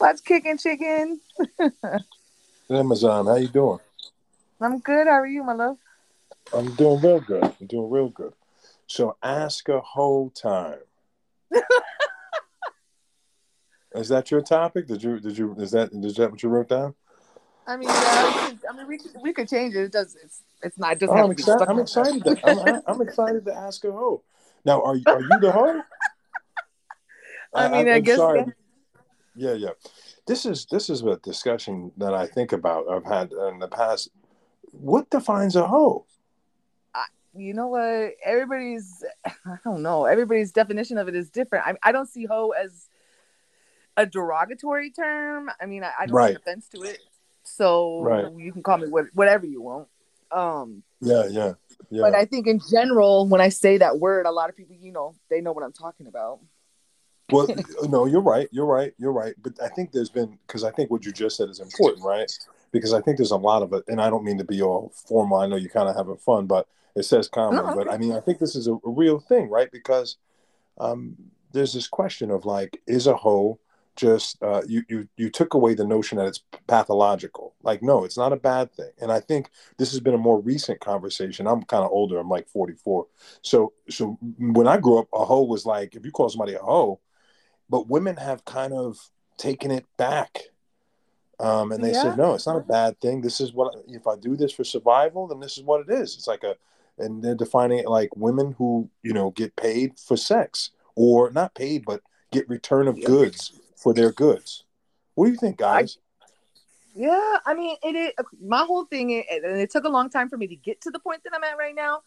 [0.00, 1.20] What's kicking chicken?
[2.70, 3.80] Amazon, how you doing?
[4.58, 5.06] I'm good.
[5.06, 5.76] How are you, my love?
[6.54, 7.44] I'm doing real good.
[7.44, 8.32] I'm doing real good.
[8.86, 10.78] So ask a whole time.
[13.94, 14.86] is that your topic?
[14.86, 16.94] Did you did you is that is that what you wrote down?
[17.66, 19.82] I mean, yeah, we could, I mean, we could, we could change it.
[19.84, 20.16] It does.
[20.24, 20.92] It's it's not.
[20.94, 21.58] It doesn't Oh, have I'm to be excited.
[21.58, 22.24] stuck I'm excited.
[22.24, 24.22] To, I'm, I'm excited to ask a hoe.
[24.64, 25.82] Now, are you are you the hoe?
[27.54, 28.46] I mean, I I'm guess- sorry.
[29.40, 29.70] Yeah, yeah.
[30.26, 32.86] This is this is a discussion that I think about.
[32.90, 34.10] I've had in the past.
[34.72, 36.04] What defines a hoe?
[37.34, 38.12] You know what?
[38.22, 39.02] Everybody's.
[39.24, 40.04] I don't know.
[40.04, 41.66] Everybody's definition of it is different.
[41.66, 42.88] I I don't see hoe as
[43.96, 45.50] a derogatory term.
[45.58, 46.34] I mean, I, I don't Right.
[46.34, 46.98] take offense to it.
[47.42, 48.30] So Right.
[48.36, 49.88] you can call me what, whatever you want.
[50.30, 51.54] Um, Yeah, yeah,
[51.88, 52.02] yeah.
[52.02, 54.92] but I think in general, when I say that word, a lot of people, you
[54.92, 56.40] know, they know what I'm talking about.
[57.32, 57.48] Well,
[57.88, 58.48] no, you're right.
[58.50, 58.92] You're right.
[58.98, 59.34] You're right.
[59.42, 62.30] But I think there's been because I think what you just said is important, right?
[62.72, 64.92] Because I think there's a lot of it, and I don't mean to be all
[64.94, 65.38] formal.
[65.38, 67.66] I know you kind of having fun, but it says common.
[67.66, 69.70] No, But I mean, I think this is a, a real thing, right?
[69.70, 70.16] Because
[70.78, 71.16] um,
[71.52, 73.58] there's this question of like, is a hoe
[73.96, 77.54] just uh, you you you took away the notion that it's pathological?
[77.62, 78.90] Like, no, it's not a bad thing.
[79.00, 81.46] And I think this has been a more recent conversation.
[81.46, 82.18] I'm kind of older.
[82.18, 83.06] I'm like 44.
[83.42, 86.60] So so when I grew up, a hoe was like if you call somebody a
[86.60, 87.00] hoe
[87.70, 90.40] but women have kind of taken it back
[91.38, 92.02] um, and they Yeah.
[92.02, 93.22] said no it's not a bad thing.
[93.22, 96.16] This is what if i do this for survival then this is what it is.
[96.16, 96.56] It's like a
[96.98, 101.54] and they're defining it like women who you know get paid for sex or not
[101.54, 103.06] paid but get return of Yeah.
[103.06, 104.64] goods for their goods.
[105.14, 105.96] What do you think guys?
[106.92, 108.12] Yeah, I mean, it is
[108.44, 110.98] my whole thing, and it took a long time for me to get to the
[110.98, 112.02] point that I'm at right now,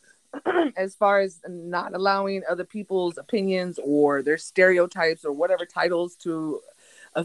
[0.77, 6.59] as far as not allowing other people's opinions or their stereotypes or whatever titles to
[7.15, 7.23] uh,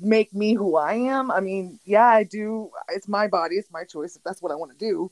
[0.00, 1.30] make me who I am.
[1.30, 2.70] I mean, yeah, I do.
[2.90, 4.16] It's my body, it's my choice.
[4.16, 5.10] If that's what I want to do,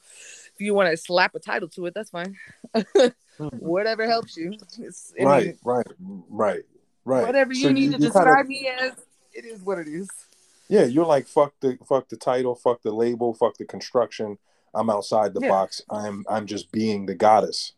[0.54, 2.36] if you want to slap a title to it, that's fine.
[3.38, 4.54] Whatever helps you.
[4.78, 5.86] It's, mean, right right
[6.28, 6.62] right
[7.04, 8.92] right Whatever you So need to you kinda- describe me as,
[9.32, 10.08] it is what it is.
[10.68, 14.38] Yeah, you're like fuck the fuck the title, fuck the label, fuck the construction.
[14.74, 15.48] I'm outside the Yeah.
[15.48, 15.82] box.
[15.90, 17.72] I'm I'm just being the goddess.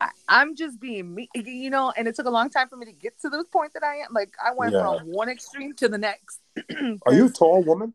[0.00, 2.86] I, I'm just being me, you know, and it took a long time for me
[2.86, 4.12] to get to this point that I am.
[4.12, 4.80] Like I went Yeah.
[4.80, 6.40] from one extreme to the next.
[7.06, 7.94] Are you a tall woman?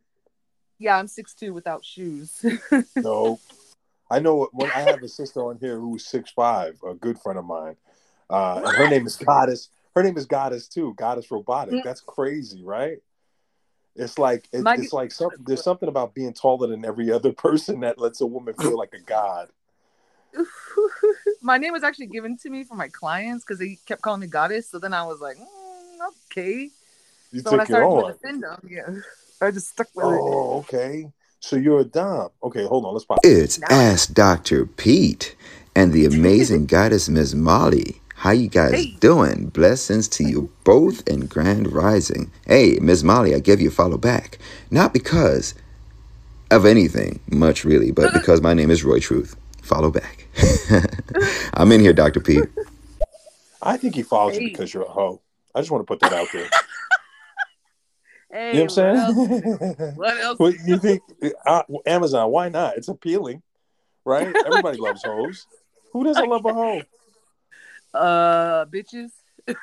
[0.80, 2.44] Yeah, I'm six two without shoes.
[2.96, 3.40] No.
[4.10, 7.38] I know when I have a sister on here who's six five, a good friend
[7.38, 7.76] of mine.
[8.30, 9.70] Uh, and her name is Goddess.
[9.96, 10.94] Her name is Goddess too.
[10.96, 11.74] Goddess Robotic.
[11.76, 11.84] Mm.
[11.84, 13.00] That's crazy, right?
[13.98, 15.40] It's like it, My- it's like something.
[15.46, 18.94] There's something about being taller than every other person that lets a woman feel like
[18.94, 19.50] a god.
[21.42, 24.28] my name was actually given to me for my clients because they kept calling me
[24.28, 24.70] goddess.
[24.70, 26.70] So then I was like, mm, okay.
[27.32, 28.12] You So when I took it started to on.
[28.14, 29.02] defend them, yeah,
[29.48, 30.10] I just stuck with it.
[30.10, 31.12] Oh, okay.
[31.40, 32.30] So you're a dom.
[32.44, 32.94] Okay, hold on.
[32.94, 33.20] Let's pop.
[33.24, 34.66] It's Now- Ask Dr.
[34.66, 35.36] Pete
[35.76, 38.02] and the amazing goddess Miss Molly.
[38.18, 38.98] How you guys Hey.
[39.00, 39.48] doing?
[39.50, 42.32] Blessings to you both and grand rising.
[42.48, 44.40] Hey, Miss Molly, I give you a follow back.
[44.72, 45.54] Not because
[46.50, 49.36] of anything much really, but because my name is Roy Truth.
[49.62, 50.28] Follow back.
[51.54, 52.20] I'm in here, Dr.
[52.20, 52.46] Pete.
[53.62, 54.50] I think he follows you Hey.
[54.50, 55.22] because you're a hoe.
[55.54, 56.50] I just want to put that out there.
[58.32, 59.78] Hey, you know what I'm what saying?
[59.78, 59.96] else?
[59.96, 60.40] What else?
[60.40, 61.02] Well, you think
[61.46, 62.32] uh, Amazon?
[62.32, 62.78] Why not?
[62.78, 63.44] It's appealing,
[64.06, 64.36] right?
[64.46, 65.46] Everybody loves hoes.
[65.94, 66.82] Who doesn't love a hoe?
[67.98, 69.12] Uh, bitches.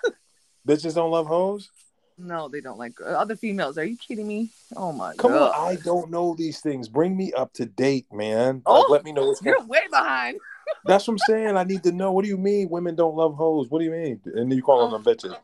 [0.66, 1.70] Bitches don't love hoes.
[2.16, 3.76] No, they don't like other females.
[3.76, 4.50] Are you kidding me?
[4.76, 5.52] Oh my Come god.
[5.54, 6.88] on, I don't know these things.
[6.88, 8.62] Bring me up to date, man.
[8.64, 9.56] Oh, like, let me know what's going.
[9.58, 10.38] You're way behind.
[10.86, 11.56] That's what I'm saying.
[11.56, 12.12] I need to know.
[12.12, 13.68] What do you mean women don't love hoes?
[13.68, 14.20] What do you mean?
[14.26, 15.36] And you calling them bitches?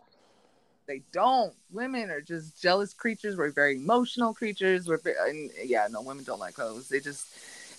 [0.87, 1.55] They don't.
[1.71, 3.37] Women are just jealous creatures.
[3.37, 4.89] We're very emotional creatures.
[4.89, 6.89] We're very, and yeah, no, women don't like hoes.
[6.89, 7.27] They just,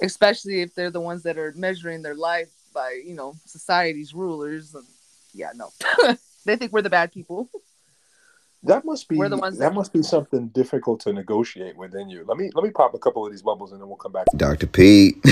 [0.01, 4.75] especially if they're the ones that are measuring their life by you know society's rulers.
[5.33, 5.69] Yeah, no,
[6.45, 7.49] they think we're the bad people.
[8.63, 12.09] That must be We're the ones that that- must be something difficult to negotiate within
[12.09, 12.23] you.
[12.27, 14.27] Let me let me pop a couple of these bubbles and then we'll come back.
[14.37, 14.67] Dr.
[14.67, 15.17] Pete.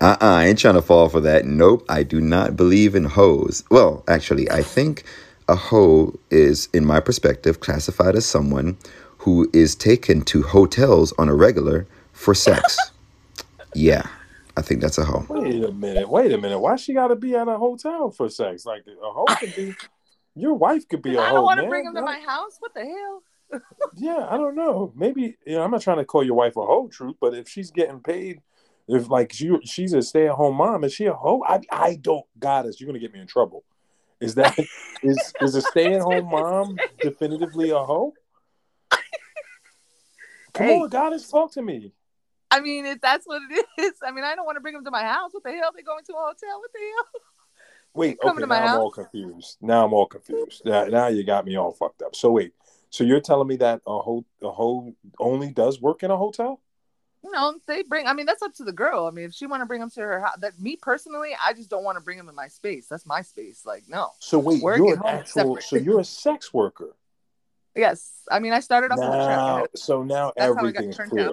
[0.00, 1.44] uh-uh, I ain't trying to fall for that.
[1.44, 3.62] Nope, I do not believe in hoes.
[3.70, 5.04] Well, actually, I think
[5.48, 8.76] a hoe is, in my perspective, classified as someone
[9.18, 12.76] who is taken to hotels on a regular for sex.
[13.74, 14.02] yeah,
[14.58, 15.24] I think that's a hoe.
[15.28, 16.08] Wait a minute.
[16.08, 16.58] Wait a minute.
[16.58, 18.66] Why she got to be at a hotel for sex?
[18.66, 19.76] Like a hoe could be.
[20.34, 21.28] Your wife could be a I hoe.
[21.28, 22.56] I don't want to bring him to my house.
[22.58, 23.22] What the hell?
[23.94, 24.92] Yeah, I don't know.
[24.96, 27.48] Maybe you know, I'm not trying to call your wife a hoe, truth, but if
[27.48, 28.42] she's getting paid,
[28.88, 31.42] if like she, she's a stay at home mom, is she a hoe?
[31.46, 32.26] I I don't.
[32.38, 33.64] Goddess, you're gonna get me in trouble.
[34.20, 34.58] Is that
[35.02, 38.12] is is a stay at home mom definitively a hoe?
[40.52, 40.80] Come Hey.
[40.80, 41.92] on, goddess, talk to me.
[42.50, 44.84] I mean, if that's what it is, I mean, I don't want to bring them
[44.84, 45.32] to my house.
[45.32, 45.70] What the hell?
[45.74, 46.60] They going to a hotel?
[46.60, 47.22] What the hell?
[47.94, 49.56] Wait, okay, to now my I'm all confused.
[49.60, 50.62] Now I'm all confused.
[50.64, 52.14] Now, now you got me all fucked up.
[52.14, 52.52] So wait,
[52.90, 56.60] so you're telling me that a whole a whole only does work in a hotel?
[57.24, 58.06] You know, they bring.
[58.06, 59.06] I mean, that's up to the girl.
[59.06, 61.54] I mean, if she want to bring them to her house, that me personally, I
[61.54, 62.86] just don't want to bring them in my space.
[62.88, 63.62] That's my space.
[63.66, 64.10] Like, no.
[64.20, 65.58] So wait, Work you're an actual.
[65.60, 66.90] So you're a sex worker.
[67.76, 69.36] Yes, I mean, I started off in the track.
[69.36, 71.30] Now, so now That's how I got everything's turned clear.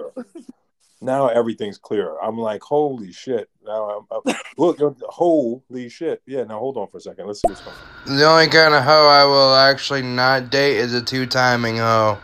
[1.02, 1.06] Out.
[1.06, 2.18] Now everything's clear.
[2.20, 3.48] I'm like, holy shit.
[3.64, 6.22] Now I'm uh, look, holy shit.
[6.26, 6.44] Yeah.
[6.44, 7.26] Now hold on for a second.
[7.26, 7.76] Let's see what's going
[8.06, 8.16] on.
[8.16, 12.18] The only kind of hoe I will actually not date is a two timing hoe.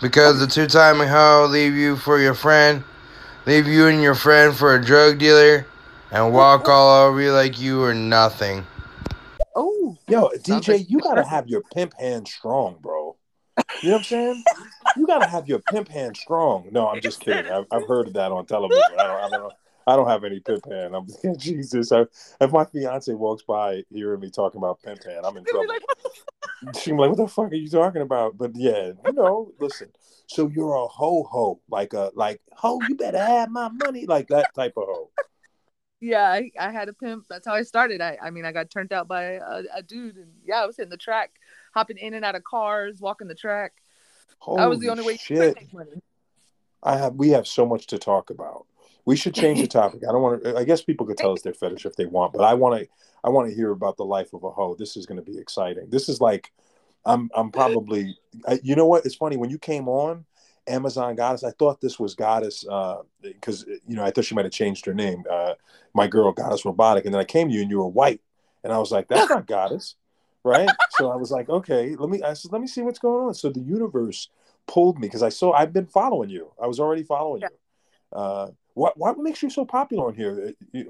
[0.00, 2.84] Because the two timing hoe leave you for your friend,
[3.46, 5.66] leave you and your friend for a drug dealer,
[6.12, 8.64] and walk all over you like you are nothing.
[9.56, 13.07] Oh, Yo, DJ, you gotta have your pimp hand strong, bro.
[13.82, 14.44] You know what I'm saying?
[14.96, 16.68] You gotta have your pimp hand strong.
[16.70, 17.50] No, I'm just kidding.
[17.50, 18.82] I've, I've heard of that on television.
[18.98, 19.52] I don't, I don't,
[19.86, 20.96] I don't have any pimp hand.
[20.96, 21.06] I'm
[21.38, 21.92] Jesus.
[21.92, 22.06] I,
[22.40, 25.68] if my fiance walks by hearing me talking about pimp hand, I'm in trouble.
[25.68, 25.82] like,
[26.76, 29.90] She's like, "What the fuck are you talking about?" But yeah, you know, listen.
[30.26, 32.80] So you're a ho ho, like a like ho.
[32.88, 35.10] You better have my money, like that type of hoe.
[36.00, 37.26] yeah, I, I had a pimp.
[37.30, 38.00] That's how I started.
[38.00, 40.80] I, I mean, I got turned out by a, a dude, and yeah, I was
[40.80, 41.30] in the track,
[41.78, 43.72] hopping in and out of cars, walking the track.
[44.38, 45.54] Holy that was the only way shit.
[45.56, 46.02] make money.
[46.82, 48.66] I have we have so much to talk about.
[49.04, 50.02] We should change the topic.
[50.08, 50.56] I don't want to.
[50.56, 52.88] I guess people could tell us their fetish if they want, but I want to.
[53.24, 54.74] I want to hear about the life of a hoe.
[54.76, 55.88] This is going to be exciting.
[55.90, 56.52] This is like,
[57.04, 57.30] I'm.
[57.34, 58.16] I'm probably.
[58.46, 59.06] I, you know what?
[59.06, 60.24] It's funny when you came on
[60.68, 61.44] Amazon Goddess.
[61.44, 62.64] I thought this was Goddess
[63.22, 65.24] because you know I thought she might have changed her name.
[65.30, 65.54] Uh,
[65.94, 68.20] my girl Goddess Robotic, and then I came to you and you were white,
[68.62, 69.96] and I was like, that's not Goddess,
[70.44, 70.70] right?
[70.90, 72.22] so I was like, okay, let me.
[72.22, 73.34] I said, let me see what's going on.
[73.34, 74.28] So the universe
[74.66, 76.52] pulled me because I saw I've been following you.
[76.62, 77.48] I was already following Yeah.
[77.50, 78.18] you.
[78.18, 80.54] Uh, what what makes you so popular on here?
[80.74, 80.80] Uh,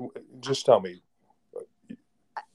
[0.41, 1.01] Just tell me.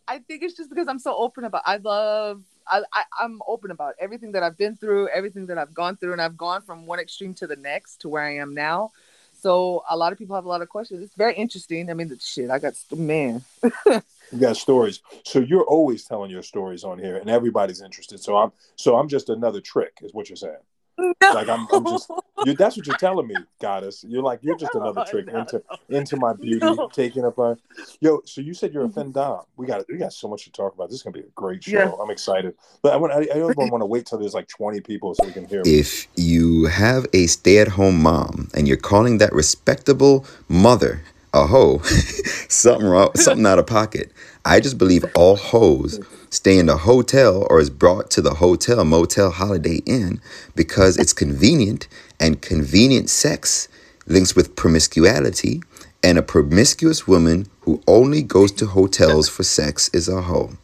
[0.07, 1.63] I think it's just because I'm so open about.
[1.66, 2.44] I love.
[2.68, 6.13] I, I I'm open about everything that I've been through, everything that I've gone through,
[6.13, 8.92] and I've gone from one extreme to the next to where I am now.
[9.34, 11.04] So a lot of people have a lot of questions.
[11.04, 11.90] It's very interesting.
[11.90, 12.50] I mean, the shit.
[12.50, 13.44] I got man.
[14.33, 18.19] You got stories, so you're always telling your stories on here, and everybody's interested.
[18.19, 20.57] So I'm so I'm just another trick, is what you're saying.
[20.97, 21.13] No.
[21.21, 22.12] Like I'm, I'm just
[22.45, 24.03] you, that's what you're telling me, goddess.
[24.07, 25.97] You're like you're just another trick No, into no.
[25.97, 26.89] into my beauty, No.
[26.94, 27.56] taking up my
[28.00, 28.21] yo.
[28.25, 29.12] So you said you're a mm-hmm.
[29.12, 29.45] findom.
[29.56, 30.89] We got we got so much to talk about.
[30.89, 31.71] This is gonna be a great show.
[31.71, 31.91] Yeah.
[32.01, 34.81] I'm excited, but I want I, I don't want to wait till there's like 20
[34.81, 35.63] people so we can hear.
[35.63, 35.80] me.
[35.80, 41.01] If you have a stay at home mom and you're calling that respectable mother
[41.33, 41.80] a hoe,
[42.47, 44.12] something wrong, something out of pocket.
[44.45, 46.00] I just believe all hoes
[46.30, 50.21] stay in the hotel or is brought to the hotel, motel, holiday inn
[50.56, 51.88] because it's convenient
[52.19, 53.68] and convenient sex
[54.06, 55.62] links with promiscuity.
[56.06, 60.57] And a promiscuous woman who only goes to hotels for sex is a hoe.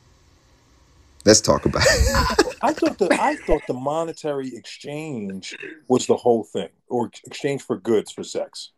[1.26, 2.58] Let's talk about it.
[2.62, 5.56] I thought the I thought the monetary exchange
[5.88, 8.72] was the whole thing, or exchange for goods for sex.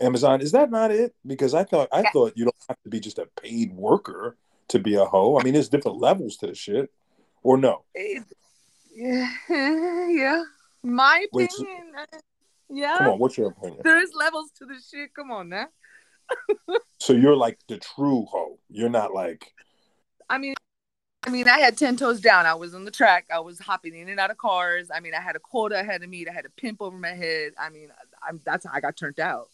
[0.00, 1.14] Amazon is that not it?
[1.26, 4.36] Because I thought I thought you don't have to be just a paid worker
[4.68, 5.38] to be a hoe.
[5.38, 6.90] I mean, there's different levels to the shit,
[7.42, 7.84] or no?
[7.94, 10.42] Yeah, yeah.
[10.82, 11.92] My Wait, opinion.
[11.98, 12.18] uh,
[12.70, 12.96] yeah.
[12.98, 13.80] Come on, what's your opinion?
[13.84, 15.14] There's levels to the shit.
[15.14, 15.68] Come on now.
[16.98, 18.58] So you're like the true hoe.
[18.68, 19.52] You're not like
[20.28, 20.54] I mean,
[21.24, 22.46] I mean, I had ten toes down.
[22.46, 23.26] I was on the track.
[23.32, 24.88] I was hopping in and out of cars.
[24.92, 26.28] I mean, I had a quota I had to meet.
[26.28, 27.52] I had a pimp over my head.
[27.60, 27.90] I mean,
[28.26, 29.50] I'm that's how I got turned out.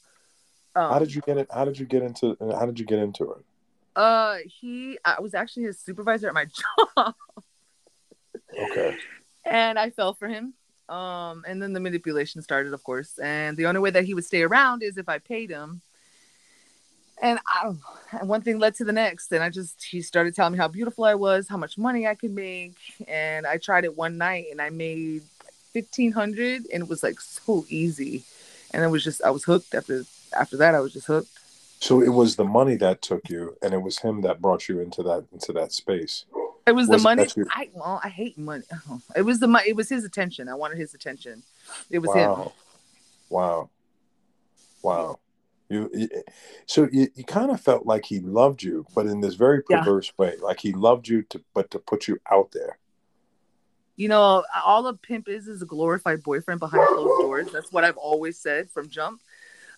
[0.74, 1.48] Um, how did you get it?
[1.52, 2.36] How did you get into?
[2.58, 3.44] How did you get into it?
[3.94, 4.98] Uh, he.
[5.04, 6.46] I was actually his supervisor at my
[6.96, 7.14] job,
[8.58, 8.96] Okay.
[9.44, 10.54] and I fell for him.
[10.88, 13.18] Um, and then the manipulation started, of course.
[13.18, 15.80] And the only way that he would stay around is if I paid him.
[17.22, 18.18] And I don't know.
[18.20, 19.32] And one thing led to the next.
[19.32, 22.14] And I just, he started telling me how beautiful I was, how much money I
[22.14, 22.76] could make.
[23.06, 25.22] And I tried it one night and I made
[25.72, 28.24] 1500 and it was like so easy.
[28.74, 30.04] And it was just, I was hooked after,
[30.38, 31.28] after that, I was just hooked.
[31.80, 34.78] So it was the money that took you, and it was him that brought you
[34.80, 36.24] into that into that space.
[36.64, 37.24] It was, Was the money.
[37.24, 38.62] that you- I, well, I hate money.
[39.16, 39.68] It was the money.
[39.70, 40.48] It was his attention.
[40.48, 41.42] I wanted his attention.
[41.90, 42.30] It was him.
[42.30, 42.52] wow.
[43.30, 43.70] Wow.
[44.82, 45.18] Wow.
[45.68, 46.08] You, you
[46.66, 49.80] so you, you kind of felt like he loved you, but in this very Yeah.
[49.80, 50.36] perverse way.
[50.40, 52.78] Like he loved you to but to put you out there.
[53.96, 57.48] you know, all a pimp is is a glorified boyfriend behind closed doors.
[57.52, 59.20] That's what I've always said from jump.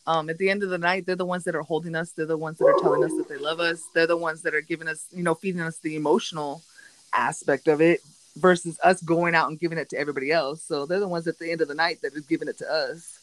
[0.06, 2.12] Um, at the end of the night, they're the ones that are holding us.
[2.12, 3.82] They're the ones that are telling us that they love us.
[3.94, 6.62] They're the ones that are giving us, you know, feeding us the emotional
[7.14, 8.00] aspect of it.
[8.36, 10.60] versus us going out and giving it to everybody else.
[10.60, 12.68] So they're the ones at the end of the night that are giving it to
[12.68, 13.18] us.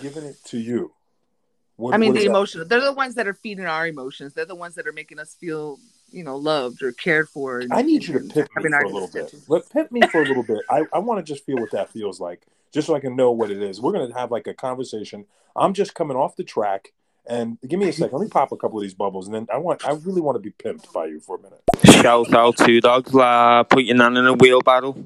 [0.00, 0.90] Giving it to you.
[1.76, 2.26] What, I mean, the that?
[2.26, 2.64] emotional.
[2.64, 4.32] They're the ones that are feeding our emotions.
[4.32, 5.78] They're the ones that are making us feel,
[6.10, 7.60] you know, loved or cared for.
[7.60, 9.34] and- I need you to pimp me for a little bit.
[9.48, 10.60] Let pimp me for a little bit.
[10.70, 12.40] I, I want to just feel what that feels like,
[12.72, 13.80] just so I can know what it is.
[13.80, 15.26] We're gonna have like a conversation.
[15.54, 16.92] I'm just coming off the track,
[17.26, 18.18] and give me a second.
[18.18, 19.86] Let me pop a couple of these bubbles, and then I want.
[19.86, 21.62] I really want to be pimped by you for a minute.
[22.02, 23.62] Shout out to Dogs La.
[23.62, 24.96] Put your nan in a wheelbarrow.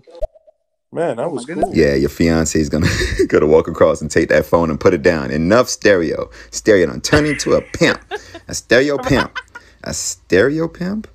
[0.93, 1.67] Man, that was goodness.
[1.67, 1.77] cool.
[1.77, 2.89] Yeah, your fiance is gonna
[3.29, 5.31] gonna walk across and take that phone and put it down.
[5.31, 6.31] Enough stereo.
[6.51, 8.01] Stereo done turn into a pimp.
[8.49, 9.37] A stereo pimp.
[9.85, 11.09] A stereo pimp?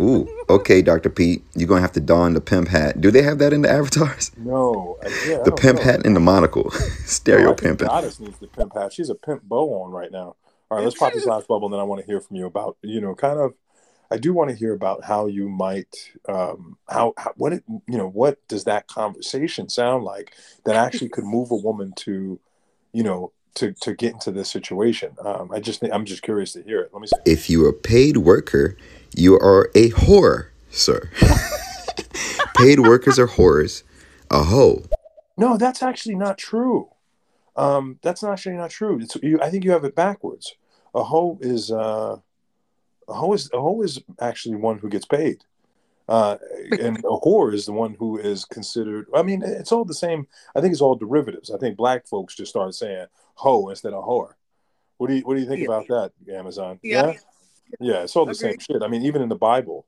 [0.00, 1.10] Ooh, okay, Dr.
[1.10, 1.42] Pete.
[1.54, 3.00] You're gonna have to don the pimp hat.
[3.00, 4.30] Do they have that in the avatars?
[4.36, 5.84] No, I- yeah, I The pimp know.
[5.84, 6.70] hat and the monocle.
[6.80, 7.88] No, stereo I think pimping.
[7.88, 8.92] Goddess needs the pimp hat.
[8.92, 10.36] She's a pimp bow on right now.
[10.70, 12.46] All right, let's pop this last bubble, and then I want to hear from you
[12.46, 13.54] about, you know, kind of.
[14.10, 15.94] I do want to hear about how you might,
[16.28, 21.10] um, how, how what it, you know, what does that conversation sound like that actually
[21.10, 22.40] could move a woman to,
[22.92, 25.14] you know, to to get into this situation.
[25.22, 26.90] Um, I just, I'm just curious to hear it.
[26.92, 27.16] Let me see.
[27.26, 28.76] If you're a paid worker,
[29.14, 31.10] you are a whore, sir.
[32.56, 33.82] paid workers are whores.
[34.30, 34.84] A hoe.
[35.36, 36.88] No, that's actually not true.
[37.56, 39.00] Um, that's not actually not true.
[39.00, 40.54] It's, you, I think you have it backwards.
[40.94, 42.16] A hoe is uh,
[43.08, 45.44] a hoe is a hoe is actually one who gets paid,
[46.08, 46.36] uh,
[46.80, 49.06] and a whore is the one who is considered.
[49.14, 50.26] I mean, it's all the same.
[50.54, 51.50] I think it's all derivatives.
[51.50, 54.32] I think black folks just started saying hoe instead of whore.
[54.98, 55.66] What do you What do you think Yeah.
[55.66, 56.80] about that, Amazon?
[56.82, 57.08] Yeah.
[57.12, 57.18] yeah,
[57.80, 58.82] it's all the same shit.
[58.82, 59.86] I mean, even in the Bible,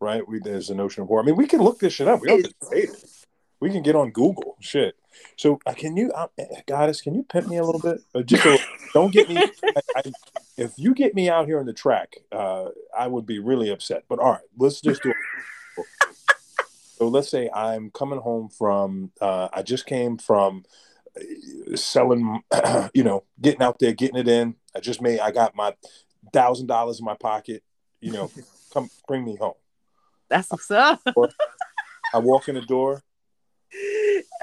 [0.00, 0.26] right?
[0.26, 1.20] We, there's a notion of war.
[1.20, 2.20] I mean, we can look this shit up.
[2.20, 3.04] We don't have to debate it.
[3.60, 4.56] We can get on Google.
[4.60, 4.96] Shit.
[5.36, 6.28] So, uh, can you, uh,
[6.66, 7.00] goddess?
[7.00, 8.00] Can you pimp me a little bit?
[8.14, 8.56] Uh, just so,
[8.94, 9.36] don't get me.
[9.36, 10.02] I, I,
[10.56, 14.04] if you get me out here on the track, uh, I would be really upset.
[14.08, 15.16] But all right, let's just do it.
[16.96, 19.10] So let's say I'm coming home from.
[19.20, 20.64] Uh, I just came from
[21.16, 22.42] uh, selling.
[22.94, 24.56] You know, getting out there, getting it in.
[24.74, 25.20] I just made.
[25.20, 25.74] I got my
[26.32, 27.62] thousand dollars in my pocket.
[28.00, 28.30] You know,
[28.72, 29.54] come bring me home.
[30.28, 31.00] That's what's up.
[32.14, 33.02] I walk in the door.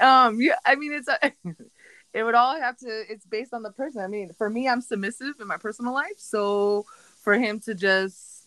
[0.00, 1.18] um yeah i mean it's a
[2.14, 4.80] it would all have to it's based on the person i mean for me i'm
[4.80, 6.86] submissive in my personal life so
[7.22, 8.46] for him to just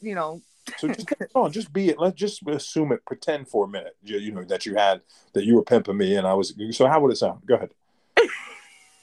[0.00, 0.40] you know
[0.78, 1.98] So just on, just be it.
[1.98, 3.04] Let's just assume it.
[3.04, 3.94] Pretend for a minute.
[4.02, 5.00] You, you know that you had
[5.34, 6.54] that you were pimping me, and I was.
[6.72, 7.46] So how would it sound?
[7.46, 7.70] Go ahead.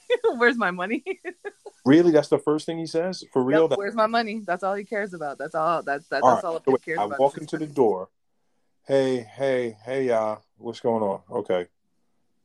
[0.36, 1.04] where's my money
[1.86, 3.22] Really, that's the first thing he says.
[3.30, 3.62] For real.
[3.62, 6.30] Yep, That- where's my money that's all he cares about that's all that's that, all
[6.30, 6.48] that's right.
[6.48, 8.08] all a So pimp wait, cares I about walk into the door.
[8.86, 10.32] Hey, hey, hey, y'all.
[10.32, 11.20] uh, what's going on?
[11.30, 11.66] Okay.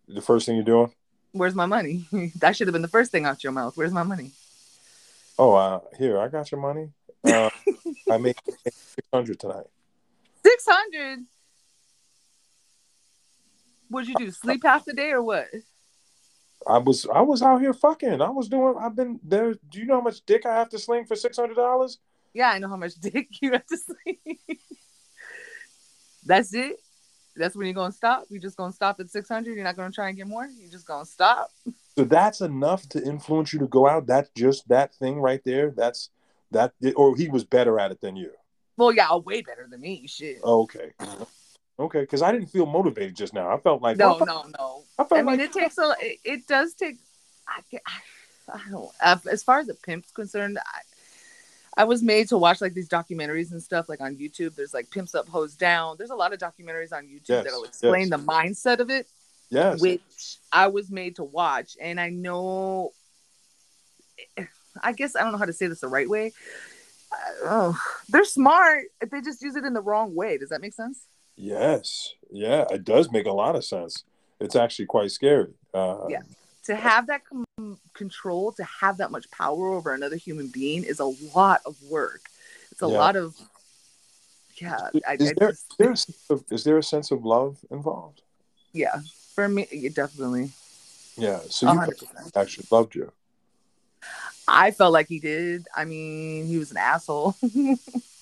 [0.09, 0.91] The first thing you're doing?
[1.31, 2.05] where's my money
[2.39, 4.31] that should have been the first thing out your mouth where's my money
[5.37, 6.89] Oh, uh, here, I got your money.
[7.23, 7.49] Uh,
[8.11, 8.35] I made
[8.65, 8.75] six
[9.13, 9.67] hundred tonight.
[10.45, 11.19] 600
[13.89, 15.47] what'd you do sleep half the day or what
[16.69, 18.21] I was I was out here fucking.
[18.21, 18.75] I was doing.
[18.79, 19.55] I've been there.
[19.69, 21.97] Do you know how much dick I have to sling for six hundred dollars?
[22.33, 24.37] Yeah, I know how much dick you have to sling.
[26.25, 26.77] That's it.
[27.35, 28.25] That's when you're gonna stop.
[28.29, 29.55] You're just gonna stop at 600.
[29.55, 30.45] You're not gonna try and get more.
[30.45, 31.49] You're just gonna stop.
[31.97, 34.05] So that's enough to influence you to go out.
[34.05, 35.71] That's just that thing right there.
[35.71, 36.09] That's
[36.51, 36.73] that.
[36.95, 38.31] Or he was better at it than you.
[38.77, 40.05] Well, yeah, way better than me.
[40.07, 40.43] Shit.
[40.43, 40.91] Okay.
[41.79, 43.49] Okay, because I didn't feel motivated just now.
[43.49, 44.83] I felt like No, I no, no.
[44.97, 45.93] I felt I mean, like it takes a.
[46.01, 46.97] It, it does take.
[47.47, 48.91] I, ca- I don't.
[49.01, 52.89] uh, As far as the pimp's concerned, I, I was made to watch like these
[52.89, 54.55] documentaries and stuff like on YouTube.
[54.55, 55.95] There's like Pimps Up, Ho's Down.
[55.97, 58.09] There's a lot of documentaries on YouTube Yes, that'll explain yes.
[58.09, 59.07] the mindset of it.
[59.49, 59.79] yes.
[59.81, 61.77] which I was made to watch.
[61.79, 62.91] And I know,
[64.83, 66.33] I guess I don't know how to say this the right way.
[67.11, 68.83] Uh, oh, they're smart.
[69.09, 70.37] They just use it in the wrong way.
[70.37, 70.99] Does that make sense?
[71.39, 72.13] Yes.
[72.29, 74.03] Yeah, it does make a lot of sense.
[74.39, 75.53] It's actually quite scary.
[75.73, 76.21] Uh, Yeah.
[76.65, 80.99] To have that com- control, to have that much power over another human being is
[80.99, 82.29] a lot of work.
[82.71, 82.97] It's a Yeah.
[82.99, 83.35] lot of,
[84.61, 84.89] yeah.
[85.07, 87.25] I, Is I there, just, is, there a sense of, is there a sense of
[87.25, 88.21] love involved?
[88.73, 88.99] yeah.
[89.33, 90.51] For me, definitely.
[91.15, 91.39] Yeah.
[91.49, 91.79] So you
[92.35, 93.09] actually loved you.
[94.45, 95.65] I felt like he did.
[95.73, 97.35] I mean, he was an asshole.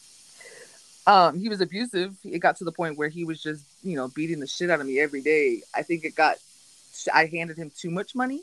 [1.07, 2.15] um, he was abusive.
[2.23, 4.81] It got to the point where he was just, you know, beating the shit out
[4.81, 5.61] of me every day.
[5.73, 6.35] I think it got
[7.13, 8.41] I handed him too much money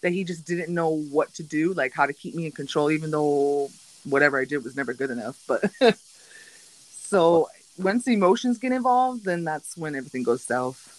[0.00, 2.90] that he just didn't know what to do, like how to keep me in control,
[2.90, 3.70] even though
[4.04, 5.38] whatever I did was never good enough.
[5.46, 5.70] But
[6.90, 10.96] so once emotions get involved, then that's when everything goes south.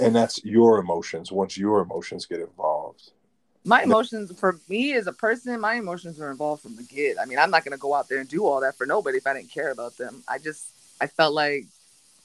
[0.00, 3.10] And that's your emotions once your emotions get involved.
[3.66, 7.24] My emotions for me as a person my emotions are involved from the get i
[7.24, 9.26] mean i'm not going to go out there and do all that for nobody if
[9.26, 10.66] i didn't care about them i just
[11.00, 11.66] I felt like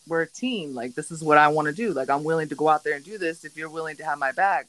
[0.07, 0.73] we're a team.
[0.73, 1.93] Like this is what I want to do.
[1.93, 3.43] Like I'm willing to go out there and do this.
[3.43, 4.67] If you're willing to have my back,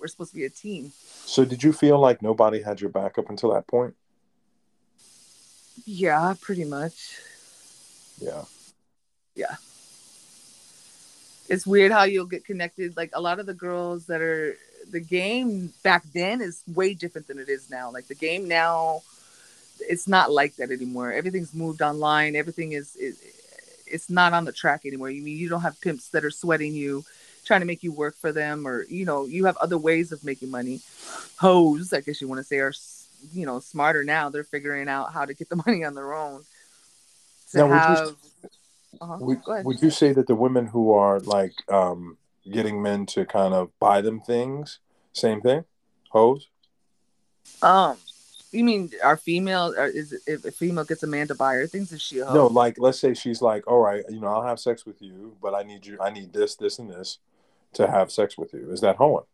[0.00, 0.92] we're supposed to be a team.
[1.24, 3.94] So did you feel like nobody had your back up until that point?
[5.84, 7.18] Yeah, pretty much.
[8.18, 8.44] Yeah.
[9.34, 9.56] Yeah.
[11.48, 12.96] It's weird how you'll get connected.
[12.96, 14.56] Like a lot of the girls that are
[14.90, 17.90] the game back then is way different than it is now.
[17.90, 19.02] Like the game now,
[19.80, 21.12] it's not like that anymore.
[21.12, 22.36] Everything's moved online.
[22.36, 23.20] Everything is, is
[23.86, 25.10] it's not on the track anymore.
[25.10, 27.04] You mean you don't have pimps that are sweating you,
[27.44, 30.24] trying to make you work for them, or you know you have other ways of
[30.24, 30.80] making money.
[31.38, 32.72] Hoes, I guess you want to say, are
[33.32, 34.28] you know smarter now.
[34.30, 36.44] They're figuring out how to get the money on their own.
[37.52, 38.16] To Now, would you-
[39.00, 39.16] uh-huh.
[39.20, 42.18] Would, would you say that the women who are like um,
[42.50, 44.78] getting men to kind of buy them things,
[45.12, 45.64] same thing,
[46.10, 46.48] hoes?
[47.60, 47.96] Um,
[48.50, 49.74] you mean our female?
[49.76, 52.18] Or is it, if a female gets a man to buy her things, is she
[52.18, 52.34] a hoe?
[52.34, 55.36] No, like let's say she's like, all right, you know, I'll have sex with you,
[55.40, 57.18] but I need you, I need this, this, and this
[57.74, 58.70] to have sex with you.
[58.70, 59.24] Is that hoeing?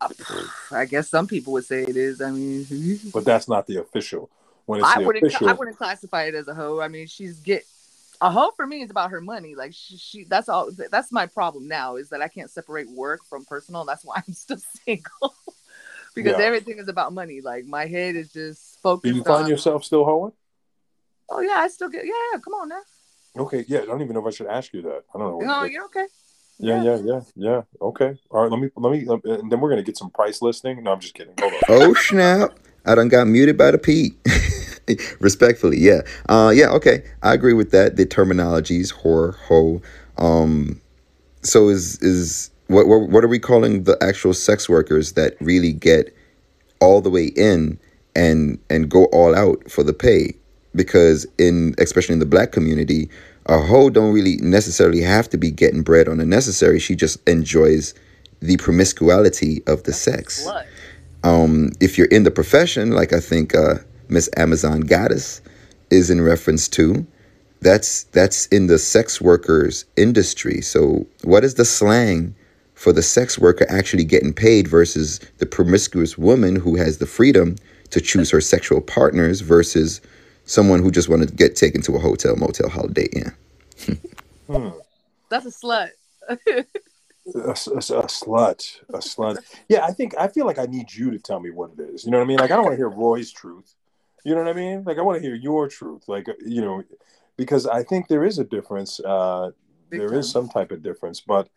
[0.70, 2.20] I guess some people would say it is.
[2.20, 2.66] I mean,
[3.12, 4.30] But that's not the official.
[4.66, 5.24] When it's I the wouldn't.
[5.24, 6.80] official, I wouldn't classify it as a hoe.
[6.80, 7.64] I mean, she's get
[8.20, 9.54] a hoe for me is about her money.
[9.54, 10.70] Like she, she that's all.
[10.90, 13.84] That's my problem now is that I can't separate work from personal.
[13.84, 15.34] That's why I'm still single
[16.14, 16.44] because Yeah.
[16.44, 17.40] everything is about money.
[17.40, 19.12] Like my head is just focused.
[19.12, 19.50] do you find on.
[19.50, 20.32] yourself still hoeing?
[21.28, 22.04] Oh yeah, I still get.
[22.04, 22.80] Yeah, yeah, come on now.
[23.36, 25.02] Okay, yeah, I don't even know if I should ask you that.
[25.14, 25.36] I don't know.
[25.38, 26.06] what- No, you're okay.
[26.58, 27.62] yeah, yeah, yeah, yeah.
[27.82, 28.50] Okay, all right.
[28.50, 30.82] Let me, let me, uh, and then we're gonna get some price listing.
[30.84, 31.34] No, I'm just kidding.
[31.40, 31.60] Hold on.
[31.68, 32.52] Oh snap!
[32.86, 34.14] I done got muted by the Pete.
[35.20, 37.02] Respectfully, yeah, uh, yeah, okay.
[37.22, 37.96] I agree with that.
[37.96, 39.82] The terminologies, whore, hoe.
[40.18, 40.80] Um,
[41.42, 45.72] so is is what what what are we calling the actual sex workers that really
[45.72, 46.14] get
[46.80, 47.78] all the way in
[48.14, 50.34] and and go all out for the pay?
[50.74, 53.08] Because in especially in the black community,
[53.46, 56.78] a hoe don't really necessarily have to be getting bread on the necessary.
[56.78, 57.94] She just enjoys
[58.40, 60.46] the promiscuity of the sex
[61.24, 63.76] um, if you're in the profession, like I think uh,
[64.08, 65.40] Miss Amazon Goddess
[65.90, 67.06] is in reference to,
[67.60, 70.60] that's that's in the sex workers industry.
[70.60, 72.34] So, what is the slang
[72.74, 77.56] for the sex worker actually getting paid versus the promiscuous woman who has the freedom
[77.90, 80.00] to choose her sexual partners versus
[80.44, 83.32] someone who just wanted to get taken to a hotel, motel, holiday inn?
[84.46, 84.68] Hmm.
[85.30, 85.90] That's a slut.
[86.28, 86.34] a,
[87.34, 89.38] a- a slut, a slut.
[89.68, 92.04] Yeah, I think I feel like I need you to tell me what it is.
[92.04, 92.38] You know what I mean?
[92.38, 93.74] Like I don't want to hear Roy's truth.
[94.24, 94.84] You know what I mean?
[94.84, 96.08] Like I want to hear your truth.
[96.08, 96.82] Like you know,
[97.36, 99.00] because I think there is a difference.
[99.00, 99.50] Uh,
[99.90, 100.44] there is time.
[100.44, 101.48] some type of difference, but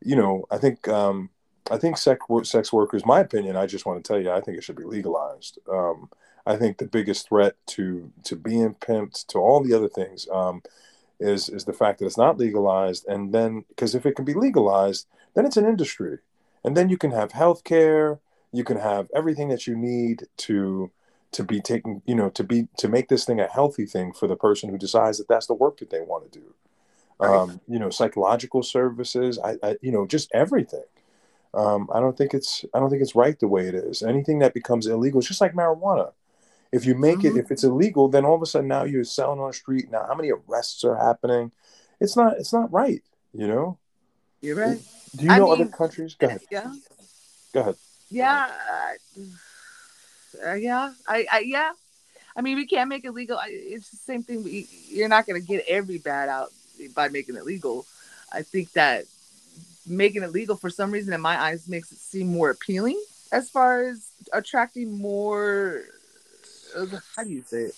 [0.00, 1.30] you know, I think um,
[1.70, 3.04] I think sex sex workers.
[3.04, 3.56] My opinion.
[3.56, 5.58] I just want to tell you, I think it should be legalized.
[5.70, 6.08] Um,
[6.46, 10.62] I think the biggest threat to to being pimped, to all the other things, um,
[11.18, 14.34] is is the fact that it's not legalized, and then because if it can be
[14.34, 16.18] legalized, then it's an industry,
[16.62, 18.20] and then you can have health care,
[18.52, 20.90] you can have everything that you need to
[21.34, 24.26] to be taken, you know, to be to make this thing a healthy thing for
[24.26, 26.54] the person who decides that that's the work that they want to do.
[27.20, 27.30] Right.
[27.36, 30.84] Um, you know, psychological services, I, I you know, just everything.
[31.52, 34.02] Um, I don't think it's I don't think it's right the way it is.
[34.02, 36.12] Anything that becomes illegal, it's just like marijuana.
[36.72, 37.36] If you make Mhm.
[37.36, 39.90] it, if it's illegal, then all of a sudden now you're selling on the street.
[39.92, 41.52] Now, how many arrests are happening?
[42.00, 42.38] It's not.
[42.38, 43.02] It's not right.
[43.32, 43.78] You know.
[44.40, 44.80] You're right.
[45.16, 46.14] Do you I know mean- other countries?
[46.14, 46.42] Go ahead.
[46.50, 46.74] Yeah.
[47.52, 47.76] Go ahead.
[48.10, 49.20] Yeah, uh,
[50.46, 51.72] uh, yeah, I, I, yeah.
[52.36, 53.38] I mean, we can't make it legal.
[53.46, 54.44] It's the same thing.
[54.88, 56.50] You're not going to get every bad out
[56.94, 57.86] by making it legal.
[58.32, 59.04] I think that
[59.86, 63.00] making it legal for some reason, in my eyes, makes it seem more appealing
[63.32, 65.82] as far as attracting more.
[66.76, 67.74] uh, How do you say it?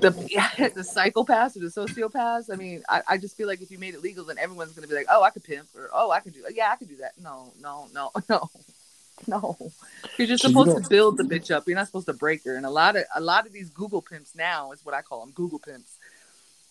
[0.00, 2.52] The yeah, the psychopaths or the sociopaths.
[2.52, 4.88] I mean, I, I just feel like if you made it legal, then everyone's gonna
[4.88, 6.96] be like, oh, I could pimp, or oh, I could do, yeah, I could do
[6.96, 7.12] that.
[7.22, 8.50] No, no, no, no,
[9.26, 9.56] no.
[10.18, 11.66] You're just So you supposed to build the bitch up.
[11.66, 12.56] You're not supposed to break her.
[12.56, 15.20] And a lot of a lot of these Google pimps now is what I call
[15.20, 15.98] them, Google pimps.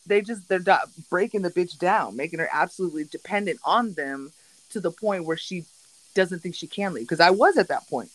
[0.07, 4.31] They just they're not breaking the bitch down, making her absolutely dependent on them
[4.71, 5.65] to the point where she
[6.13, 7.05] doesn't think she can leave.
[7.05, 8.09] Because I was at that point.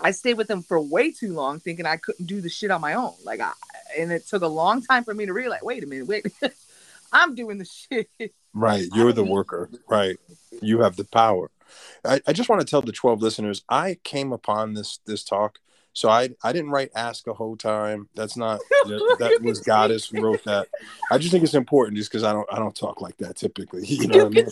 [0.00, 2.80] I stayed with them for way too long, thinking I couldn't do the shit on
[2.80, 3.14] my own.
[3.24, 3.52] Like I,
[3.96, 5.62] and it took a long time for me to realize.
[5.62, 6.26] Wait a minute, wait,
[7.12, 7.64] I'm doing the
[8.20, 8.34] shit.
[8.52, 8.88] Right.
[8.92, 9.70] You're the worker.
[9.88, 10.18] Right.
[10.60, 11.50] You have the power.
[12.04, 15.58] I, I just want to tell the 12 listeners, I came upon this this talk.
[15.94, 18.08] So I I didn't write ask a whole time.
[18.16, 20.66] That's not that, that was goddess who wrote that.
[21.10, 23.86] I just think it's important just because I don't I don't talk like that typically.
[23.94, 24.48] You know what I mean?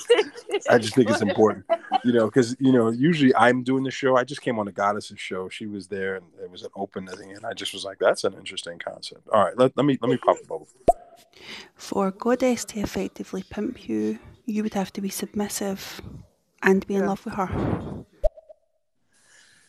[0.71, 1.65] I just think it's important,
[2.05, 4.17] you know, because you know usually I'm doing the show.
[4.17, 5.49] I just came on the goddess's show.
[5.49, 8.23] She was there, and it was an open thing, and I just was like, "That's
[8.23, 10.69] an interesting concept." All right, let, let me let me pop a bubble.
[11.75, 16.01] For Goddess to effectively pimp you, you would have to be submissive
[16.63, 18.05] and be in love with her.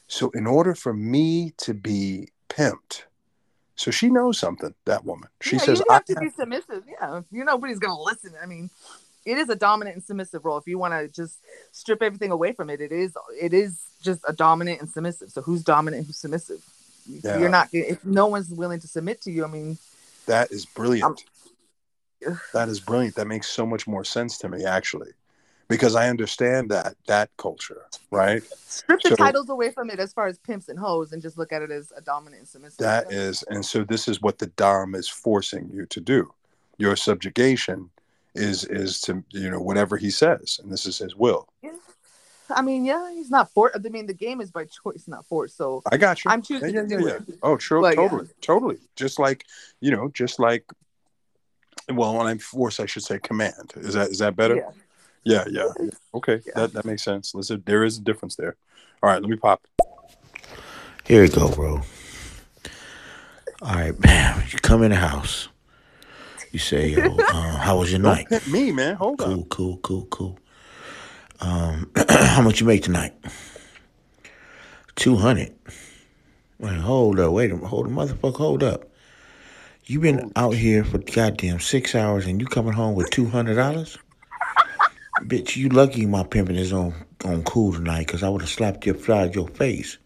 [0.08, 3.04] So in order for me to be pimped,
[3.76, 4.74] so she knows something.
[4.86, 5.30] That woman.
[5.42, 6.84] She yeah, says you I have to be submissive.
[6.88, 8.34] Yeah, you know, nobody's gonna listen.
[8.42, 8.70] I mean,
[9.26, 10.58] it is a dominant and submissive role.
[10.58, 11.40] If you want to just
[11.72, 15.30] strip everything away from it, it is it is just a dominant and submissive.
[15.30, 16.06] So who's dominant?
[16.06, 16.64] Who's submissive?
[17.08, 17.40] Yeah.
[17.40, 17.70] You're not.
[17.72, 19.78] If no one's willing to submit to you, I mean,
[20.28, 21.24] that is brilliant.
[22.26, 22.40] Um, ugh.
[22.54, 23.16] that is brilliant.
[23.16, 25.12] That makes so much more sense to me actually,
[25.74, 28.44] because I understand that that culture, right?
[28.44, 31.38] strip the So- titles away from it as far as pimps and hoes, and just
[31.38, 32.78] look at it as a dominant and submissive.
[32.78, 36.32] That is, and so this is what the dom is forcing you to do.
[36.78, 37.90] Your subjugation
[38.36, 41.48] is is to you know whatever he says, and this is his will.
[42.50, 43.72] I mean, yeah, he's not for.
[43.74, 45.56] I mean, the game is by choice, not force.
[45.56, 46.30] So I got you.
[46.30, 47.24] I'm choosing to do it.
[47.42, 48.02] Oh, true, But, yeah.
[48.02, 48.78] totally, totally.
[48.96, 49.46] Just like
[49.80, 50.66] you know, just like.
[51.90, 53.74] Well, when I'm forced, I should say command.
[53.78, 54.66] Is that is that better?
[55.26, 55.44] Yeah.
[55.48, 55.74] Yeah, yeah.
[55.80, 55.90] yeah.
[56.16, 56.54] Okay, Yeah.
[56.56, 57.34] that that makes sense.
[57.34, 58.56] Listen, there is a difference there.
[59.02, 59.66] All right, let me pop.
[61.06, 61.82] Here you go, bro.
[63.62, 64.44] All right, man.
[64.52, 65.50] You come in the house.
[66.52, 68.28] You say, yo, uh, how was your Don't night?
[68.48, 68.96] me, man.
[68.96, 69.50] Hold Cool, on.
[69.50, 70.38] cool, cool, cool.
[70.38, 70.40] Cool.
[71.42, 73.14] Um, how much you make tonight?
[74.96, 75.54] Two hundred.
[76.60, 77.32] Wait, hold up.
[77.34, 77.58] Wait a.
[77.58, 78.38] Hold the motherfucker.
[78.38, 78.86] Hold up.
[79.86, 83.56] You been out here for goddamn six hours and you coming home with two hundred
[83.56, 83.98] dollars?
[85.22, 88.86] Bitch, you lucky my pimping is on on cool tonight because I would have slapped
[88.86, 89.98] your upside your face.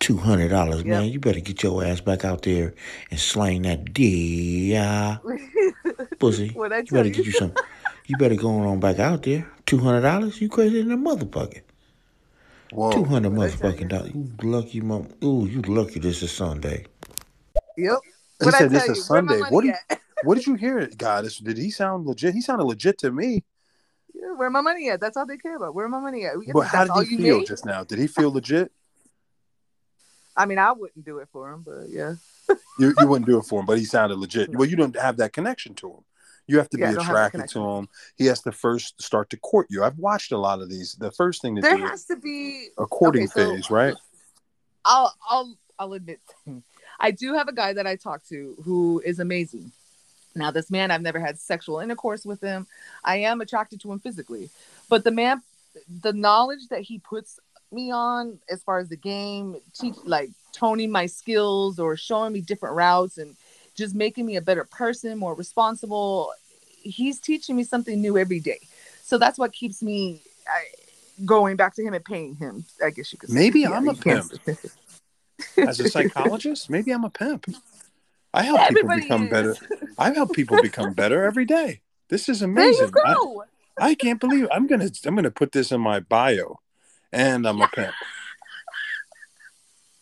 [0.00, 1.00] Two hundred dollars, Yeah.
[1.00, 1.08] man.
[1.08, 2.74] You better get your ass back out there
[3.10, 4.74] and slang that D,
[6.18, 6.48] pussy.
[6.48, 7.14] What'd you better you?
[7.14, 7.52] get you some.
[8.06, 9.46] You better go on back out there.
[9.66, 10.40] Two hundred dollars?
[10.40, 11.60] You crazy than a motherfucker.
[12.70, 14.12] Two hundred What'd motherfucking dollars.
[14.14, 15.08] You lucky mom.
[15.24, 16.00] Ooh, you lucky.
[16.00, 16.86] This is Sunday.
[17.76, 17.98] Yep.
[18.40, 19.40] He What I said this tell is you, where Sunday.
[19.50, 19.74] What did,
[20.24, 20.86] what did you hear?
[20.96, 22.34] God, this, did he sound legit?
[22.34, 23.44] He sounded legit to me.
[24.20, 25.00] Yeah, where my money at?
[25.00, 25.74] That's all they care about.
[25.74, 26.34] Where my money at?
[26.52, 27.46] But how did he feel need?
[27.46, 27.84] just now?
[27.84, 28.72] Did he feel legit?
[30.36, 32.14] I mean, I wouldn't do it for him, but yeah.
[32.78, 34.50] You you wouldn't do it for him, but he sounded legit.
[34.54, 36.04] Well, you don't have that connection to him.
[36.46, 37.88] You have to Yeah, be don't have that attracted to him.
[38.16, 39.84] He has to first start to court you.
[39.84, 40.94] I've watched a lot of these.
[40.98, 42.68] The first thing to There do has to be.
[42.78, 43.94] a courting okay, so- phase, right?
[44.84, 46.20] I'll I'll I'll admit,
[47.00, 49.70] I do have a guy that I talk to who is amazing.
[50.38, 52.66] Now, this man, I've never had sexual intercourse with him.
[53.04, 54.50] I am attracted to him physically,
[54.88, 55.42] but the man,
[56.02, 57.38] the knowledge that he puts
[57.70, 62.40] me on as far as the game, teach like toning my skills or showing me
[62.40, 63.36] different routes and
[63.74, 66.32] just making me a better person, more responsible.
[66.80, 68.60] He's teaching me something new every day,
[69.02, 70.64] so that's what keeps me I,
[71.24, 72.64] going back to him and paying him.
[72.82, 73.30] I guess you could.
[73.30, 73.34] say.
[73.34, 74.32] Maybe Yeah, I'm a pimp.
[75.56, 77.46] As a psychologist, maybe I'm a pimp.
[78.38, 79.30] I help people become is.
[79.30, 79.56] better.
[79.98, 81.80] I help people become better every day.
[82.08, 82.90] This is amazing.
[82.92, 83.44] There you go.
[83.78, 86.60] I, I can't believe I'm gonna I'm gonna put this in my bio,
[87.12, 87.94] and I'm a pimp.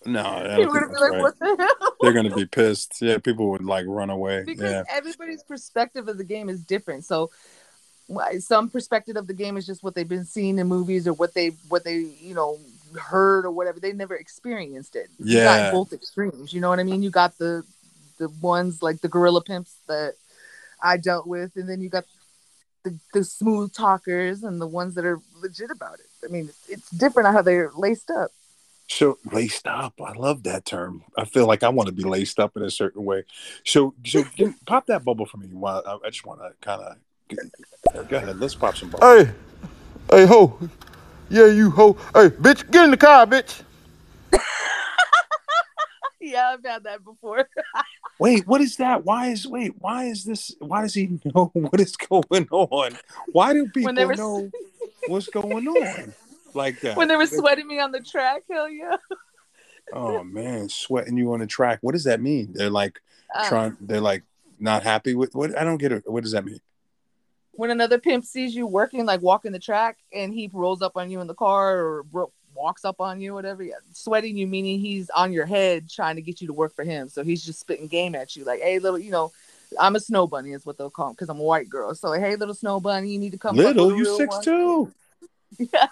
[0.05, 1.20] No, I don't think gonna be that's like, right.
[1.20, 1.96] what the hell?
[2.01, 3.01] They're gonna be pissed.
[3.01, 4.44] Yeah, people would like run away.
[4.44, 7.05] Because yeah, everybody's perspective of the game is different.
[7.05, 7.31] So
[8.38, 11.35] some perspective of the game is just what they've been seeing in movies or what
[11.35, 12.59] they what they you know
[13.01, 13.81] heard or whatever.
[13.81, 15.09] They never experienced it.
[15.18, 15.70] You got Yeah.
[15.72, 16.53] both extremes.
[16.53, 17.03] You know what I mean?
[17.03, 17.64] You got the
[18.18, 20.14] the ones like the gorilla pimps that
[20.83, 22.05] I dealt with, and then you got
[22.85, 26.07] the, the smooth talkers and the ones that are legit about it.
[26.24, 28.31] I mean, it's different how they're laced up.
[28.88, 31.02] So laced up, I love that term.
[31.16, 33.24] I feel like I want to be laced up in a certain way.
[33.64, 35.48] So, so give, pop that bubble for me.
[35.48, 36.96] While I, I just want to kind of
[38.09, 38.38] go ahead.
[38.38, 39.26] Let's pop some bubbles.
[39.26, 39.33] Hey,
[40.11, 40.59] hey, ho.
[41.29, 41.94] Yeah, you ho.
[42.14, 43.62] Hey, bitch, get in the car, bitch.
[46.26, 47.48] Yeah, I've had that before.
[48.18, 49.04] Wait, what is that?
[49.04, 49.74] Why is wait?
[49.78, 50.54] Why is this?
[50.58, 52.96] Why does he know what is going on?
[53.32, 54.50] Why do people When they were know
[55.06, 56.14] what's going on
[56.54, 56.96] like that?
[56.96, 58.96] when they were sweating me on the track, hell yeah.
[59.92, 61.78] Oh man, sweating you on the track.
[61.82, 62.52] What does that mean?
[62.54, 63.00] They're like
[63.34, 63.76] Uh, trying.
[63.80, 64.22] They're like
[64.58, 65.56] not happy with what?
[65.56, 66.02] I don't get it.
[66.10, 66.60] What does that mean?
[67.58, 71.10] when another pimp sees you working, like walking the track, and he rolls up on
[71.10, 74.80] you in the car or ro- walks up on you, whatever, yeah, sweating you, meaning
[74.80, 77.08] he's on your head trying to get you to work for him.
[77.08, 79.32] So he's just spitting game at you, like, hey, little, you know,
[79.78, 81.94] I'm a snow bunny, is what they'll call him, because I'm a white girl.
[81.94, 83.56] So, hey, little snow bunny, you need to come.
[83.56, 84.92] Little, you six one." two.
[85.72, 85.86] Yeah.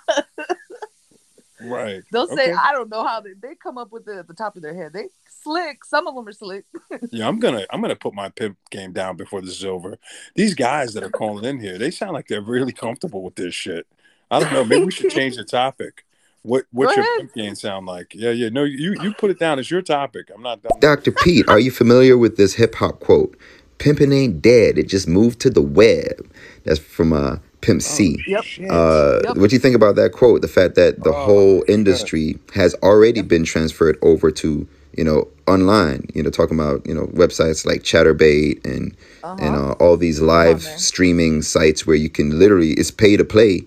[1.63, 2.03] Right.
[2.13, 2.53] They'll say, Okay.
[2.53, 4.75] I don't know how they, they come up with it at the top of their
[4.75, 4.93] head.
[4.93, 5.09] They
[5.43, 5.85] slick.
[5.85, 6.65] Some of them are slick.
[7.11, 9.99] Yeah, I'm gonna I'm gonna put my pimp game down before this is over.
[10.35, 13.55] These guys that are calling in here, they sound like they're really comfortable with this
[13.55, 13.87] shit.
[14.31, 14.65] I don't know.
[14.65, 16.05] Maybe we should change the topic.
[16.45, 17.19] What what's your ahead.
[17.21, 18.15] pimp game sound like?
[18.15, 18.51] Yeah, yeah.
[18.51, 20.31] No, you you put it down as your topic.
[20.35, 20.79] I'm not done.
[20.79, 21.11] Dr.
[21.11, 23.37] Pete, are you familiar with this hip hop quote?
[23.79, 24.77] Pimping ain't dead.
[24.79, 26.31] It just moved to the web.
[26.65, 28.23] That's from uh, Pimp C.
[28.27, 28.45] Yep.
[28.71, 29.37] Uh, Yep.
[29.39, 30.43] What do you think about that quote?
[30.43, 31.71] The fact that the Oh, whole shit.
[31.71, 36.07] industry has already been transferred over to you know online.
[36.15, 39.71] You know, talking about you know websites like Chaturbate and and Uh-huh.
[39.71, 40.79] uh, all these live man.
[40.79, 43.65] streaming sites where you can literally it's pay to play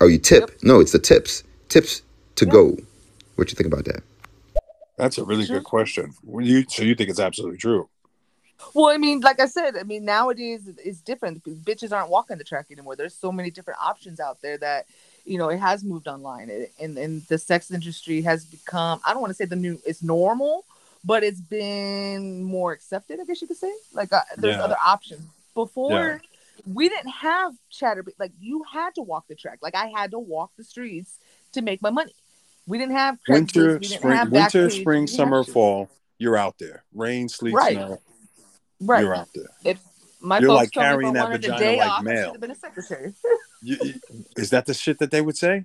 [0.00, 0.56] or you tip.
[0.62, 1.42] No, it's the tips.
[1.68, 2.02] Tips
[2.40, 2.52] to Yep.
[2.52, 2.76] go.
[3.36, 4.02] What you think about that?
[4.96, 5.58] That's a really Sure.
[5.58, 6.14] good question.
[6.26, 7.88] You so you think it's absolutely true?
[8.74, 11.42] Well, I mean, like I said, I mean, nowadays it's different.
[11.44, 12.94] Bitches aren't walking the track anymore.
[12.96, 14.86] There's so many different options out there that,
[15.24, 19.00] you know, it has moved online, It- and and the sex industry has become.
[19.04, 19.80] I don't want to say the new.
[19.86, 20.64] It's normal,
[21.04, 23.18] but it's been more accepted.
[23.20, 23.72] I guess you could say.
[23.92, 24.64] Like uh, there's Yeah.
[24.64, 25.22] other options.
[25.54, 26.20] Before,
[26.66, 28.04] we didn't have chatter.
[28.18, 29.58] Like you had to walk the track.
[29.62, 31.18] Like I had to walk the streets
[31.52, 32.12] to make my money.
[32.70, 35.90] We didn't have Winter, didn't spring, have winter, we spring, summer, fall.
[36.18, 36.84] You're out there.
[36.94, 37.72] Rain, sleet, Right.
[37.76, 38.00] snow.
[38.80, 39.02] Right.
[39.02, 39.50] You're out there.
[39.64, 39.80] If
[40.20, 42.34] my You're folks like told me if carrying that vagina like mail.
[42.38, 43.12] been a secretary.
[43.62, 45.64] You, you- is that the shit that they would say?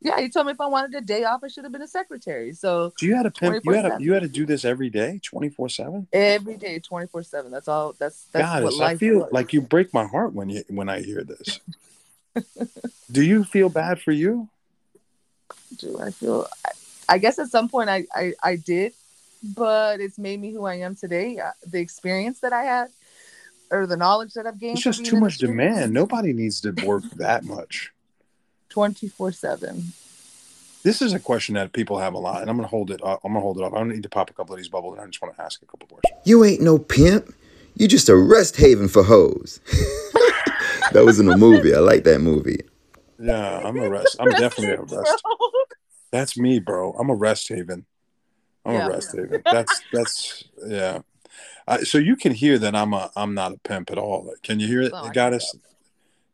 [0.00, 1.88] yeah, you told me if I wanted a day off, I should have been a
[1.88, 2.52] secretary.
[2.54, 3.64] So So you had to pimp.
[3.64, 6.06] You had to you had to do this every day, twenty four seven.
[6.12, 7.50] every day, twenty four seven.
[7.50, 7.94] That's all.
[7.98, 9.32] That's that's God, what I feel was.
[9.32, 11.60] like you break my heart when you when I hear this.
[13.10, 14.48] do you feel bad for you?
[15.78, 16.46] Do I feel?
[16.64, 16.70] I,
[17.10, 18.92] I guess at some point I, I I did,
[19.42, 21.38] but it's made me who I am today.
[21.38, 22.88] Uh, The experience that I had,
[23.70, 24.74] or the knowledge that I've gained.
[24.78, 25.92] It's just too much demand.
[25.92, 27.92] Nobody needs to work that much.
[28.68, 29.92] Twenty four seven.
[30.84, 33.02] This is a question that people have a lot, and I'm gonna hold it.
[33.02, 33.20] Up.
[33.24, 33.72] I'm gonna hold it up.
[33.74, 35.42] I don't need to pop a couple of these bubbles, and I just want to
[35.42, 36.20] ask a couple of questions.
[36.24, 37.34] You ain't no pimp.
[37.74, 39.60] You just a rest haven for hoes.
[40.92, 41.74] that was in a movie.
[41.74, 42.60] I like that movie.
[43.18, 44.16] Yeah, I'm a rest.
[44.18, 45.22] I'm definitely a rest.
[46.10, 46.92] That's me, bro.
[46.92, 47.86] I'm a rest haven.
[48.64, 48.86] I'm Yeah.
[48.86, 49.42] a rest haven.
[49.44, 51.00] That's that's yeah.
[51.66, 54.32] I, so you can hear that I'm a I'm not a pimp at all.
[54.42, 55.54] Can you hear it, can goddess?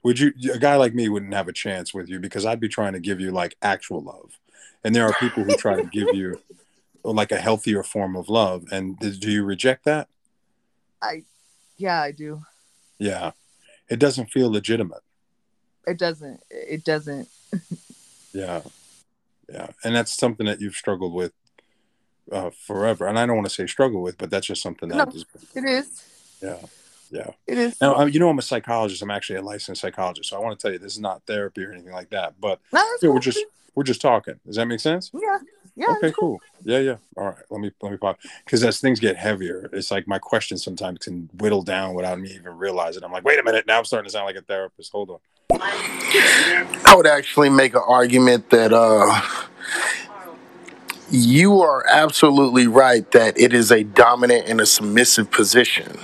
[0.04, 2.68] Would you a guy like me wouldn't have a chance with you because I'd be
[2.68, 4.38] trying to give you like actual love,
[4.84, 6.40] and there are people who try to give you
[7.02, 8.64] like a healthier form of love.
[8.70, 10.08] And do you reject that?
[11.02, 11.24] I,
[11.76, 12.42] yeah, I do.
[12.98, 13.32] Yeah,
[13.88, 15.02] it doesn't feel legitimate.
[15.86, 16.40] It doesn't.
[16.50, 17.28] It doesn't.
[18.32, 18.62] Yeah,
[19.52, 21.32] yeah, and that's something that you've struggled with
[22.32, 23.06] uh, forever.
[23.06, 25.12] And I don't want to say struggle with, but that's just something that No.
[25.14, 26.02] is, It is.
[26.42, 26.56] yeah,
[27.10, 27.30] yeah.
[27.46, 27.80] It is.
[27.80, 29.02] Now, uh, you know, I'm a psychologist.
[29.02, 31.62] I'm actually a licensed psychologist, so I want to tell you this is not therapy
[31.64, 32.40] or anything like that.
[32.40, 33.14] But No, yeah, cool.
[33.14, 33.44] we're just
[33.74, 34.34] we're just talking.
[34.46, 35.10] Does that make sense?
[35.14, 35.38] Yeah.
[35.76, 35.86] Yeah.
[35.96, 36.38] okay, cool.
[36.38, 36.40] cool.
[36.64, 36.96] Yeah, yeah.
[37.16, 37.36] All right.
[37.50, 40.98] Let me let me pop because as things get heavier, it's like my questions sometimes
[41.00, 43.02] can whittle down without me even realizing.
[43.04, 44.92] I'm like, wait a minute, now I'm starting to sound like a therapist.
[44.92, 45.18] Hold on.
[45.60, 49.20] I would actually make an argument that uh,
[51.10, 55.98] you are absolutely right that it is a dominant and a submissive position.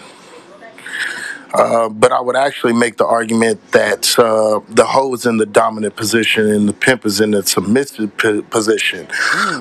[1.53, 5.47] Uh, but I would actually make the argument that uh, the hoe is in the
[5.47, 9.09] dominant position and the pimp is in the submissive p- position.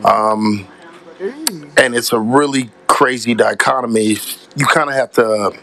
[0.06, 0.68] Um,
[1.78, 4.18] and it's a really crazy dichotomy.
[4.56, 5.58] You kind of have to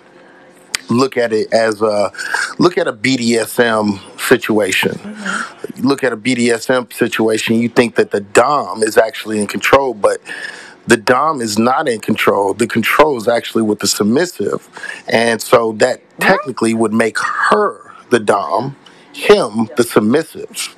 [0.88, 2.12] look at it as a
[2.58, 4.98] look at a BDSM situation.
[5.76, 9.94] You look at a BDSM situation, you think that the dom is actually in control,
[9.94, 10.20] but
[10.86, 12.54] the dom is not in control.
[12.54, 14.68] The control is actually with the submissive,
[15.08, 18.76] and so that technically would make her the dom,
[19.12, 20.76] him the submissive,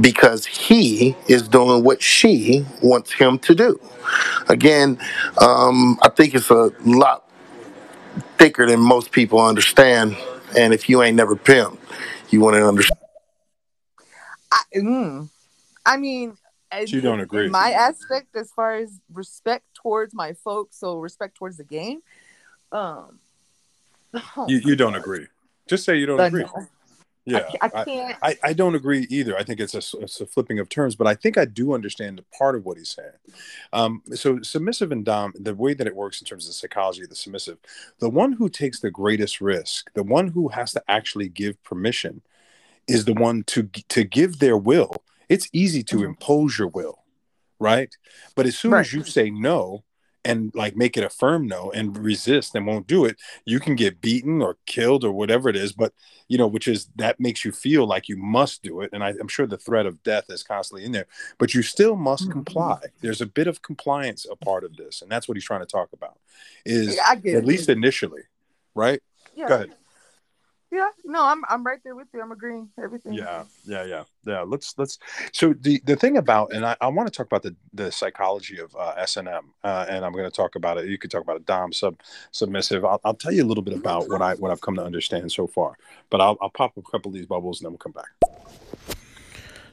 [0.00, 3.80] because he is doing what she wants him to do.
[4.48, 4.98] Again,
[5.40, 7.29] um, I think it's a lot
[8.40, 10.16] thicker than most people understand.
[10.56, 11.76] And if you ain't never pimped,
[12.30, 12.98] you want to understand.
[14.50, 15.28] I, mm,
[15.84, 16.38] I mean,
[16.72, 17.48] as- You don't agree.
[17.48, 22.00] My aspect, as far as respect towards my folks, so respect towards the game.
[22.72, 23.18] Um,
[24.36, 25.02] oh You you don't God.
[25.02, 25.26] agree.
[25.68, 26.44] Just say you don't Uh, agree.
[26.44, 26.66] no.
[27.26, 28.18] Yeah, I, I can't.
[28.22, 29.36] I, I don't agree either.
[29.36, 32.18] I think it's a, it's a flipping of terms, but I think I do understand
[32.18, 33.12] the part of what he's saying.
[33.72, 37.02] Um, so submissive and dom, the way that it works in terms of the psychology
[37.02, 37.58] of the submissive,
[37.98, 42.22] the one who takes the greatest risk, the one who has to actually give permission,
[42.88, 45.04] is the one to to give their will.
[45.28, 46.06] It's easy to Mhm.
[46.06, 47.04] impose your will,
[47.60, 47.94] right?
[48.34, 49.84] But as soon as you say no
[50.24, 53.74] and like make it a firm no and resist and won't do it, you can
[53.74, 55.72] get beaten or killed or whatever it is.
[55.72, 55.92] But
[56.28, 58.90] you know, which is that makes you feel like you must do it.
[58.92, 61.06] And I, I'm sure the threat of death is constantly in there,
[61.38, 62.32] but you still must Mhm.
[62.32, 62.80] comply.
[63.00, 65.66] There's a bit of compliance a part of this, and that's what he's trying to
[65.66, 66.18] talk about.
[66.64, 68.22] Is Yeah, at least initially,
[68.74, 69.02] right?
[69.34, 69.48] Yeah.
[69.48, 69.74] Go ahead.
[70.72, 72.22] Yeah, no, I'm I'm right there with you.
[72.22, 72.68] I'm agreeing.
[72.80, 73.12] Everything.
[73.12, 74.42] Yeah, yeah, yeah, yeah.
[74.42, 74.98] Let's let's.
[75.32, 78.60] So the the thing about, and I, I want to talk about the the psychology
[78.60, 80.86] of uh, S and M, uh, and I'm going to talk about it.
[80.86, 81.98] You could talk about a dom sub
[82.30, 82.84] submissive.
[82.84, 85.32] I'll, I'll tell you a little bit about what I what I've come to understand
[85.32, 85.76] so far.
[86.08, 88.10] But I'll I'll pop a couple of these bubbles and then we'll come back.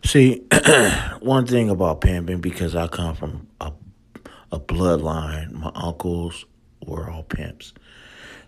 [0.04, 0.48] See,
[1.20, 3.72] one thing about pimping because I come from a
[4.52, 5.52] a bloodline.
[5.52, 6.46] My uncles
[6.86, 7.74] were all pimps.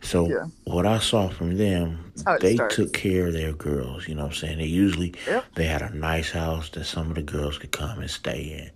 [0.01, 0.45] So Yeah.
[0.65, 2.75] what I saw from them, they starts.
[2.75, 4.07] took care of their girls.
[4.07, 4.57] You know what I'm saying?
[4.59, 5.47] They usually Yep.
[5.55, 8.71] they had a nice house that some of the girls could come and stay in.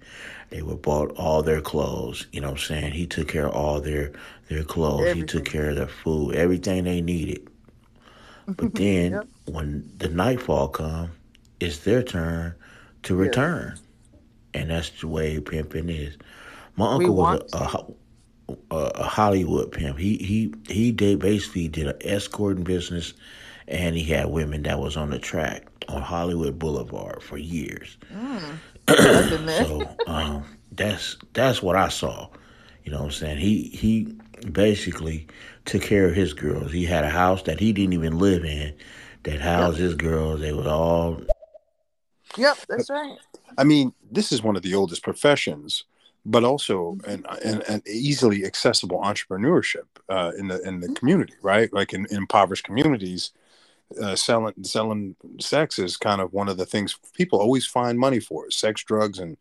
[0.50, 2.28] They were bought all their clothes.
[2.32, 2.92] You know what I'm saying?
[2.94, 4.12] He took care of all their
[4.50, 5.12] their clothes.
[5.12, 7.48] He took care of their food, everything they needed.
[8.58, 9.28] But then Yep.
[9.46, 11.12] when the nightfall come,
[11.60, 12.56] it's their turn
[13.04, 13.80] to return,
[14.54, 16.18] and that's the way pimping is.
[16.76, 17.86] My We uncle was want a, a,
[18.72, 19.98] a, a Hollywood pimp.
[19.98, 23.14] He he he did basically did an escorting business,
[23.68, 27.98] and he had women that was on the track on Hollywood Boulevard for years.
[28.88, 29.66] I've been there.
[29.66, 32.30] So um, that's that's what I saw.
[32.84, 33.38] You know what I'm saying?
[33.38, 34.16] He he
[34.52, 35.28] basically
[35.66, 36.72] took care of his girls.
[36.72, 38.74] He had a house that he didn't even live in
[39.24, 40.42] that housed his girls.
[40.42, 41.22] They was all
[42.38, 43.18] Yep, that's right.
[43.58, 45.84] I mean, this is one of the oldest professions,
[46.26, 51.72] but also an an, an easily accessible entrepreneurship uh, in the in the community, right?
[51.74, 53.32] Like in, in impoverished communities,
[54.02, 58.20] uh, selling selling sex is kind of one of the things people always find money
[58.20, 59.38] for: sex, drugs, and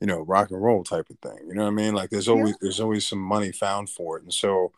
[0.00, 1.38] you know, rock and roll type of thing.
[1.48, 1.94] You know what I mean?
[1.94, 4.72] Like there's always there's always some money found for it, and so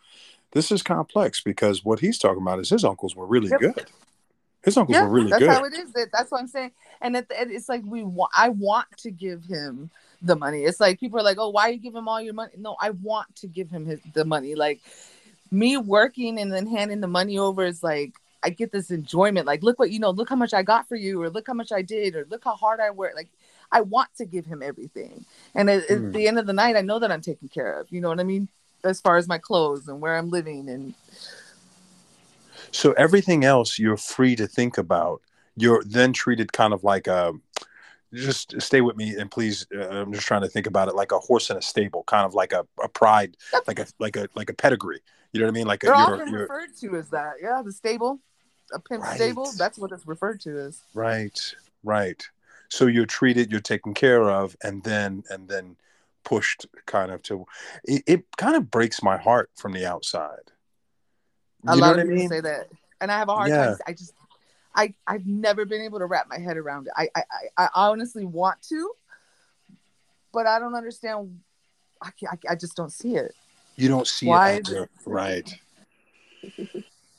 [0.53, 3.61] this is complex because what he's talking about is his uncles were really Yep.
[3.61, 3.91] good.
[4.65, 5.51] His uncles Yeah, were really that's good.
[5.51, 5.93] how it is.
[6.13, 6.73] That's what I'm saying.
[7.01, 8.33] And at the end, it's like we want.
[8.37, 9.91] I want to give him
[10.27, 10.65] the money.
[10.65, 12.91] It's like people are like, "Oh, why you give him all your money?" No, I
[12.91, 14.55] want to give him his the money.
[14.55, 14.81] Like
[15.51, 19.47] me working and then handing the money over is like I get this enjoyment.
[19.47, 20.11] Like, look what you know.
[20.11, 22.45] Look how much I got for you, or look how much I did, or look
[22.45, 23.17] how hard I worked.
[23.17, 23.31] Like,
[23.73, 25.25] I want to give him everything.
[25.55, 26.09] And at, Mm.
[26.09, 27.91] at the end of the night, I know that I'm taken care of.
[27.91, 28.49] You know what I mean?
[28.85, 30.95] As far as my clothes and where I'm living and
[32.71, 35.23] So everything else you're free to think about.
[35.57, 37.33] You're then treated kind of like a.
[38.15, 39.67] Just stay with me and please.
[39.75, 42.25] Uh, I'm just trying to think about it like a horse in a stable, kind
[42.25, 45.01] of like a, a pride, like a like a like a pedigree.
[45.33, 45.67] You know what I mean?
[45.67, 47.35] Like a, they're you're, often you're referred to as that.
[47.43, 48.21] Yeah, the stable,
[48.73, 49.17] a pimp Right.
[49.17, 49.53] stable.
[49.59, 50.81] That's what it's referred to as.
[50.95, 52.29] right, right.
[52.69, 55.77] So you're treated, you're taken care of, and then and then
[56.25, 57.47] pushed kind of to.
[57.85, 60.53] It, it kind of breaks my heart from the outside.
[61.67, 62.29] A You know lot what I of people mean?
[62.29, 62.69] say that,
[63.01, 63.67] and I have a hard Yeah.
[63.67, 63.79] time.
[63.87, 64.13] I just,
[64.75, 66.93] I, I've never been able to wrap my head around it.
[66.97, 67.23] I, I,
[67.57, 68.91] I, I honestly want to,
[70.33, 71.41] but I don't understand.
[72.03, 73.33] I, I, I just don't see it.
[73.77, 75.55] you don't see Why it is as a- it- right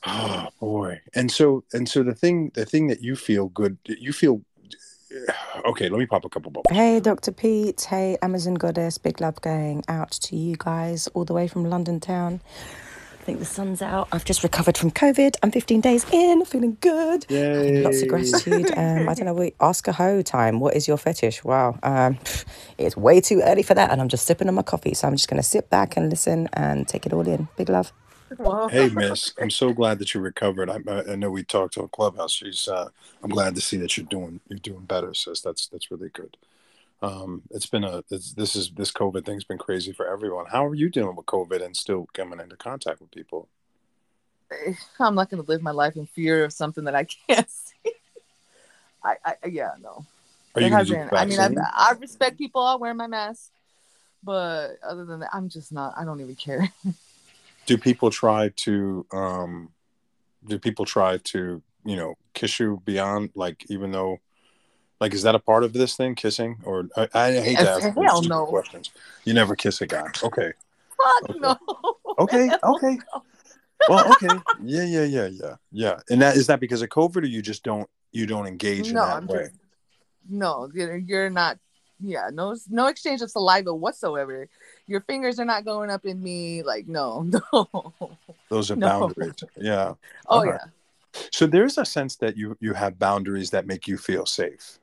[0.07, 4.13] oh boy and so and so the thing the thing that you feel good you
[4.13, 4.39] feel
[5.65, 7.31] okay let me pop a couple bubbles Hey, Dr.
[7.31, 7.81] Pete.
[7.81, 8.97] Hey, Amazon Goddess.
[8.99, 12.41] Big love going out to you guys all the way from London town.
[13.25, 14.07] I think the sun's out.
[14.11, 15.37] I've just recovered from COVID.
[15.41, 17.25] I'm 15 days in, feeling good.
[17.83, 18.71] Lots of gratitude.
[18.77, 19.33] Um, I don't know.
[19.33, 20.59] We ask a hoe time.
[20.59, 21.43] What is your fetish?
[21.43, 21.79] Wow.
[21.81, 22.19] Um,
[22.77, 24.93] it's way too early for that, and I'm just sipping on my coffee.
[24.93, 27.47] So I'm just going to sit back and listen and take it all in.
[27.57, 27.91] Big love.
[28.37, 30.79] Well, hey miss i'm so glad that you recovered i,
[31.11, 32.89] I know we talked on clubhouse she's uh
[33.23, 36.35] i'm glad to see that you're doing you're doing better sis that's that's really good
[37.01, 40.65] um it's been a it's, this is this covid thing's been crazy for everyone how
[40.65, 43.49] are you dealing with covid and still coming into contact with people
[44.99, 47.91] I'm not going to live my life in fear of something that I can't see.
[49.03, 50.05] I, I yeah, no.
[50.55, 51.13] are you it gonna hasn't.
[51.13, 51.91] I mean, I.
[51.91, 52.61] I respect people.
[52.61, 53.51] I'll wear my mask,
[54.23, 55.93] but other than that, I'm just not.
[55.95, 56.71] I don't even care.
[57.67, 59.69] do people try to um
[60.45, 64.19] do people try to you know kiss you beyond like even though
[64.99, 67.81] like is that a part of this thing kissing or i, I hate to ask
[67.95, 68.45] Hell no.
[68.45, 68.91] questions
[69.25, 70.53] you never kiss a guy okay
[70.97, 71.39] Fuck Okay.
[71.39, 71.57] no.
[72.19, 72.97] okay okay
[73.89, 77.27] well okay yeah yeah yeah yeah yeah and that is that because of covid or
[77.27, 79.55] you just don't you don't engage in No, that I'm way just
[80.29, 80.69] no.
[80.73, 81.59] You're, you're not.
[82.01, 84.47] Yeah, no, no exchange of saliva whatsoever.
[84.87, 86.63] Your fingers are not going up in me.
[86.63, 87.21] Like no,
[87.53, 87.93] no.
[88.49, 88.87] those are No.
[88.89, 89.93] boundaries yeah
[90.27, 90.57] Oh yeah.
[91.31, 94.79] so there's a sense that you you have boundaries that make you feel safe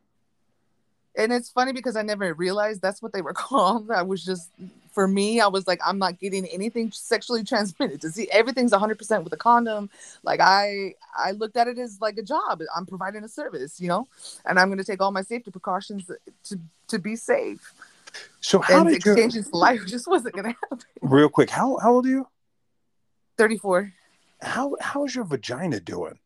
[1.17, 3.91] and it's funny because I never realized that's what they were called.
[3.91, 4.51] I was just,
[4.93, 8.01] for me, I was like, I'm not getting anything sexually transmitted.
[8.03, 9.91] To see everything's 100 percent with a condom.
[10.23, 12.63] Like I, I looked at it as like a job.
[12.75, 14.09] I'm providing a service, you know,
[14.45, 16.11] and I'm going to take all my safety precautions
[16.45, 16.59] to
[16.89, 17.73] to be safe.
[18.41, 20.79] so how and did exchanging saliva just wasn't going to happen.
[21.01, 22.27] real quick how how old are you
[23.39, 23.91] 34.
[24.43, 26.19] how how's your vagina doing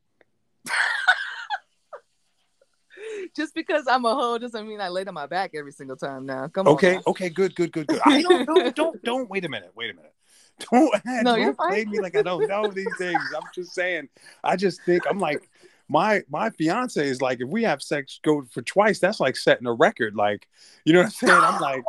[3.37, 6.27] just because I'm a hoe doesn't mean I laid on my back every single time.
[6.27, 6.75] Now, come on.
[6.75, 8.01] Okay, okay, good, good, good, good.
[8.07, 9.31] I don't, don't, don't, don't.
[9.31, 9.73] Wait a minute.
[9.75, 10.13] Wait a minute.
[10.73, 11.91] Don't, No, don't you're play fine.
[11.91, 13.21] me like I don't know these things.
[13.37, 14.09] I'm just saying.
[14.43, 15.51] I just think I'm like
[15.87, 19.67] my my fiance is like if we have sex go for twice, that's like setting
[19.67, 20.17] a record.
[20.17, 20.49] Like,
[20.87, 21.33] you know what I'm saying?
[21.33, 21.85] I'm like,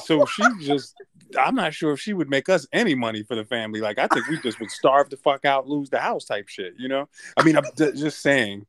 [0.00, 0.94] so she just.
[1.38, 3.82] I'm not sure if she would make us any money for the family.
[3.82, 6.72] Like, I think we just would starve the fuck out, lose the house type shit.
[6.78, 7.06] You know?
[7.36, 8.64] I mean, I'm d- just saying.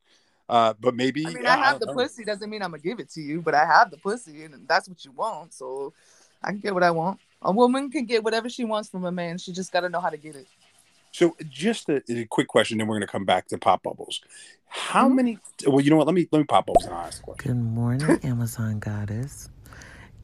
[0.50, 1.94] Uh, but maybe I mean, I have the know.
[1.94, 4.68] pussy doesn't mean I'm gonna give it to you, but I have the pussy, and
[4.68, 5.54] that's what you want.
[5.54, 5.94] So
[6.44, 7.20] I can get what I want.
[7.42, 9.38] A woman can get whatever she wants from a man.
[9.38, 10.48] She just got to know how to get it.
[11.12, 14.22] So, just a, a quick question, then we're going to come back to pop bubbles.
[14.68, 15.16] How Mhm.
[15.16, 15.38] many?
[15.66, 16.08] Well, you know what?
[16.08, 17.52] Let me let me pop bubbles and I'll ask the question.
[17.52, 19.50] Good morning, Amazon goddess.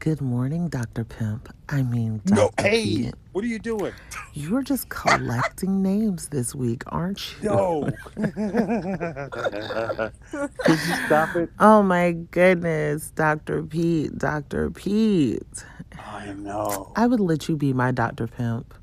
[0.00, 1.04] Good morning, Dr.
[1.04, 1.48] Pimp.
[1.70, 2.36] I mean, Dr.
[2.36, 3.14] No, hey, Pete.
[3.32, 3.94] what are you doing?
[4.32, 7.48] You're just collecting names this week, aren't you?
[7.48, 7.98] No.
[10.64, 11.50] Could you stop it?
[11.58, 13.62] Oh my goodness, Dr.
[13.64, 14.70] Pete, Dr.
[14.70, 15.64] Pete.
[15.98, 16.92] I know.
[16.96, 18.26] I would let you be my Dr.
[18.28, 18.74] Pimp.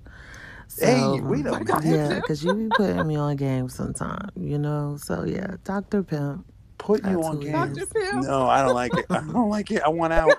[0.79, 1.83] Hey, So, wait a my God.
[1.83, 1.83] minute.
[1.83, 4.97] Yeah, because you be putting me on game sometime, you know?
[5.01, 6.03] So, yeah, Dr.
[6.03, 6.45] Pimp.
[6.83, 8.11] Put you on Absolutely.
[8.11, 8.21] game.
[8.23, 9.05] No, I don't like it.
[9.09, 9.81] I don't like it.
[9.83, 10.33] I want out.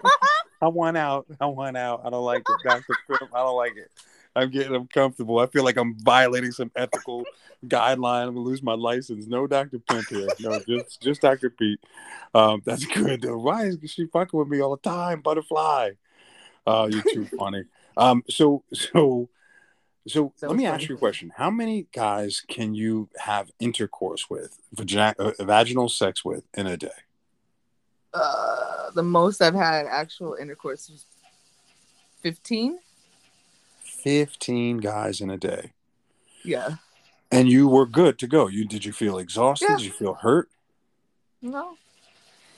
[0.60, 1.26] I want out.
[1.40, 2.02] I want out.
[2.04, 3.34] I don't like it, Doctor Pimp.
[3.34, 3.90] I don't like it.
[4.36, 5.38] I'm getting uncomfortable.
[5.38, 7.24] I feel like I'm violating some ethical
[7.66, 8.28] guideline.
[8.28, 9.26] I'm gonna lose my license.
[9.26, 9.78] No Dr.
[9.78, 10.28] Pimp here.
[10.40, 11.48] No, just just Dr.
[11.48, 11.80] Pete.
[12.34, 13.38] Um, that's good though.
[13.38, 15.92] Why is she fucking with me all the time, butterfly?
[16.66, 17.64] Oh, you're too funny.
[17.96, 19.30] Um, so so
[20.06, 21.32] so That let me ask you a question.
[21.36, 26.76] How many guys can you have intercourse with, vagi- uh, vaginal sex with in a
[26.76, 26.88] day?
[28.12, 31.06] Uh, the most I've had actual intercourse was
[32.22, 32.78] 15.
[33.82, 35.72] 15 guys in a day.
[36.44, 36.76] Yeah.
[37.32, 38.46] And you were good to go.
[38.46, 39.66] You did you feel exhausted?
[39.68, 39.76] Yeah.
[39.76, 40.48] Did you feel hurt?
[41.40, 41.76] No.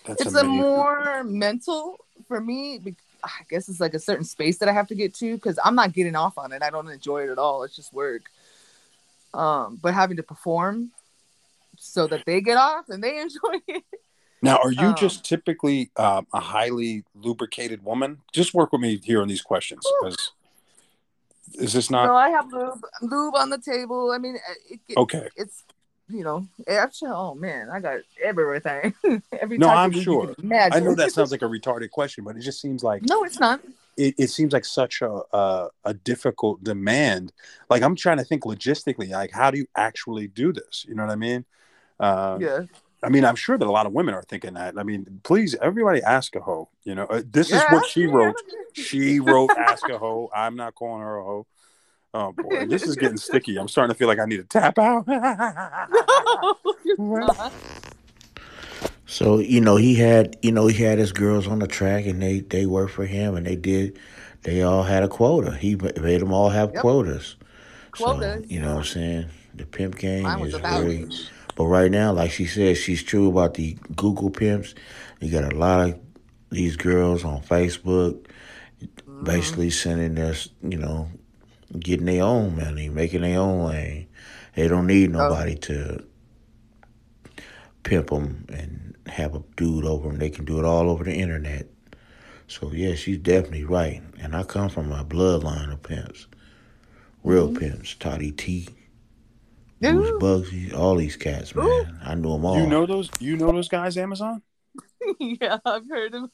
[0.04, 0.50] That's it's amazing.
[0.50, 2.78] a more mental for me.
[3.26, 5.74] I guess it's like a certain space that I have to get to because I'm
[5.74, 6.62] not getting off on it.
[6.62, 7.62] I don't enjoy it at all.
[7.62, 8.30] It's just work.
[9.34, 10.90] Um, but having to perform
[11.78, 13.84] so that they get off and they enjoy it.
[14.42, 18.22] now, are you um, just typically um, a highly lubricated woman?
[18.32, 19.86] Just work with me here on these questions.
[20.00, 20.32] 'cause
[21.54, 24.10] Is this not no, I have lube, lube on the table.
[24.12, 24.36] I mean,
[24.70, 25.28] it, it, okay?
[25.36, 25.64] it's
[26.08, 28.94] you know, actually, oh man, I got everything.
[29.40, 30.34] Every no, I'm sure.
[30.52, 33.40] I know that sounds like a retarded question, but it just seems like no, it's
[33.40, 33.60] not.
[33.96, 37.32] it, it seems like such a, a a difficult demand.
[37.68, 40.84] Like I'm trying to think logistically, like how do you actually do this?
[40.88, 41.44] You know what I mean?
[41.98, 42.60] Uh, Yeah.
[43.02, 44.78] I mean, I'm sure that a lot of women are thinking that.
[44.78, 46.68] I mean, please, everybody, ask a hoe.
[46.82, 48.34] You know, uh, this is what she wrote.
[48.72, 51.46] She wrote, "Ask a hoe." I'm not calling her a hoe.
[52.18, 53.58] Oh boy, this is getting sticky.
[53.58, 55.06] I'm starting to feel like I need to tap out.
[56.98, 57.30] No.
[59.08, 62.20] So you know he had you know he had his girls on the track and
[62.20, 63.98] they they worked for him and they did
[64.42, 65.56] they all had a quota.
[65.56, 66.80] He made them all have Yep.
[66.82, 67.36] quotas.
[67.92, 68.42] Quotas.
[68.44, 69.26] So you know what I'm saying.
[69.54, 71.02] The pimp game Mine was is about very.
[71.02, 71.14] it.
[71.56, 74.74] But right now, like she said, she's true about the Google pimps.
[75.20, 75.98] You got a lot of
[76.50, 78.26] these girls on Facebook,
[79.08, 79.24] Mm-hmm.
[79.24, 81.08] basically sending us, you know,
[81.78, 84.08] getting their own money, making their own lane.
[84.54, 85.18] They don't need Oh.
[85.28, 86.04] nobody to
[87.82, 90.18] pimp them and have a dude over them.
[90.18, 91.66] They can do it all over the internet.
[92.48, 94.02] So yeah, she's definitely right.
[94.20, 96.26] And I come from a bloodline of pimps,
[97.24, 97.50] real Mm-hmm.
[97.50, 97.94] pimps.
[97.94, 98.68] Toddy T,
[99.80, 100.20] Bruce Ooh.
[100.20, 101.98] Bugsy, all these cats, man.
[102.04, 102.56] I knew them all.
[102.56, 103.12] you know those?
[103.18, 103.96] You know those guys?
[103.96, 104.42] Amazon?
[105.20, 106.30] yeah, I've heard of him.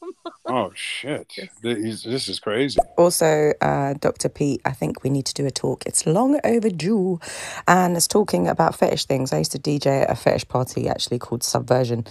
[0.47, 1.33] Oh shit!
[1.63, 2.79] This, this is crazy.
[2.97, 4.29] Also, uh, Dr.
[4.29, 5.85] Pete, I think we need to do a talk.
[5.87, 7.21] It's long overdue.
[7.69, 9.33] And it's talking about fetish things.
[9.33, 12.07] I used to DJ at a fetish party actually called Subversion.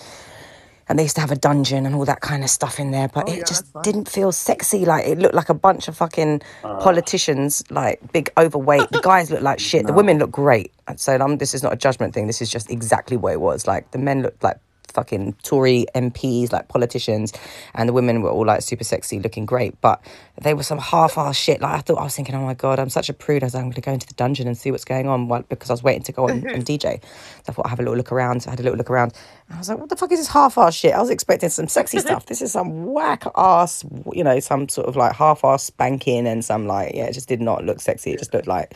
[0.89, 3.07] And they used to have a dungeon and all that kind of stuff in there,
[3.07, 4.85] but Oh, it yeah, just didn't feel sexy.
[4.85, 6.41] Like it looked like a bunch of fucking
[6.79, 8.89] politicians, like big overweight.
[8.91, 9.87] The guys looked like shit.
[9.87, 10.73] The women looked great.
[10.97, 12.27] So um, this is not a judgment thing.
[12.27, 13.67] This is just exactly what it was.
[13.67, 14.57] Like the men looked like
[14.91, 17.33] fucking Tory MPs, like politicians,
[17.73, 19.79] and the women were all like super sexy, looking great.
[19.81, 20.01] But
[20.41, 21.61] they were some half-ass shit.
[21.61, 23.43] Like I thought, I was thinking, oh my god, I'm such a prude.
[23.43, 25.27] I was, like, I'm going to go into the dungeon and see what's going on,
[25.27, 26.47] while, because I was waiting to go on mm-hmm.
[26.47, 27.01] and DJ.
[27.01, 28.41] So I thought I'd have a little look around.
[28.41, 29.13] So I had a little look around.
[29.47, 30.93] And I was like, what the fuck is this half-ass shit?
[30.93, 32.25] I was expecting some sexy stuff.
[32.25, 36.95] This is some whack-ass, you know, some sort of like half-ass spanking and some like,
[36.95, 38.11] yeah, it just did not look sexy.
[38.11, 38.73] It just looked like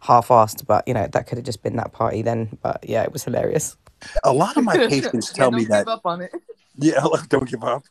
[0.00, 0.66] half-assed.
[0.66, 2.58] But you know, that could have just been that party then.
[2.62, 3.76] But yeah, it was hilarious.
[4.24, 6.32] A lot of my patients Yeah, tell don't me that give up on it.
[6.76, 7.84] Yeah, don't give up.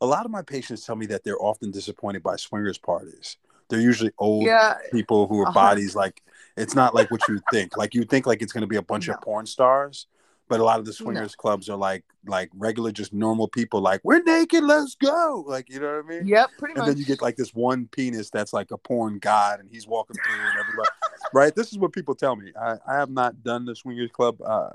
[0.00, 3.36] A lot of my patients tell me that they're often disappointed by swingers parties.
[3.68, 4.76] They're usually old Yeah.
[4.92, 5.52] people who are Uh-huh.
[5.54, 6.22] bodies like
[6.56, 7.76] it's not like what you think.
[7.76, 10.06] Like you think like it's going to be a bunch of porn stars,
[10.48, 13.80] but a lot of the swingers clubs are like like regular, just normal people.
[13.80, 15.44] Like we're naked, let's go.
[15.46, 16.26] Like you know what I mean?
[16.26, 16.88] Yep, pretty and much.
[16.88, 20.16] then you get like this one penis that's like a porn god, and he's walking
[20.16, 20.88] through and everybody.
[21.32, 21.54] right?
[21.54, 22.52] This is what people tell me.
[22.60, 24.42] I, I have not done the swingers club.
[24.42, 24.70] Uh,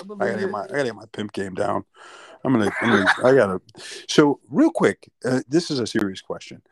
[0.00, 1.84] I gotta get my I gotta get my pimp game down.
[2.44, 3.60] I'm gonna, I'm gonna I gotta.
[4.08, 6.62] So real quick, uh, this is a serious question.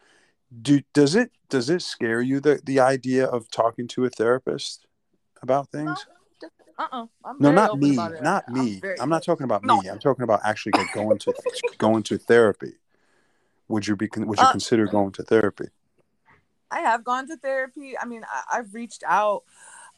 [0.61, 4.87] Do does it does it scare you the the idea of talking to a therapist
[5.43, 6.07] about things?
[6.79, 7.07] Uh-uh.
[7.25, 8.81] I'm No, not me, not I'm me.
[8.81, 9.81] very- I'm not talking about No.
[9.81, 9.89] me.
[9.89, 11.35] I'm talking about actually like going to
[11.79, 12.75] going to therapy.
[13.68, 15.68] Would you be would you Uh, consider going to therapy?
[16.70, 17.99] I have gone to therapy.
[17.99, 19.45] I mean, I, I've reached out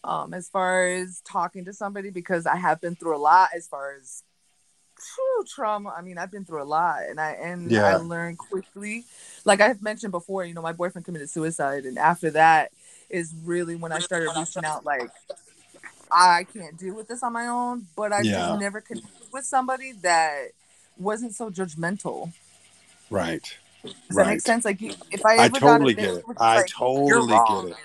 [0.04, 3.66] um, as far as talking to somebody because I have been through a lot as
[3.66, 4.22] far as
[4.96, 5.94] phew, trauma.
[5.96, 7.84] I mean, I've been through a lot, and I and yeah.
[7.84, 9.04] I learned quickly.
[9.44, 12.70] Like I've mentioned before, you know, my boyfriend committed suicide, and after that
[13.10, 14.84] is really when I started reaching out.
[14.84, 15.10] Like
[16.10, 18.48] I can't deal with this on my own, but I Yeah.
[18.48, 20.48] just never connected with somebody that
[20.98, 22.32] wasn't so judgmental.
[23.10, 23.56] Right.
[23.82, 24.64] Does that make sense?
[24.64, 26.24] Like, you- if I I ever totally got get it.
[26.38, 27.76] I like, totally get it.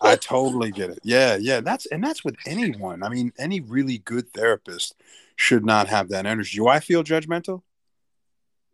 [0.00, 1.00] I totally get it.
[1.02, 1.60] Yeah, yeah.
[1.60, 3.02] That's and that's with anyone.
[3.02, 4.94] I mean, any really good therapist
[5.36, 6.58] should not have that energy.
[6.58, 7.62] Do I feel judgmental?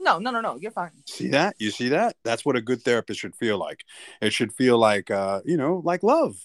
[0.01, 0.57] No, no, no, no.
[0.57, 0.91] You're fine.
[1.07, 1.57] See that?
[1.59, 2.17] You see that?
[2.23, 3.85] That's what a good therapist should feel like.
[4.21, 6.37] It should feel like uh, you know, like love.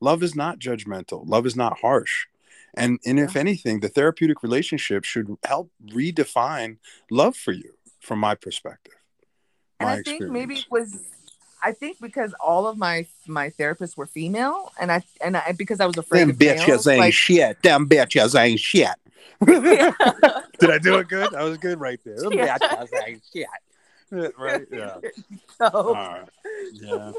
[0.00, 1.26] Love is not judgmental.
[1.26, 2.26] Love is not harsh.
[2.74, 6.78] And and if anything, the therapeutic relationship should help redefine
[7.10, 8.94] love for you from my perspective.
[9.78, 10.32] And My I think experience.
[10.32, 10.98] maybe it was,
[11.64, 15.80] I think because all of my my therapists were female, and I and I because
[15.80, 17.62] I was afraid Them of males, bitches ain't like, shit.
[17.62, 18.88] Them bitches ain't shit.
[19.46, 21.34] Did I do it good?
[21.34, 22.16] I was good right there.
[22.16, 22.58] Them Yeah.
[22.58, 23.46] bitches ain't shit.
[24.38, 24.66] Right?
[24.70, 24.98] Yeah.
[25.58, 26.28] So, All right.
[26.72, 27.12] Yeah.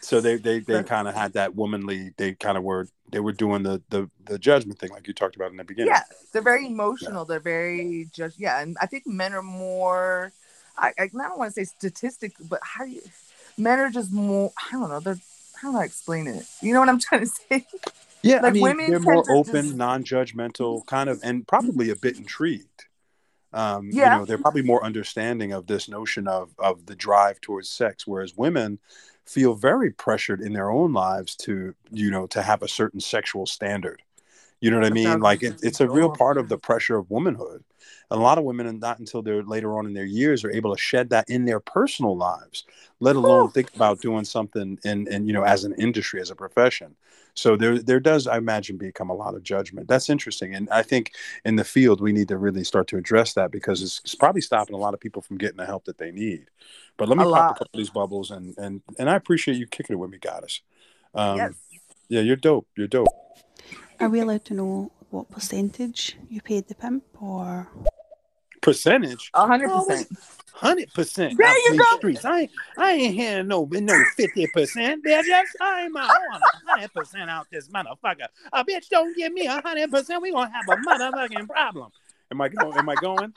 [0.00, 2.12] So they they they kind of had that womanly.
[2.16, 5.34] They kind of were they were doing the the the judgment thing like you talked
[5.36, 5.94] about in the beginning.
[5.94, 7.24] yeah, they're very emotional.
[7.24, 10.32] They're very just yeah, and I think men are more.
[10.76, 13.02] I I, I don't want to say statistic, but how do you?
[13.56, 14.52] Men are just more.
[14.56, 15.00] I don't know.
[15.00, 15.18] They're
[15.56, 16.44] how do I explain it?
[16.60, 17.66] You know what I'm trying to say?
[18.22, 21.96] Yeah, I like mean, women they're more open, just- non-judgmental, kind of, and probably a
[21.96, 22.86] bit intrigued.
[23.52, 24.14] Um, Yeah.
[24.14, 28.06] You know, they're probably more understanding of this notion of of the drive towards sex,
[28.06, 28.78] whereas women
[29.24, 33.46] feel very pressured in their own lives to, you know, to have a certain sexual
[33.46, 34.02] standard.
[34.60, 35.20] You know what I mean?
[35.20, 37.64] Like it, it's a real part of the pressure of womanhood.
[38.10, 40.50] And a lot of women, and not until they're later on in their years, are
[40.50, 42.64] able to shed that in their personal lives,
[43.00, 46.36] let alone think about doing something in, in you know, as an industry, as a
[46.36, 46.94] profession.
[47.34, 49.88] So there, there does, I imagine, become a lot of judgment.
[49.88, 51.12] That's interesting, and I think
[51.44, 54.40] in the field we need to really start to address that because it's, it's probably
[54.40, 56.46] stopping a lot of people from getting the help that they need.
[56.96, 57.50] But let me A pop lot.
[57.50, 60.18] a couple of these bubbles, and and and I appreciate you kicking it with me,
[60.18, 60.60] goddess.
[61.14, 61.52] Um, Yes.
[62.08, 62.68] Yeah, you're dope.
[62.76, 63.08] You're dope.
[63.98, 67.68] Are we allowed to know what percentage you paid the pimp or
[68.60, 69.30] Percentage.
[69.34, 70.08] A hundred percent.
[70.52, 71.38] Hundred percent.
[71.38, 71.96] There you go.
[71.98, 72.24] Streets.
[72.24, 75.04] I ain't, I ain't hearing no no fifty percent.
[75.04, 78.26] Bitch, just I ain't I want a hundred percent out this motherfucker.
[78.52, 80.22] A bitch don't give me a hundred percent.
[80.22, 81.92] We gonna have a motherfucking problem.
[82.30, 82.78] Am I going?
[82.78, 83.34] Am I going?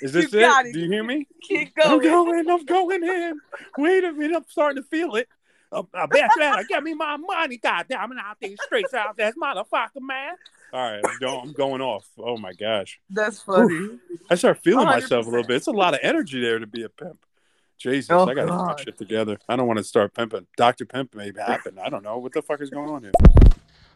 [0.00, 0.66] Is this You it?
[0.66, 0.72] it.
[0.72, 1.28] Do you hear me?
[1.42, 1.92] Keep going.
[1.92, 2.46] I'm going.
[2.46, 2.50] going.
[2.50, 3.40] I'm going in.
[3.76, 4.36] Wait a minute.
[4.36, 5.28] I'm starting to feel it.
[5.72, 7.58] A, a bitch better give me my money.
[7.58, 10.36] Goddamn it I'm out these streets out this motherfucker, man.
[10.74, 12.04] All right, I'm going, I'm going off.
[12.18, 12.98] Oh my gosh.
[13.08, 13.90] That's funny.
[14.28, 14.90] I start feeling 100%.
[14.90, 15.54] myself a little bit.
[15.58, 17.24] It's a lot of energy there to be a pimp.
[17.78, 19.38] Jesus, Oh, I gotta get my shit together.
[19.48, 20.48] I don't want to start pimping.
[20.56, 21.78] Doctor Pimp may happen.
[21.78, 23.12] I don't know what the fuck is going on here.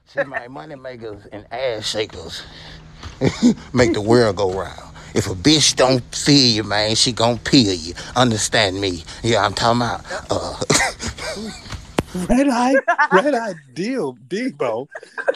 [0.06, 2.44] See, my money makers and ass shakers
[3.72, 4.94] make the world go round.
[5.14, 7.94] If a bitch don't feel you, man, she gon' peel you.
[8.14, 9.02] Understand me?
[9.24, 10.04] Yeah, I'm talking about.
[10.30, 11.50] Uh,
[12.14, 12.74] Red eye,
[13.12, 14.88] red eye deal, Debo.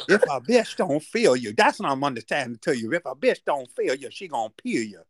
[0.08, 2.92] If a bitch don't feel you, that's what I'm understanding to tell you.
[2.92, 5.00] If a bitch don't feel you, she gonna peel you.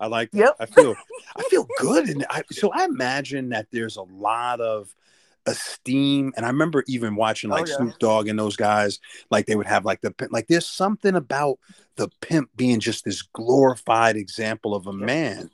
[0.00, 0.38] I like that.
[0.38, 0.56] Yep.
[0.58, 0.96] I feel,
[1.36, 4.94] I feel good, and I, so I imagine that there's a lot of
[5.46, 6.32] esteem.
[6.36, 7.76] And I remember even watching oh, like Oh, yeah.
[7.76, 8.98] Snoop Dogg and those guys,
[9.30, 10.32] like they would have like the pimp.
[10.32, 11.58] Like there's something about
[11.96, 15.50] the pimp being just this glorified example of a man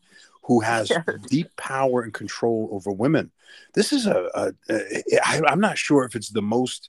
[0.49, 1.05] who has Yes.
[1.29, 3.31] deep power and control over women.
[3.75, 6.89] This is a, a, a I, I'm not sure if it's the most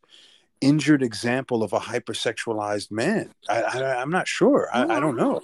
[0.62, 3.32] injured example of a hypersexualized man.
[3.50, 4.70] I, I, I'm not sure.
[4.74, 5.42] I, I don't know.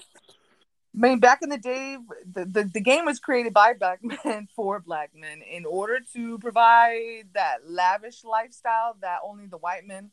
[0.96, 4.48] I mean, back in the day, the, the, the game was created by black men
[4.56, 10.12] for black men in order to provide that lavish lifestyle that only the white men,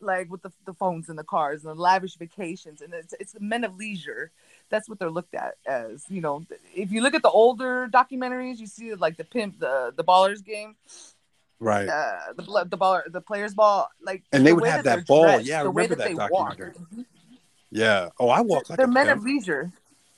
[0.00, 3.32] like with the, the phones and the cars and the lavish vacations, and it's it's
[3.32, 4.32] the men of leisure.
[4.74, 6.04] That's what they're looked at as.
[6.08, 6.44] You know,
[6.74, 10.44] if you look at the older documentaries, you see like the pimp, the the ballers
[10.44, 10.74] game,
[11.60, 11.88] Right.
[11.88, 15.06] uh, the the baller, the players ball, like And they the would have they're that
[15.06, 15.22] ball.
[15.22, 16.58] dressed, Yeah, I remember that they walk.
[17.70, 18.08] Yeah.
[18.18, 19.18] Oh, I walk like They're a men pimp.
[19.18, 19.70] of leisure.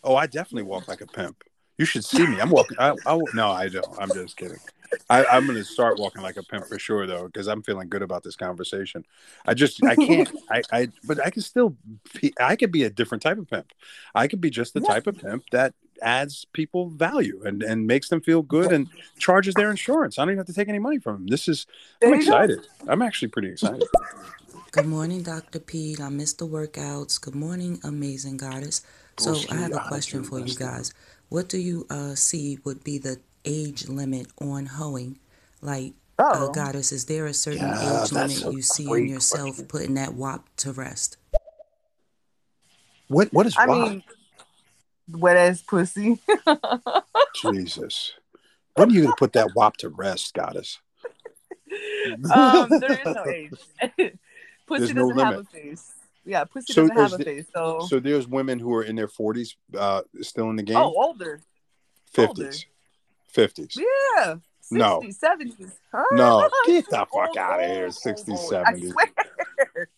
[0.02, 1.44] Oh, I definitely walk like a pimp.
[1.76, 2.40] You should see me.
[2.40, 2.78] I'm walking.
[2.80, 3.98] I, I, no, I don't.
[3.98, 4.60] I'm just kidding.
[5.08, 7.88] I, I'm going to start walking like a pimp for sure, though, because I'm feeling
[7.88, 9.04] good about this conversation.
[9.46, 11.76] I just, I can't, I, I, but I can still,
[12.20, 13.72] be, I could be a different type of pimp.
[14.14, 18.10] I could be just the type of pimp that adds people value and and makes
[18.10, 18.86] them feel good and
[19.18, 20.18] charges their insurance.
[20.18, 21.26] I don't even have to take any money from them.
[21.26, 21.66] This is,
[22.02, 22.22] I'm There go.
[22.22, 22.66] excited.
[22.88, 23.84] I'm actually pretty excited.
[24.72, 25.60] Good morning, Dr.
[25.60, 26.00] Pete.
[26.00, 27.20] I missed the workouts.
[27.20, 28.82] Good morning, amazing goddess.
[29.18, 30.92] So I have a question for you guys.
[31.30, 35.18] What do you uh, see would be the age limit on hoeing?
[35.62, 36.52] Like, uh, Oh.
[36.52, 40.14] goddess, is there a certain Yeah, age limit you see in great yourself putting that
[40.14, 41.16] WAP to rest?
[43.08, 43.78] What, what is I WAP?
[43.88, 44.02] mean,
[45.08, 46.20] wet ass pussy.
[47.42, 48.12] Jesus.
[48.74, 50.78] When are you going to put that WAP to rest, goddess?
[52.34, 53.52] um, there is no age.
[54.66, 55.92] pussy There's doesn't have a face.
[56.24, 57.46] Yeah, pussy So doesn't have a the- face.
[57.54, 60.76] So, So there's women who are in their 40s uh, still in the game?
[60.76, 61.40] oh, older.
[62.14, 62.64] 50s.
[63.36, 63.76] 50s.
[63.76, 64.36] Yeah.
[64.62, 65.00] 60s, No.
[65.00, 65.72] 70s.
[65.92, 66.04] Huh?
[66.12, 66.48] No.
[66.66, 67.88] Get the fuck Old, out of here.
[67.88, 68.54] 60s, old, old.
[68.54, 68.92] I 70s.
[68.92, 69.88] swear.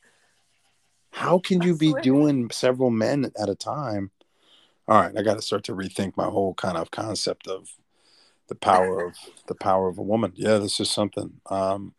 [1.10, 4.10] How can you be doing several men at a time?
[4.86, 7.68] All right, I got to start to rethink my whole kind of concept of
[8.48, 9.16] the power of
[9.46, 10.32] the power of a woman.
[10.34, 11.40] Yeah, this is something.
[11.46, 11.94] Um,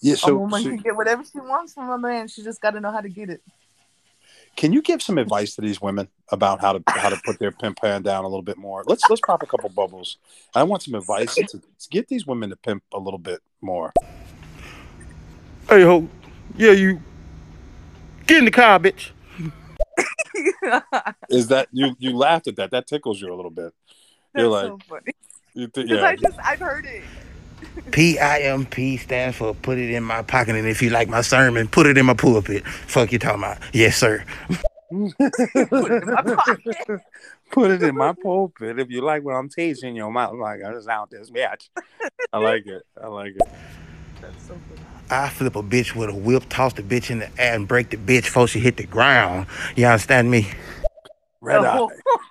[0.00, 2.28] yeah, a woman so can get whatever she wants from a man.
[2.28, 3.42] She just got to know how to get it.
[4.56, 7.50] Can you give some advice to these women about how to how to put their
[7.50, 8.84] pimp hand down a little bit more?
[8.86, 10.18] Let's let's pop a couple bubbles.
[10.54, 13.92] I want some advice to, to get these women to pimp a little bit more.
[15.68, 16.08] Hey, ho.
[16.56, 17.00] Yeah, you.
[18.26, 19.10] Get in the car, bitch.
[21.28, 21.94] Is that you?
[21.98, 22.70] You laughed at that.
[22.70, 23.72] That tickles you a little bit.
[24.36, 25.12] You're like, so funny.
[25.54, 26.06] you think, Because yeah.
[26.06, 27.02] I just, I've heard it.
[27.92, 31.08] P I M P stands for put it in my pocket, and if you like
[31.08, 32.66] my sermon, put it in my pulpit.
[32.66, 33.58] Fuck you talking about?
[33.72, 34.24] Yes, sir.
[34.90, 37.00] Put it in my pocket.
[37.50, 40.34] Put it in my pulpit if you like what I'm teaching your mouth.
[40.36, 41.68] Like I just out this bitch.
[42.32, 42.82] I like it.
[43.02, 43.48] I like it.
[44.20, 44.80] That's so funny.
[45.10, 47.90] I flip a bitch with a whip, toss the bitch in the air, and break
[47.90, 49.46] the bitch before she hit the ground.
[49.74, 50.48] You understand me?
[51.40, 51.90] Red Oh.
[51.90, 51.96] eye.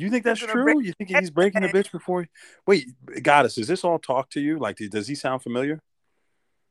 [0.00, 0.64] You think that's true?
[0.64, 2.26] break You think he's breaking the bitch before?
[2.66, 2.88] Wait,
[3.22, 4.58] goddess, does this all talk to you?
[4.58, 5.80] Like, does he sound familiar?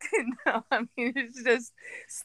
[0.45, 1.73] no, I mean it's just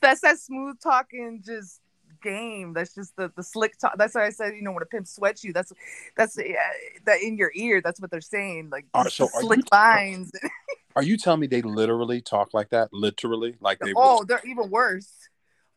[0.00, 1.80] that's that smooth talking, just
[2.22, 2.72] game.
[2.72, 3.96] That's just the the slick talk.
[3.98, 5.72] That's why I said, you know, when a pimp sweats you, that's
[6.16, 6.42] that's uh,
[7.04, 7.80] that in your ear.
[7.80, 10.32] That's what they're saying, like just so slick you- lines.
[10.96, 12.92] Are you telling me they literally talk like that?
[12.92, 15.10] Literally, like they oh, they're even worse.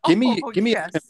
[0.06, 1.04] give me, Oh, give me, a pimp,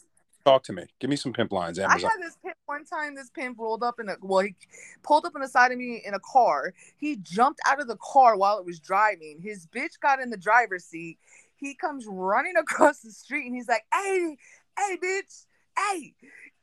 [0.47, 0.83] talk to me.
[0.99, 1.77] Give me some pimp lines.
[1.79, 3.15] I had this pimp one time.
[3.15, 4.55] This pimp rolled up in a well, he
[5.03, 6.73] pulled up on the side of me in a car.
[6.97, 9.39] He jumped out of the car while it was driving.
[9.41, 11.17] His bitch got in the driver's seat.
[11.55, 14.37] He comes running across the street and he's like, "Hey,
[14.77, 15.45] hey, bitch,
[15.77, 16.13] hey,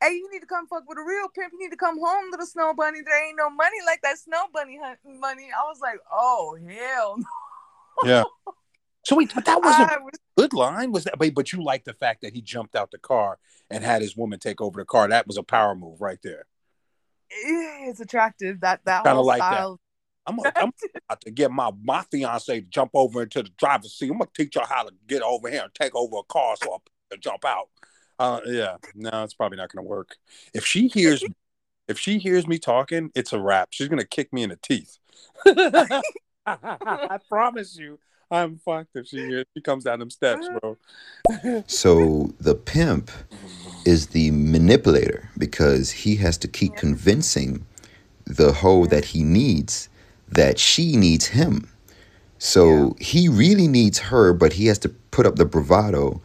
[0.01, 1.53] hey, you need to come fuck with a real pimp.
[1.53, 3.01] You need to come home, little snow bunny.
[3.05, 7.17] There ain't no money like that snow bunny hunt money." I was like, "Oh hell
[7.17, 8.23] no!" Yeah.
[9.05, 9.99] So wait, but that wasn't I a
[10.37, 10.91] good line.
[10.91, 11.17] Was that?
[11.17, 13.37] But, but you like the fact that he jumped out the car
[13.69, 15.07] and had his woman take over the car.
[15.07, 16.45] That was a power move right there.
[17.29, 18.61] It's attractive.
[18.61, 19.77] That that Kinda whole like that.
[20.27, 20.71] I'm, gonna, I'm
[21.07, 24.09] about to get my my fiance to jump over into the driver's seat.
[24.09, 26.73] I'm gonna teach her how to get over here and take over a car so
[26.73, 26.77] I
[27.11, 27.69] can jump out.
[28.17, 30.15] Uh, yeah, no, it's probably not gonna work.
[30.53, 31.23] If she hears,
[31.87, 33.67] if she hears me talking, it's a wrap.
[33.71, 34.97] She's gonna kick me in the teeth.
[36.45, 37.99] I promise you,
[38.31, 40.77] I'm fucked if she hears, she comes down them steps, bro.
[41.67, 43.11] So the pimp
[43.85, 47.65] is the manipulator because he has to keep convincing
[48.25, 49.89] the hoe that he needs
[50.27, 51.69] that she needs him.
[52.37, 56.21] So he really needs her, but he has to put up the bravado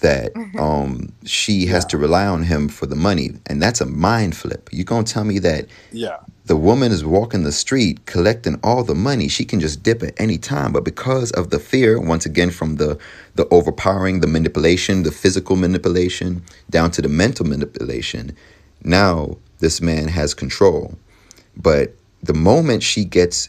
[0.00, 3.30] that um she has to rely on him for the money.
[3.46, 4.68] And that's a mind flip.
[4.72, 8.94] You're gonna tell me that Yeah, the woman is walking the street collecting all the
[8.94, 12.50] money she can just dip at any time but because of the fear once again
[12.50, 12.98] from the
[13.34, 18.34] the overpowering the manipulation the physical manipulation down to the mental manipulation
[18.84, 20.96] now this man has control
[21.56, 23.48] but the moment she gets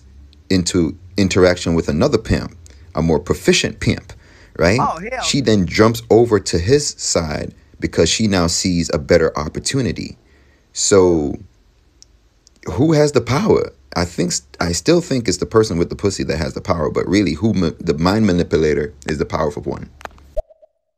[0.50, 2.58] into interaction with another pimp
[2.96, 4.12] a more proficient pimp
[4.58, 5.24] right Oh, hell.
[5.24, 10.18] she then jumps over to his side because she now sees a better opportunity
[10.74, 11.36] so
[12.74, 13.72] who has the power?
[13.96, 16.92] I think I still think it's the person with the pussy that has the power,
[16.92, 19.90] but really, who ma- the mind manipulator is the powerful one.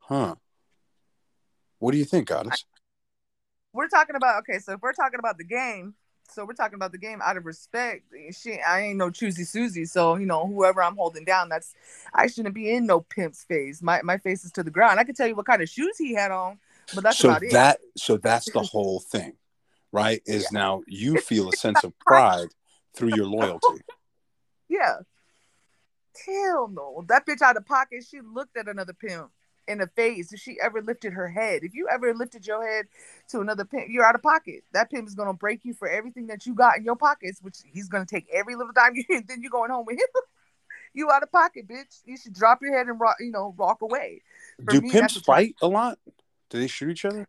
[0.00, 0.34] huh?
[1.78, 2.64] What do you think, goddess?
[3.72, 5.94] we're talking about okay, so if we're talking about the game,
[6.32, 8.04] so we're talking about the game out of respect.
[8.32, 11.74] She, I ain't no choosy Susie, so you know whoever I'm holding down, that's
[12.14, 13.82] I shouldn't be in no pimp's face.
[13.82, 15.00] My my face is to the ground.
[15.00, 16.58] I can tell you what kind of shoes he had on
[16.94, 17.52] But that's so about it.
[17.52, 19.34] that so that's the whole thing,
[19.92, 20.22] right?
[20.26, 22.48] Is now you feel a sense of pride
[22.94, 23.66] through your loyalty.
[24.72, 24.98] Yeah.
[26.24, 27.04] Hell no.
[27.08, 29.32] That bitch out of pocket, she looked at another pimp
[29.70, 30.32] in the face.
[30.32, 32.86] If she ever lifted her head, if you ever lifted your head
[33.28, 34.64] to another pimp, you're out of pocket.
[34.72, 37.58] That pimp is gonna break you for everything that you got in your pockets, which
[37.72, 38.92] he's gonna take every little dime.
[38.94, 40.08] you then you're going home with him.
[40.94, 42.00] you out of pocket, bitch.
[42.04, 44.22] You should drop your head and rock, you know, walk away.
[44.64, 45.98] For Do me, pimps fight a lot?
[46.50, 47.26] Do they shoot each other?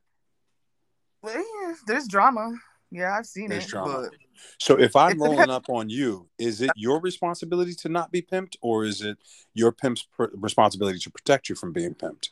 [1.22, 2.56] Well, yeah, there's drama.
[2.92, 3.70] Yeah, I've seen There's it.
[3.70, 4.10] drama.
[4.10, 4.20] But
[4.60, 7.90] So if I'm It's a rolling pimp- up on you, is it your responsibility to
[7.90, 9.18] not be pimped, or is it
[9.54, 12.30] your pimp's pr- responsibility to protect you from being pimped?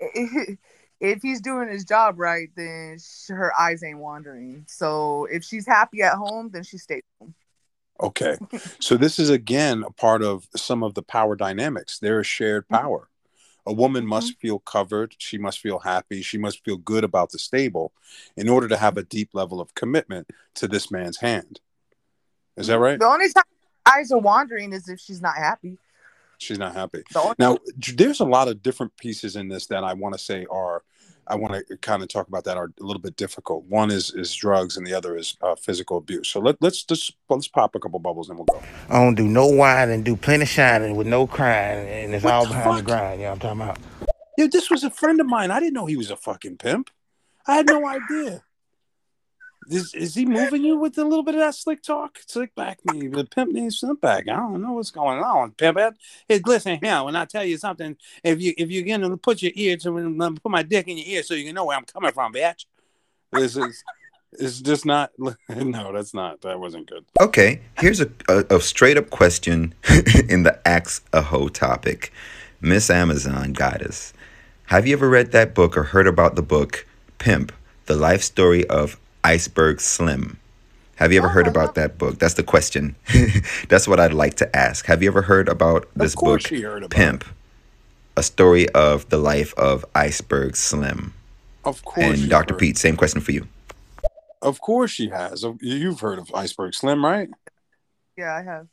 [1.00, 4.64] if he's doing his job right, then sh- her eyes ain't wandering.
[4.66, 7.34] So if she's happy at home, then she stays home.
[8.00, 8.36] Okay.
[8.80, 11.98] So this is again a part of some of the power dynamics.
[11.98, 12.82] There is shared mm-hmm.
[12.82, 13.08] power.
[13.66, 14.10] A woman mm-hmm.
[14.10, 15.14] must feel covered.
[15.18, 16.22] She must feel happy.
[16.22, 17.92] She must feel good about the stable
[18.36, 21.60] in order to have a deep level of commitment to this man's hand.
[22.56, 22.98] Is that right?
[22.98, 23.44] The only time
[23.86, 25.78] eyes are wandering is if she's not happy.
[26.38, 27.02] She's not happy.
[27.12, 27.58] The only- Now,
[27.94, 30.82] there's a lot of different pieces in this that I want to say are,
[31.28, 33.64] I want to kind of talk about that are a little bit difficult.
[33.64, 36.28] One is is drugs, and the other is uh, physical abuse.
[36.28, 38.62] So let, let's just let's pop a couple bubbles and we'll go.
[38.88, 42.34] I don't do no whining and do plenty shining with no crying, and it's What
[42.34, 43.20] all the behind the grind.
[43.20, 43.78] You know what I'm talking about?
[44.38, 45.50] Yeah, this was a friend of mine.
[45.50, 46.90] I didn't know he was a fucking pimp.
[47.46, 48.42] I had no idea.
[49.68, 52.18] Is, is he moving you with a little bit of that slick talk?
[52.26, 54.28] Slick back me, the pimp needs slick back.
[54.28, 55.78] I don't know what's going on, pimp.
[56.28, 57.02] Hey, listen here.
[57.02, 60.50] When I tell you something, if you if you're gonna put your ear to put
[60.50, 62.66] my dick in your ear so you can know where I'm coming from, bitch.
[63.32, 63.82] This is
[64.32, 65.12] it's just not.
[65.48, 66.42] No, that's not.
[66.42, 67.04] That wasn't good.
[67.20, 69.74] Okay, here's a, a, a straight up question
[70.28, 72.12] in the Axe a Hoe topic.
[72.60, 74.12] Miss Amazon Goddess,
[74.66, 76.86] have you ever read that book or heard about the book
[77.18, 77.52] Pimp,
[77.86, 80.38] the life story of Iceberg Slim?
[80.94, 82.20] Have you ever heard about that book?
[82.20, 82.94] That's the question.
[83.68, 84.86] That's what I'd like to ask.
[84.86, 87.24] Have you ever heard about this course book, heard about Pimp,
[88.16, 91.12] a story of the life of Iceberg Slim?
[91.64, 92.20] Of course.
[92.20, 92.54] And Dr.
[92.54, 92.60] heard.
[92.60, 93.48] Pete, same question for you.
[94.42, 95.44] Of course she has.
[95.60, 97.28] You've heard of Iceberg Slim, right?
[98.16, 98.68] Yeah, I have.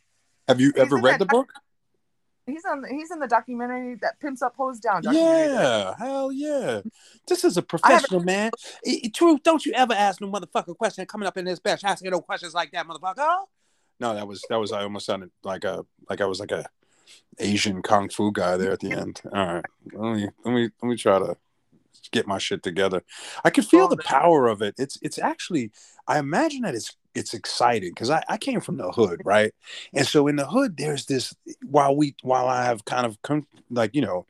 [0.48, 1.52] Have you ever read the book?
[2.46, 2.84] He's on.
[2.90, 5.02] He's in the documentary that Pimps Up, Ho's Down.
[5.04, 6.82] Yeah, hell yeah.
[7.28, 8.52] This is a professional, man.
[8.86, 11.84] I- I- Truth, don't you ever ask no motherfucker question coming up in this bitch
[11.84, 13.46] asking no questions like that, motherfucker.
[14.00, 16.66] No, that was that was I almost sounded like a like I was like a
[17.40, 19.22] Asian kung fu guy there at the end.
[19.32, 21.38] All right, let me let me let me try to
[22.12, 23.04] get my shit together.
[23.46, 24.76] I can feel the power of it.
[24.78, 25.72] It's it's actually
[26.08, 29.54] I imagine that it's it's exciting because I, I came from the hood, right?
[29.94, 31.34] And so in the hood, there's this
[31.64, 34.26] while we while I have kind of come like you know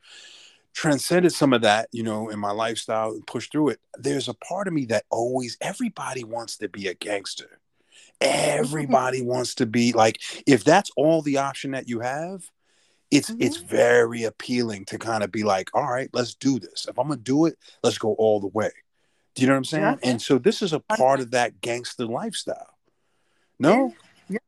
[0.74, 3.80] transcended some of that, you know, in my lifestyle and pushed through it.
[3.96, 7.60] There's a part of me that always everybody wants to be a gangster.
[8.20, 12.48] Everybody wants to be like if that's all the option that you have,
[13.10, 13.42] it's mm-hmm.
[13.42, 16.86] it's very appealing to kind of be like, all right, let's do this.
[16.88, 18.70] If I'm gonna do it, let's go all the way.
[19.34, 19.82] Do you know what I'm saying?
[19.82, 20.10] Yeah.
[20.10, 22.73] And so this is a part of that gangster lifestyle.
[23.58, 23.94] No?
[24.28, 24.38] Yeah,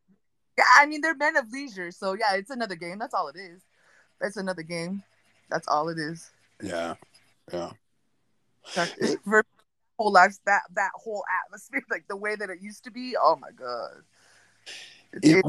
[0.59, 2.99] yeah, I mean they're men of leisure, so yeah, it's another game.
[2.99, 3.63] That's all it is.
[4.21, 5.03] That's another game.
[5.51, 6.31] That's all it is.
[6.63, 6.95] Yeah.
[7.53, 7.71] Yeah.
[8.75, 9.45] That's, for
[9.99, 13.17] whole life, that that whole atmosphere, like the way that it used to be.
[13.21, 14.03] Oh my god.
[15.23, 15.45] It-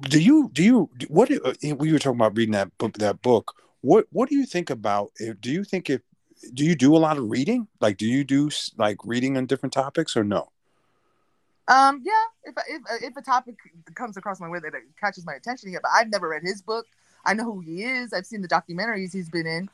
[0.00, 3.54] do you do you what uh, we were talking about reading that book that book
[3.80, 6.02] what what do you think about if do you think if
[6.52, 9.72] do you do a lot of reading like do you do like reading on different
[9.72, 10.50] topics or no
[11.68, 12.12] Um, yeah,
[12.44, 13.56] if if if a topic
[13.94, 16.86] comes across my way that catches my attention, yeah, but I've never read his book.
[17.26, 18.12] I know who he is.
[18.12, 19.70] I've seen the documentaries he's been in,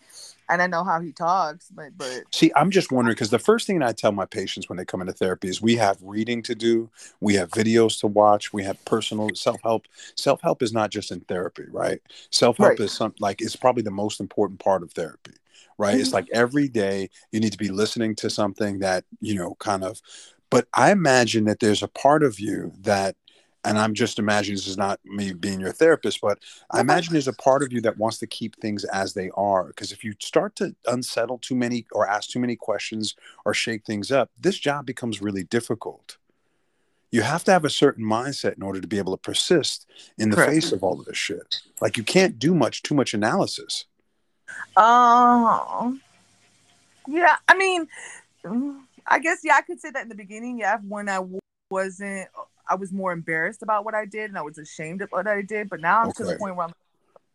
[0.49, 1.68] and I know how he talks.
[1.74, 4.76] But but see i'm just wondering because the first thing i tell my patients when
[4.78, 6.88] they come into therapy is we have reading to do
[7.20, 11.64] we have videos to watch we have personal self-help self-help is not just in therapy
[11.72, 12.80] right self-help Right.
[12.80, 15.32] is some like it's probably the most important part of therapy
[15.76, 16.14] right it's Mhm.
[16.14, 20.01] like every day you need to be listening to something that you know kind of
[20.51, 23.16] but i imagine that there's a part of you that
[23.64, 26.38] and i'm just imagining this is not me being your therapist but
[26.70, 29.64] i imagine there's a part of you that wants to keep things as they are.
[29.64, 33.84] Because if you start to unsettle too many or ask too many questions or shake
[33.84, 36.16] things up this job becomes really difficult.
[37.12, 39.86] You have to have a certain mindset in order to be able to persist
[40.16, 40.53] in the Correct.
[40.53, 41.61] face of all of this shit.
[41.80, 43.86] Like you can't do much too much analysis.
[44.76, 46.01] Um,
[47.09, 47.88] yeah, I mean,
[49.07, 50.59] I guess yeah, I could say that in the beginning.
[50.59, 51.20] Yeah, when I
[51.70, 52.28] wasn't,
[52.68, 55.42] I was more embarrassed about what I did, and I was ashamed of what I
[55.42, 55.68] did.
[55.68, 56.68] But now I'm to the point where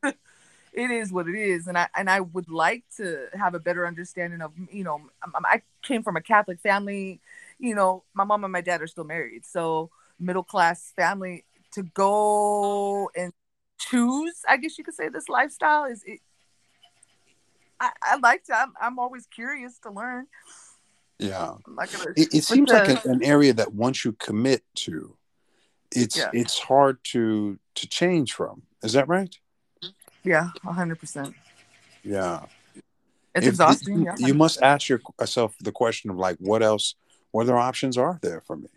[0.03, 0.13] I'm.
[0.73, 3.87] it is what it is, and I and I would like to have a better
[3.87, 5.01] understanding of you know
[5.45, 7.19] I came from a Catholic family,
[7.59, 9.89] you know my mom and my dad are still married, so
[10.19, 11.43] middle class family
[11.73, 13.33] to go and
[13.77, 16.19] choose, I guess you could say this lifestyle is it.
[17.79, 18.57] I, I like to.
[18.57, 20.27] I'm, I'm always curious to learn.
[21.17, 21.53] Yeah,
[22.17, 25.15] it, it seems the, like an, an, area that once you commit to,
[25.91, 26.29] it's yeah.
[26.33, 28.63] it's hard to to change from.
[28.83, 29.33] Is that right?
[30.25, 31.33] Yeah, hundred percent.
[32.03, 32.45] Yeah,
[33.33, 33.99] it's if, exhausting.
[33.99, 34.27] You, yeah.
[34.27, 36.95] you must ask yourself the question of like, what else?
[37.31, 38.69] What other options are there for me?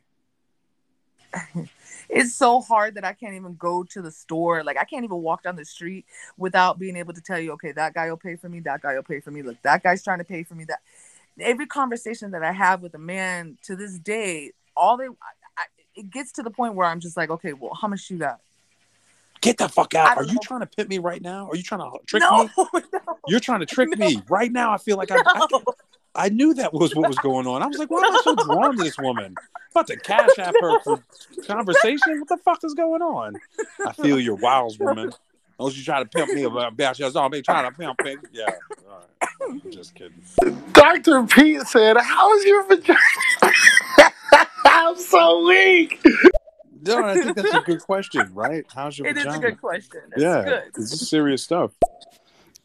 [2.09, 4.65] it's so hard that I can't even go to the store.
[4.65, 7.73] Like I can't even walk down the street without being able to tell you, okay,
[7.73, 8.61] that guy will pay for me.
[8.61, 9.43] That guy will pay for me.
[9.43, 10.65] Look, that guy's trying to pay for me.
[10.65, 10.81] That
[11.41, 15.65] every conversation that I have with a man to this day, all they, I,
[15.95, 18.41] it gets to the point where I'm just like, okay, well, how much you got?
[19.41, 20.17] Get the fuck out.
[20.17, 20.41] Are you know.
[20.43, 21.49] trying to pit me right now?
[21.49, 22.51] Are you trying to trick no, me?
[22.93, 24.07] No, You're trying to trick no.
[24.07, 24.73] me right now.
[24.73, 25.47] I feel like I, I,
[26.15, 27.63] I, knew that was what was going on.
[27.63, 29.35] I was like, why am I so drawn to this woman?
[29.37, 31.03] I'm about to cash app her for
[31.47, 32.21] conversation.
[32.21, 33.37] What the fuck is going on?
[33.87, 35.13] I feel your wiles, woman.
[35.59, 36.75] Unless you try to pimp me about
[37.17, 38.17] all me trying to pimp me.
[38.33, 38.47] Yeah.
[38.89, 39.28] All right.
[39.49, 40.23] I'm just kidding.
[40.73, 41.25] Dr.
[41.25, 42.99] Pete said, How's your vagina?
[44.65, 46.05] I'm so weak.
[46.83, 48.65] No, I think that's a good question, right?
[48.73, 49.31] How's your It vagina?
[49.31, 50.01] is a good question.
[50.11, 50.63] That's yeah, good.
[50.75, 51.73] this is serious stuff.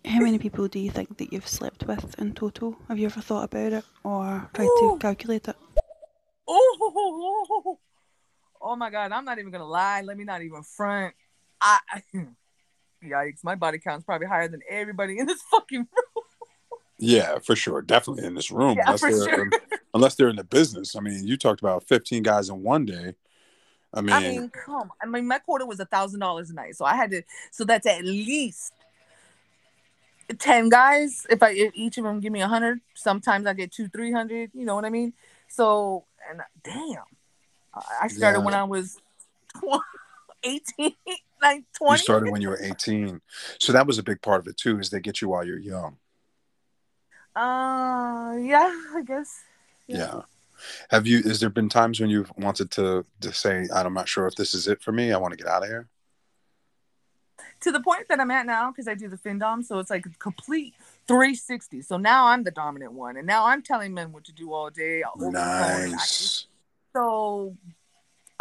[0.06, 2.76] How many people do you think that you've slept with in total?
[2.90, 5.56] Have you ever thought about it or tried to calculate it?
[6.48, 7.78] Oh,
[8.62, 9.14] oh my God!
[9.14, 10.02] I'm not even gonna lie.
[10.02, 11.16] Let me not even front.
[11.62, 11.80] I,
[13.04, 13.44] yikes!
[13.44, 16.03] My body count's probably higher than everybody in this fucking room.
[17.06, 17.82] Yeah, for sure.
[17.82, 18.78] Definitely in this room.
[18.78, 19.50] Yeah, unless, they're, sure.
[19.94, 20.96] unless they're in the business.
[20.96, 23.16] I mean, you talked about 15 guys in one day.
[23.94, 24.90] I mean, I mean, come.
[25.02, 27.22] I mean, my quota was a thousand dollars a night, so I had to.
[27.52, 28.74] So that's at least
[30.40, 31.28] ten guys.
[31.30, 34.12] If I if each of them give me a hundred, sometimes I get two, three
[34.12, 34.50] hundred.
[34.56, 35.14] You know what I mean?
[35.48, 37.04] So and damn,
[38.02, 38.46] I started Yeah.
[38.46, 38.98] when I was
[40.44, 40.96] 18,
[41.42, 41.92] like 20.
[41.92, 43.22] you started when you were 18.
[43.60, 45.60] So that was a big part of it too, is they get you while you're
[45.60, 45.98] young.
[47.36, 49.44] Uh, yeah, I guess.
[49.88, 50.22] Yeah.
[50.90, 54.28] Have you, Is there been times when you've wanted to, to say, I'm not sure
[54.28, 55.12] if this is it for me.
[55.12, 55.88] I want to get out of here?
[57.62, 60.06] To the point that I'm at now, because I do the FinDom, so it's like
[60.06, 60.74] a complete
[61.08, 61.82] 360.
[61.82, 64.70] So now I'm the dominant one, and now I'm telling men what to do all
[64.70, 65.04] day.
[65.04, 66.48] over the phone, and I- Nice.
[66.96, 67.58] so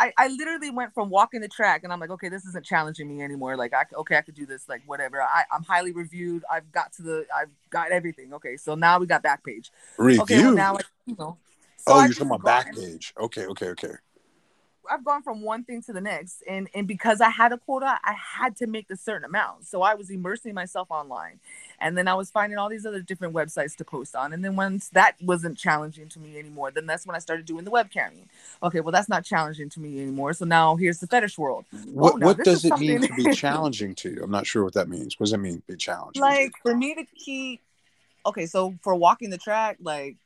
[0.02, 3.06] I, I literally went from walking the track and I'm like, okay, this isn't challenging
[3.08, 3.56] me anymore.
[3.56, 5.22] Like, I, okay, I could do this, like, whatever.
[5.22, 6.42] I, I'm highly reviewed.
[6.50, 8.34] I've got to the, I've got everything.
[8.34, 9.70] Okay, so now we got Backpage.
[10.00, 10.54] Okay, well, Review?
[10.56, 11.38] now, I, you know.
[11.76, 13.12] So oh, I've you're talking about gone- Backpage.
[13.16, 13.92] Okay, okay, okay.
[14.90, 17.98] I've gone from one thing to the next, and and because I had a quota,
[18.04, 19.66] I had to make a certain amount.
[19.66, 21.40] So I was immersing myself online,
[21.80, 24.32] and then I was finding all these other different websites to post on.
[24.32, 27.64] And then once that wasn't challenging to me anymore, then that's when I started doing
[27.64, 28.26] the webcamming.
[28.62, 30.32] Okay, well that's not challenging to me anymore.
[30.32, 31.64] So now here's the fetish world.
[31.92, 34.22] What Oh, now what does it mean to be challenging to you?
[34.22, 35.18] I'm not sure what that means.
[35.18, 36.22] What does it mean be challenging?
[36.22, 37.60] like for me to keep
[38.26, 40.16] okay so for walking the track like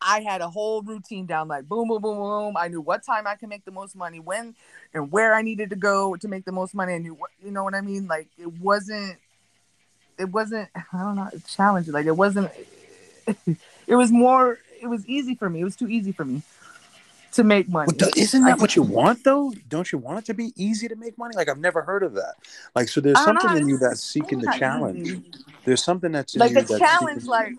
[0.00, 3.26] i had a whole routine down like boom boom boom boom i knew what time
[3.26, 4.54] i could make the most money when
[4.94, 7.50] and where i needed to go to make the most money i knew what you
[7.50, 9.16] know what i mean like it wasn't
[10.18, 12.50] it wasn't i don't know it's challenging like it wasn't
[13.86, 16.42] it was more it was easy for me it was too easy for me
[17.32, 19.52] to make money Well, isn't I- that what you want though?
[19.68, 21.34] Don't you want it to be easy to make money?
[21.36, 22.36] Like I've never heard of that.
[22.74, 24.98] Like so, there's I something in you that's seeking the challenge.
[24.98, 25.22] easy.
[25.68, 27.54] There's something that's like the challenge seeking- like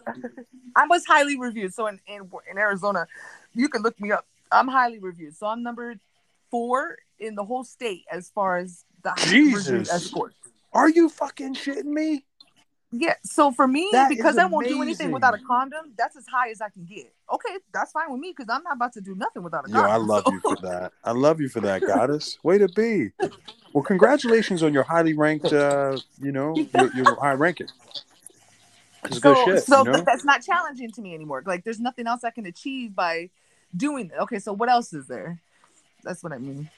[0.75, 1.73] i was highly reviewed.
[1.73, 3.07] So in, in in arizona
[3.53, 4.25] you can look me up.
[4.51, 5.35] I'm highly reviewed.
[5.35, 5.95] So i'm number
[6.51, 9.89] four in the whole state as far as the Jesus.
[9.89, 10.33] escort
[10.73, 12.25] Are you fucking shitting me?
[12.91, 16.25] Yeah so for me That because i won't do anything without a condom that's as
[16.27, 19.01] high as i can get okay that's fine with me because i'm not about to
[19.01, 20.93] do nothing without a Yo, condom I love so- you for that.
[21.03, 22.37] I love you for that, goddess.
[22.43, 23.11] Way to be.
[23.73, 25.53] Well, congratulations on your highly ranked.
[25.53, 27.67] uh You know, your, your high ranking.
[29.11, 29.63] So, good shit.
[29.65, 30.03] so you know?
[30.05, 33.29] that's not challenging to me anymore like there's nothing else i can achieve by
[33.75, 35.39] doing it okay so what else is there
[36.03, 36.69] that's what i mean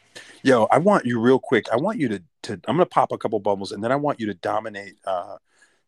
[0.43, 1.69] Yo, I want you real quick.
[1.71, 2.53] I want you to to.
[2.67, 5.37] I'm gonna pop a couple bubbles, and then I want you to dominate uh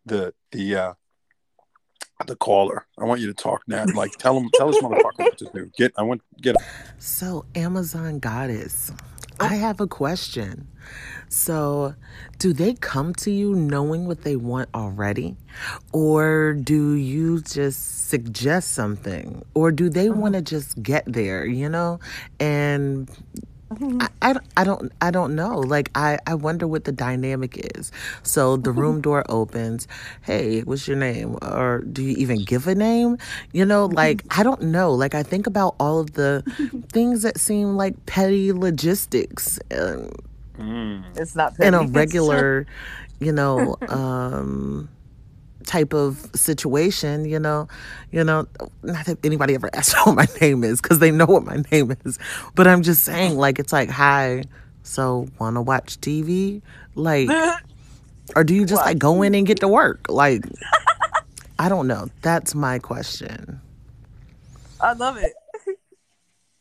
[0.05, 0.93] the the uh
[2.27, 2.85] the caller.
[2.97, 3.85] I want you to talk now.
[3.93, 5.71] Like tell him, tell this motherfucker what to do.
[5.77, 5.93] Get.
[5.97, 6.55] I want get.
[6.99, 8.91] So, Amazon Goddess,
[9.39, 10.67] I have a question.
[11.29, 11.95] So,
[12.37, 15.35] do they come to you knowing what they want already?
[15.91, 19.43] Or do you just suggest something?
[19.55, 21.99] Or do they want to just get there, you know?
[22.39, 23.09] And
[23.99, 25.59] I, I, I don't I don't know.
[25.59, 27.91] Like I, I wonder what the dynamic is.
[28.23, 29.87] So the room door opens.
[30.21, 31.37] Hey, what's your name?
[31.41, 33.17] Or do you even give a name?
[33.51, 34.93] You know, like I don't know.
[34.93, 36.43] Like I think about all of the
[36.91, 40.09] things that seem like petty logistics um,
[41.15, 42.65] It's not in a regular,
[43.19, 44.89] you know, um
[45.65, 47.67] type of situation, you know,
[48.11, 48.47] you know,
[48.83, 51.95] not that anybody ever asked what my name is because they know what my name
[52.05, 52.19] is,
[52.55, 54.43] but I'm just saying, like, it's like, hi,
[54.83, 56.61] so want to watch TV,
[56.95, 57.29] like,
[58.35, 60.43] or do you just like go in and get to work, like,
[61.59, 62.07] I don't know.
[62.21, 63.61] That's my question.
[64.81, 65.33] I love it.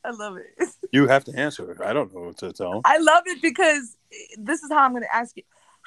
[0.05, 0.69] I love it.
[0.93, 1.81] You have to answer it.
[1.81, 2.83] I don't know what to tell.
[2.85, 3.97] I love it because
[4.39, 5.43] this is how I'm going to ask you.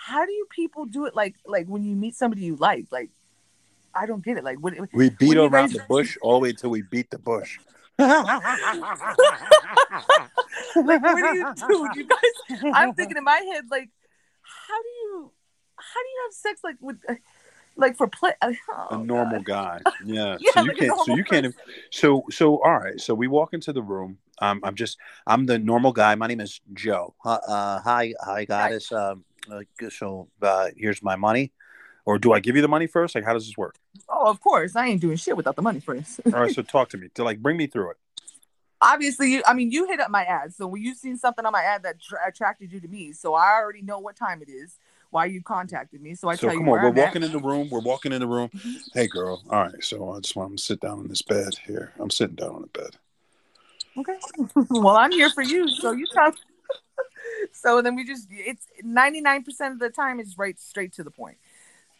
[0.05, 1.15] How do you people do it?
[1.15, 3.09] Like, like when you meet somebody you like, like,
[3.95, 4.43] I don't get it.
[4.43, 4.75] Like, what?
[4.93, 7.57] We beat when around guys- the bush all the way till we beat the bush.
[7.97, 8.21] like,
[10.75, 11.89] what do you do?
[11.95, 13.89] You guys, I'm thinking in my head, like,
[14.67, 15.31] how do you,
[15.75, 17.15] how do you have sex, like with, uh,
[17.75, 18.33] like for play?
[18.43, 18.51] uh,
[18.91, 19.79] a Oh, normal guy.
[20.05, 20.37] Yeah.
[20.39, 20.99] Yeah, so you like can't.
[21.05, 21.55] So you can't.
[21.89, 23.01] So so all right.
[23.01, 24.19] So we walk into the room.
[24.39, 24.97] Um, I'm just.
[25.25, 26.13] I'm the normal guy.
[26.15, 27.15] My name is Joe.
[27.25, 28.91] Uh, uh, hi, hi, goddess.
[28.91, 31.51] Um, uh, so uh, here's my money.
[32.05, 33.15] Or do I give you the money first?
[33.15, 33.75] Like, how does this work?
[34.09, 36.19] oh, of course, I ain't doing shit without the money first.
[36.31, 36.51] All right.
[36.51, 37.09] So talk to me.
[37.15, 37.97] To like, bring me through it.
[38.81, 41.53] Obviously, you, I mean, you hit up my ad, so when you seen something on
[41.53, 44.49] my ad that tra- attracted you to me, so I already know what time it
[44.49, 44.77] is,
[45.11, 47.05] why you contacted me, so I So tell you come on, where we're I'm at.
[47.05, 47.69] walking in the room.
[47.69, 48.51] We're walking in the room.
[48.93, 49.41] Hey, girl.
[49.49, 49.83] All right.
[49.83, 51.93] So I just want to sit down in this bed here.
[51.99, 52.97] I'm sitting down on the bed.
[53.97, 54.17] Okay.
[54.69, 56.33] well, I'm here for you, so you tell.
[57.51, 61.38] So then we just it's 99% of the time it's right straight to the point.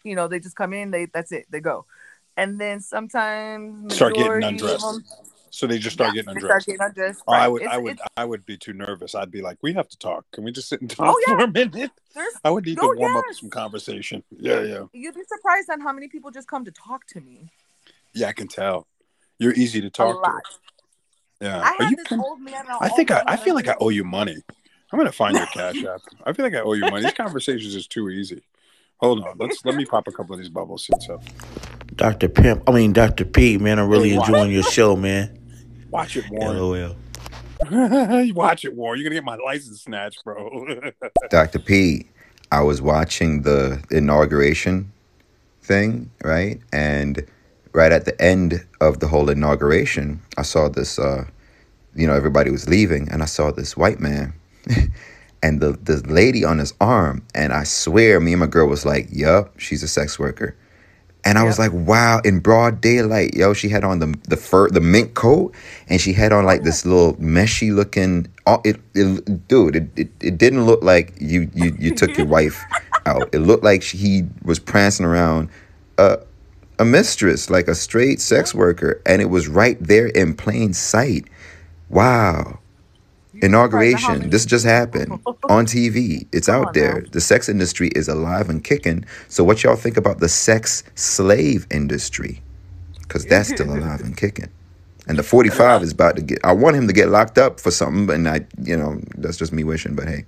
[0.04, 1.84] You know, they just come in, they that's it, they go.
[2.36, 4.80] And then sometimes Start getting undressed.
[4.84, 5.04] them-
[5.50, 6.66] So they just start Yeah, getting they start undressed.
[6.66, 7.48] getting undressed, Oh, I right.
[7.48, 9.14] would, I would, it's- I would be too nervous.
[9.14, 10.26] I'd be like, "We have to talk.
[10.32, 11.38] Can we just sit and oh, talk Oh, yeah.
[11.38, 14.22] for a minute?" There's- I would need oh, to warm up some conversation.
[14.30, 17.50] Yeah, yeah, You'd be surprised on how many people just come to talk to me.
[18.12, 18.28] yeah.
[18.28, 18.86] I can tell.
[19.38, 20.40] You're easy to talk to.
[21.40, 21.46] Lot.
[21.48, 21.60] Yeah.
[21.80, 21.96] I Are you?
[21.96, 22.64] this con- old man.
[22.80, 24.36] I think I, I feel like I owe you money.
[24.92, 26.00] I'm gonna find your cash app.
[26.24, 27.02] I feel like I owe you money.
[27.02, 28.42] These conversations is too easy.
[28.98, 29.36] Hold on.
[29.38, 30.86] Let's let me pop a couple of these bubbles.
[30.86, 31.22] Since uh, up.
[31.96, 32.28] Dr.
[32.28, 33.24] Pimp, I mean, Dr.
[33.24, 34.28] P, man, I'm really Hey, watch.
[34.28, 35.38] enjoying your show, man.
[35.90, 36.58] Watch it, Warren.
[37.70, 38.22] LOL.
[38.24, 39.00] you watch it, Warren.
[39.00, 40.66] You're gonna get my license snatched, bro.
[41.30, 41.58] Dr.
[41.58, 42.06] P,
[42.52, 44.92] I was watching the inauguration
[45.62, 46.60] thing, right?
[46.72, 47.26] And
[47.76, 51.26] right at the end of the whole inauguration, I saw this uh
[51.94, 54.34] you know, everybody was leaving and I saw this white man
[55.42, 58.84] and the the lady on his arm and I swear me and my girl was
[58.84, 60.56] like, "Yup, she's a sex worker."
[61.26, 64.70] And I was like, wow, in broad daylight, yo, she had on the the fur,
[64.70, 65.52] the mink coat,
[65.88, 68.28] and she had on like this little meshy looking.
[68.46, 72.26] oh, It, it dude, it, it, it didn't look like you you you took your
[72.36, 72.64] wife
[73.06, 73.28] out.
[73.34, 75.48] It looked like she, he was prancing around
[75.98, 76.20] a
[76.78, 81.26] a mistress, like a straight sex worker, and it was right there in plain sight.
[81.88, 82.58] Wow.
[83.42, 84.30] Inauguration.
[84.30, 85.12] This just happened
[85.48, 86.26] on TV.
[86.32, 87.04] It's out there.
[87.12, 89.04] The sex industry is alive and kicking.
[89.28, 92.42] So, what y'all think about the sex slave industry?
[93.00, 94.48] Because that's still alive and kicking.
[95.06, 97.70] And the 45 is about to get, I want him to get locked up for
[97.70, 100.24] something, and I, you know, that's just me wishing, but hey.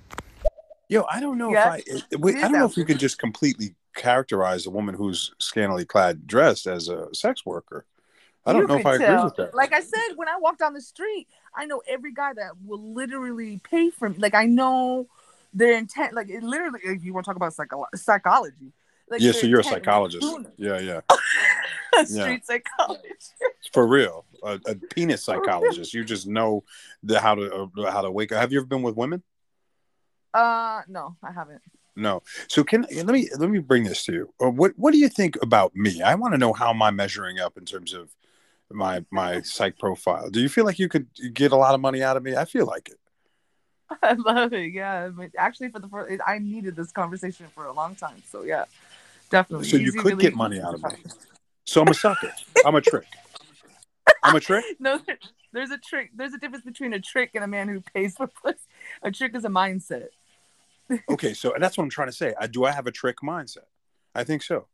[0.87, 1.77] Yo, I don't know Yeah.
[1.85, 5.85] if I, I don't know if we could just completely characterize a woman who's scantily
[5.85, 7.85] clad dressed as a sex worker.
[8.45, 9.53] I don't You know if I agree with that.
[9.53, 12.93] Like I said, when I walk down the street, I know every guy that will
[12.93, 14.17] literally pay for me.
[14.17, 15.07] Like I know
[15.53, 16.13] their intent.
[16.13, 18.71] Like it literally, if you want to talk about psycho- psychology.
[19.09, 20.25] Like yeah, so you're a psychologist.
[20.57, 21.01] Yeah, yeah.
[22.05, 23.33] Street psychologist.
[23.73, 24.25] for real.
[24.43, 25.93] A, a penis psychologist.
[25.93, 26.63] You just know
[27.03, 28.39] the how to uh, how to wake up.
[28.39, 29.21] Have you ever been with women?
[30.33, 31.61] Uh, no, I haven't.
[31.99, 32.23] No.
[32.47, 34.33] So can let me let me bring this to you.
[34.41, 36.01] Uh, What what do you think about me?
[36.01, 38.15] I want to know how am I measuring up in terms of
[38.71, 40.29] my my psych profile.
[40.29, 42.35] Do you feel like you could get a lot of money out of me?
[42.35, 42.99] I feel like it.
[44.03, 44.71] I love it.
[44.73, 48.21] Yeah, but actually, for the first, I needed this conversation for a long time.
[48.29, 48.65] So yeah,
[49.29, 49.67] definitely.
[49.67, 50.97] So you could get money out of me.
[51.65, 52.33] So I'm a sucker.
[52.65, 53.05] I'm a trick.
[54.23, 54.65] I'm a trick.
[54.79, 54.99] No,
[55.53, 56.11] there's a trick.
[56.15, 58.57] There's a difference between a trick and a man who pays for pussy.
[59.03, 60.07] A trick is a mindset.
[61.09, 62.33] Okay, so that's what I'm trying to say.
[62.39, 63.67] I, do I have a trick mindset?
[64.15, 64.67] I think so.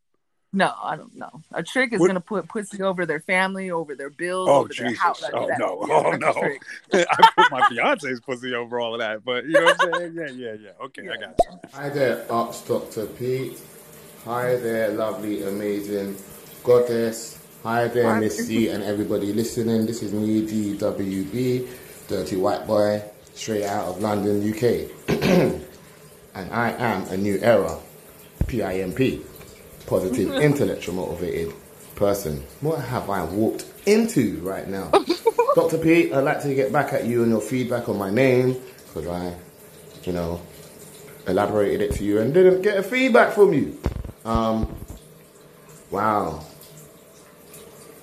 [0.53, 1.41] No, I don't know.
[1.51, 4.69] A trick is What- gonna put pussy over their family, over their bills, Oh over
[4.73, 5.01] their Jesus!
[5.03, 5.21] house.
[5.33, 5.83] Oh That- no!
[5.85, 6.29] yeah, Oh no!
[6.93, 10.13] I put my fiance's pussy over all of that, but you know what I'm saying?
[10.15, 10.85] Yeah, yeah, yeah.
[10.85, 11.59] Okay, I got you.
[11.73, 13.05] Hi there, Arts Dr.
[13.07, 13.59] Pete.
[14.23, 16.15] Hi there, lovely, amazing
[16.63, 17.37] goddess.
[17.63, 18.19] Hi there, Hi.
[18.21, 19.85] Missy, and everybody listening.
[19.85, 21.67] This is me, DWB,
[22.07, 23.03] Dirty White Boy.
[23.33, 24.89] straight out of London, UK.
[26.35, 27.79] and I am a new era,
[28.47, 29.25] PIMP,
[29.87, 31.53] positive, intellectual, motivated
[31.95, 32.43] person.
[32.61, 34.91] What have I walked into right now?
[35.55, 35.77] Dr.
[35.77, 39.07] P, I'd like to get back at you and your feedback on my name because
[39.07, 39.33] I,
[40.03, 40.41] you know,
[41.27, 43.79] elaborated it to you and didn't get a feedback from you.
[44.25, 44.75] Um,
[45.89, 46.43] wow.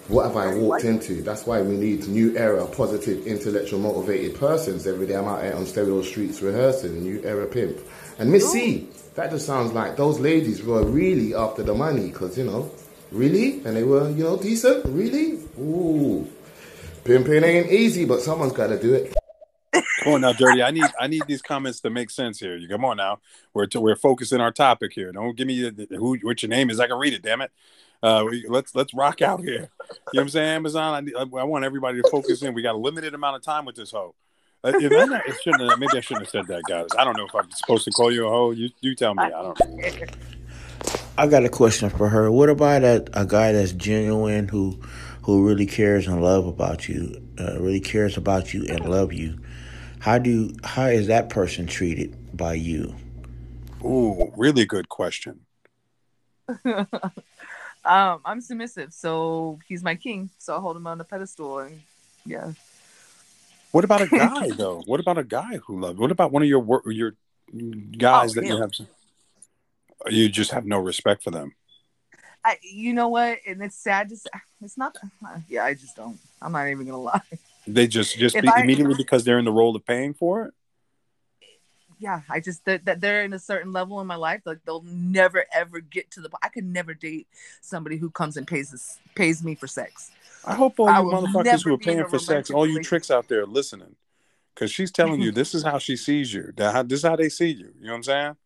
[0.08, 1.22] What have I walked into?
[1.22, 4.86] That's why we need new era, positive, intellectual, motivated persons.
[4.86, 7.78] Every day I'm out here on stereo streets rehearsing, new era pimp.
[8.18, 12.36] And Miss C, that just sounds like those ladies were really after the money because,
[12.38, 12.70] you know,
[13.10, 13.64] really?
[13.64, 14.84] And they were, you know, decent?
[14.86, 15.40] Really?
[15.58, 16.28] Ooh.
[17.04, 19.14] Pimping ain't easy, but someone's got to do it.
[20.04, 20.62] Come on now, Dirty.
[20.62, 22.56] I need I need these comments to make sense here.
[22.56, 23.20] You come on now.
[23.54, 25.12] We're to, we're focusing our topic here.
[25.12, 26.78] Don't give me the, who what your name is.
[26.78, 27.22] I can read it.
[27.22, 27.50] Damn it.
[28.02, 29.52] Uh, we, let's let's rock out here.
[29.52, 29.68] You know
[30.12, 30.94] what I'm saying, Amazon?
[30.94, 32.52] I, need, I, I want everybody to focus in.
[32.52, 34.14] We got a limited amount of time with this hoe.
[34.64, 36.86] Uh, if I'm not, it shouldn't have, maybe I shouldn't have said that, guys.
[36.96, 38.52] I don't know if I'm supposed to call you a hoe.
[38.52, 39.24] You you tell me.
[39.24, 39.60] I don't.
[41.18, 42.30] I got a question for her.
[42.30, 44.80] What about a, a guy that's genuine who
[45.22, 49.38] who really cares and love about you, uh, really cares about you and love you?
[49.98, 52.94] How do how is that person treated by you?
[53.84, 55.40] Ooh, really good question.
[56.64, 56.86] um,
[57.84, 60.30] I'm submissive, so he's my king.
[60.38, 61.80] So I hold him on a pedestal, and
[62.24, 62.52] yeah.
[63.72, 64.82] What about a guy though?
[64.86, 65.98] What about a guy who loves?
[65.98, 67.14] What about one of your your
[67.54, 68.72] oh, guys Oh, that you have?
[70.08, 71.54] You just have no respect for them.
[72.44, 73.38] I, you know what?
[73.46, 74.30] And it's sad to say,
[74.62, 74.96] it's not.
[75.48, 76.18] Yeah, I just don't.
[76.40, 77.20] I'm not even gonna lie.
[77.66, 80.54] They just just be, I- immediately because they're in the role of paying for it.
[81.98, 84.82] Yeah, I just that that they're in a certain level in my life, like they'll
[84.82, 86.30] never ever get to the.
[86.42, 87.28] I could never date
[87.60, 90.10] somebody who comes and pays us, pays me for sex.
[90.44, 93.28] I hope all I you motherfuckers who are paying for sex, all you tricks out
[93.28, 93.96] there listening,
[94.54, 96.52] because she's telling you this is how she sees you.
[96.56, 97.72] That this is how they see you.
[97.78, 98.36] You know what I'm saying?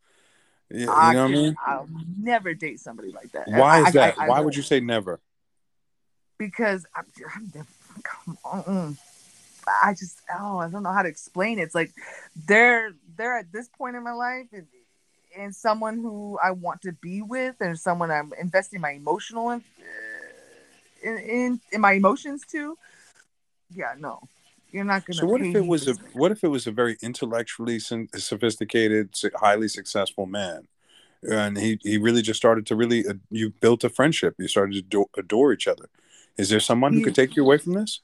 [0.68, 1.56] Yeah, you know I what I mean?
[1.66, 1.88] I'll
[2.18, 3.48] never date somebody like that.
[3.48, 4.16] Why is that?
[4.18, 5.20] I- I Why would you say never?
[6.38, 7.68] because I'm, I'm never,
[8.02, 8.98] come on.
[9.82, 11.62] I just oh I don't know how to explain it.
[11.62, 11.92] It's like
[12.46, 14.66] they're they're at this point in my life and,
[15.36, 19.64] and someone who I want to be with and someone I'm investing my emotional in,
[21.02, 22.76] in, in in my emotions too.
[23.74, 24.20] Yeah, no,
[24.70, 25.18] you're not gonna.
[25.18, 29.68] So what if it was a what if it was a very intellectually sophisticated, highly
[29.68, 30.68] successful man,
[31.22, 34.34] and he he really just started to really uh, you built a friendship.
[34.38, 35.88] You started to do, adore each other.
[36.36, 38.00] Is there someone who could take you away from this?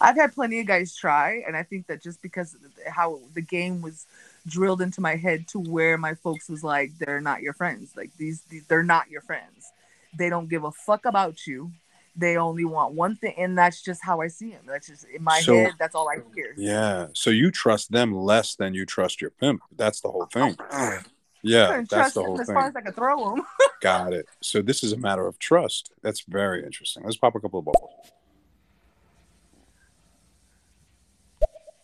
[0.00, 3.40] I've had plenty of guys try, and I think that just because of how the
[3.40, 4.06] game was
[4.46, 7.96] drilled into my head to where my folks was like, they're not your friends.
[7.96, 9.72] Like these, these they're not your friends.
[10.16, 11.72] They don't give a fuck about you.
[12.16, 14.62] They only want one thing, and that's just how I see them.
[14.68, 15.72] That's just in my So- head.
[15.80, 16.54] That's all I hear.
[16.56, 17.08] Yeah.
[17.12, 19.62] So you trust them less than you trust your pimp.
[19.76, 20.56] That's the whole thing.
[21.42, 22.68] Yeah, that's the them whole as far thing.
[22.70, 23.44] as I could throw them.
[23.82, 24.26] Got it.
[24.40, 25.90] So this is a matter of trust.
[26.02, 27.02] That's very interesting.
[27.04, 27.90] Let's pop a couple of bubbles.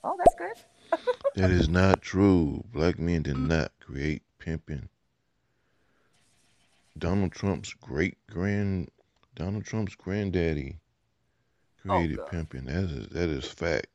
[0.04, 0.98] oh, that's good.
[1.36, 2.64] That is not true.
[2.72, 4.88] Black men did not create pimping.
[6.98, 8.90] Donald Trump's great grand
[9.34, 10.78] Donald Trump's granddaddy
[11.86, 12.66] created pimping.
[12.66, 13.86] That is that is fact.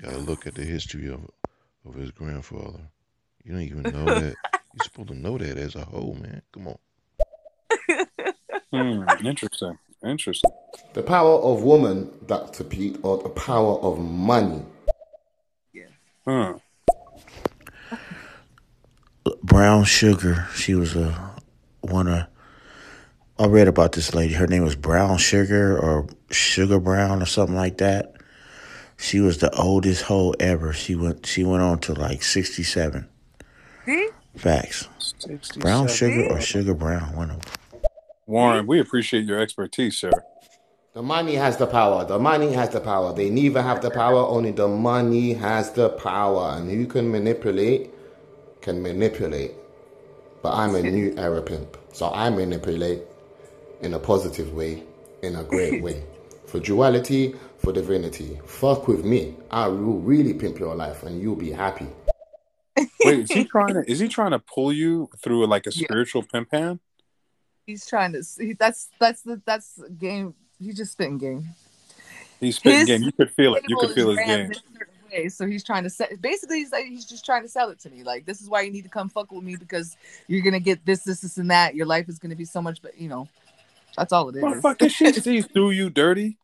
[0.00, 1.20] Gotta look at the history of
[1.86, 2.80] of his grandfather.
[3.44, 4.34] You don't even know that.
[4.74, 6.42] You're supposed to know that as a whole, man.
[6.52, 6.78] Come on.
[8.72, 9.78] Hmm, interesting.
[10.02, 10.50] Interesting.
[10.94, 12.64] The power of woman, Dr.
[12.64, 14.62] Pete, or the power of money.
[15.72, 15.84] Yeah.
[16.26, 16.54] Huh.
[19.42, 20.48] Brown Sugar.
[20.54, 21.31] She was a
[21.82, 22.26] one of.
[23.38, 24.34] I read about this lady.
[24.34, 28.14] Her name was Brown Sugar or Sugar Brown or something like that.
[28.98, 30.72] She was the oldest hoe ever.
[30.72, 31.26] She went.
[31.26, 33.08] She went on to like sixty seven.
[33.84, 34.08] See?
[34.36, 34.88] Facts.
[35.58, 37.16] Brown Sugar or Sugar Brown.
[37.16, 37.82] One of them.
[38.26, 40.10] Warren, we appreciate your expertise, sir.
[40.94, 42.04] The money has the power.
[42.04, 43.14] The money has the power.
[43.14, 46.54] They neither have the power, only the money has the power.
[46.56, 47.90] And who can manipulate
[48.60, 49.52] can manipulate.
[50.42, 51.76] But I'm a new era pimp.
[51.92, 53.02] So I manipulate
[53.80, 54.82] in a positive way,
[55.22, 56.04] in a great way.
[56.46, 58.38] For duality, for divinity.
[58.44, 59.36] Fuck with me.
[59.50, 61.86] I will really pimp your life and you'll be happy.
[63.04, 66.22] Wait, is he trying to is he trying to pull you through like a spiritual
[66.22, 66.80] pimp hand?
[67.66, 68.24] He's trying to.
[68.24, 70.34] See, that's that's the that's game.
[70.58, 71.54] He's just spitting game.
[72.40, 73.02] He's spitting His game.
[73.02, 73.64] You could feel it.
[73.68, 74.50] You could feel his game.
[75.12, 76.20] This way, So he's trying to set.
[76.20, 78.02] Basically, he's like he's just trying to sell it to me.
[78.02, 79.96] Like this is why you need to come fuck with me because
[80.28, 81.74] you're gonna get this, this, this, and that.
[81.74, 83.28] Your life is gonna be so much, but you know,
[83.96, 84.42] that's all it is.
[84.42, 86.38] Motherfucker, she see through you dirty.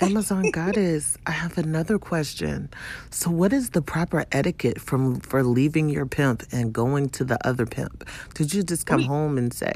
[0.00, 2.70] Amazon goddess, I have another question.
[3.10, 7.36] So, what is the proper etiquette from for leaving your pimp and going to the
[7.44, 8.08] other pimp?
[8.34, 9.72] Did you just come home and say,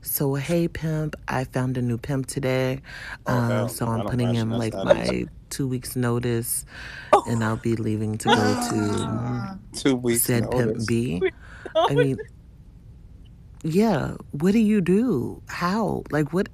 [0.00, 2.80] "So, hey, pimp, I found a new pimp today,
[3.26, 3.92] Oh, um, hell so no.
[3.92, 6.66] I I'm putting imagine him like that my two weeks notice,
[7.12, 7.24] oh.
[7.28, 10.86] and I'll be leaving to go to Two weeks said pimp notice.
[10.86, 11.22] B."
[11.76, 12.18] I mean,
[13.62, 14.14] yeah.
[14.32, 15.42] What do you do?
[15.48, 16.02] How?
[16.10, 16.48] Like, what?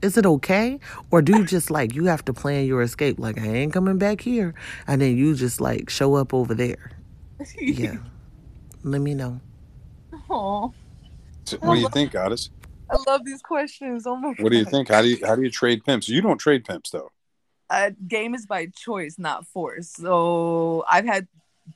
[0.00, 0.78] Is it okay,
[1.10, 3.18] or do you just like you have to plan your escape?
[3.18, 4.54] Like, I ain't coming back here,
[4.86, 6.92] and then you just like show up over there.
[7.58, 7.96] Yeah.
[8.84, 9.40] Let me know.
[10.28, 10.70] Aw,
[11.44, 12.50] So what do you think, Goddess?
[12.90, 14.06] I love these questions.
[14.06, 14.88] Oh my What do you think?
[14.88, 16.08] How do you how do you trade pimps?
[16.08, 17.10] You don't trade pimps though.
[17.70, 19.90] Uh, game is by choice, not force.
[19.90, 21.26] So I've had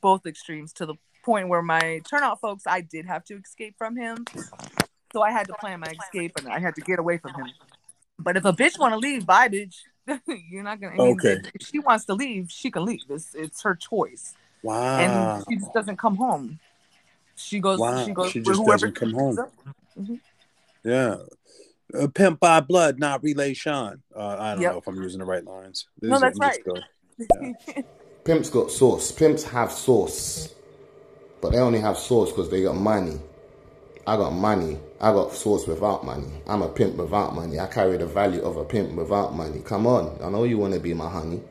[0.00, 0.94] both extremes to the
[1.24, 4.24] point where my turnout folks, I did have to escape from him.
[5.12, 7.48] So I had to plan my escape and I had to get away from him.
[8.18, 9.76] But if a bitch want to leave, bye, bitch.
[10.26, 11.00] You're not gonna.
[11.00, 11.42] Okay.
[11.54, 13.02] If she wants to leave, she can leave.
[13.08, 14.98] It's it's her choice, Wow.
[14.98, 16.58] and she just doesn't come home.
[17.36, 17.78] She goes.
[17.78, 18.04] Wow.
[18.04, 18.30] She goes.
[18.32, 19.38] She just doesn't come home.
[19.98, 20.20] Mhm.
[20.82, 21.16] Yeah.
[21.94, 24.02] A pimp by blood, not relation.
[24.14, 24.72] Uh, I don't Yep.
[24.72, 25.86] know if I'm using the right lines.
[26.00, 26.58] This No, that's right.
[26.64, 27.54] going-
[28.24, 29.10] Pimps got sauce.
[29.12, 30.54] Pimps have sauce,
[31.40, 33.18] but they only have sauce because they got money.
[34.06, 34.78] I got money.
[35.00, 36.30] I got sauce without money.
[36.46, 37.58] I'm a pimp without money.
[37.58, 39.60] I carry the value of a pimp without money.
[39.60, 41.42] Come on, I know you want to be my honey.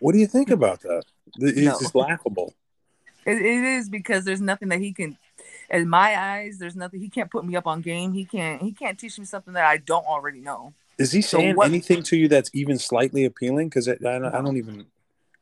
[0.00, 1.04] What do you think about that?
[1.38, 1.78] It's No.
[1.78, 2.54] just laughable.
[3.26, 5.16] It, it is because there's nothing that he can,
[5.70, 8.12] in my eyes, there's nothing he can't put me up on game.
[8.12, 8.62] He can't.
[8.62, 10.72] He can't teach me something that I don't already know.
[10.98, 13.68] Is he So saying what- anything to you that's even slightly appealing?
[13.68, 14.86] Because I, I, don't- I don't even.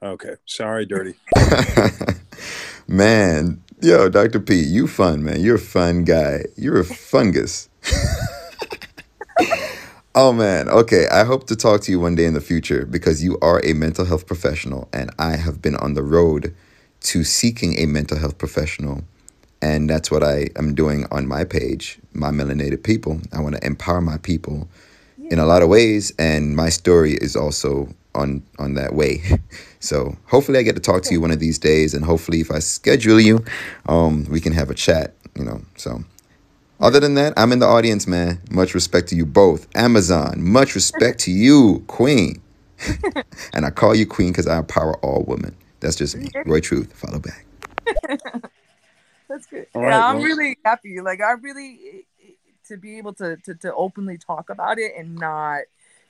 [0.02, 1.14] Okay, sorry, dirty.
[2.88, 4.40] Man, yo, Dr.
[4.40, 5.40] P, you fun, man.
[5.40, 6.44] You're a fun guy.
[6.56, 7.68] You're a fungus.
[10.14, 10.68] oh, man.
[10.68, 11.08] Okay.
[11.08, 13.72] I hope to talk to you one day in the future because you are a
[13.72, 16.54] mental health professional, and I have been on the road
[17.00, 19.02] to seeking a mental health professional.
[19.62, 23.20] And that's what I am doing on my page, My Melanated People.
[23.32, 24.68] I want to empower my people
[25.30, 29.22] in a lot of ways, and my story is also on on that way.
[29.78, 32.50] So hopefully, I get to talk to you one of these days, and hopefully, if
[32.50, 33.44] I schedule you,
[33.86, 35.14] um, we can have a chat.
[35.36, 35.62] You know.
[35.76, 36.02] So
[36.80, 38.40] other than that, I'm in the audience, man.
[38.50, 39.68] Much respect to you both.
[39.76, 42.42] Amazon, much respect to you, Queen.
[43.54, 45.54] and I call you Queen because I empower all women.
[45.80, 46.28] That's just me.
[46.46, 46.92] Roy Truth.
[46.94, 47.46] Follow back.
[49.28, 49.66] That's good.
[49.74, 51.00] All yeah, right, I'm well- really happy.
[51.00, 52.30] Like I really eh, eh,
[52.68, 55.62] to be able to, to to openly talk about it and not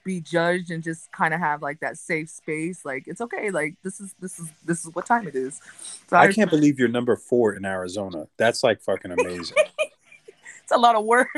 [0.05, 2.85] be judged and just kind of have like that safe space.
[2.85, 3.51] Like it's okay.
[3.51, 5.61] Like this is this is this is what time it is.
[6.09, 8.27] So I can't believe you're number four in Arizona.
[8.37, 9.57] That's like fucking amazing.
[10.63, 11.29] it's a lot of work.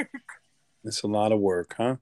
[0.84, 1.96] it's a lot of work, huh?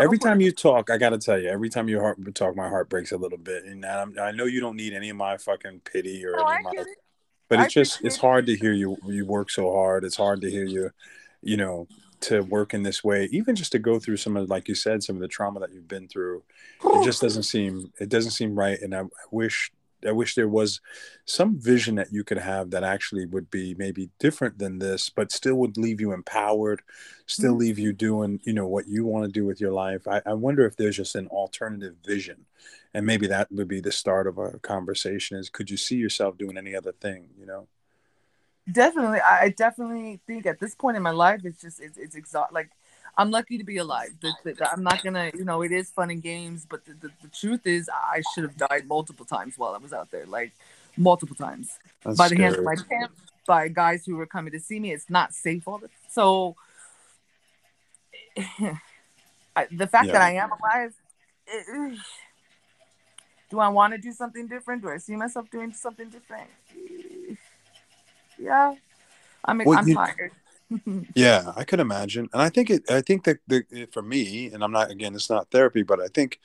[0.00, 0.44] Every time work.
[0.44, 3.12] you talk, I got to tell you, every time you heart talk, my heart breaks
[3.12, 3.64] a little bit.
[3.64, 6.50] And I'm, I know you don't need any of my fucking pity or No, any
[6.52, 6.84] I of my.
[7.50, 8.96] But it's just it's hard to hear you.
[9.04, 10.04] You work so hard.
[10.04, 10.90] It's hard to hear you,
[11.42, 11.88] you know,
[12.20, 13.28] to work in this way.
[13.32, 15.72] Even just to go through some of, like you said, some of the trauma that
[15.74, 16.44] you've been through.
[16.84, 17.92] It just doesn't seem.
[18.00, 18.80] It doesn't seem right.
[18.80, 19.70] And I, I wish.
[20.08, 20.80] I wish there was
[21.26, 25.30] some vision that you could have that actually would be maybe different than this, but
[25.30, 26.80] still would leave you empowered,
[27.26, 30.08] still leave you doing, you know, what you want to do with your life.
[30.08, 32.46] I, I wonder if there's just an alternative vision.
[32.92, 36.36] And maybe that would be the start of a conversation is could you see yourself
[36.36, 37.68] doing any other thing, you know?
[38.70, 42.52] definitely i definitely think at this point in my life it's just it's, it's exhaust
[42.52, 42.70] like
[43.16, 44.10] i'm lucky to be alive.
[44.20, 47.10] The, the, i'm not gonna you know it is fun and games but the, the,
[47.22, 50.52] the truth is i should have died multiple times while i was out there like
[50.96, 51.78] multiple times.
[52.04, 53.12] That's by the hands of my pimp
[53.46, 56.56] by guys who were coming to see me it's not safe all the so
[59.56, 60.94] I, the fact that i am alive
[61.48, 61.96] eh,
[63.50, 66.48] do i want to do something different do i see myself doing something different
[68.38, 68.74] yeah
[69.44, 70.32] i'm, Well, I'm you- tired
[71.14, 72.88] Yeah, I could imagine, and I think it.
[72.88, 76.06] I think that the, for me, and I'm not again, it's not therapy, but I
[76.06, 76.38] think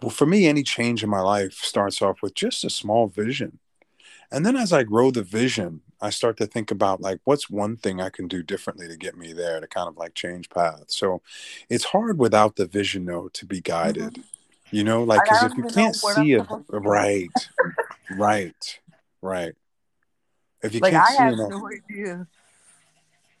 [0.00, 3.58] well, for me, any change in my life starts off with just a small vision,
[4.30, 7.76] and then as I grow the vision, I start to think about like what's one
[7.76, 10.96] thing I can do differently to get me there to kind of like change paths.
[10.96, 11.22] So
[11.68, 13.72] it's hard without the vision though to be mm-hmm.
[13.72, 14.24] guided.
[14.72, 16.88] You know, like because if you can't see it, supposed to do.
[16.88, 17.48] right,
[18.10, 18.80] right,
[19.20, 19.54] right.
[20.62, 22.26] If you like can't I see have enough, no idea.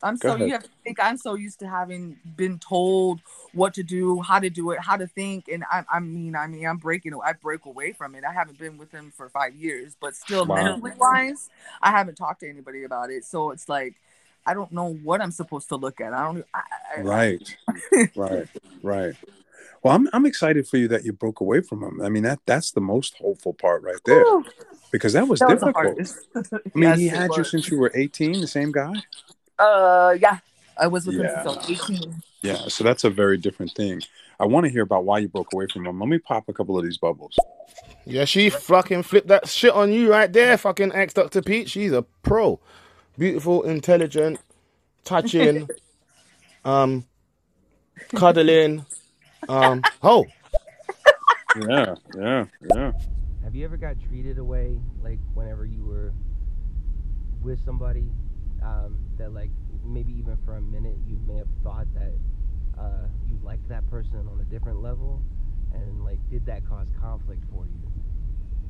[0.02, 0.46] I'm so ahead.
[0.46, 3.20] you have to think I'm so used to having been told
[3.52, 6.46] what to do, how to do it, how to think, and I, I mean, I
[6.46, 8.24] mean, I'm breaking, I break away from it.
[8.24, 10.56] I haven't been with him for five years, but still, Wow.
[10.56, 11.50] mentally wise,
[11.82, 13.24] I haven't talked to anybody about it.
[13.24, 13.94] So it's like
[14.46, 16.12] I don't know what I'm supposed to look at.
[16.14, 16.44] I don't.
[16.54, 16.62] I,
[16.96, 17.56] I, right
[18.16, 18.48] right
[18.82, 19.14] right
[19.82, 22.00] Well, I'm I'm excited for you that you broke away from him.
[22.02, 24.44] I mean that that's the most hopeful part right there, Whew.
[24.92, 25.74] because that was That difficult.
[25.74, 26.18] hardest.
[26.36, 26.40] I
[26.74, 28.92] mean, Yes, he had you since you were 18, the same guy.
[29.58, 30.38] Uh, yeah,
[30.76, 32.22] I was with him since 18.
[32.42, 34.00] Yeah, so that's a very different thing.
[34.38, 36.00] I want to hear about why you broke away from him.
[36.00, 37.36] Let me pop a couple of these bubbles.
[38.06, 41.42] Yeah, she fucking flipped that shit on you right there, fucking ex Dr.
[41.42, 41.68] Pete.
[41.68, 42.58] She's a pro.
[43.18, 44.40] Beautiful, intelligent,
[45.04, 45.68] touching,
[46.64, 47.04] um,
[48.14, 48.86] cuddling,
[49.48, 50.26] um, ho.
[51.68, 52.92] Yeah, yeah, yeah.
[53.42, 56.12] Have you ever got treated away, like whenever you were
[57.42, 58.04] with somebody,
[58.62, 59.50] um, that like
[59.84, 62.12] maybe even for a minute you may have thought that
[62.78, 65.22] uh, you liked that person on a different level,
[65.74, 67.92] and like did that cause conflict for you?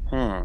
[0.08, 0.44] Huh.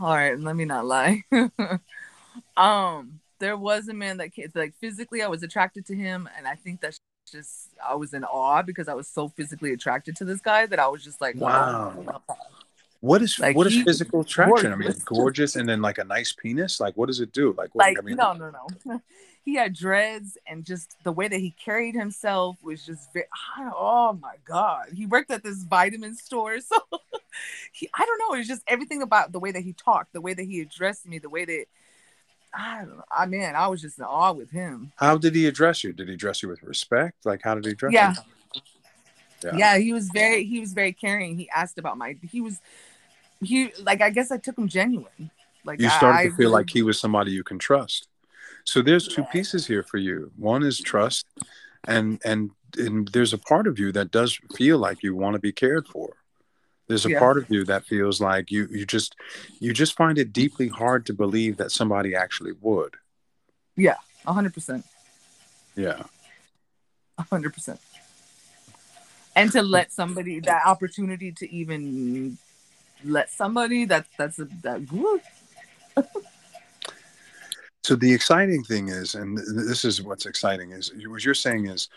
[0.00, 1.24] All right, let me not lie.
[2.56, 6.48] um, there was a man that came, like physically, I was attracted to him, and
[6.48, 7.00] I think that's
[7.30, 10.78] just I was in awe because I was so physically attracted to this guy that
[10.78, 11.94] I was just like, oh, Wow.
[11.96, 12.36] oh my God.
[13.00, 14.72] What is Like, what is physical attraction?
[14.72, 15.04] I mean, gorgeous.
[15.04, 16.80] gorgeous, and then like a nice penis.
[16.80, 17.54] Like, what does it do?
[17.56, 18.50] Like, what, like I mean, no no
[18.84, 19.00] no
[19.44, 23.26] he had dreads and just the way that he carried himself was just very
[23.58, 26.76] oh my god he worked at this vitamin store so
[27.72, 30.34] he, i don't know it's just everything about the way that he talked the way
[30.34, 31.64] that he addressed me the way that
[32.54, 35.92] i i mean i was just in awe with him how did he address you?
[35.92, 37.24] Did he address you with respect?
[37.24, 38.14] Like, how did he address yeah
[38.54, 38.60] you?
[39.56, 42.60] yeah he was very he was very caring he asked about my he was
[43.42, 45.30] he like i guess i took him genuine
[45.64, 48.08] like you started I to feel really- like he was somebody you can trust.
[48.64, 50.30] So there's two pieces here for you.
[50.36, 51.26] One is trust,
[51.84, 55.38] and and and there's a part of you that does feel like you want to
[55.40, 56.16] be cared for.
[56.90, 57.20] There's a Yeah.
[57.20, 59.14] part of you that feels like you you just
[59.60, 62.96] you just find it deeply hard to believe that somebody actually would.
[63.76, 63.94] yeah
[64.26, 64.82] 100%
[65.76, 66.02] Yeah.
[67.16, 67.80] A hundred percent.
[69.36, 72.36] And to let somebody that opportunity to even
[73.04, 74.80] let somebody that that's a that.
[77.84, 81.88] So the exciting thing is, and this is what's exciting is what you're saying is,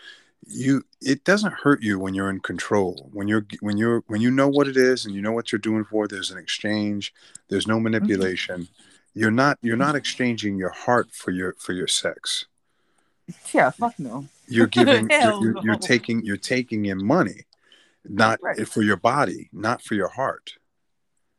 [0.46, 4.30] you it doesn't hurt you when you're in control when you're when you're when you
[4.30, 6.08] know what it is and you know what you're doing for.
[6.08, 7.12] There's an exchange.
[7.48, 7.84] There's no mm-hmm.
[7.84, 8.68] manipulation.
[9.14, 12.46] You're not you're not exchanging your heart for your for your sex.
[13.54, 14.26] Yeah, fuck no.
[14.48, 17.46] You're giving you're, you're, you're taking you're taking in money,
[18.04, 18.68] not Right.
[18.68, 20.54] for your body, not for your heart.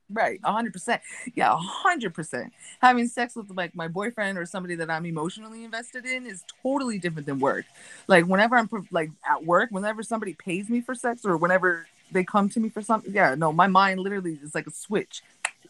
[0.10, 1.02] Right, a hundred percent.
[1.34, 2.53] Yeah, a hundred percent.
[2.80, 6.99] Having sex with like my boyfriend or somebody that I'm emotionally invested in is totally
[6.99, 7.65] different than work.
[8.07, 12.23] Like whenever I'm like at work, whenever somebody pays me for sex or whenever they
[12.23, 15.23] come to me for something, yeah, no, my mind literally is like a switch.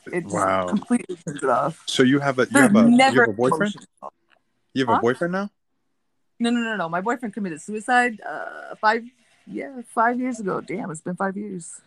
[0.06, 0.68] It just Wow.
[0.68, 1.84] completely turns it off.
[1.86, 3.74] So you have a you have a you have a boyfriend.
[3.76, 3.82] emotion.
[4.74, 5.50] You have a boyfriend now.
[6.40, 6.90] No, no, no, no.
[6.90, 9.06] My boyfriend committed suicide uh five
[9.48, 10.60] yeah, five years ago.
[10.60, 11.80] Damn, it's been five years.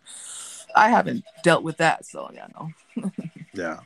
[0.74, 3.12] I haven't dealt with that, so yeah, no.
[3.54, 3.80] Yeah,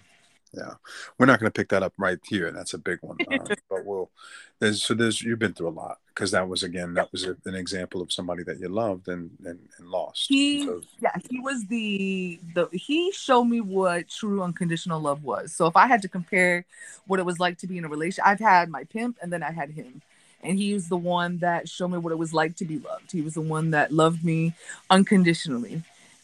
[0.53, 0.75] yeah.
[1.19, 2.51] We're not going to pick that up right here.
[2.51, 3.19] That's a big one.
[3.27, 4.11] Uh, but we'll.
[4.59, 7.37] There's so there's you've been through a lot because that was again that was a,
[7.47, 10.27] an example of somebody that you loved and and, and lost.
[10.29, 15.53] He So, yeah, he was the the he showed me what true unconditional love was.
[15.53, 16.65] So if I had to compare
[17.07, 19.43] what it was like to be in a relation, I've had my pimp and then
[19.43, 20.03] I had him.
[20.45, 23.13] And he was the one that showed me what it was like to be loved.
[23.13, 24.55] He was the one that loved me
[24.91, 25.83] unconditionally.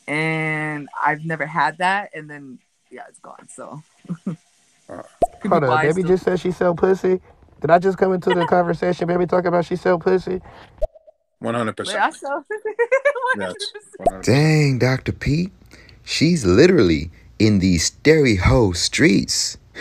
[0.09, 2.59] And I've never had that and then
[2.91, 3.49] yeah, it's gone.
[3.49, 3.83] So
[4.89, 7.21] Hold on, wise baby to- just said she sell pussy.
[7.61, 10.41] Did I just come into the conversation, baby, talking about she sell pussy?
[11.41, 12.03] One hundred Wait, percent.
[12.03, 12.43] I saw
[13.37, 13.55] Yes.
[14.23, 15.13] Dang, Dr.
[15.13, 15.53] Pete.
[16.05, 19.59] She's literally in these stereo streets.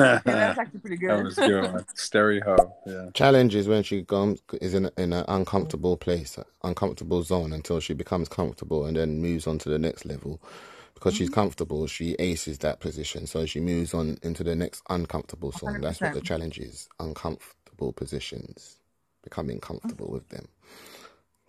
[0.00, 0.26] that's
[0.58, 1.10] actually pretty good.
[1.10, 1.72] That was good.
[1.72, 1.84] One.
[1.94, 2.74] Stereo.
[2.86, 3.10] Yeah.
[3.14, 7.94] Challenge is when she comes is in in an uncomfortable place, uncomfortable zone until she
[7.94, 10.40] becomes comfortable and then moves on to the next level.
[10.94, 11.34] Because she's mm-hmm.
[11.34, 15.80] comfortable, she aces that position, so she moves on into the next uncomfortable zone.
[15.80, 18.76] That's what the challenge is: uncomfortable positions,
[19.22, 20.46] becoming comfortable with them.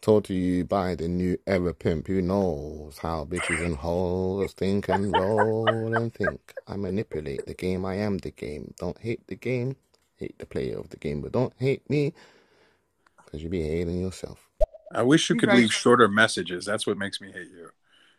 [0.01, 4.89] Taught to you by the new era pimp who knows how bitches and hoes think
[4.89, 6.53] and roll and think.
[6.67, 7.85] I manipulate the game.
[7.85, 8.73] I am the game.
[8.79, 9.75] Don't hate the game.
[10.15, 12.13] Hate the player of the game, but don't hate me
[13.23, 14.49] because you be hating yourself.
[14.91, 15.57] I wish you He's could right.
[15.59, 16.65] leave shorter messages.
[16.65, 17.69] That's what makes me hate you.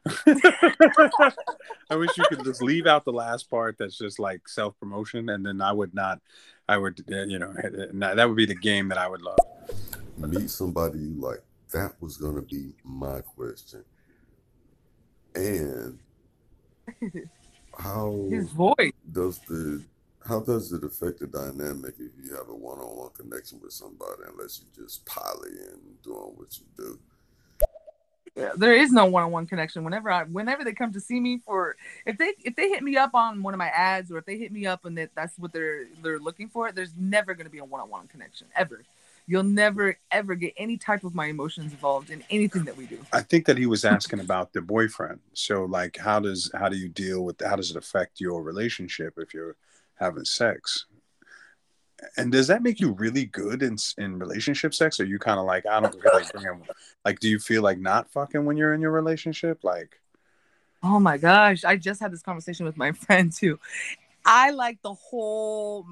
[1.91, 5.29] I wish you could just leave out the last part that's just like self promotion,
[5.29, 6.21] and then I would not,
[6.69, 9.39] I would, uh, you know, uh, that would be the game that I would love.
[10.19, 11.43] meet somebody you like.
[11.73, 13.85] That was going to be my question.
[15.35, 15.99] And
[17.79, 18.93] how His voice.
[19.11, 19.83] does the
[20.27, 24.61] How does it affect the dynamic if you have a one-on-one connection with somebody unless
[24.61, 26.99] you just poly and doing what you do?
[28.35, 29.85] Yeah, there is no one-on-one connection.
[29.85, 31.77] Whenever I, whenever they come to see me for,
[32.07, 34.39] if they if they hit me up on one of my ads or if they
[34.39, 37.51] hit me up and that that's what they're they're looking for, there's never going to
[37.53, 38.85] be a one-on-one connection ever.
[39.27, 42.99] You'll never ever get any type of my emotions involved in anything that we do.
[43.13, 45.21] I think that he was asking about the boyfriend.
[45.33, 49.15] So like how does how do you deal with how does it affect your relationship
[49.17, 49.57] if you're
[49.95, 50.87] having sex?
[52.17, 54.99] And does that make you really good in in relationship sex?
[54.99, 56.63] Or you kind of like I don't really bring him,
[57.05, 59.63] like do you feel like not fucking when you're in your relationship?
[59.63, 60.01] Like
[60.83, 63.61] Oh my gosh, I just had this conversation with my friend too.
[64.25, 65.87] I like the whole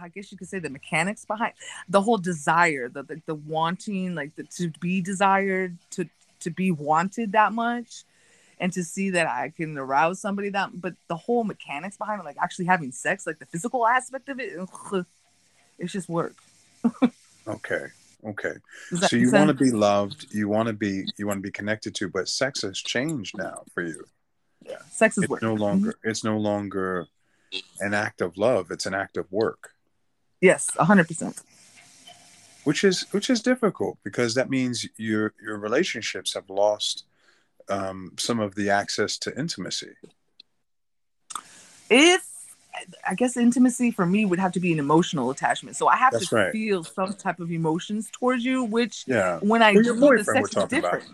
[0.00, 1.54] I guess you could say the mechanics behind
[1.88, 6.06] the whole desire, the the, the wanting, like the, to be desired, to
[6.40, 8.04] to be wanted that much,
[8.58, 10.80] and to see that I can arouse somebody that.
[10.80, 14.40] But the whole mechanics behind it, like actually having sex, like the physical aspect of
[14.40, 14.58] it,
[15.78, 16.36] it's just work.
[17.48, 17.86] Okay.
[18.24, 18.54] Okay.
[18.92, 21.50] That So you want to be loved, you want to be you want to be
[21.50, 24.04] connected to, but sex has changed now for you.
[24.64, 24.78] Yeah.
[24.90, 25.42] Sex is It's work.
[25.42, 25.62] no mm-hmm.
[25.62, 27.08] longer it's no longer
[27.80, 29.72] an act of love, it's an act of work.
[30.40, 31.40] Yes, hundred percent.
[32.64, 37.04] Which is which is difficult because that means your your relationships have lost
[37.68, 39.94] um, some of the access to intimacy.
[41.88, 42.26] If
[43.06, 46.12] I guess intimacy for me would have to be an emotional attachment, so I have
[46.12, 46.52] That's to right.
[46.52, 48.64] feel some type of emotions towards you.
[48.64, 49.38] Which Yeah.
[49.40, 50.92] when I do the sex we're is talking about.
[50.92, 51.04] different.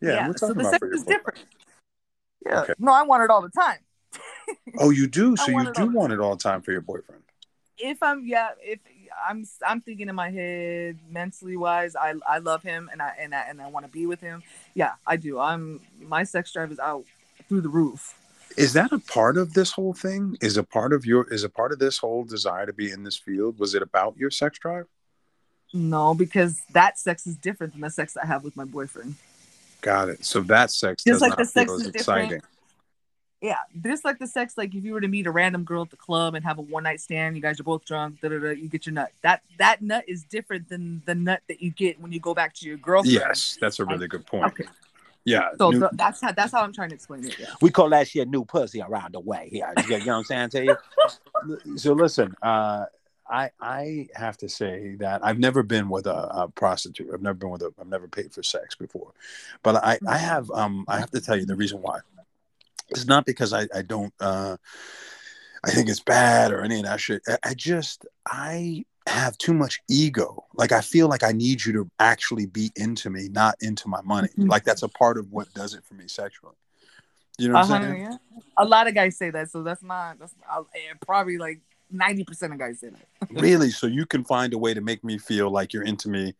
[0.00, 1.06] Yeah, we're so talking the about sex is boyfriend.
[1.06, 1.38] different.
[2.46, 2.74] Yeah, Okay.
[2.78, 3.78] no, I want it all the time.
[4.78, 5.36] Oh, you do.
[5.36, 7.22] So you do want it all the time for your boyfriend.
[7.78, 8.80] If I'm yeah, if
[9.26, 13.34] I'm I'm thinking in my head mentally wise, I I love him and I and
[13.34, 14.42] I and I want to be with him.
[14.74, 15.38] Yeah, I do.
[15.38, 17.04] I'm my sex drive is out
[17.48, 18.14] through the roof.
[18.56, 20.36] Is that a part of this whole thing?
[20.40, 23.04] Is a part of your is a part of this whole desire to be in
[23.04, 23.58] this field?
[23.58, 24.86] Was it about your sex drive?
[25.72, 29.16] No, because that sex is different than the sex I have with my boyfriend.
[29.80, 30.24] Got it.
[30.24, 32.24] So that sex Just like the sex feel is exciting.
[32.24, 32.44] different.
[33.40, 35.90] Yeah, this like the sex like if you were to meet a random girl at
[35.90, 38.38] the club and have a one night stand, you guys are both drunk, da da
[38.38, 39.12] da, you get your nut.
[39.22, 42.54] That that nut is different than the nut that you get when you go back
[42.54, 43.14] to your girlfriend.
[43.14, 44.46] Yes, that's a really good point.
[44.46, 44.64] Okay.
[45.24, 45.50] Yeah.
[45.56, 47.38] So new- th- that's how that's how I'm trying to explain it.
[47.38, 47.46] Yeah.
[47.60, 49.50] We call that shit new pussy around the way.
[49.52, 50.76] Yeah, you know what I'm saying to you?
[51.76, 52.86] so listen, uh,
[53.30, 57.10] I I have to say that I've never been with a, a prostitute.
[57.12, 57.72] I've never been with a.
[57.80, 59.12] I've never paid for sex before,
[59.62, 62.00] but I I have um I have to tell you the reason why.
[62.90, 64.56] It's not because I I don't uh
[65.64, 67.22] I think it's bad or any of that shit.
[67.28, 70.44] I, I just I have too much ego.
[70.54, 74.00] Like I feel like I need you to actually be into me, not into my
[74.02, 74.28] money.
[74.38, 74.48] Mhm.
[74.48, 76.54] Like that's a part of what does it for me sexually.
[77.38, 78.00] You know what I'm saying?
[78.02, 78.16] yeah.
[78.56, 80.62] A lot of guys say that, so that's not that's uh,
[81.00, 81.60] probably like
[81.90, 83.30] ninety percent of guys say that.
[83.30, 86.34] really so you can find a way to make me feel like you're into me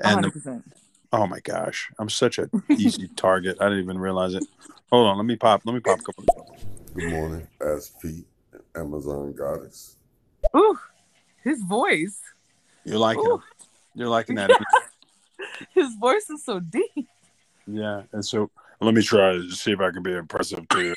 [0.00, 0.64] and hundred percent.
[1.12, 4.44] oh my gosh i'm such an easy target i didn't even realize it
[4.90, 6.24] hold on let me pop let me pop a couple
[6.94, 8.26] Good morning, Ass Feet,
[8.74, 9.96] Amazon Goddess.
[10.56, 10.76] Ooh,
[11.44, 12.20] his voice.
[12.84, 13.34] you're liking Ooh.
[13.36, 13.40] it
[13.94, 14.50] you're liking that
[15.74, 17.08] His voice is so deep.
[17.66, 18.50] yeah and so
[18.80, 20.94] let me try to see if i can be impressive to you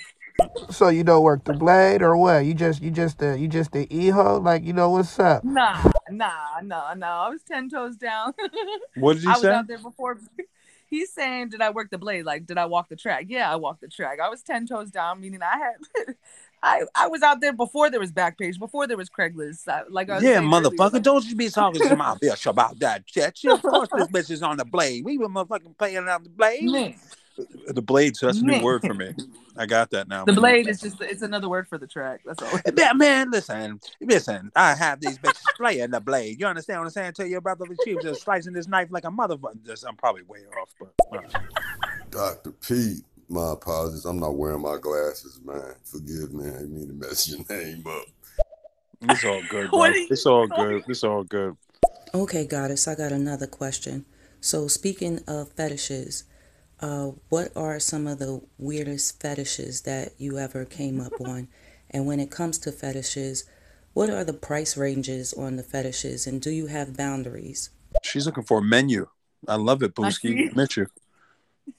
[0.72, 2.46] So you don't work the blade or what?
[2.46, 5.44] You just you just the you just the e ho like you know what's up?
[5.44, 7.26] Nah, nah, nah, nah.
[7.28, 8.34] I was ten toes down.
[8.96, 10.18] What did he I was out there before.
[10.92, 12.26] He's saying, "Did I work the blade?
[12.26, 13.26] Like, did I walk the track?
[13.30, 14.20] Yeah, I walked the track.
[14.20, 16.16] I was ten toes down, meaning I had,
[16.64, 19.68] I, I was out there before there was Backpage, before there was Craigslist.
[19.68, 22.46] I, like I was Yeah, saying earlier, motherfucker, don't you be talking to my bitch
[22.46, 23.38] about that shit.
[23.38, 25.06] She, of course, this bitch is on the blade.
[25.06, 26.70] We were motherfucking playing on the blade.
[26.70, 26.94] Man,
[27.68, 28.64] the blade so that's a new Man.
[28.64, 29.14] word for me
[29.58, 32.22] i got that now the blade is just it's another word for the track.
[32.26, 32.60] That's all.
[32.74, 34.52] Man, man, listen, listen.
[34.56, 36.40] I have these bitches playing the blade.
[36.40, 37.66] You understand what I'm saying to you, brother?
[37.84, 39.66] She was just slicing this knife like a motherfucker.
[39.66, 41.22] Just- i'm probably way off but uh,
[42.10, 42.52] Dr.
[42.52, 44.06] Pete, my apologies.
[44.06, 45.76] I'm not wearing my glasses, man.
[45.84, 46.48] Forgive me.
[46.48, 48.06] I didn't to mess your name up.
[49.02, 49.80] it's all good bro.
[49.80, 51.58] What are you it's all good it's all good
[52.14, 54.06] Okay, goddess, I got another question.
[54.42, 56.26] So, speaking of fetishes,
[56.82, 61.48] uh, what are some of the weirdest fetishes that you ever came up on?
[61.90, 63.46] And when it comes to fetishes,
[63.94, 66.26] what are the price ranges on the fetishes?
[66.26, 67.70] And do you have boundaries?
[68.04, 69.06] she's looking for a menu
[69.48, 70.36] i love it I Booski.
[70.38, 70.50] see.
[70.56, 70.88] miss you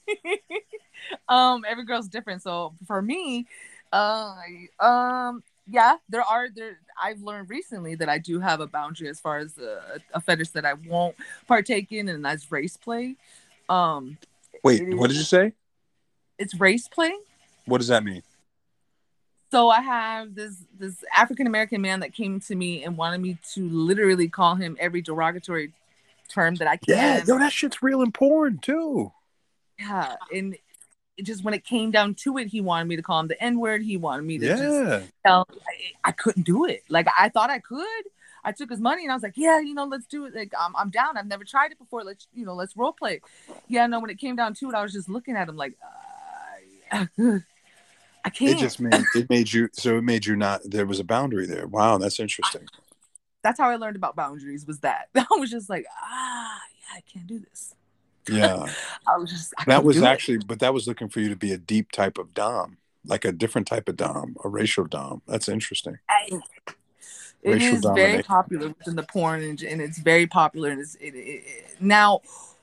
[1.29, 2.41] um, every girl's different.
[2.41, 3.45] So for me,
[3.91, 4.33] uh,
[4.79, 6.79] um, yeah, there are there.
[7.01, 10.49] I've learned recently that I do have a boundary as far as a, a fetish
[10.49, 11.15] that I won't
[11.47, 13.15] partake in, and that's race play.
[13.69, 14.17] Um,
[14.63, 15.53] wait it what did you say
[16.37, 17.13] It's race play.
[17.65, 18.23] what does that mean
[19.51, 23.37] So I have this this African American man that came to me and wanted me
[23.53, 25.73] to literally call him every derogatory
[26.27, 26.95] term that I can.
[26.97, 29.11] Yeah, yo, that shit's real important too.
[29.79, 30.55] Yeah, and
[31.17, 33.41] it just when it came down to it, he wanted me to call him the
[33.43, 33.83] N word.
[33.83, 34.55] He wanted me to Yeah.
[34.57, 35.47] just tell.
[35.51, 36.83] I, I couldn't do it.
[36.89, 38.03] Like I thought I could.
[38.45, 40.35] I took his money and I was like, yeah, you know, let's do it.
[40.35, 41.17] Like I'm, I'm down.
[41.17, 42.03] I've never tried it before.
[42.03, 43.21] Let's, you know, let's role play.
[43.67, 43.99] Yeah, no.
[43.99, 45.75] When it came down to it, I was just looking at him like,
[46.91, 47.05] uh,
[48.25, 48.51] I can't.
[48.51, 51.45] It just made it made you so it made you not there was a boundary
[51.45, 51.67] there.
[51.67, 52.67] Wow, that's interesting.
[53.43, 54.65] That's how I learned about boundaries.
[54.65, 57.75] Was that I was just like, ah, yeah, I can't do this.
[58.29, 58.65] Yeah.
[59.07, 60.07] I was just I that was do it.
[60.07, 63.25] actually but that was looking for you to be a deep type of dom, like
[63.25, 65.21] a different type of dom, a racial dom.
[65.27, 65.99] That's interesting.
[66.09, 66.39] I-
[67.43, 70.69] It Racial very popular within the porn, and, and it's very popular.
[70.69, 72.21] And it's, it, it, it- now,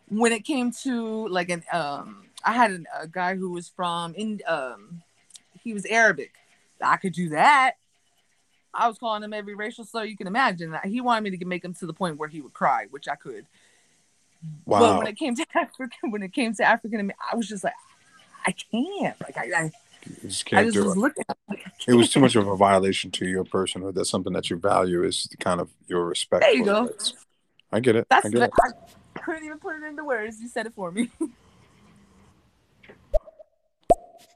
[0.09, 4.15] when it came to like an, um, I had an, a guy who was from
[4.15, 5.03] in, um,
[5.63, 6.33] he was Arabic.
[6.81, 7.73] I could do that.
[8.73, 10.75] I was calling him every racial slur you can imagine.
[10.85, 13.17] He wanted me to make him to the point where he would cry, which I
[13.17, 13.45] could.
[14.65, 14.79] Wow.
[14.81, 17.75] But when it came to African, when it came to African, I was just like,
[18.47, 19.21] I can't.
[19.21, 19.73] Like I, I,
[20.07, 21.01] You just can't just do was it.
[21.01, 21.25] looking.
[21.29, 23.95] At him like, It was too much of a violation to your personhood.
[23.95, 26.43] That's something that you value is kind of your respect.
[26.43, 26.85] There you go.
[26.87, 27.13] it.
[27.73, 28.07] I get it.
[28.09, 28.51] That's I get it.
[28.63, 30.41] I couldn't even put it into words.
[30.41, 31.11] You said it for me.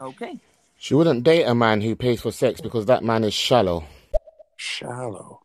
[0.00, 0.38] okay.
[0.78, 3.84] She wouldn't date a man who pays for sex because that man is shallow.
[4.56, 5.40] Shallow.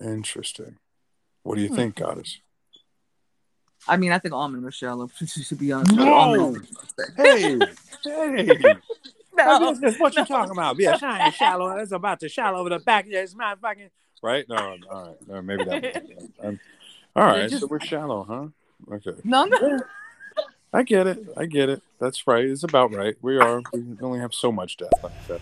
[0.00, 0.76] Interesting.
[1.44, 1.74] What do you Hmm.
[1.76, 2.40] think, Goddess?
[3.88, 5.08] I mean, I think Almond men are shallow.
[5.48, 6.56] To be honest, with No.
[7.16, 7.58] Hey,
[8.04, 8.58] hey.
[9.36, 10.78] No, What you- what you talking about?
[10.78, 11.70] Yeah, shiny shallow.
[11.78, 13.06] It's about to shallow over the back.
[13.08, 13.90] Yeah, it's my fucking.
[14.22, 14.48] Right?
[14.48, 15.28] No, all right.
[15.28, 16.04] No, maybe that.
[16.40, 16.60] Um,
[17.16, 17.48] all right.
[17.50, 18.94] just- So we're shallow, huh?
[18.94, 19.20] Okay.
[19.24, 19.80] No, no.
[20.72, 21.18] I get it.
[21.36, 21.82] I get it.
[22.00, 22.44] That's right.
[22.44, 23.16] It's about right.
[23.22, 23.60] We are.
[23.72, 25.02] We only have so much depth.
[25.02, 25.40] Like that.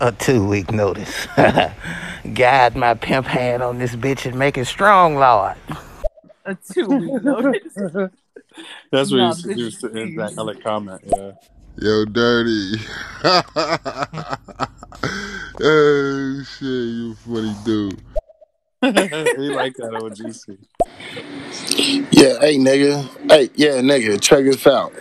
[0.00, 1.26] A two week notice.
[2.34, 5.54] Guide my pimp hand on this bitch and make it strong, Lord.
[6.44, 7.72] A two week notice.
[8.90, 9.60] That's what Nah, he used to do.
[9.60, 11.00] used to end that LA comment.
[11.06, 11.32] Yeah.
[11.78, 12.72] Yo, dirty.
[15.62, 18.00] oh shit, you funny dude.
[18.82, 20.58] he like that OGC.
[22.10, 23.30] Yeah, hey nigga.
[23.30, 24.92] Hey, yeah, nigga, check this out.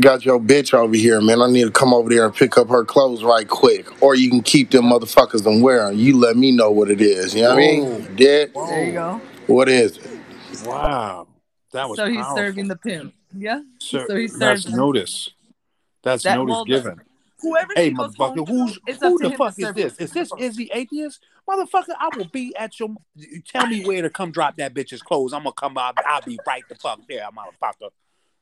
[0.00, 1.40] Got your bitch over here, man.
[1.42, 4.00] I need to come over there and pick up her clothes right quick.
[4.02, 5.96] Or you can keep them motherfuckers and wear 'em.
[5.96, 7.34] You let me know what it is.
[7.34, 8.16] You know what I mean?
[8.16, 8.52] Dead.
[8.54, 9.20] There you go.
[9.48, 10.06] What is it?
[10.64, 11.26] Wow.
[11.72, 12.36] That was So he's powerful.
[12.36, 13.14] serving the pimp.
[13.36, 13.62] Yeah.
[13.78, 15.30] So, So he that's notice.
[16.02, 17.00] That's That- notice well, the- given.
[17.40, 19.96] Whoever Hey, she goes home motherfucker, who's it's who the fuck is this?
[19.98, 21.24] Is this Izzy Atheist?
[21.48, 22.96] Motherfucker, I will be at your.
[23.46, 25.32] Tell me where to come drop that bitch's clothes.
[25.32, 25.94] I'm gonna come out.
[26.04, 27.90] I'll be right the fuck there, I'm a motherfucker.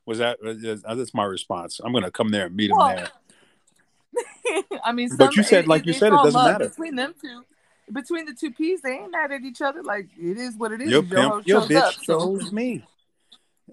[0.07, 0.39] Was that?
[0.43, 1.79] uh, That's my response.
[1.83, 4.63] I'm gonna come there and meet him Well, there.
[4.83, 6.69] I mean, But some, you said, like you said, it doesn't matter.
[6.69, 7.43] between them two.
[7.91, 9.81] Between the two P's, they ain't mad at each other.
[9.83, 10.89] Like it is what it is.
[10.91, 12.83] Your Your pimp, your shows bitch up, so- chose me.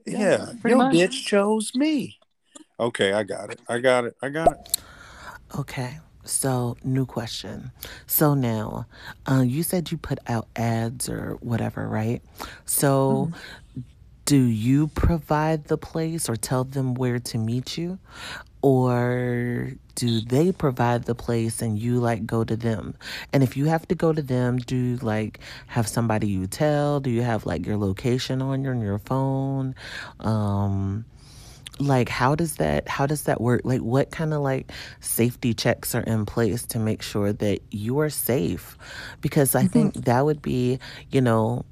[0.06, 0.94] Yeah, Yeah, your much.
[0.94, 2.18] bitch chose me.
[2.78, 3.60] Okay, I got it.
[3.68, 4.16] I got it.
[4.22, 4.82] I got it.
[5.58, 5.98] Okay.
[6.26, 7.70] So, new question.
[8.06, 8.86] So now,
[9.30, 12.22] uh, you said you put out ads or whatever, right?
[12.64, 13.30] So,
[14.24, 17.98] do you provide the place or tell them where to meet you?
[18.64, 22.94] Or do they provide the place and you like go to them?
[23.30, 26.98] And if you have to go to them, do you like have somebody you tell?
[26.98, 29.74] Do you have like your location on your, on your phone?
[30.20, 31.04] Um,
[31.78, 34.70] like how does that how does that work like what kind of like
[35.00, 38.78] safety checks are in place to make sure that you are safe
[39.20, 40.78] because i think that would be
[41.10, 41.64] you know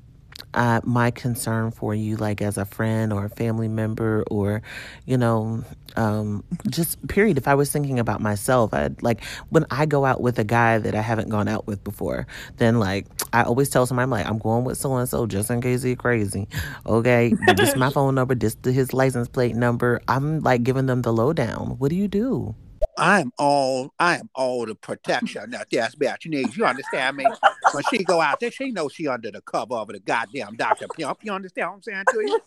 [0.55, 4.63] uh, my concern for you like as a friend or a family member or
[5.07, 5.63] you know
[5.97, 10.21] um, just period if i was thinking about myself i'd like when i go out
[10.21, 12.27] with a guy that i haven't gone out with before
[12.57, 15.51] then like i always tell somebody i'm like i'm going with so and so just
[15.51, 16.49] in case he's crazy.
[16.87, 20.01] Okay this is my phone number this is his license plate number.
[20.09, 21.77] I'm like giving them the lowdown.
[21.79, 22.55] What do you do
[22.97, 26.57] I am all I am all the protection that this bitch needs.
[26.57, 27.31] You understand me?
[27.73, 30.89] When she go out there, she knows she under the cover of the goddamn Dr.
[30.89, 31.19] Pimp.
[31.23, 32.41] You understand what I'm saying to you?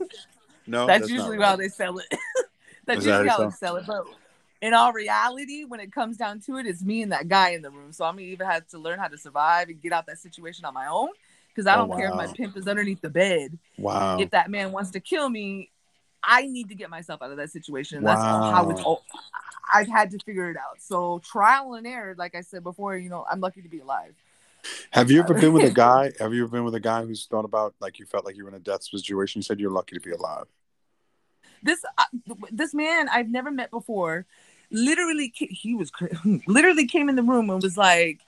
[0.68, 1.48] No, that's, that's usually right.
[1.48, 2.06] how they sell it.
[2.86, 3.86] that's Is that usually how how they they sell it.
[3.88, 4.06] But
[4.62, 7.62] in all reality, when it comes down to it, it's me and that guy in
[7.62, 7.92] the room.
[7.92, 10.66] So I'm gonna either have to learn how to survive and get out that situation
[10.66, 11.10] on my own.
[11.50, 13.58] Because I Oh, don't care if my pimp is underneath the bed.
[13.78, 14.20] Wow.
[14.20, 15.72] If that man wants to kill me,
[16.26, 18.04] I need to get myself out of that situation.
[18.04, 18.82] That's how it's.
[18.82, 19.04] All
[19.74, 20.80] I've had to figure it out.
[20.80, 24.14] So trial and error, like I said before, you know, I'm lucky to be alive.
[24.92, 26.12] Have you ever been with a guy?
[26.20, 28.44] Have you ever been with a guy who's thought about like you felt like you
[28.44, 29.40] were in a death situation?
[29.40, 30.46] You said you're lucky to be alive.
[31.64, 32.06] this uh,
[32.52, 34.26] this man I've never met before.
[34.72, 35.92] literally he was
[36.48, 38.20] literally came in the room and was like,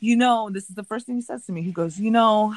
[0.00, 1.62] you know, this is the first thing he says to me.
[1.62, 2.54] He goes, you know,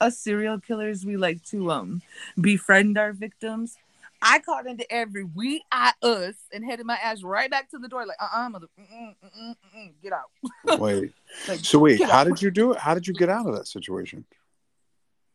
[0.00, 2.02] us serial killers, we like to um
[2.40, 3.76] befriend our victims.
[4.20, 7.88] I called into every we I us and headed my ass right back to the
[7.88, 10.30] door like uh uh mother mm-mm, mm-mm, mm-mm, get out.
[10.80, 11.12] Wait.
[11.46, 12.26] Like, So wait, how out.
[12.26, 12.78] did you do it?
[12.78, 14.24] How did you get out of that situation?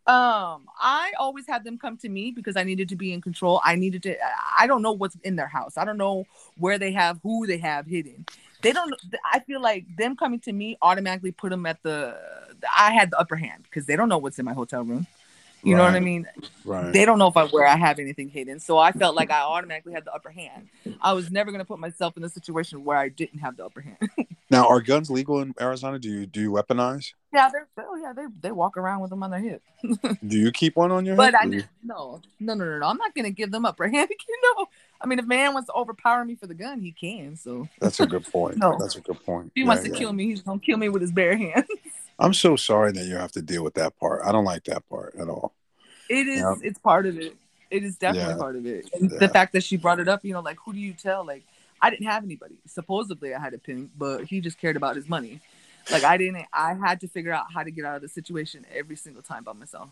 [0.06, 3.62] Um, I always had them come to me because I needed to be in control.
[3.64, 4.18] I needed to.
[4.58, 5.78] I don't know what's in their house.
[5.78, 6.26] I don't know
[6.58, 8.26] where they have who they have hidden.
[8.62, 8.94] They don't.
[9.32, 12.18] I feel like them coming to me automatically put them at the.
[12.78, 15.08] I had the upper hand because they don't know what's in my hotel room.
[15.64, 16.28] You know what I mean?
[16.66, 16.92] Right.
[16.92, 18.60] They don't know if I where I have anything hidden.
[18.60, 20.68] So I felt like I automatically had the upper hand.
[21.02, 23.82] I was never gonna put myself in a situation where I didn't have the upper
[23.82, 23.98] hand.
[24.50, 25.98] Now, are guns legal in Arizona?
[25.98, 27.14] Do you do you weaponize?
[27.34, 29.64] yeah, they're oh yeah, they they walk around with them on their hip.
[30.28, 31.42] Do you keep one on your But hip?
[31.42, 32.86] I you- no, no, no, no, no.
[32.86, 34.10] I'm not gonna give them upper hand.
[34.12, 34.68] You know,
[35.02, 37.36] I mean, if man wants to overpower me for the gun, he can.
[37.36, 38.58] So That's a good point.
[38.58, 38.78] No.
[38.80, 39.48] That's a good point.
[39.48, 39.96] if he Yeah, wants to yeah.
[39.96, 41.66] kill me, he's gonna kill me with his bare hands.
[42.20, 44.22] I'm so sorry that you have to deal with that part.
[44.24, 45.54] I don't like that part at all.
[46.10, 46.46] It is.
[46.62, 47.36] It's part of it.
[47.72, 48.38] It is definitely Yeah.
[48.38, 48.90] part of it.
[48.94, 49.18] And Yeah.
[49.20, 51.26] the fact that she brought it up, you know, like who do you tell?
[51.26, 51.44] Like
[51.82, 52.56] I didn't have anybody.
[52.68, 55.42] Supposedly I had a pimp, but he just cared about his money.
[55.92, 56.46] Like I didn't.
[56.54, 59.44] I had to figure out how to get out of the situation every single time
[59.44, 59.90] by myself.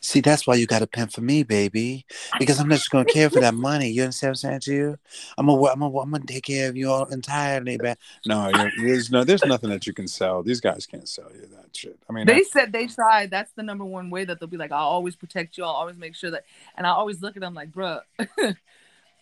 [0.00, 2.06] See, that's why you got a pimp for me, baby.
[2.38, 3.88] Because I'm not just gonna care for that money.
[3.90, 4.98] You understand what I'm saying to you?
[5.36, 7.96] I'm gonna, I'm gonna, I'm gonna take care of you all entirely, man.
[8.26, 10.42] No, there's no, there's nothing that you can sell.
[10.42, 11.98] These guys can't sell you that shit.
[12.08, 13.30] I mean, they I- said they tried.
[13.30, 15.64] That's the number one way that they'll be like, I'll always protect you.
[15.64, 16.44] I'll always make sure that.
[16.76, 18.00] And I always look at them like, bruh,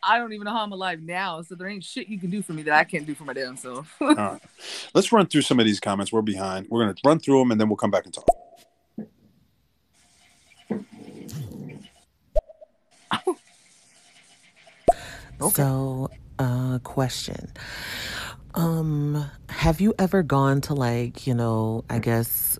[0.02, 1.42] I don't even know how I'm alive now.
[1.42, 3.32] So there ain't shit you can do for me that I can't do for my
[3.32, 3.94] damn self.
[4.00, 4.40] all right.
[4.94, 6.12] Let's run through some of these comments.
[6.12, 6.68] We're behind.
[6.70, 8.24] We're gonna run through them and then we'll come back and talk.
[15.52, 16.08] So,
[16.38, 17.52] uh, question.
[18.54, 22.58] Um, have you ever gone to like, you know, I guess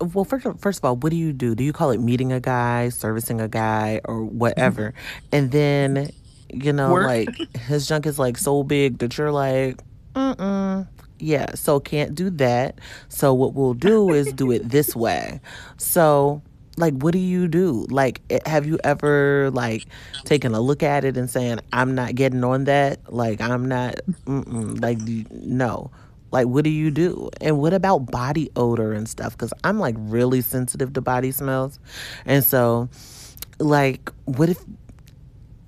[0.00, 1.54] well, first, first of all, what do you do?
[1.54, 4.94] Do you call it meeting a guy, servicing a guy, or whatever?
[5.32, 6.10] And then,
[6.52, 7.06] you know, Work.
[7.06, 9.80] like his junk is like so big that you're like,
[10.14, 10.86] mm-mm.
[11.18, 12.80] Yeah, so can't do that.
[13.08, 15.40] So what we'll do is do it this way.
[15.76, 16.42] So,
[16.76, 17.86] like, what do you do?
[17.90, 19.86] Like, eh, have you ever like
[20.24, 23.12] taken a look at it and saying, "I'm not getting on that"?
[23.12, 23.96] Like, I'm not.
[24.26, 24.98] Like,
[25.30, 25.90] no.
[26.30, 27.28] Like, what do you do?
[27.42, 29.32] And what about body odor and stuff?
[29.32, 31.78] Because I'm like really sensitive to body smells,
[32.24, 32.88] and so,
[33.58, 34.64] like, what if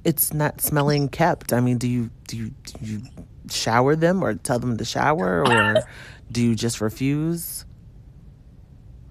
[0.05, 1.53] it's not smelling kept?
[1.53, 3.03] I mean, do you do you do you
[3.51, 5.85] shower them or tell them to shower or
[6.33, 7.67] do you just refuse?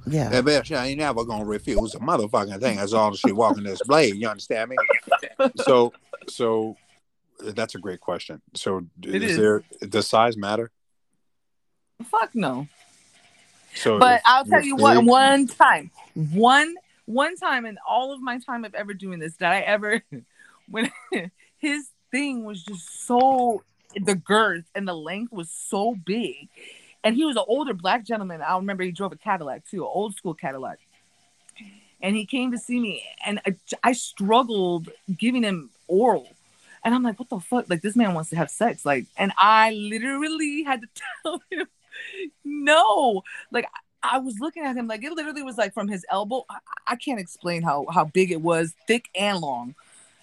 [0.05, 0.29] Yeah.
[0.29, 3.81] That bitch ain't never gonna refuse a motherfucking thing as long as she walking this
[3.81, 4.15] blade.
[4.15, 4.77] You understand me?
[5.55, 5.93] So,
[6.27, 6.77] so
[7.39, 8.41] that's a great question.
[8.53, 9.37] So, It is, is.
[9.37, 10.71] there does size matter?
[12.05, 12.67] Fuck no.
[13.75, 16.75] So, but if I'll tell you're what, one time, one
[17.05, 20.01] one time in all of my time of ever doing this, did I ever
[20.69, 20.91] when
[21.57, 23.63] his thing was just so
[23.95, 26.49] the girth and the length was so big.
[27.03, 28.41] And he was an older black gentleman.
[28.41, 30.79] I remember he drove a Cadillac too, an old school Cadillac.
[32.01, 36.27] And he came to see me, and I, I struggled giving him oral.
[36.83, 37.69] And I'm like, what the fuck?
[37.69, 38.85] Like, this man wants to have sex.
[38.85, 40.87] Like, and I literally had to
[41.23, 41.67] tell him,
[42.43, 43.23] no.
[43.51, 43.67] Like,
[44.01, 46.43] I was looking at him, like, it literally was like from his elbow.
[46.49, 46.57] I,
[46.87, 49.75] I can't explain how how big it was, thick and long.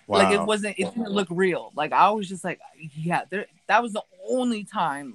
[0.07, 0.19] Wow.
[0.19, 1.73] Like, it wasn't, it didn't look real.
[1.75, 2.61] Like, I was just like,
[2.95, 5.15] yeah, there, that was the only time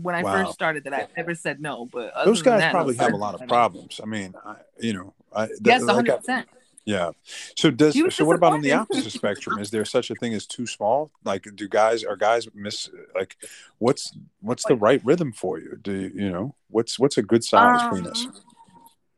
[0.00, 0.32] when I Wow.
[0.32, 1.86] first started that I ever said no.
[1.86, 4.00] But Those guys that, probably have a lot of problems.
[4.02, 6.44] I mean, I, you know, I, th- Yes, 100%.
[6.84, 7.12] Yeah.
[7.56, 9.58] So does so what about on the opposite spectrum?
[9.58, 11.12] Is there such a thing as too small?
[11.24, 13.36] Like do guys are guys miss like
[13.78, 15.78] what's what's the right rhythm for you?
[15.80, 18.26] Do you, you know what's what's a good size penis?
[18.26, 18.34] Um,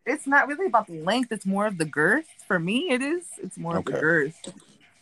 [0.07, 3.25] it's not really about the length it's more of the girth for me it is
[3.39, 4.35] it's more of the girth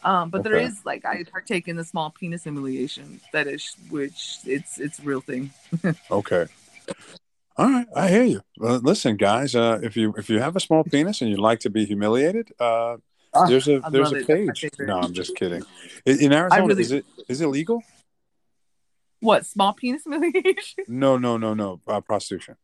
[0.04, 0.64] um but there Okay.
[0.64, 5.20] is like i partake in the small penis humiliation fetish which it's it's a real
[5.20, 5.50] thing
[6.10, 6.46] Okay.
[7.58, 8.40] All right, I hear you.
[8.56, 11.60] Well, listen, guys, uh, if you if you have a small penis and you'd like
[11.60, 12.96] to be humiliated, uh,
[13.34, 14.24] Ah, there's a I there's a.
[14.24, 14.70] Page.
[14.78, 15.62] No, I'm just kidding.
[16.06, 17.82] In, in Arizona, really- is it is it legal?
[19.20, 21.80] what small penis humiliation No, no, no, no.
[21.86, 22.56] Uh, prostitution.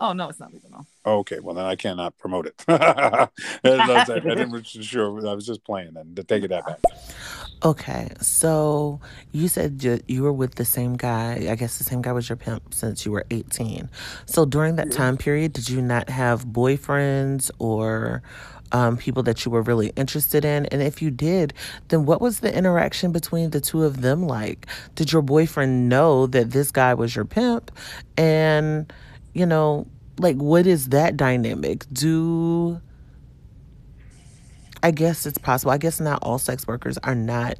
[0.00, 2.62] Oh no it's not legal no Okay, well then I cannot promote it.
[2.68, 3.28] I
[3.64, 5.26] was- I didn't was sure.
[5.26, 5.94] I was just playing.
[5.94, 6.78] Then to take it that back.
[7.64, 9.00] Okay, so
[9.32, 11.46] you said you, you were with the same guy.
[11.50, 13.88] I guess the same guy was your pimp since you were 18.
[14.26, 18.22] So during that time period, did you not have boyfriends or
[18.72, 20.66] um, people that you were really interested in?
[20.66, 21.54] And if you did,
[21.88, 24.66] then what was the interaction between the two of them like?
[24.96, 27.70] Did your boyfriend know that this guy was your pimp?
[28.18, 28.92] And,
[29.32, 29.86] you know,
[30.18, 31.84] like, what is that dynamic?
[31.92, 32.80] Do.
[34.82, 35.72] I guess it's possible.
[35.72, 37.58] I guess not all sex workers are not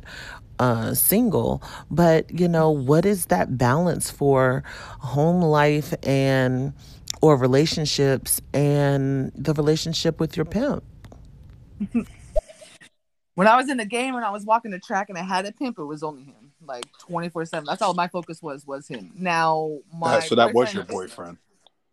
[0.59, 4.63] uh, single, but you know, what is that balance for
[5.01, 6.73] home life and
[7.23, 10.85] or relationships and the relationship with your pimp?
[13.35, 15.47] when I was in the game and I was walking the track and I had
[15.47, 17.65] a pimp, it was only him, like twenty four seven.
[17.65, 19.13] That's all my focus was was him.
[19.15, 21.39] Now my Uh, so that was your boyfriend.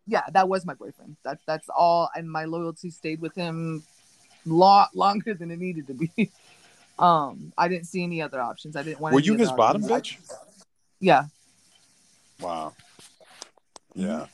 [0.07, 1.17] Yeah, that was my boyfriend.
[1.23, 3.83] That's that's all, and my loyalty stayed with him
[4.45, 6.31] lot longer than it needed to be.
[6.99, 8.75] um, I didn't see any other options.
[8.75, 9.11] I didn't want.
[9.11, 10.27] To Were any you other his bottom options.
[10.29, 10.35] bitch?
[10.99, 11.25] Yeah.
[12.39, 12.73] Wow.
[13.95, 14.05] Mm-hmm.
[14.05, 14.25] Yeah.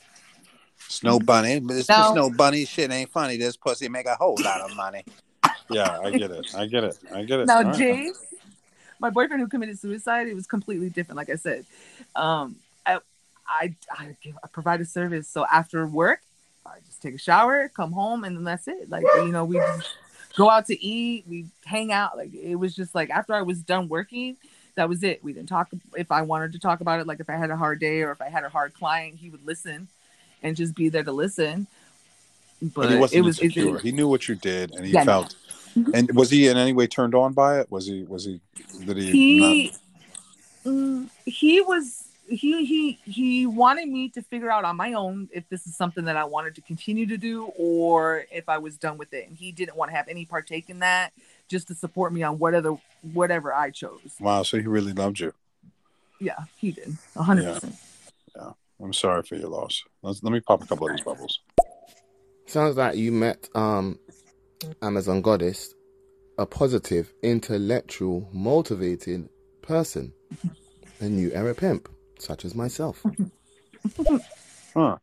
[0.88, 3.36] Snow bunny, but this Now- snow bunny shit ain't funny.
[3.36, 5.04] This pussy make a whole lot of money.
[5.70, 6.54] Yeah, I get it.
[6.54, 6.98] I get it.
[7.12, 7.46] I get it.
[7.46, 7.74] Now, All right.
[7.74, 8.18] Jace,
[9.00, 11.16] my boyfriend who committed suicide, it was completely different.
[11.16, 11.64] Like I said,
[12.14, 12.56] um,
[13.48, 15.28] I, I, I, give, I provide a service.
[15.28, 16.20] So after work,
[16.66, 18.88] I just take a shower, come home, and then that's it.
[18.88, 19.60] Like you know, we
[20.36, 22.16] go out to eat, we hang out.
[22.16, 24.36] Like it was just like after I was done working,
[24.76, 25.22] that was it.
[25.22, 27.06] We didn't talk if I wanted to talk about it.
[27.06, 29.30] Like if I had a hard day or if I had a hard client, he
[29.30, 29.88] would listen
[30.42, 31.66] and just be there to listen.
[32.62, 33.78] But and he wasn't it was it- insecure.
[33.78, 35.22] he knew what you did, and he Yeah, no.
[35.22, 35.36] felt.
[35.92, 37.70] And was he in any way turned on by it?
[37.70, 38.04] Was he?
[38.04, 38.40] Was he?
[38.86, 39.10] Did he?
[39.10, 39.72] he
[40.64, 45.48] mm, he was he he he wanted me to figure out on my own if
[45.48, 48.96] this is something that I wanted to continue to do or if I was done
[48.98, 49.28] with it.
[49.28, 51.12] And he didn't want to have any partake in that,
[51.48, 52.76] just to support me on whatever
[53.12, 54.00] whatever I chose.
[54.20, 54.42] Wow.
[54.42, 55.32] So he really loved you.
[56.20, 57.54] Yeah, he did, a hundred Yeah.
[57.54, 57.76] percent.
[58.36, 58.50] Yeah.
[58.80, 59.82] I'm sorry for your loss.
[60.02, 61.40] Let's, let me pop a couple of these bubbles.
[62.46, 63.98] Sounds like you met um,
[64.82, 65.74] Amazon Goddess,
[66.38, 69.28] a positive, intellectual, motivated
[69.62, 70.12] person,
[71.00, 71.88] a new era pimp,
[72.18, 73.04] such as myself.
[74.76, 74.96] Huh.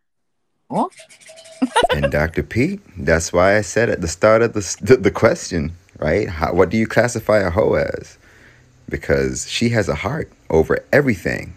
[1.94, 2.44] and Dr.
[2.44, 6.28] Pete, that's why I said at the start of the the, the question, right?
[6.28, 8.18] How, what do you classify a hoe as?
[8.90, 11.54] Because she has a heart over everything.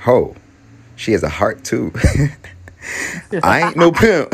[0.00, 0.36] Hoe,
[0.96, 1.92] she has a heart too.
[3.42, 4.30] I ain't no pimp,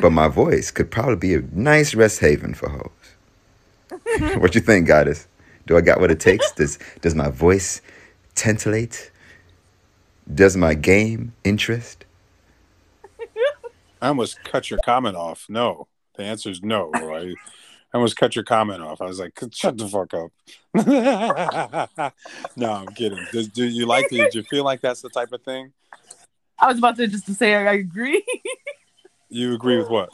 [0.00, 4.36] but my voice could probably be a nice rest haven for hoes.
[4.38, 5.26] what you think, goddess?
[5.66, 6.50] Do I got what it takes?
[6.52, 7.82] Does does my voice
[8.38, 9.10] titillate?
[10.32, 12.04] Does my game interest?
[14.02, 15.46] I almost cut your comment off.
[15.48, 15.88] No.
[16.16, 16.90] The answer is no.
[16.90, 17.34] Roy.
[17.92, 19.00] I almost cut your comment off.
[19.00, 20.30] I was like, shut the fuck up.
[22.56, 23.24] no, I'm kidding.
[23.32, 24.16] Does, do you like it?
[24.16, 25.72] Did you feel like that's the type of thing?
[26.58, 28.22] I was about to just to say I agree
[29.28, 30.10] You agree with what?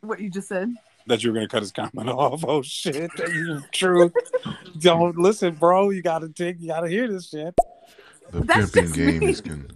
[0.00, 0.72] what you just said.
[1.08, 2.44] That you were gonna cut his comment off.
[2.46, 3.10] Oh shit.
[3.18, 4.12] You true.
[4.78, 5.90] Don't listen, bro.
[5.90, 7.54] You gotta take you gotta hear this shit.
[8.30, 9.26] The That's pimping game me.
[9.30, 9.70] is con-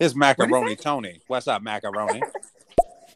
[0.00, 1.20] It's macaroni Tony.
[1.26, 2.22] What's up, macaroni?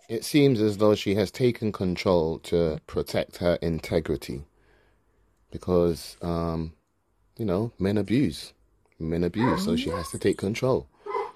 [0.09, 4.44] It seems as though she has taken control to protect her integrity.
[5.51, 6.73] Because, um,
[7.39, 8.52] you know, men abuse.
[8.98, 10.86] Men abuse, so she has to take control.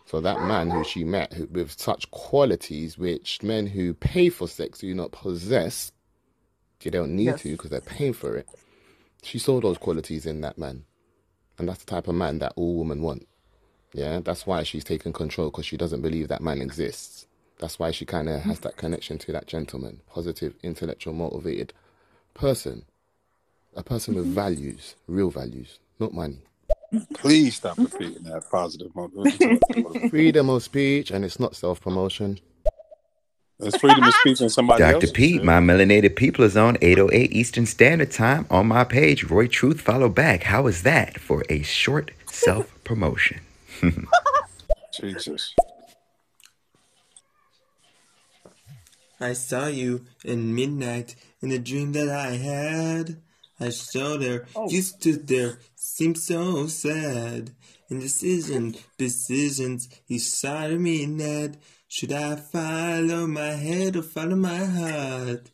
[0.07, 4.49] So that man who she met who, with such qualities which men who pay for
[4.49, 5.93] sex do not possess,
[6.81, 7.43] they don't need Yes.
[7.43, 8.47] to because they're paying for it.
[9.23, 10.85] She saw those qualities in that man.
[11.59, 13.29] And that's the type of man that all women want.
[13.95, 17.27] Yeah, that's why she's taken control because she doesn't believe that man exists.
[17.59, 21.73] That's why she kind of has that connection to that gentleman, positive, intellectual, motivated
[22.35, 22.85] person,
[23.77, 24.35] a person with mm-hmm.
[24.35, 26.41] values, real values, not money.
[27.15, 28.94] Please stop repeating that positive.
[28.94, 29.11] mo-
[30.11, 32.39] Freedom of speech, and it's not self promotion.
[33.61, 35.07] It's freedom of speech and somebody Dr.
[35.07, 35.11] else.
[35.12, 39.24] Pete, my melanated people is on 808 Eastern Standard Time on my page.
[39.24, 40.43] Roy Truth, follow back.
[40.43, 43.40] How is that for a short self promotion?
[45.01, 45.55] Jesus.
[49.20, 53.23] I saw you in midnight in a dream that I had.
[53.61, 54.69] I saw there, oh.
[54.69, 55.61] you stood there,
[56.03, 57.53] seemed so sad.
[57.89, 61.59] Indecision, decisions, you started me mad.
[61.87, 65.49] Should I follow my head or follow my heart?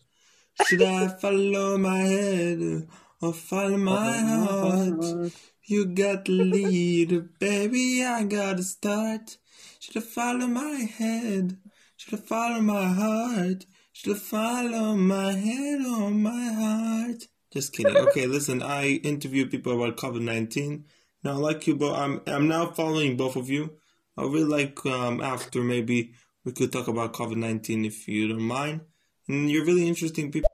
[0.64, 2.88] Should I follow my head
[3.20, 5.32] or follow my heart?
[5.66, 9.36] You got the lead, baby, I gotta start.
[9.80, 11.58] Should I follow my head?
[11.98, 13.66] Should I follow my heart?
[13.92, 17.28] Should I follow my head or my heart?
[17.50, 17.96] Just kidding.
[17.96, 20.84] Okay, listen, I interviewed people about COVID nineteen.
[21.24, 23.70] Now, I like you, but I'm I'm now following both of you.
[24.16, 26.12] I really like um after maybe
[26.48, 28.80] We could talk about COVID nineteen if you don't mind.
[29.28, 30.50] And you're really interesting people.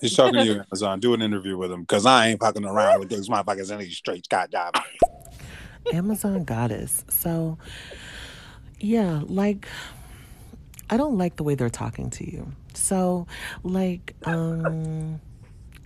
[0.00, 1.00] He's talking to you, Amazon.
[1.00, 3.96] Do an interview with him because I ain't fucking around with these motherfuckers in these
[3.96, 4.28] streets.
[4.28, 4.70] God damn.
[5.92, 7.04] Amazon goddess.
[7.08, 7.58] So,
[8.78, 9.66] yeah, like
[10.88, 12.52] I don't like the way they're talking to you.
[12.74, 13.26] So,
[13.64, 15.20] like, um,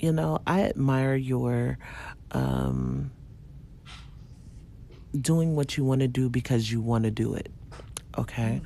[0.00, 1.78] you know, I admire your
[2.32, 3.10] um
[5.18, 7.50] doing what you want to do because you want to do it.
[8.18, 8.60] Okay.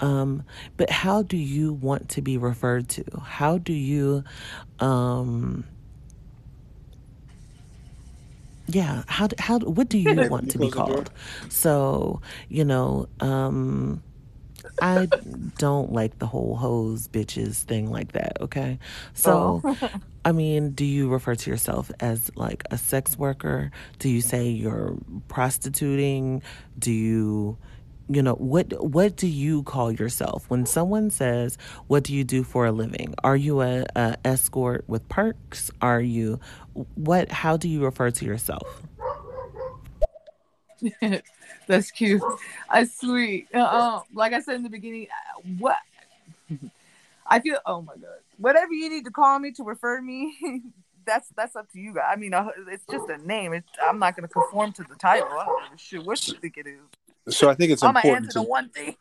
[0.00, 0.42] Um,
[0.76, 3.04] but how do you want to be referred to?
[3.20, 4.24] How do you
[4.80, 5.64] um
[8.66, 11.10] yeah, how how what do you want to be called?
[11.48, 14.02] So, you know, um
[14.80, 15.08] I
[15.58, 18.78] don't like the whole hoes bitches thing like that, okay?
[19.14, 19.76] So, Oh.
[20.24, 23.70] I mean, do you refer to yourself as like a sex worker?
[23.98, 24.96] Do you say you're
[25.28, 26.42] prostituting?
[26.78, 27.58] Do you
[28.08, 30.44] you know, what what do you call yourself?
[30.48, 34.84] When someone says, "What do you do for a living?" Are you a, a escort
[34.86, 35.70] with perks?
[35.80, 36.40] Are you
[36.94, 38.82] what how do you refer to yourself?
[41.66, 42.22] That's cute.
[42.72, 43.48] That's sweet.
[43.54, 45.78] Uh, uh, like I said in the beginning, uh, what
[47.26, 47.58] I feel.
[47.64, 48.21] Oh my god!
[48.38, 50.34] Whatever you need to call me to refer me,
[51.06, 52.04] that's that's up to you guys.
[52.10, 53.52] I mean, uh, it's just a name.
[53.52, 55.28] It's, I'm not going to conform to the title.
[55.28, 57.36] I don't give a shit what you think it is.
[57.36, 58.42] So I think it's I'm important to.
[58.42, 58.96] one thing.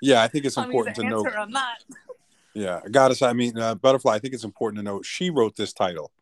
[0.00, 1.24] Yeah, I think it's important to know.
[1.24, 1.76] or not.
[2.54, 3.22] Yeah, goddess.
[3.22, 4.14] I mean, uh, butterfly.
[4.14, 6.12] I think it's important to know she wrote this title.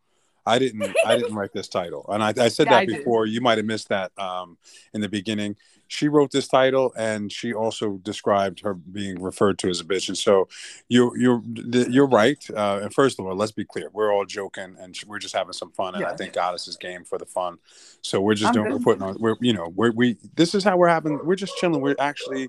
[0.47, 0.83] I didn't.
[1.07, 2.99] I didn't write this title, and I, I said Yeah, that I did.
[2.99, 3.27] before.
[3.27, 4.57] You might have missed that um,
[4.95, 5.57] in the beginning.
[5.93, 10.09] She wrote this title, and she also described her being referred to as a bitch.
[10.09, 10.49] And so,
[10.89, 12.43] you're you're you're right.
[12.51, 15.53] Uh, and first of all, let's be clear: we're all joking, and we're just having
[15.53, 15.95] some fun.
[15.95, 17.59] And I think goddess is game for the fun.
[18.01, 18.67] So we're just I'm doing.
[18.67, 18.75] good.
[18.75, 19.17] We're putting on.
[19.21, 20.17] We're you know we're we.
[20.35, 21.25] This is how we're having.
[21.25, 21.81] We're just chilling.
[21.81, 22.49] We're actually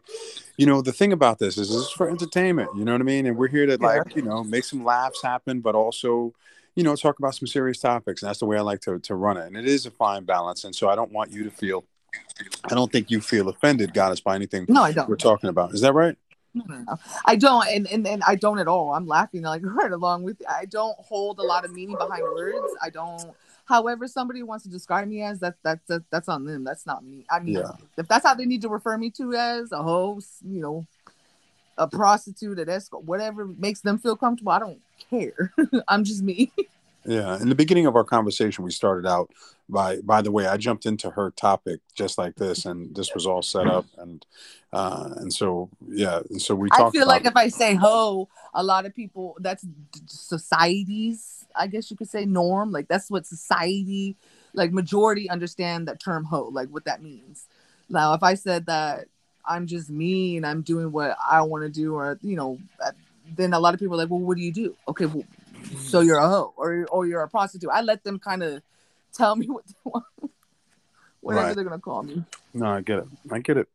[0.58, 3.04] you know the thing about this is this is for entertainment you know what i
[3.04, 6.34] mean and we're here to like you know make some laughs happen but also
[6.76, 9.16] you know talk about some serious topics and that's the way i like to, to
[9.16, 11.52] run it and it is a fine balance and so i don't want you to
[11.52, 11.84] feel
[12.66, 15.08] i don't think you feel offended goddess by anything No, I don't.
[15.10, 16.18] we're talking about is that right
[16.56, 16.96] No, no, no.
[17.26, 18.94] I don't, and, and and I don't at all.
[18.94, 20.46] I'm laughing like right along with you.
[20.48, 22.72] I don't hold a lot of meaning behind words.
[22.80, 23.34] I don't.
[23.66, 26.64] However, somebody wants to describe me as that, that, that that's on them.
[26.64, 27.26] That's not me.
[27.28, 27.72] I mean, Yeah.
[27.98, 30.86] if that's how they need to refer me to as a host, you know,
[31.80, 34.80] a prostitute, an escort, whatever makes them feel comfortable, I don't
[35.10, 35.52] care.
[35.88, 36.52] I'm just me.
[37.06, 39.30] Yeah, in the beginning of our conversation, we started out
[39.70, 43.26] by by the way, I jumped into her topic just like this, and this was
[43.26, 44.26] all set up, and
[44.72, 46.96] uh, and so yeah, and so we talked.
[46.96, 49.66] I feel like if I say ho, a lot of people that's
[50.08, 52.72] society's, I guess you could say norm.
[52.72, 54.16] Like that's what society,
[54.54, 57.48] like majority understand that term ho, like what that means.
[57.90, 59.06] Now, if I said that
[59.46, 62.92] I'm just me and I'm doing what I want to do, or you know, uh,
[63.36, 64.76] then a lot of people are like, well, what do you do?
[64.88, 65.24] Okay, well,
[65.78, 67.70] so you're a hoe or or you're a prostitute.
[67.72, 68.62] I let them kind of
[69.14, 70.06] tell me what they want,
[71.22, 71.56] whatever Right.
[71.56, 72.24] they're gonna call me.
[72.54, 73.06] No, I get it.
[73.32, 73.68] I get it.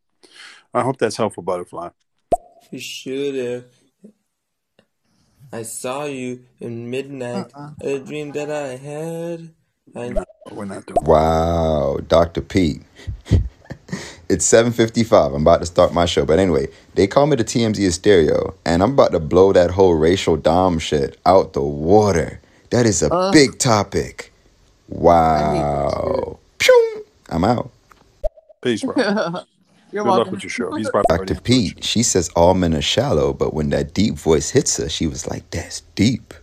[0.72, 1.90] I hope that's helpful, Butterfly.
[2.70, 3.64] You should have.
[5.52, 7.52] I saw you in midnight.
[7.54, 7.70] Uh-uh.
[7.80, 9.54] A dream that I had.
[9.96, 10.14] I
[10.52, 10.98] We're not doing.
[11.02, 12.42] Wow, Dr.
[12.42, 12.82] Pete.
[14.28, 15.34] it's 7:55.
[15.34, 18.54] I'm about to start my show, but anyway, they call me the TMZ of stereo,
[18.64, 22.40] and I'm about to blow that whole racial dom shit out the water.
[22.70, 23.32] That is a Ugh.
[23.32, 24.32] big topic.
[24.88, 26.38] Wow.
[26.58, 27.04] Pew!
[27.30, 27.70] I'm out.
[28.62, 28.94] Peace, bro.
[29.90, 30.74] You're Good luck with your show.
[30.74, 31.34] He's probably Dr.
[31.40, 35.06] Pete, she says all men are shallow, but when that deep voice hits her, she
[35.06, 36.34] was like, "That's deep."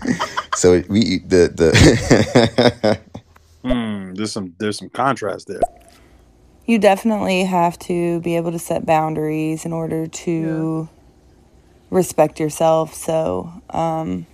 [0.54, 3.00] so we the the
[3.64, 5.68] Hmm, there's some there's some contrast there.
[6.66, 10.88] You definitely have to be able to set boundaries in order to
[11.90, 12.94] respect yourself.
[12.94, 14.26] So, um,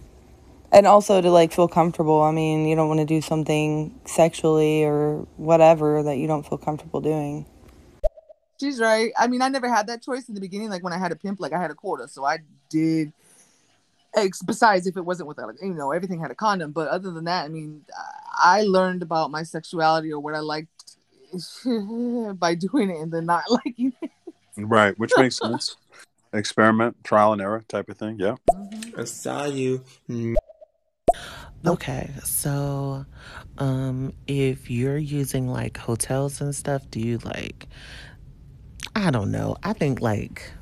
[0.73, 2.23] and also to like feel comfortable.
[2.23, 6.59] I mean, you don't want to do something sexually or whatever that you don't feel
[6.59, 7.47] comfortable doing.
[8.61, 9.11] She's right.
[9.19, 10.69] I mean, I never had that choice in the beginning.
[10.69, 12.39] Like when I had a pimp, like I had a quota, so I
[12.69, 13.13] did.
[14.45, 17.25] Besides, if it wasn't with like you know everything had a condom, but other than
[17.25, 17.85] that, I mean,
[18.37, 20.80] I learned about my sexuality or what I liked
[22.39, 24.11] by doing it and then not liking it.
[24.57, 25.77] Right, which makes sense.
[26.33, 28.19] Experiment, trial and error type of thing.
[28.19, 28.37] Yeah.
[28.97, 29.83] I saw you.
[31.67, 33.05] Okay, so
[33.59, 37.67] um if you're using like hotels and stuff, do you like
[38.95, 39.57] I don't know.
[39.63, 40.53] I think like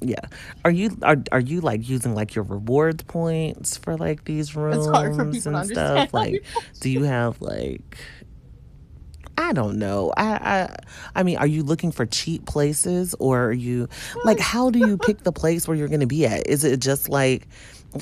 [0.00, 0.20] yeah.
[0.64, 4.78] Are you are are you like using like your rewards points for like these rooms
[4.78, 6.08] It's hard for people to and understand.
[6.08, 6.14] stuff?
[6.14, 6.44] Like
[6.80, 7.98] do you have like
[9.38, 10.12] I don't know.
[10.16, 10.76] I, I
[11.16, 13.88] I mean, are you looking for cheap places or are you
[14.24, 16.46] like how do you pick the place where you're going to be at?
[16.46, 17.48] Is it just like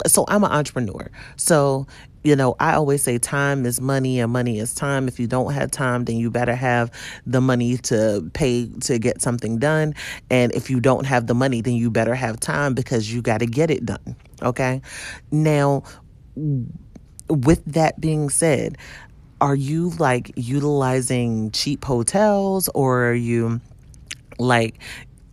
[0.06, 1.10] so I'm an entrepreneur.
[1.36, 1.86] So,
[2.22, 5.08] you know, I always say time is money and money is time.
[5.08, 6.90] If you don't have time, then you better have
[7.26, 9.94] the money to pay to get something done.
[10.30, 13.38] And if you don't have the money, then you better have time because you got
[13.38, 14.16] to get it done.
[14.42, 14.80] Okay?
[15.32, 15.82] Now,
[17.28, 18.76] with that being said,
[19.40, 23.60] are you like utilizing cheap hotels or are you
[24.38, 24.74] like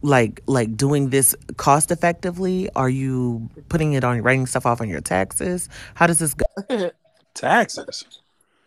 [0.02, 4.88] like like doing this cost effectively are you putting it on writing stuff off on
[4.88, 6.46] your taxes how does this go
[7.38, 8.04] Taxes.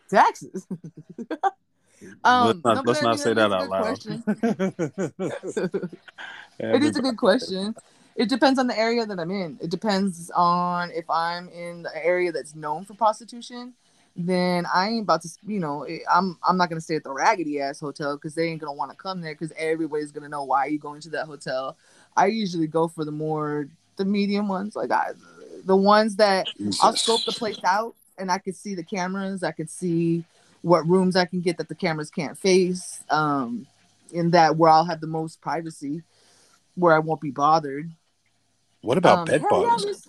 [0.08, 0.66] Taxes.
[2.24, 3.82] um, let's not, no, let's not say that that is a out loud.
[3.82, 4.22] question.
[6.60, 7.74] it is a good question.
[8.14, 9.58] It depends on the area that I'm in.
[9.60, 13.74] It depends on if I'm in the area that's known for prostitution.
[14.16, 17.12] Then I ain't about to, you know, eh, I'm I'm not gonna stay at the
[17.12, 20.44] raggedy ass hotel because they ain't gonna want to come there because everybody's gonna know
[20.44, 21.76] why you going to that hotel.
[22.16, 25.12] I usually go for the more the medium ones, like I,
[25.64, 26.48] the ones that
[26.82, 29.42] I'll scope the place out and I can see the cameras.
[29.42, 30.24] I can see
[30.62, 33.02] what rooms I can get that the cameras can't face.
[33.10, 33.66] Um,
[34.12, 36.02] in that where I'll have the most privacy,
[36.74, 37.90] where I won't be bothered.
[38.82, 40.08] What about Um, bed bugs?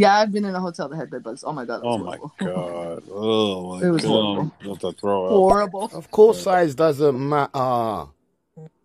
[0.00, 1.44] Miss- yeah, I've been in a hotel that had bed bugs.
[1.46, 2.16] Oh my god, that was Oh my
[2.52, 3.02] god!
[3.12, 4.08] Oh my It was god!
[4.10, 4.52] horrible.
[4.62, 5.30] I'm to throw up.
[5.32, 5.90] Horrible.
[5.92, 8.06] Of course, size doesn't matter.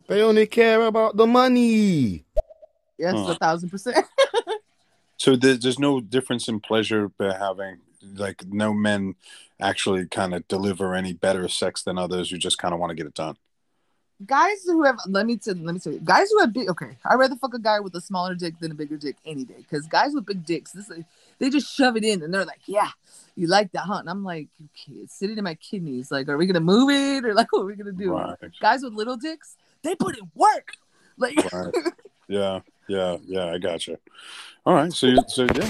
[0.08, 2.26] They only care about the money.
[2.98, 3.32] Yes, Huh.
[3.32, 4.06] a thousand percent.
[5.18, 7.78] So there, there's no difference in pleasure by having
[8.16, 9.16] like no men
[9.62, 12.96] actually kind of deliver any better sex than others You just kind of want to
[12.96, 13.38] get it done.
[14.26, 16.98] Guys who have let me tell let me tell you, guys who have big okay,
[17.06, 19.56] I'd rather fuck a guy with a smaller dick than a bigger dick any day.
[19.58, 20.90] Because guys with big dicks, this
[21.40, 22.90] they just shove it in and they're like, Yeah,
[23.36, 23.98] you like that, huh?
[23.98, 26.12] And I'm like, okay, it's sitting in my kidneys.
[26.12, 28.14] Like, are we gonna move it or like what are we gonna do?
[28.14, 28.38] Right.
[28.62, 30.72] Guys with little dicks, they put in work.
[31.18, 31.74] Like Right.
[32.28, 33.46] yeah, yeah, yeah.
[33.48, 33.98] I got you.
[34.66, 34.92] All right.
[34.92, 35.70] So, you, so yeah.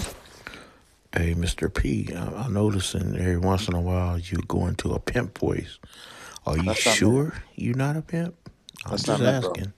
[1.13, 1.73] Hey, Mr.
[1.73, 5.79] P, I- I'm noticing every once in a while you go into a pimp voice.
[6.45, 8.35] Are you That's not sure you're not a pimp?
[8.85, 9.49] I'm That's just not me, bro.
[9.49, 9.73] asking.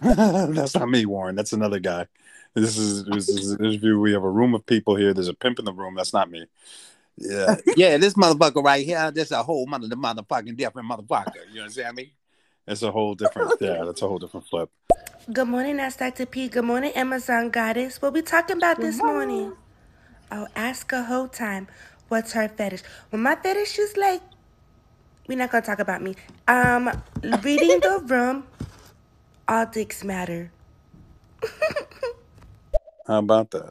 [0.54, 1.34] That's not me, Warren.
[1.34, 2.06] That's another guy.
[2.54, 4.00] This is this is this view.
[4.00, 5.12] We have a room of people here.
[5.12, 5.94] There's a pimp in the room.
[5.94, 6.46] That's not me.
[7.16, 11.52] Yeah, Yeah, this motherfucker right here, this a whole mother, motherfucking different motherfucker.
[11.52, 12.12] You understand me?
[12.66, 13.52] it's a whole different.
[13.60, 14.70] Yeah, that's a whole different flip.
[15.32, 16.26] Good morning, that's Dr.
[16.26, 16.48] P.
[16.48, 18.00] Good morning, Amazon Goddess.
[18.00, 19.52] What we talking about this morning?
[20.30, 21.68] Oh, ask a whole time.
[22.08, 22.82] What's her fetish?
[23.10, 24.22] Well, my fetish is like,
[25.28, 26.16] we're not gonna talk about me.
[26.48, 26.90] Um,
[27.42, 28.44] reading the room.
[29.46, 30.50] All dicks matter.
[33.06, 33.70] How about that?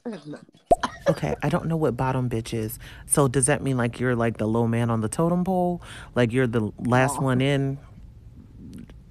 [1.09, 2.79] Okay, I don't know what bottom bitch is.
[3.05, 5.81] So does that mean like you're like the low man on the totem pole?
[6.15, 7.77] Like you're the last one in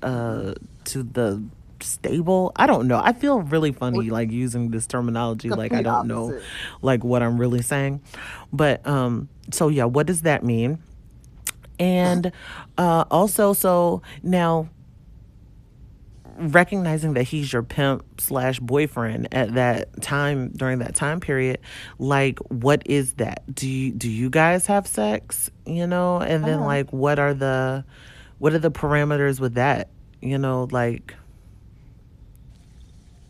[0.02, 0.55] uh
[0.86, 1.43] to the
[1.81, 2.52] stable?
[2.56, 3.01] I don't know.
[3.02, 6.43] I feel really funny like using this terminology like I Complete don't know opposite.
[6.82, 8.02] like what I'm really saying.
[8.52, 10.82] But um so yeah, what does that mean?
[11.78, 12.32] And
[12.78, 14.69] uh also so now
[16.39, 21.59] recognizing that he's your pimp slash boyfriend at that time during that time period
[21.98, 23.43] like what is that?
[23.55, 26.19] Do you do you guys have sex you know?
[26.20, 26.66] And then Uh-huh.
[26.66, 27.85] like what are the
[28.39, 29.89] what are the parameters with that?
[30.20, 31.15] You know like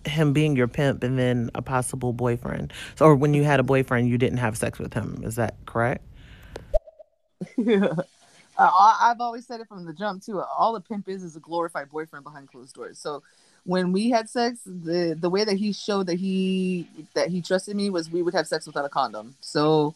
[0.04, 2.72] him being your pimp and then a possible boyfriend.
[2.96, 5.20] So, or when you had a boyfriend you didn't have sex with him.
[5.24, 6.04] Is that correct?
[7.56, 7.94] yeah.
[8.58, 10.40] Uh, I- I've always said it from the jump too.
[10.40, 12.98] All a pimp is is a glorified boyfriend behind closed doors.
[12.98, 13.22] So
[13.64, 17.76] when we had sex, the the way that he showed that he that he trusted
[17.76, 19.34] me was we would have sex without a condom.
[19.40, 19.94] So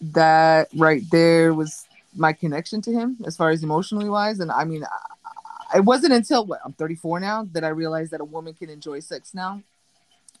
[0.00, 1.86] that right there was
[2.16, 4.40] my connection to him as far as emotionally wise.
[4.40, 8.20] And I mean, I, it wasn't until what I'm 34 now that I realized that
[8.20, 9.62] a woman can enjoy sex now.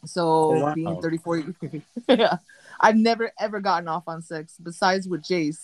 [0.04, 0.74] So wow.
[0.74, 1.44] being 34,
[2.08, 2.36] yeah,
[2.80, 5.60] I've never ever gotten off on sex besides with Jace.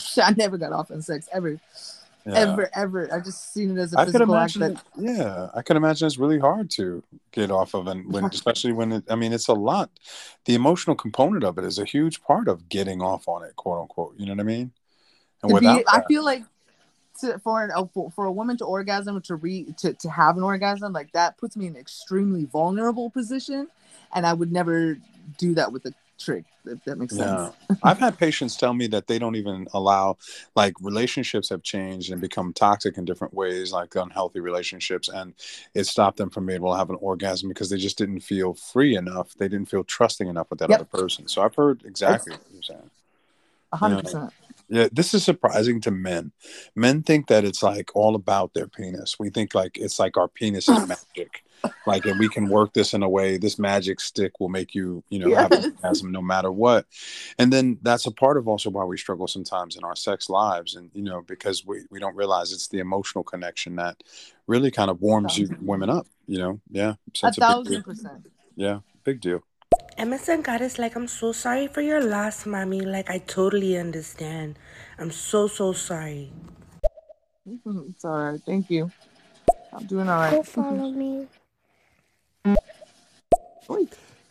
[0.22, 1.58] I never got off on sex ever,
[2.26, 2.34] Yeah.
[2.34, 3.12] ever, ever.
[3.12, 6.18] I just seen it as a I physical act that Yeah, I can imagine it's
[6.18, 7.02] really hard to
[7.32, 9.04] get off of, and when especially when it.
[9.08, 9.90] I mean, it's a lot.
[10.44, 13.80] The emotional component of it is a huge part of getting off on it, quote
[13.82, 14.14] unquote.
[14.16, 14.72] You know what I mean?
[15.42, 16.44] And to without be, I feel like
[17.20, 20.36] to, for, an, oh, for for a woman to orgasm to re to, to have
[20.36, 23.68] an orgasm like that puts me in an extremely vulnerable position,
[24.14, 24.98] and I would never
[25.38, 26.44] do that with a trick.
[26.64, 27.50] If that makes Yeah.
[27.50, 27.56] sense.
[27.82, 30.16] I've had patients tell me that they don't even allow,
[30.54, 35.34] like, relationships have changed and become toxic in different ways, like unhealthy relationships, and
[35.74, 38.54] it stopped them from being able to have an orgasm because they just didn't feel
[38.54, 39.34] free enough.
[39.34, 40.80] They didn't feel trusting enough with that Yep.
[40.80, 41.26] other person.
[41.26, 42.90] So I've heard exactly what you're saying.
[43.72, 44.02] A hundred Yeah.
[44.02, 44.32] percent.
[44.68, 46.32] Yeah, this is surprising to men.
[46.74, 49.18] Men think that it's like all about their penis.
[49.18, 51.44] We think like it's like our penis is magic.
[51.86, 55.02] Like if we can work this in a way, this magic stick will make you,
[55.10, 55.64] you know, have Yes.
[55.64, 56.86] an orgasm no matter what.
[57.38, 60.74] And then that's a part of also why we struggle sometimes in our sex lives.
[60.76, 64.02] And, you know, because we, we don't realize it's the emotional connection that
[64.46, 66.60] really kind of warms you women up, you know?
[66.70, 66.94] Yeah.
[67.14, 67.82] So A it's a big thousand deal.
[67.82, 68.26] percent.
[68.56, 68.78] Yeah.
[69.04, 69.42] Big deal.
[69.98, 72.80] Amazon Goddess, like, I'm so sorry for your loss, mommy.
[72.80, 74.58] Like, I totally understand.
[74.98, 76.32] I'm so, so sorry.
[77.66, 78.40] It's all right.
[78.46, 78.90] Thank you.
[79.72, 80.30] I'm doing all right.
[80.30, 81.26] Go follow me.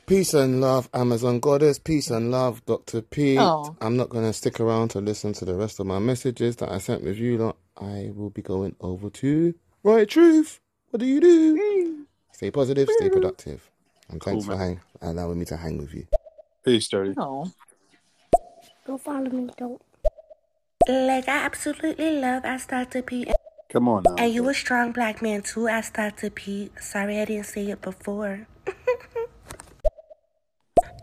[0.07, 1.79] Peace and love, Amazon Goddess.
[1.79, 3.01] Peace and love, Dr.
[3.01, 3.37] P.
[3.39, 3.75] Oh.
[3.79, 6.69] am not going to stick around to listen to the rest of my messages that
[6.71, 7.37] I sent with you.
[7.37, 7.57] Lot.
[7.77, 9.53] I will be going over to
[9.83, 10.59] Roy Truth.
[10.89, 12.05] What do you do?
[12.33, 13.69] Stay positive, stay productive.
[14.09, 16.05] And thanks Cool, for hang- allowing me to hang with you.
[16.65, 17.13] Peace, Dirty.
[17.17, 17.49] Oh.
[18.85, 19.49] Go follow me.
[19.57, 19.81] Don't.
[20.89, 23.01] Like, I absolutely love Ask Dr.
[23.01, 23.31] P.
[23.69, 24.15] Come on now.
[24.17, 26.29] And you a strong black man too, Ask Dr.
[26.29, 26.71] P.
[26.81, 28.47] Sorry I didn't say it before.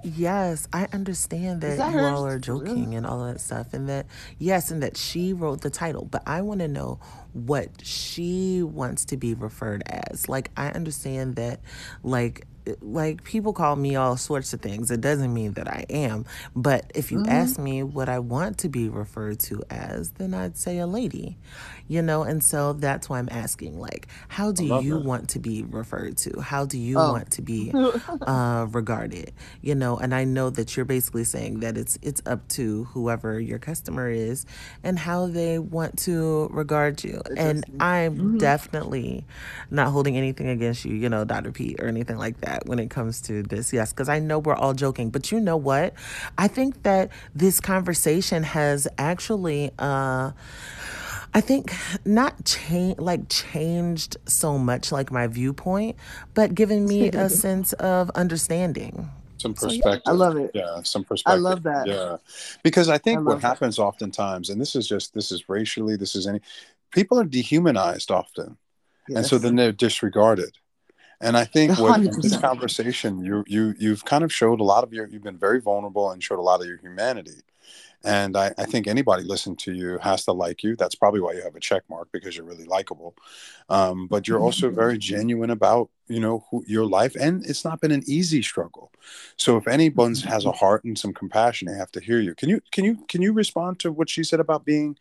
[0.03, 4.07] Yes, I understand that, that you all are joking and all that stuff, and that
[4.39, 6.05] yes, and that she wrote the title.
[6.05, 7.01] But I want to know
[7.33, 10.29] what she wants to be referred as.
[10.29, 11.61] Like I understand that,
[12.05, 12.47] like
[12.81, 14.91] like people call me all sorts of things.
[14.91, 16.27] It doesn't mean that I am.
[16.55, 17.29] But if you Mhm.
[17.29, 21.39] ask me what I want to be referred to as, then I'd say a lady.
[21.89, 23.78] You know, and so that's why I'm asking.
[23.81, 25.05] Like, how do you that.
[25.05, 26.40] want to be referred to?
[26.40, 27.12] How do you Oh.
[27.12, 27.73] want to be
[28.23, 29.32] uh, regarded?
[29.62, 33.40] You know, and I know that you're basically saying that it's it's up to whoever
[33.40, 34.44] your customer is
[34.85, 37.23] and how they want to regard you.
[37.36, 39.24] And I'm definitely
[39.70, 41.52] not holding anything against you, you know, Dr.
[41.52, 43.73] Pete or anything like that when it comes to this.
[43.73, 45.94] Yes, because I know we're all joking, but you know what?
[46.36, 49.70] I think that this conversation has actually.
[49.78, 50.32] Uh,
[51.35, 51.73] I think
[52.05, 55.97] not change like changed so much like my viewpoint,
[56.35, 59.11] but given me a sense of understanding.
[59.39, 60.03] some So, yeah, perspective.
[60.07, 60.51] I love it.
[60.55, 61.39] Yeah, some perspective.
[61.39, 61.87] I love that.
[61.87, 62.17] Yeah,
[62.63, 63.47] because I think I what that.
[63.47, 66.41] happens oftentimes, and this is just this is racially, this is any
[66.93, 68.57] people are dehumanized often,
[69.09, 70.57] and so then they're disregarded.
[71.21, 74.85] And I think what in this conversation, you you you've kind of showed a lot
[74.85, 77.43] of your, you've been very vulnerable and showed a lot of your humanity.
[78.05, 80.77] And I, I think anybody listening to you has to like you.
[80.77, 83.16] That's probably why you have a check mark because you're really likable.
[83.69, 87.81] Um, but you're also very genuine about you know who, your life, and it's not
[87.81, 88.93] been an easy struggle.
[89.37, 92.35] So if anyone has a heart and some compassion, they have to hear you.
[92.35, 94.97] Can you can you can you respond to what she said about being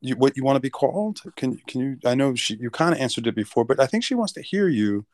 [0.00, 1.22] you, what you want to be called?
[1.36, 1.98] Can can you?
[2.04, 4.42] I know she you kind of answered it before, but I think she wants to
[4.42, 5.06] hear you,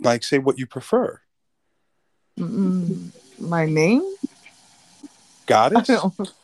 [0.00, 1.20] like say what you prefer.
[2.38, 3.10] Mm-mm.
[3.38, 4.02] My name?
[5.46, 5.90] Goddess.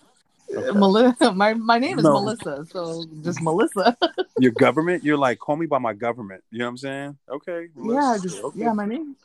[0.75, 1.33] Melissa.
[1.35, 2.13] My my name is No.
[2.15, 3.97] Melissa, so just Melissa.
[4.39, 5.05] Your government.
[5.05, 6.43] You're like call me by my government.
[6.51, 7.19] You know what I'm saying?
[7.29, 7.69] Okay.
[7.85, 8.61] yeah, just okay.
[8.61, 9.17] yeah, my name.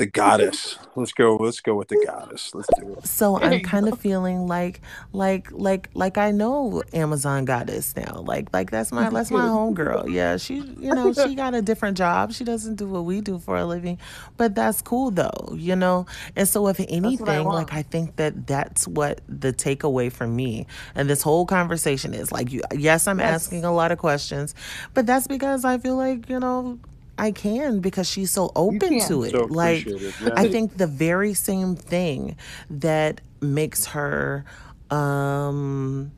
[0.00, 0.78] The goddess.
[0.96, 1.36] Let's go.
[1.36, 2.54] Let's go with the goddess.
[2.54, 3.06] Let's do it.
[3.06, 4.80] So I'm kind of feeling like
[5.12, 8.22] like like like I know Amazon goddess now.
[8.24, 10.10] Like like that's my that's my homegirl.
[10.10, 12.32] Yeah, she you know, she got a different job.
[12.32, 13.98] She doesn't do what we do for a living.
[14.38, 16.06] But that's cool though, you know?
[16.34, 17.54] And so if anything, want.
[17.54, 22.32] like I think that that's what the takeaway for me and this whole conversation is.
[22.32, 23.44] Like you yes, I'm Yes.
[23.44, 24.54] asking a lot of questions,
[24.94, 26.78] but that's because I feel like, you know,
[27.20, 29.30] I can because she's so open to it.
[29.32, 30.32] So like appreciated, yeah.
[30.36, 32.36] I think the very same thing
[32.70, 34.44] that makes her
[34.90, 36.10] um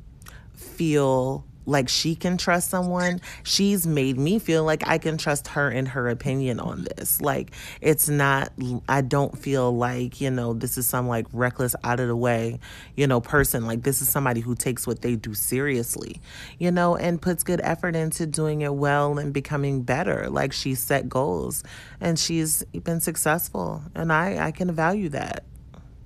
[0.55, 5.69] feel like she can trust someone, she's made me feel like I can trust her
[5.69, 7.21] and her opinion on this.
[7.21, 8.53] Like it's not
[8.89, 12.59] I don't feel like, you know, this is some like reckless out of the way,
[12.97, 13.67] you know, person.
[13.67, 16.21] Like this is somebody who takes what they do seriously,
[16.59, 20.29] you know, and puts good effort into doing it well and becoming better.
[20.29, 21.63] Like she set goals
[22.01, 25.45] and she's been successful and I I can value that.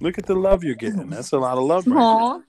[0.00, 1.08] Look at the love you're getting.
[1.08, 2.40] That's a lot of love, right Aw,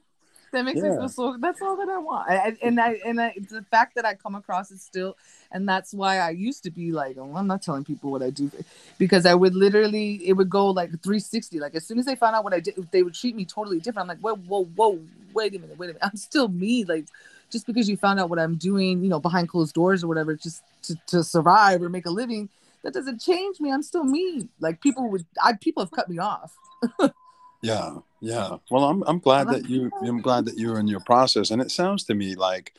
[0.51, 1.37] that makes me feel so.
[1.39, 2.29] That's all that I want.
[2.29, 5.17] I- and I and I, the fact that I come across it still,
[5.51, 8.29] and that's why I used to be like, oh, I'm not telling people what I
[8.29, 8.51] do,
[8.97, 11.59] because I would literally it would go like 360.
[11.59, 13.79] Like as soon as they found out what I did, they would treat me totally
[13.79, 14.09] different.
[14.09, 14.99] I'm like, whoa, whoa, whoa,
[15.33, 16.03] wait a minute, wait a minute.
[16.03, 16.83] I'm still me.
[16.85, 17.05] Like
[17.49, 20.35] just because you found out what I'm doing, you know, behind closed doors or whatever,
[20.35, 22.49] just to, to survive or make a living,
[22.83, 23.71] that doesn't change me.
[23.71, 24.49] I'm still me.
[24.59, 26.55] Like people would, I people have cut me off.
[27.61, 27.97] Yeah.
[28.21, 28.57] Yeah.
[28.69, 31.71] Well, I'm I'm glad that you I'm glad that you're in your process, and it
[31.71, 32.73] sounds to me like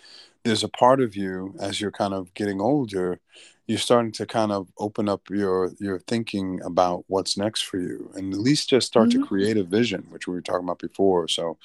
[0.45, 3.21] there's a part of you as you're kind of getting older,
[3.67, 8.11] you're starting to kind of open up your your thinking about what's next for you,
[8.17, 9.13] and at least just start Mhm.
[9.13, 11.29] to create a vision, which we were talking about before.
[11.29, 11.57] So,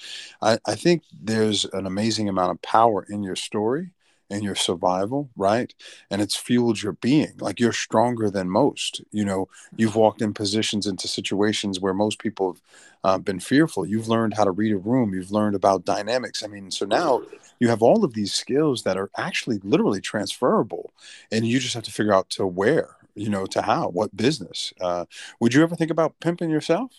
[0.41, 3.91] I I think there's an amazing amount of power in your story
[4.33, 5.73] and your survival, right?
[6.09, 7.33] And it's fueled your being.
[7.39, 9.01] Like you're stronger than most.
[9.11, 9.47] You know,
[9.77, 12.61] you've walked in positions into situations where most people have
[13.03, 13.85] uh, been fearful.
[13.85, 15.13] You've learned how to read a room.
[15.13, 16.41] You've learned about dynamics.
[16.43, 17.21] I mean, so now
[17.59, 20.91] you have all of these skills that are actually literally transferable,
[21.31, 24.73] and you just have to figure out to where, you know, to how, what business.
[24.81, 25.05] Uh,
[25.39, 26.91] would you ever think about pimping yourself?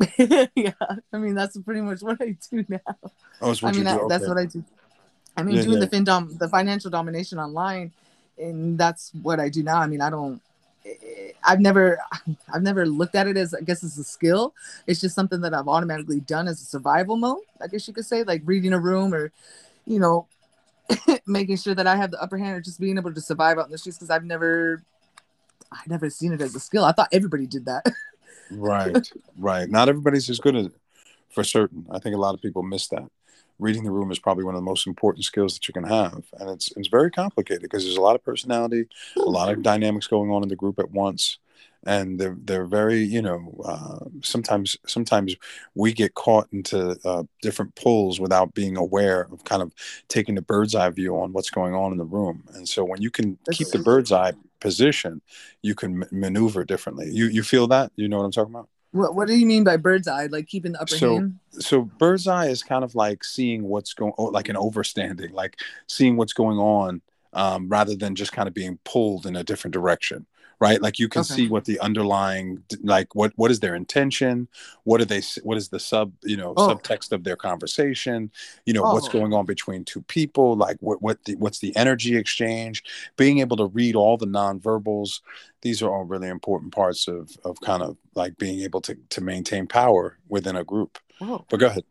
[0.56, 0.72] yeah,
[1.12, 2.78] I mean that's pretty much what I do now.
[3.42, 4.00] Oh, it's I what you mean do.
[4.00, 4.64] that, that's what I do.
[5.36, 5.86] I mean Yeah, doing yeah.
[5.86, 7.92] the findom, the financial domination online,
[8.38, 9.78] and that's what I do now.
[9.78, 10.40] I mean I don't.
[10.84, 11.98] Eh, eh, I've never,
[12.52, 14.54] I've never looked at it as I guess as a skill.
[14.86, 17.42] It's just something that I've automatically done as a survival mode.
[17.60, 19.32] I guess you could say, like reading a room or,
[19.86, 20.26] you know,
[21.26, 23.66] making sure that I have the upper hand or just being able to survive out
[23.66, 24.82] in the streets because I've never,
[25.70, 26.84] I never seen it as a skill.
[26.84, 27.84] I thought everybody did that.
[28.50, 29.70] Right, right.
[29.70, 30.72] Not everybody's as good at it
[31.32, 31.86] for certain.
[31.90, 33.08] I think a lot of people miss that.
[33.60, 36.24] Reading the room is probably one of the most important skills that you can have,
[36.38, 40.06] and it's it's very complicated because there's a lot of personality, a lot of dynamics
[40.06, 41.38] going on in the group at once,
[41.84, 45.36] and they're they're very you know uh, sometimes sometimes
[45.74, 49.72] we get caught into uh, different pulls without being aware of kind of
[50.08, 53.02] taking the bird's eye view on what's going on in the room, and so when
[53.02, 55.20] you can keep the bird's eye position,
[55.62, 57.10] you can m- maneuver differently.
[57.10, 57.92] You you feel that?
[57.96, 58.68] You know what I'm talking about?
[58.92, 60.26] What What do you mean by bird's eye?
[60.26, 61.38] Like keeping the upper so hand?
[61.52, 65.58] so bird's eye is kind of like seeing what's going oh, like an overstanding like
[65.86, 67.02] seeing what's going on
[67.32, 70.26] um, rather than just kind of being pulled in a different direction
[70.60, 71.34] right like you can Okay.
[71.34, 74.46] see what the underlying like what what is their intention
[74.84, 76.68] what are they what is the sub you know Oh.
[76.68, 78.30] subtext of their conversation
[78.66, 79.12] you know what's Oh.
[79.12, 82.84] going on between two people like what what the what's the energy exchange
[83.16, 85.20] being able to read all the nonverbals
[85.62, 89.20] these are all really important parts of of kind of like being able to to
[89.20, 91.44] maintain power within a group Whoa.
[91.48, 91.84] but go ahead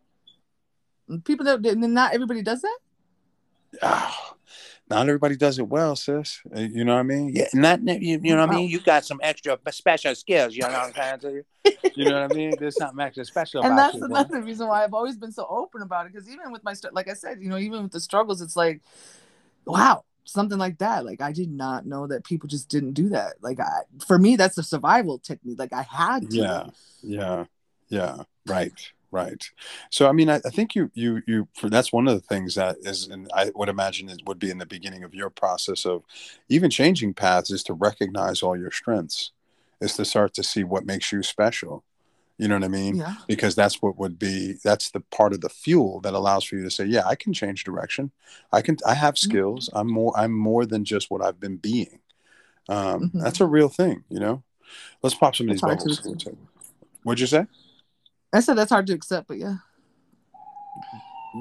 [1.23, 2.77] People that not everybody does that.
[3.81, 4.35] Ah,
[4.89, 6.41] not everybody does it well, sis.
[6.55, 7.31] Uh, You know what I mean?
[7.33, 8.69] Yeah, not you, you know what I mean.
[8.69, 10.55] You got some extra special skills.
[10.55, 11.43] You know what I'm saying to you?
[11.95, 12.55] You know what I mean?
[12.59, 14.05] There's something extra special and about that's you.
[14.05, 16.13] another reason why I've always been so open about it.
[16.13, 18.81] Because even with my, like I said, you know, even with the struggles, it's like,
[19.65, 21.05] wow, something like that.
[21.05, 23.35] Like I did not know that people just didn't do that.
[23.41, 25.59] Like I, for me, that's a survival technique.
[25.59, 26.37] Like I had to.
[26.37, 26.69] Yeah,
[27.01, 27.45] yeah,
[27.89, 28.23] yeah.
[28.47, 28.71] Right,
[29.11, 29.49] right.
[29.89, 31.47] So I mean, I, I think you, you, you.
[31.53, 34.49] For that's one of the things that is, and I would imagine it would be
[34.49, 36.03] in the beginning of your process of
[36.47, 39.31] even changing paths is to recognize all your strengths,
[39.81, 41.83] is to start to see what makes you special.
[42.37, 42.95] You know what I mean?
[42.95, 43.15] Yeah.
[43.27, 46.63] Because that's what would be that's the part of the fuel that allows for you
[46.63, 48.11] to say, yeah, I can change direction.
[48.53, 48.77] I can.
[48.85, 49.29] I have Mm-hmm.
[49.29, 49.69] skills.
[49.73, 50.13] I'm more.
[50.17, 51.99] I'm more than just what I've been being.
[52.69, 53.21] Um, Mhm.
[53.23, 54.03] That's a real thing.
[54.09, 54.43] You know.
[55.01, 56.01] Let's pop some of these bubbles.
[57.03, 57.47] What'd you say?
[58.31, 59.55] I said that's hard to accept, but yeah.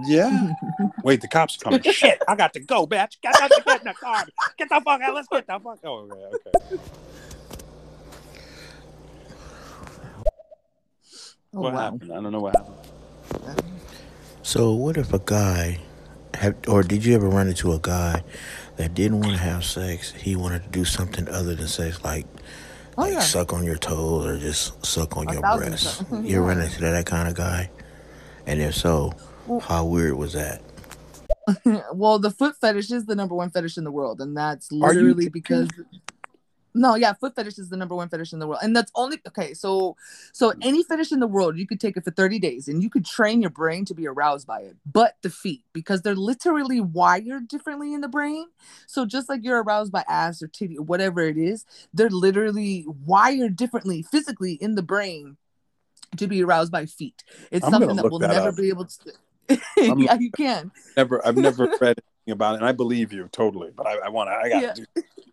[0.04, 0.52] Yeah.
[1.02, 1.82] Wait, the cops are coming.
[1.92, 3.20] Shit, I got to go, bitch.
[3.22, 4.24] Get, get, get in the car.
[4.56, 5.14] Get the fuck out.
[5.14, 5.78] Let's get the fuck.
[5.84, 6.82] Oh, okay, okay.
[11.54, 11.80] Oh, what wow.
[11.80, 12.12] happened?
[12.12, 13.70] I don't know what happened.
[14.42, 15.80] So what if a guy,
[16.34, 18.22] have, or did you ever run into a guy
[18.76, 20.12] that didn't want to have sex?
[20.12, 22.26] He wanted to do something other than sex, like
[22.98, 23.20] Oh, like yeah.
[23.20, 26.02] suck on your toes or just suck on A your breasts.
[26.22, 26.64] You're run Yeah.
[26.64, 27.70] into that, kind of guy?
[28.46, 29.12] And if so,
[29.46, 30.62] Well- how weird was that?
[31.94, 35.28] well, the foot fetish is the number one fetish in the world, and that's literally
[35.28, 35.68] because
[36.78, 39.20] no, yeah, foot fetish is the number one fetish in the world, and that's only
[39.26, 39.52] okay.
[39.52, 39.96] So,
[40.32, 40.58] so mm.
[40.62, 43.04] any fetish in the world, you could take it for thirty days, and you could
[43.04, 44.76] train your brain to be aroused by it.
[44.86, 48.46] But the feet, because they're literally wired differently in the brain.
[48.86, 52.86] So just like you're aroused by ass or titty or whatever it is, they're literally
[53.04, 55.36] wired differently physically in the brain
[56.16, 57.24] to be aroused by feet.
[57.50, 58.56] It's I'm something that we'll that never up.
[58.56, 59.12] be able to.
[59.78, 60.70] Yeah, you can.
[60.96, 61.98] Never, I've never read
[62.32, 63.70] about it, and I believe you totally.
[63.74, 64.34] But I, I want to.
[64.34, 64.74] I got to Yeah.
[64.74, 64.84] do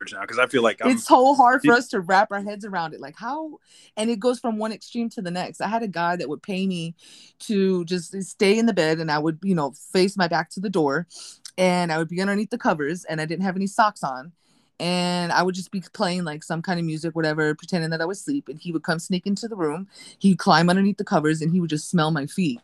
[0.01, 0.91] research now because I feel like I'm.
[0.91, 3.59] it's so hard for us to wrap our heads around it like how
[3.97, 6.43] and it goes from one extreme to the next i had a guy that would
[6.43, 6.93] pay me
[7.39, 10.59] to just stay in the bed and i would you know face my back to
[10.59, 11.07] the door
[11.57, 14.31] and i would be underneath the covers and i didn't have any socks on
[14.79, 18.05] and i would just be playing like some kind of music whatever pretending that i
[18.05, 19.87] was asleep and he would come sneak into the room
[20.19, 22.59] he'd climb underneath the covers and he would just smell my feet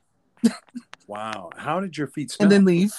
[1.07, 2.45] Wow, how did your feet smell?
[2.45, 2.93] and then leave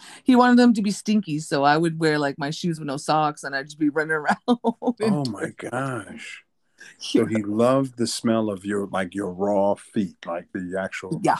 [0.24, 2.96] he wanted them to be stinky so i would wear like my shoes with no
[2.96, 6.44] socks and i'd just be running around oh my gosh,
[6.98, 11.20] So he loved the smell of your like your raw feet, like the actual.
[11.22, 11.38] Yeah.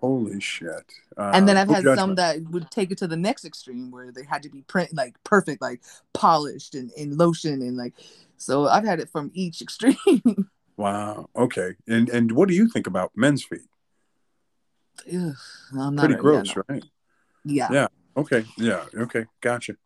[0.00, 0.70] Holy shit!
[1.16, 4.10] Uh, and then I've had some that would take it to the next extreme where
[4.10, 5.80] they had to be print like perfect, like
[6.12, 7.94] polished and, and lotion and like.
[8.36, 10.48] So I've had it from each extreme.
[10.76, 11.28] Wow.
[11.36, 11.74] Okay.
[11.86, 13.60] And and what do you think about men's feet?
[15.06, 15.34] Ugh,
[15.78, 16.82] I'm not Pretty gross, right?
[17.44, 17.68] Yeah.
[17.70, 17.86] Yeah.
[18.16, 18.44] Okay.
[18.56, 18.84] Yeah.
[18.94, 19.26] Okay.
[19.40, 19.76] Gotcha.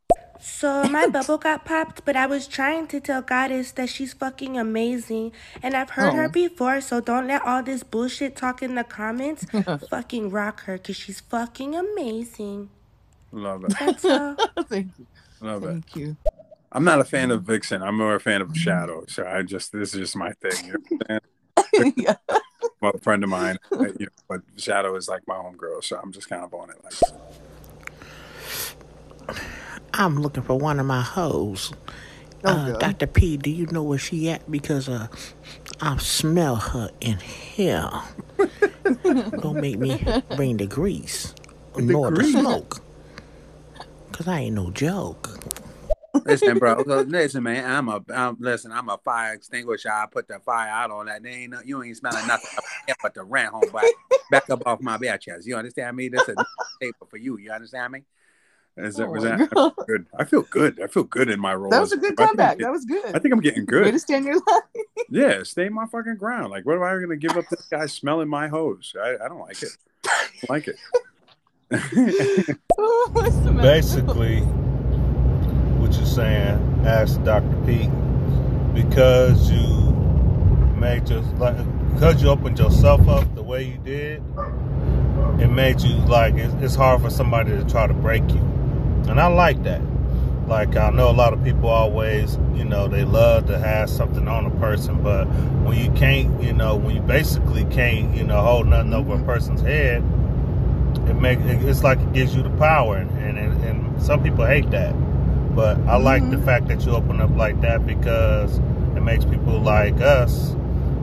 [0.40, 4.58] So my bubble got popped, but I was trying to tell Goddess that she's fucking
[4.58, 5.32] amazing.
[5.62, 6.28] And I've heard her Oh.
[6.28, 9.46] before, so don't let all this bullshit talk in the comments
[9.90, 12.68] fucking rock her, because she's fucking amazing.
[13.32, 13.74] Love it.
[13.78, 14.36] That's all.
[14.68, 15.06] Thank you.
[15.40, 15.66] Love it.
[15.66, 16.16] Thank you.
[16.72, 17.82] I'm not a fan of Vixen.
[17.82, 19.04] I'm more a fan of Shadow.
[19.08, 20.74] So I just this is just my thing.
[21.72, 21.94] You
[22.86, 23.02] know what I'm saying?
[23.02, 25.98] Well, a friend of mine, uh, you know, but Shadow is like my homegirl, so
[26.02, 26.76] I'm just kind of on it.
[26.84, 26.94] Like,
[29.94, 31.72] I'm looking for one of my hoes.
[32.44, 32.78] Oh, uh, God.
[32.80, 33.06] Dr.
[33.08, 34.50] P, do you know where she at?
[34.50, 35.08] Because uh,
[35.80, 37.90] I smell her in here.
[39.04, 40.04] Don't make me
[40.36, 41.34] bring the grease
[41.78, 42.82] nor the smoke.
[44.10, 45.38] Because I ain't no joke.
[46.24, 46.82] Listen, bro.
[47.06, 47.70] Listen, man.
[47.70, 48.02] I'm a.
[48.14, 48.72] I'm, listen.
[48.72, 49.90] I'm a fire extinguisher.
[49.90, 51.22] I put the fire out on that.
[51.22, 51.52] They ain't.
[51.52, 52.48] no- You ain't smelling nothing
[53.02, 53.84] but the rent home back,
[54.30, 55.47] back up off my bed chest.
[55.47, 56.09] You understand me?
[56.09, 56.36] This is
[56.80, 57.38] paper for you.
[57.38, 58.05] You understand me?
[58.78, 60.06] is that, Oh was that I feel good?
[60.18, 60.80] I feel good.
[60.82, 61.70] I feel good in my role.
[61.70, 62.51] That was a good I think I'm comeback.
[62.59, 63.14] getting- That was good.
[63.14, 63.93] I think I'm getting Way good.
[63.93, 64.60] to stand your line.
[65.09, 66.51] Yeah, stay my fucking ground.
[66.51, 68.94] Like, what am I going to give up this guy smelling my hose?
[69.02, 69.70] I, I don't like it.
[70.06, 70.76] I don't like it.
[73.62, 74.43] Basically,
[75.86, 77.56] what you're saying, ask Dr.
[77.64, 77.90] Pete,
[78.74, 79.60] because you
[80.80, 81.56] made your like
[81.94, 84.22] because you opened yourself up the way you did,
[85.40, 88.40] it made you like it's, it's hard for somebody to try to break you,
[89.08, 89.80] and I like that.
[90.48, 94.26] Like I know a lot of people always, you know, they love to have something
[94.26, 95.26] on a person, but
[95.64, 99.16] when you can't, you know, when you basically can't, you know, hold nothing over a
[99.16, 99.24] mm-hmm.
[99.24, 100.02] person's head,
[101.08, 104.44] it make it, it's like it gives you the power and, and and some people
[104.44, 104.94] hate that
[105.56, 106.44] but i like the mm-hmm.
[106.44, 108.58] fact that you open up like that because
[108.96, 110.54] it makes people like us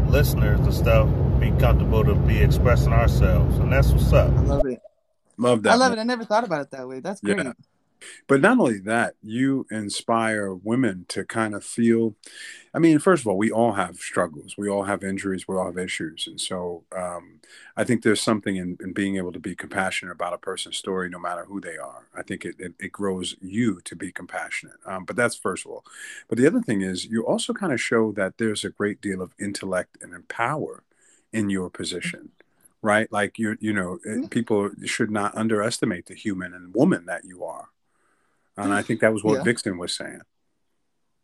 [0.08, 1.10] listeners and stuff
[1.40, 4.80] be comfortable to be expressing ourselves and that's what's up I love it.
[5.38, 5.72] Love that.
[5.72, 6.00] I love it.
[6.00, 7.00] I never thought about it that way.
[7.00, 7.38] That's great.
[7.38, 7.54] Yeah.
[8.28, 12.16] But not only that, you inspire women to kind of feel.
[12.74, 14.56] I mean, first of all, we all have struggles.
[14.58, 15.48] We all have injuries.
[15.48, 16.26] We all have issues.
[16.28, 17.40] And so um,
[17.78, 21.10] I think there's something in, in being able to be compassionate about a person's story,
[21.10, 22.08] no matter who they are.
[22.16, 24.78] I think it, it, it grows you to be compassionate.
[24.86, 25.86] Um, but that's first of all.
[26.28, 29.22] But the other thing is, you also kind of show that there's a great deal
[29.22, 30.84] of intellect and power
[31.32, 32.32] in your position
[32.84, 33.12] right?
[33.12, 33.98] Like you, you know,
[34.30, 37.70] people should not underestimate the human and woman that you are.
[38.58, 39.44] And I think that was what Yeah.
[39.44, 40.22] Vixen was saying.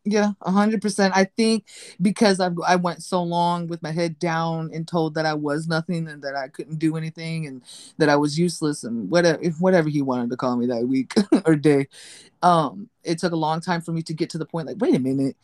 [0.05, 1.15] Yeah, a hundred percent.
[1.15, 1.65] I think
[2.01, 5.67] because I I went so long with my head down and told that I was
[5.67, 7.61] nothing and that I couldn't do anything and
[7.97, 11.13] that I was useless and whatever whatever he wanted to call me that week
[11.45, 11.87] or day.
[12.41, 14.95] Um, it took a long time for me to get to the point like, wait
[14.95, 15.35] a minute,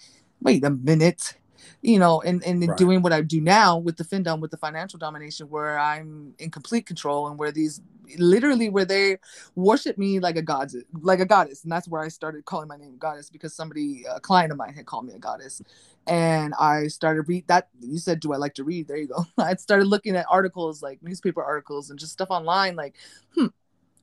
[0.41, 1.36] wait a minute,
[1.82, 2.78] you know, and and Right.
[2.78, 6.49] doing what I do now with the FinDom with the financial domination, where I'm in
[6.49, 7.82] complete control and where these
[8.18, 9.18] literally where they
[9.56, 12.77] worship me like a goddess, like a goddess, and that's where I started calling my
[12.77, 15.61] name goddess because somebody, a client of mine, had called me a goddess,
[16.07, 17.69] and I started read that.
[17.82, 19.26] You said, "Do I like to read?" There you go.
[19.38, 22.95] I started looking at articles like newspaper articles and just stuff online, like,
[23.34, 23.48] hmm,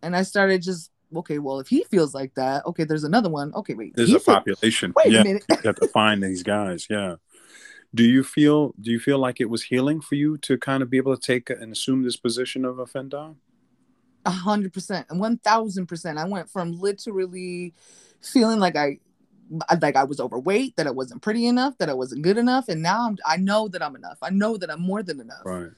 [0.03, 0.91] and I started just.
[1.15, 3.53] Okay, well, if he feels like that, okay, there's another one.
[3.55, 3.95] Okay, wait.
[3.95, 4.95] There's a feel- population.
[4.97, 5.45] Wait a yeah, minute.
[5.51, 6.87] you have to find these guys.
[6.89, 7.17] Yeah.
[7.95, 8.75] Do you feel?
[8.81, 11.21] Do you feel like it was healing for you to kind of be able to
[11.21, 13.37] take and assume this position of a findom?
[14.25, 16.19] A hundred percent, and one thousand percent.
[16.19, 17.75] I went from literally
[18.21, 18.99] feeling like I,
[19.81, 22.83] like I was overweight, that I wasn't pretty enough, that I wasn't good enough, and
[22.83, 24.19] now I'm, I know that I'm enough.
[24.23, 25.71] I know that I'm more than enough, Right.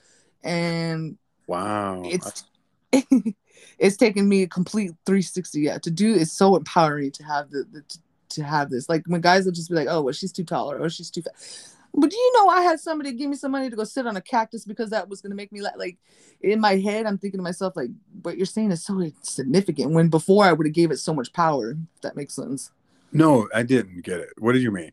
[0.42, 1.16] and
[1.46, 2.02] Wow.
[2.04, 2.44] it's
[3.78, 7.64] it's taken me a complete 360 yeah to do is so empowering to have the,
[7.72, 7.98] the to,
[8.28, 10.70] to have this like when guys will just be like oh well she's too tall
[10.70, 11.34] or oh she's too fat
[11.94, 14.16] but do you know i had somebody give me some money to go sit on
[14.16, 15.98] a cactus because that was going to make me like like
[16.40, 17.90] in my head i'm thinking to myself like
[18.22, 21.32] what you're saying is so significant when before i would have gave it so much
[21.32, 22.70] power if that makes sense
[23.12, 24.30] No, I didn't get it.
[24.38, 24.90] What did you mean?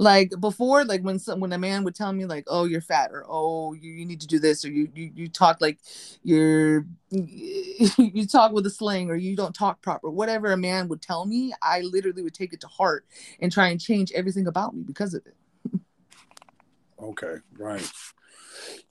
[0.00, 3.10] like before like when some when a man would tell me like oh you're fat
[3.12, 5.78] or oh you, you need to do this or you, you you talk like
[6.24, 11.02] you're you talk with a slang or you don't talk proper whatever a man would
[11.02, 13.04] tell me i literally would take it to heart
[13.40, 15.36] and try and change everything about me because of it
[17.02, 17.90] Okay, right.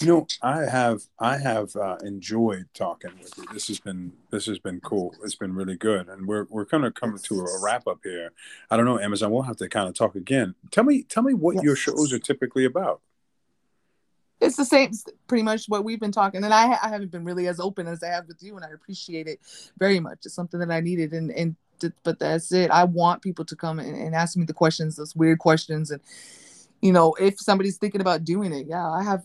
[0.02, 3.46] You know, I have I have uh, enjoyed talking with you.
[3.54, 5.14] This has been this has been cool.
[5.24, 8.32] It's been really good, and we're we're kind of coming to a wrap up here.
[8.72, 9.32] I don't know, Amazon.
[9.32, 10.56] We'll have to kind of talk again.
[10.72, 13.02] Tell me, tell me what your shows are typically about.
[14.42, 14.92] It's the same,
[15.28, 18.02] pretty much what we've been talking, and I, I haven't been really as open as
[18.02, 19.40] I have with you, and I appreciate it
[19.78, 20.20] very much.
[20.26, 21.56] It's something that I needed, and and
[22.04, 22.72] but that's it.
[22.72, 26.02] I want people to come and, and ask me the questions, those weird questions, and
[26.82, 29.24] you know, if somebody's thinking about doing it, yeah, I have,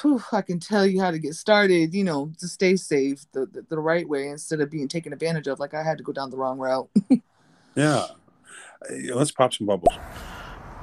[0.00, 3.46] whew, I can tell you how to get started, you know, to stay safe the,
[3.46, 5.58] the, the, right way instead of being taken advantage of.
[5.58, 6.88] Like I had to go down the wrong route.
[7.74, 8.06] yeah.
[9.12, 9.94] Let's pop some bubbles.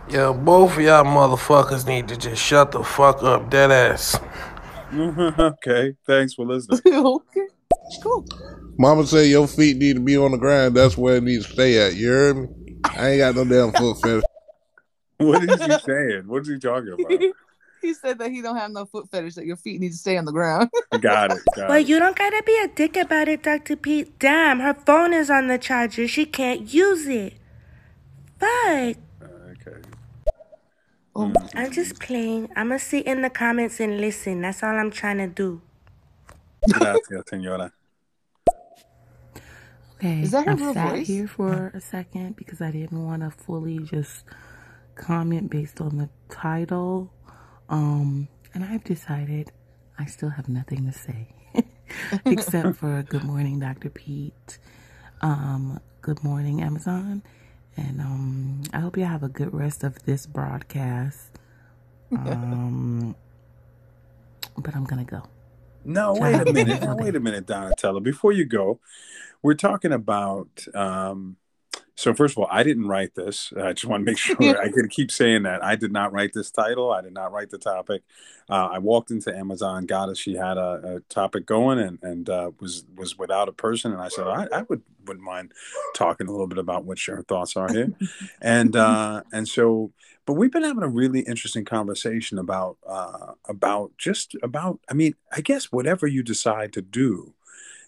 [0.10, 4.20] Yeah, both of y'all motherfuckers need to just shut the fuck up, dead ass.
[4.94, 5.96] okay.
[6.06, 6.82] Thanks for listening.
[6.94, 7.48] okay.
[8.02, 8.26] Cool.
[8.78, 10.76] Mama say your feet need to be on the ground.
[10.76, 11.96] That's where it needs to stay at.
[11.96, 12.48] You heard me?
[12.84, 14.24] I ain't got no damn foot fetish.
[15.26, 16.24] What is he saying?
[16.28, 17.22] What is he talking about?
[17.82, 19.36] he said that he don't have no foot fetish.
[19.36, 20.70] That your feet need to stay on the ground.
[21.02, 21.40] got it.
[21.56, 21.88] Got well, it.
[21.88, 24.18] you don't gotta be a dick about it, Doctor Pete.
[24.20, 26.08] Damn, her phone is on the charger.
[26.08, 27.34] She can't use it.
[28.40, 28.98] Fuck.
[29.22, 29.80] Okay.
[31.16, 31.26] Oh.
[31.28, 31.50] Mm.
[31.56, 32.50] I'm just playing.
[32.56, 34.42] I'm gonna sit in the comments and listen.
[34.42, 35.62] That's all I'm trying to do.
[36.72, 37.72] Gracias, señora.
[39.98, 41.08] Okay, Is that her I real sat voice?
[41.08, 44.24] here for a second because I didn't want to fully just
[44.96, 47.12] comment based on the title.
[47.70, 49.52] Um, and I've decided
[49.98, 51.28] I still have nothing to say
[52.26, 53.90] except for good morning, Dr.
[53.90, 54.58] Pete.
[55.22, 57.24] Um, good morning, Amazon.
[57.76, 61.40] And um, I hope you have a good rest of this broadcast.
[62.12, 63.16] Um,
[64.58, 65.24] but I'm gonna go.
[65.86, 66.84] No, wait a minute.
[66.96, 68.02] Wait a minute, Donatella.
[68.02, 68.80] Before you go,
[69.42, 70.66] we're talking about.
[70.74, 71.38] Um,
[71.96, 73.54] so first of all, I didn't write this.
[73.56, 76.34] I just want to make sure I can keep saying that I did not write
[76.34, 76.92] this title.
[76.92, 78.04] I did not write the topic.
[78.50, 80.18] Uh, I walked into Amazon, got it.
[80.18, 84.02] She had a, a topic going, and and uh, was was without a person, and
[84.02, 85.54] I said I, I would wouldn't mind
[85.96, 87.94] talking a little bit about what your thoughts are here,
[88.42, 89.92] and uh, and so.
[90.26, 94.80] But we've been having a really interesting conversation about uh, about just about.
[94.90, 97.34] I mean, I guess whatever you decide to do,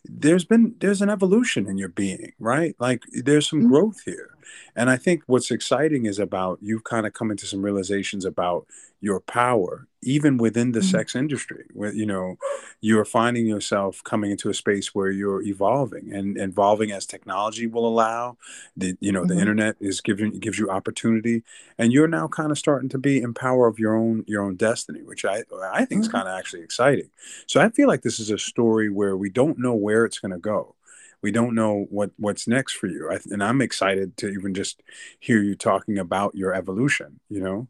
[0.10, 2.76] there's been there's an evolution in your being right?
[2.80, 3.70] Like there's some mm-hmm.
[3.70, 4.35] growth here
[4.76, 8.66] and i think what's exciting is about you've kind of come into some realizations about
[9.02, 12.38] your power even within the sex industry where you know
[12.82, 17.88] you're finding yourself coming into a space where you're evolving and evolving as technology will
[17.88, 18.38] allow
[18.78, 19.40] the you know the Mhm.
[19.42, 21.44] internet is giving gives you opportunity
[21.78, 24.56] and you're now kind of starting to be in power of your own your own
[24.56, 25.44] destiny which i
[25.74, 27.10] i think is kind of actually exciting.
[27.48, 30.32] So i feel like this is a story where we don't know where it's going
[30.32, 30.76] to go
[31.22, 34.82] we don't know what what's next for you I, and i'm excited to even just
[35.20, 37.68] hear you talking about your evolution you know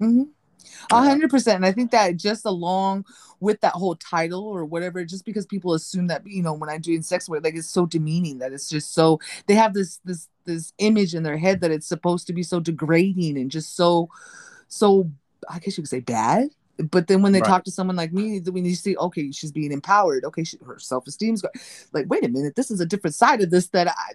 [0.00, 0.22] Mm-hmm.
[0.90, 1.56] A hundred percent.
[1.56, 3.04] And I think that just along
[3.38, 6.78] with that whole title or whatever, just because people assume that, you know, when I
[6.78, 10.00] do in sex work, like it's so demeaning that it's just so they have this
[10.04, 13.76] this this image in their head that it's supposed to be so degrading and just
[13.76, 14.08] so
[14.68, 15.10] so
[15.48, 16.50] I guess you could say bad.
[16.90, 17.48] But then when they Right.
[17.48, 20.78] talk to someone like me, when you see, okay, she's being empowered, okay, she, her
[20.78, 21.44] self esteem's
[21.92, 24.14] like, wait a minute, this is a different side of this that I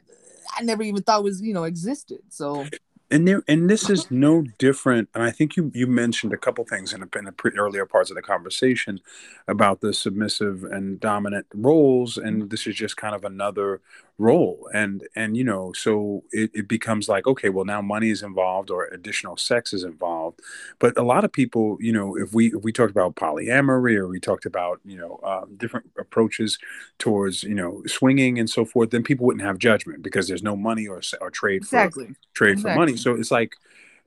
[0.58, 2.20] I never even thought was, you know, existed.
[2.30, 2.72] So
[3.12, 6.64] and there and this is no different and i think you you mentioned a couple
[6.66, 9.00] things in the, in the pre- earlier parts of the conversation
[9.48, 13.82] about the submissive and dominant roles and this is just kind of another
[14.18, 18.24] role and and you know so it, it becomes like okay well now money is
[18.24, 20.40] involved or additional sex is involved.
[20.80, 24.08] But a lot of people you know if we if we talked about polyamory or
[24.08, 26.58] we talked about you know um, different approaches
[26.98, 30.56] towards you know swinging and so forth then people wouldn't have judgment because there's no
[30.56, 32.16] money or, or trade for Exactly.
[32.34, 32.96] trade for money.
[32.98, 33.56] So it's like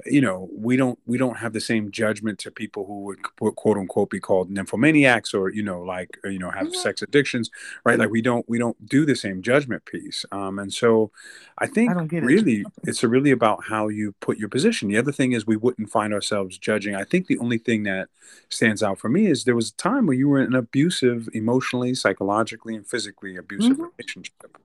[0.07, 3.57] you know we don't we don't have the same judgment to people who would quote
[3.57, 7.51] quote unquote be called nymphomaniacs or you know like you know have sex addictions
[7.85, 11.11] right like we don't we don't do the same judgment piece um and so
[11.59, 12.23] i think it.
[12.23, 15.91] really it's really about how you put your position the other thing is we wouldn't
[15.91, 18.09] find ourselves judging i think the only thing that
[18.51, 21.29] stands out for me is there was a time where you were in an abusive
[21.35, 23.91] emotionally psychologically and physically abusive Mhm.
[23.99, 24.57] relationship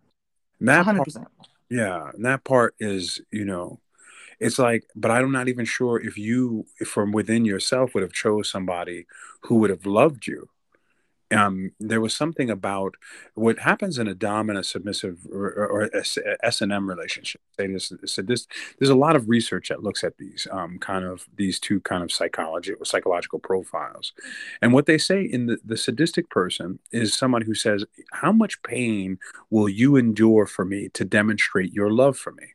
[0.60, 1.28] and that part, 100%.
[1.70, 3.80] yeah and that part is you know
[4.44, 8.50] it's like but i'm not even sure if you from within yourself would have chose
[8.50, 9.06] somebody
[9.44, 10.50] who would have loved you.
[11.32, 12.94] Um there was something about
[13.34, 15.90] what happens in a dominant submissive or, or, or
[16.44, 17.42] s&m relationship.
[17.58, 18.48] Say this, so this
[18.78, 22.04] there's a lot of research that looks at these um kind of these two kind
[22.04, 24.14] of psychology psychological profiles.
[24.62, 28.62] And what they say in the, the sadistic person is someone who says how much
[28.64, 29.18] pain
[29.50, 32.48] will you endure for me to demonstrate your love for me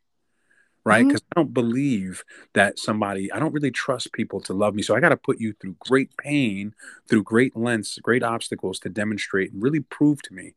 [0.89, 1.01] right?
[1.01, 1.09] Mm-hmm.
[1.09, 2.25] Because I don't believe
[2.55, 4.83] that somebody, I don't really trust people to love me.
[4.83, 6.75] So I got to put you through great pain,
[7.09, 10.55] through great lengths, great obstacles to demonstrate and really prove to me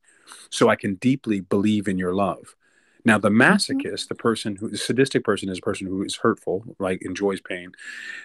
[0.50, 2.56] so I can deeply believe in your love.
[3.04, 3.42] Now, the mm-hmm.
[3.42, 7.42] masochist, the person who, the sadistic person is a person who is hurtful, like enjoys
[7.42, 7.74] pain.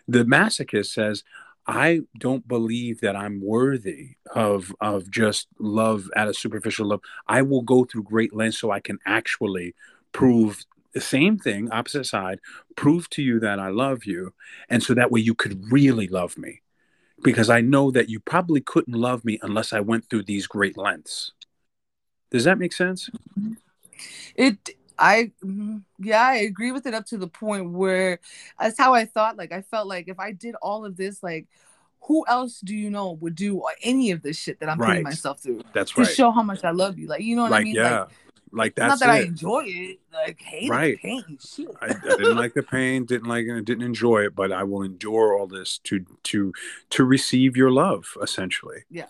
[0.06, 1.24] The masochist says,
[1.66, 7.02] I don't believe that I'm worthy of of just love at a superficial level.
[7.26, 9.74] I will go through great lengths so I can actually
[10.12, 10.64] prove
[10.96, 12.40] the same thing, opposite side,
[12.74, 14.32] prove to you that I love you,
[14.70, 16.62] and so that way you could really love me.
[17.22, 20.74] Because I know that you probably couldn't love me unless I went through these great
[20.78, 21.32] lengths.
[22.30, 23.10] Does that make sense?
[24.36, 24.56] It
[24.98, 28.18] I mhm, yeah, I agree with it up to the point where
[28.58, 29.36] that's how I thought.
[29.36, 31.46] Like I felt like if I did all of this, like
[32.04, 34.88] who else do you know would do any of this shit that I'm Right.
[34.88, 36.08] putting myself through That's to right.
[36.08, 37.06] To show how much I love you?
[37.06, 37.74] Like you know what I Like, mean?
[37.74, 38.00] yeah.
[38.00, 38.10] Like
[38.56, 40.94] Like it's not that's that I enjoy it, like hate Right.
[40.94, 41.68] it, pain, shit.
[41.80, 44.82] I, I didn't like the pain, didn't like it, didn't enjoy it, but I will
[44.82, 46.52] endure all this to to
[46.90, 48.84] to receive your love, essentially.
[48.90, 49.06] Yeah.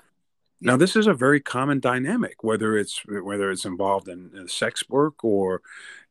[0.60, 4.88] Now, this is a very common dynamic, whether it's whether it's involved in, in sex
[4.88, 5.62] work or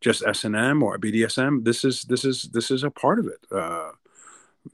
[0.01, 1.63] just S and M or BDSM.
[1.65, 3.39] This is this is this is a part of it.
[3.51, 3.91] Uh,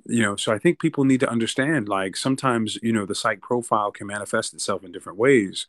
[0.05, 1.89] you know, so I think people need to understand.
[1.89, 5.67] Like sometimes, you know, the psych profile can manifest itself in different ways,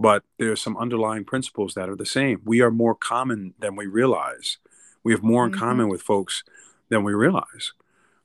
[0.00, 2.40] but there are some underlying principles that are the same.
[2.44, 4.56] We are more common than we realize.
[5.04, 5.58] We have more in Mhm.
[5.58, 6.42] common with folks
[6.88, 7.72] than we realize,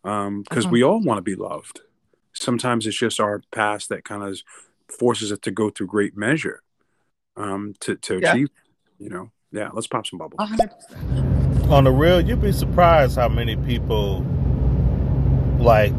[0.04, 0.70] because Uh-huh.
[0.72, 1.82] we all want to be loved.
[2.34, 4.42] Sometimes it's just our past that kind of
[4.88, 6.62] forces us to go through great measure
[7.38, 8.32] um, to to Yeah.
[8.32, 8.50] achieve.
[8.98, 9.70] You know, yeah.
[9.74, 10.40] Let's pop some bubbles.
[10.50, 11.70] Hundred percent.
[11.70, 14.22] On the real, you'd be surprised how many people
[15.60, 15.94] like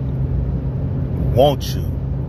[1.34, 1.82] want you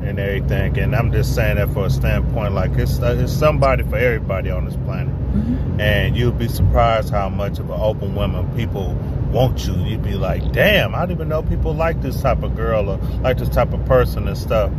[0.08, 0.80] and everything.
[0.80, 4.50] And I'm just saying that for a standpoint, like it's uh, it's somebody for everybody
[4.50, 5.14] on this planet.
[5.14, 5.80] Mm-hmm.
[5.80, 8.94] And you'll be surprised how much of an open woman people
[9.32, 9.74] want you.
[9.84, 12.98] You'd be like, damn, I didn't even know people like this type of girl or
[13.22, 14.72] like this type of person and stuff.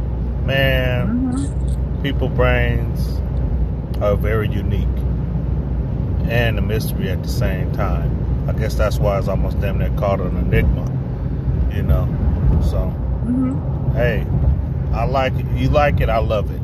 [0.44, 2.02] Man, mm-hmm.
[2.02, 3.20] people brains
[4.00, 4.86] are very unique
[6.30, 8.46] and a mystery at the same time.
[8.48, 10.84] I guess that's why it's almost damn near called an enigma,
[11.74, 12.06] you know.
[12.62, 12.78] So,
[13.26, 13.92] mm-hmm.
[13.92, 14.26] hey,
[14.98, 15.46] I like it.
[15.56, 16.60] You like it, I love it.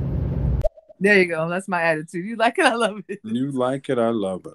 [0.98, 1.48] There you go.
[1.48, 2.24] That's my attitude.
[2.24, 3.20] You like it, I love it.
[3.22, 4.54] You like it, I love it.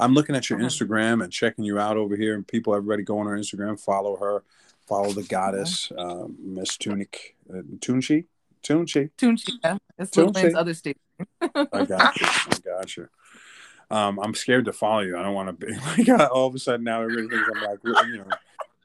[0.00, 0.66] I'm looking at your Uh-huh.
[0.66, 2.34] Instagram and checking you out over here.
[2.34, 4.42] And people, everybody go on her Instagram, follow her,
[4.88, 8.24] follow the goddess, um, Miss Tunic, uh, Tunchi,
[8.64, 9.10] Tunchi.
[9.16, 9.78] Tunchi, yeah.
[9.96, 10.56] It's Lil Tunchi.
[10.56, 10.98] Other state.
[11.40, 12.26] I got you.
[12.26, 13.08] I got you.
[13.92, 15.16] Um, I'm scared to follow you.
[15.16, 15.72] I don't want to be
[16.04, 17.78] like all of a sudden now everybody thinks I'm like
[18.08, 18.26] you know.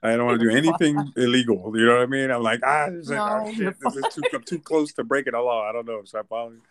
[0.01, 1.73] I don't want to do anything illegal.
[1.75, 2.31] You know what I mean?
[2.31, 4.93] I'm like, ah, this is, No, oh, you're shit, this is too, I'm too close
[4.93, 5.67] to breaking the law.
[5.67, 6.01] I don't know.
[6.05, 6.61] So I follow you?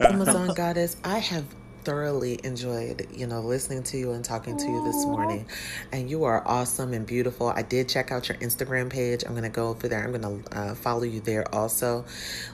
[0.00, 1.44] Amazon Goddess, I have
[1.84, 5.46] thoroughly enjoyed, you know, listening to you and talking to you this morning.
[5.92, 7.48] And you are awesome and beautiful.
[7.48, 9.24] I did check out your Instagram page.
[9.24, 10.04] I'm going to go over there.
[10.04, 12.04] I'm going to uh, follow you there also.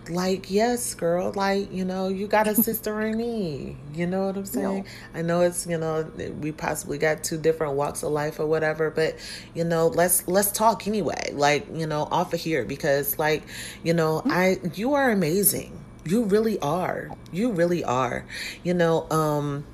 [0.08, 3.76] Like, yes, girl, like, you know, you got a sister in me.
[3.94, 4.86] You know what I'm saying?
[5.14, 6.10] I know it's, you know,
[6.40, 9.16] we possibly got two different walks of life or whatever, but
[9.54, 11.30] you know, let's let's talk anyway.
[11.32, 13.42] Like, you know, off of here because like,
[13.82, 15.83] you know, I you are amazing.
[16.04, 17.10] You really are.
[17.32, 18.24] You really are.
[18.62, 19.64] You know, um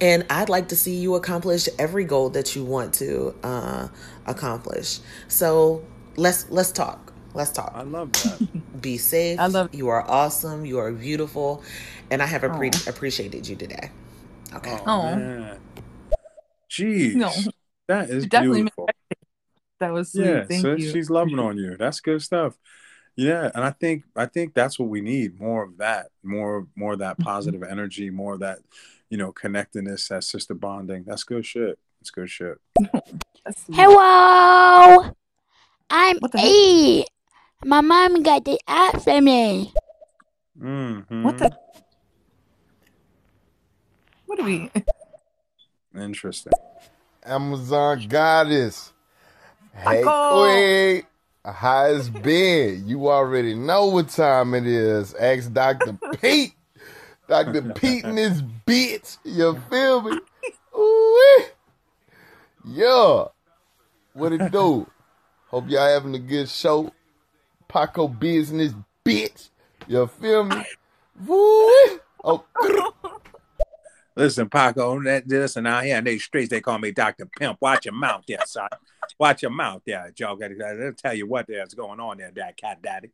[0.00, 3.88] and I'd like to see you accomplish every goal that you want to uh
[4.26, 4.98] accomplish.
[5.28, 5.84] So,
[6.16, 7.12] let's let's talk.
[7.34, 7.72] Let's talk.
[7.74, 8.48] I love that.
[8.80, 9.38] Be safe.
[9.38, 10.64] I love you are awesome.
[10.64, 11.62] You are beautiful.
[12.10, 12.90] And I have appre- Aw.
[12.90, 13.90] appreciated you today.
[14.54, 14.76] Okay.
[14.86, 15.14] Oh, Aw.
[15.16, 15.58] man.
[16.70, 17.14] Jeez.
[17.14, 17.30] No.
[17.86, 18.90] That is definitely beautiful.
[19.80, 20.24] That was sweet.
[20.24, 20.90] Yeah, Thank so you.
[20.90, 21.76] she's loving on you.
[21.76, 22.54] That's good stuff.
[23.16, 26.94] Yeah, and I think I think that's what we need more of that, more more
[26.94, 27.22] of that Mm-hmm.
[27.22, 28.58] positive energy, more of that,
[29.08, 31.04] you know, connectedness, that sister bonding.
[31.06, 31.78] That's good shit.
[32.00, 32.58] It's good shit.
[33.72, 35.10] Hello,
[35.90, 36.50] I'm What the heck?
[36.50, 37.04] E.
[37.64, 39.72] My mom got the app for me.
[40.58, 41.56] hmm What the?
[44.26, 44.70] What do we?
[45.96, 46.52] Interesting.
[47.24, 48.92] Amazon Goddess.
[49.72, 51.08] Hey, Paco.
[51.46, 52.88] It's been?
[52.88, 55.14] You already know what time it is.
[55.14, 55.98] Ask Dr.
[56.20, 56.54] Pete.
[57.28, 57.62] Dr.
[57.74, 59.18] Pete and this bitch.
[59.24, 60.18] You feel me?
[60.76, 61.44] Ooh-wee.
[62.66, 63.24] Yeah.
[64.14, 64.86] What it do?
[65.48, 66.92] Hope y'all having a good show.
[67.68, 68.72] Paco business,
[69.04, 69.50] bitch.
[69.86, 70.64] You feel me?
[71.26, 72.00] Woo!
[72.24, 72.44] Oh,
[74.16, 77.26] Listen, Paco, that listen out here in these streets, they call me Dr.
[77.26, 77.60] Pimp.
[77.60, 78.68] Watch your mouth there, son.
[79.18, 80.36] Watch your mouth there, Joe.
[80.38, 83.10] They'll tell you what there's going on there, that cat daddy.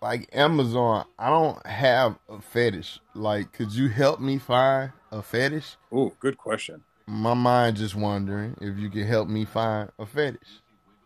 [0.00, 2.98] like Amazon, I don't have a fetish.
[3.14, 5.76] Like, could you help me find a fetish?
[5.92, 6.82] Oh, good question.
[7.06, 10.60] my mind just wondering if you can help me find a fetish.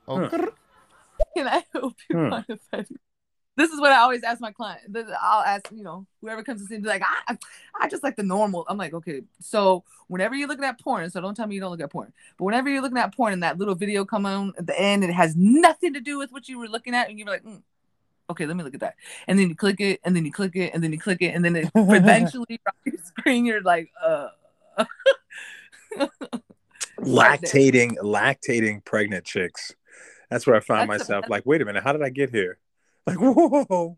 [0.09, 0.37] Okay.
[1.37, 2.31] Can I help you Hmm.
[2.31, 2.97] find a fetish?
[3.61, 4.81] This is what I always ask my client.
[5.20, 7.37] I'll ask, you know, whoever comes to see me, like, I,
[7.78, 8.65] I just like the normal.
[8.66, 11.70] I'm like, okay, so whenever you're looking at porn, so don't tell me you don't
[11.70, 14.55] look at porn, but whenever you're looking at porn and that little video come on
[14.57, 17.19] at the end, it has nothing to do with what you were looking at, and
[17.19, 17.61] you're like, mm,
[18.31, 18.95] okay, let me look at that,
[19.28, 21.35] and then you click it, and then you click it, and then you click it,
[21.35, 24.28] and then it eventually on your screen, you're like, uh,
[27.01, 29.74] lactating lactating pregnant chicks
[30.31, 32.59] that's where i found That's myself like wait a minute how did i get here
[33.07, 33.95] like whoa.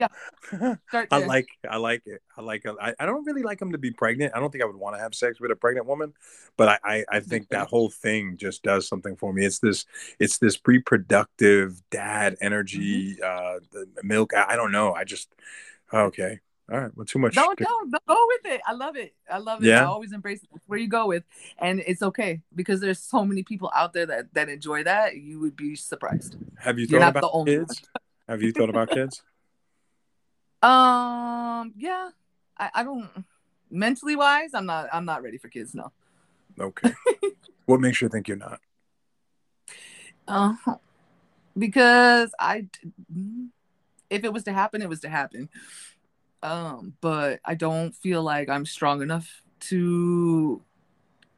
[0.88, 2.20] Start i like i like it.
[2.36, 2.74] I like it.
[2.80, 4.32] I, I don't really like him to be pregnant.
[4.34, 6.12] I don't think i would want to have sex with a pregnant woman
[6.56, 9.44] but I, I i think that whole thing just does something for me.
[9.44, 9.86] It's this
[10.18, 14.34] it's this reproductive dad energy uh the milk.
[14.34, 14.92] I, I don't know.
[14.94, 15.28] I just
[15.92, 16.40] okay.
[16.70, 16.90] All right.
[16.96, 18.60] Well too much Don't, don't, don't go with it.
[18.66, 19.14] I love it.
[19.30, 19.74] I love it.
[19.74, 19.84] I Yeah?
[19.84, 20.48] always embrace it.
[20.54, 21.24] It's where you go with,
[21.58, 25.16] and it's okay because there's so many people out there that that enjoy that.
[25.16, 26.36] You would be surprised.
[26.58, 27.82] have you You're thought not the about only kids
[28.32, 29.22] have you thought about kids
[30.62, 32.10] Um, yeah,
[32.56, 33.10] I, I don't
[33.68, 34.54] mentally wise.
[34.54, 34.88] I'm not.
[34.92, 35.74] I'm not ready for kids.
[35.74, 35.90] No.
[36.60, 36.92] okay
[37.66, 38.60] what makes you think you're not
[40.28, 40.54] Uh,
[41.58, 42.68] because I,
[44.08, 45.48] if it was to happen, it was to happen.
[46.44, 50.62] Um, but I don't feel like I'm strong enough to.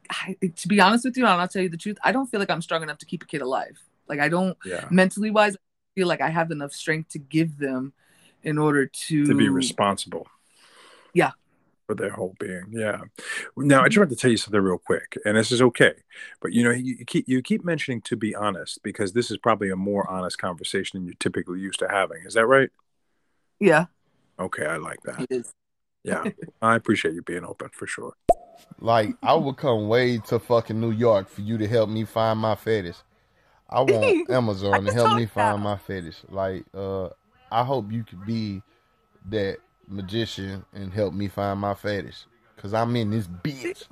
[0.09, 1.97] I, to be honest with you, and I'll tell you the truth.
[2.03, 3.79] I don't feel like I'm strong enough to keep a kid alive.
[4.07, 4.87] Like I don't Yeah.
[4.91, 5.57] mentally wise.
[5.95, 7.93] I feel like I have enough strength to give them
[8.43, 10.27] in order to to be responsible
[11.13, 11.31] Yeah.
[11.87, 12.65] for their whole being.
[12.71, 13.01] Yeah.
[13.55, 15.93] Now I just want to tell you something real quick, and this is okay,
[16.41, 19.37] but you know you, you keep you keep mentioning to be honest because this is
[19.37, 22.23] probably a more honest conversation than you're typically used to having.
[22.25, 22.69] Is that right?
[23.61, 23.85] Yeah.
[24.37, 25.21] Okay, I like that.
[25.21, 25.53] It is.
[26.03, 26.25] Yeah,
[26.61, 28.13] I appreciate you being open for sure.
[28.81, 32.37] Like I would come way to fucking New York for you to help me find
[32.37, 32.97] my fetish.
[33.69, 36.17] I want Amazon to help me find my fetish.
[36.29, 37.09] Like, uh,
[37.51, 38.61] I hope you could be
[39.29, 42.25] that magician and help me find my fetish.
[42.57, 43.83] Cause I'm in this bitch.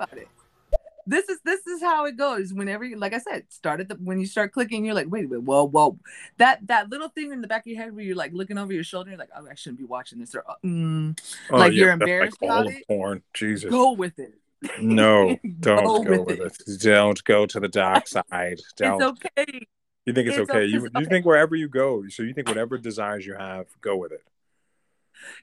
[1.05, 2.53] This is this is how it goes.
[2.53, 5.25] Whenever, you, like I said, start at the when you start clicking, you're like, wait
[5.25, 5.99] a minute, whoa, whoa,
[6.37, 8.71] that that little thing in the back of your head where you're like looking over
[8.71, 11.19] your shoulder, you're like, oh, I shouldn't be watching this, or mm,
[11.49, 12.87] Oh, like yeah, you're embarrassed like about of it.
[12.87, 13.21] porn.
[13.33, 13.69] Jesus.
[13.69, 14.33] Go with it.
[14.79, 16.79] No, don't Go go, with with it.
[16.81, 18.59] Don't go to the dark side.
[18.77, 19.01] Don't.
[19.01, 19.67] It's okay.
[20.05, 20.59] You think it's, It's okay?
[20.59, 23.95] o- You you think wherever you go, so you think whatever desires you have, go
[23.95, 24.23] with it.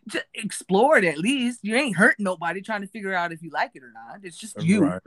[0.08, 1.60] Just explore it at least.
[1.62, 4.20] You ain't hurting nobody trying to figure out if you like it or not.
[4.22, 4.84] It's just you.
[4.84, 5.00] Right.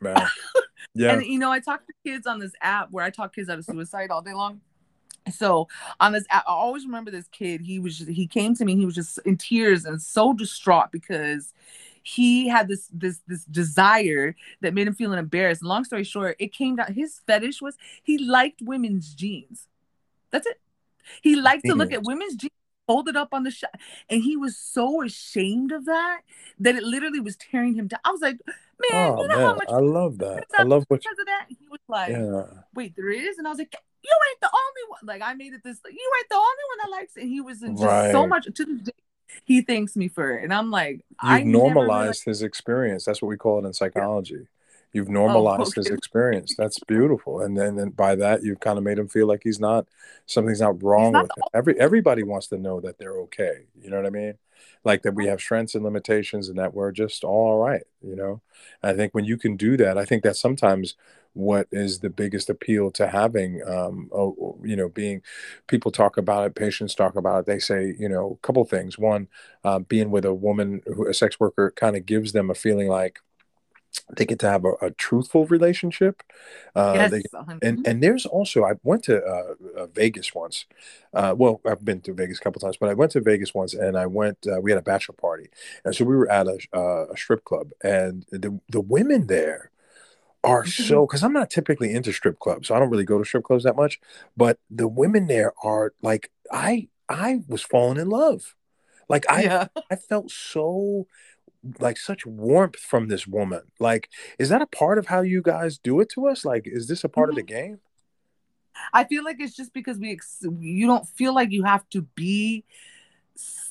[0.00, 0.28] Right.
[0.94, 1.12] Yeah.
[1.14, 3.58] And you know, I talk to kids on this app where I talk kids out
[3.58, 4.60] of suicide all day long.
[5.32, 5.68] So
[6.00, 7.60] on this app, I always remember this kid.
[7.60, 8.74] He was just, he came to me.
[8.76, 11.52] He was just in tears and so distraught because
[12.08, 15.62] he had this this this desire that made him feel embarrassed.
[15.62, 16.92] Long story short, it came down.
[16.94, 19.68] His fetish was he liked women's jeans.
[20.30, 20.58] That's it.
[21.22, 22.52] He liked to look at women's jeans
[22.86, 23.74] folded up on the shelf,
[24.08, 26.22] and he was so ashamed of that
[26.58, 28.00] that it literally was tearing him down.
[28.04, 30.46] I was like, man, oh you know how much I love that.
[30.58, 31.00] I love what.
[31.00, 31.46] because of that?
[31.48, 32.62] He was like, Yeah.
[32.74, 33.36] wait, there is?
[33.36, 35.00] And I was like, you ain't the only one.
[35.04, 37.24] Like, I made it this, you ain't the only one that likes it.
[37.24, 38.92] And he was in just so much, to this day,
[39.44, 40.44] he thanks me for it.
[40.44, 43.04] And I'm like, I You've never normalized his experience.
[43.04, 44.46] That's what we call it in psychology.
[44.92, 45.96] You've oh, normalized his Oh, okay.
[45.96, 46.54] experience.
[46.56, 47.40] That's beautiful.
[47.40, 49.86] And then, then by that, you've kind of made him feel like he's not
[50.26, 51.44] something's not wrong with him.
[51.54, 53.66] Every everybody wants to know that they're okay.
[53.80, 54.34] You know what I mean?
[54.84, 57.82] Like that we have strengths and limitations, and that we're just all right.
[58.02, 58.42] You know.
[58.82, 60.94] I think when you can do that, I think that sometimes
[61.34, 65.22] what is the biggest appeal to having um oh, you know being
[65.66, 68.98] people talk about it patients talk about it they say you know a couple things
[68.98, 69.28] one
[69.64, 72.88] uh, being with a woman who a sex worker kind of gives them a feeling
[72.88, 73.20] like
[74.16, 76.22] they get to have a, a truthful relationship
[76.74, 80.66] uh Yes, they, hundred- and and there's also i went to uh, uh, vegas once
[81.14, 83.74] uh well i've been to vegas a couple times but i went to vegas once
[83.74, 85.48] and i went uh, we had a bachelor party
[85.84, 89.70] and so we were at a, uh, a strip club and the the women there
[90.44, 93.24] are so because I'm not typically into strip clubs, so I don't really go to
[93.24, 94.00] strip clubs that much.
[94.36, 98.54] But the women there are like I I was falling in love.
[99.08, 99.68] Like I Yeah.
[99.90, 101.06] I felt so
[101.80, 103.62] like such warmth from this woman.
[103.78, 106.44] Like, is that a part of how you guys do it to us?
[106.44, 107.56] Like, is this a part of the mm-hmm.
[107.56, 107.80] game?
[108.92, 112.02] I feel like it's just because we ex- you don't feel like you have to
[112.02, 112.64] be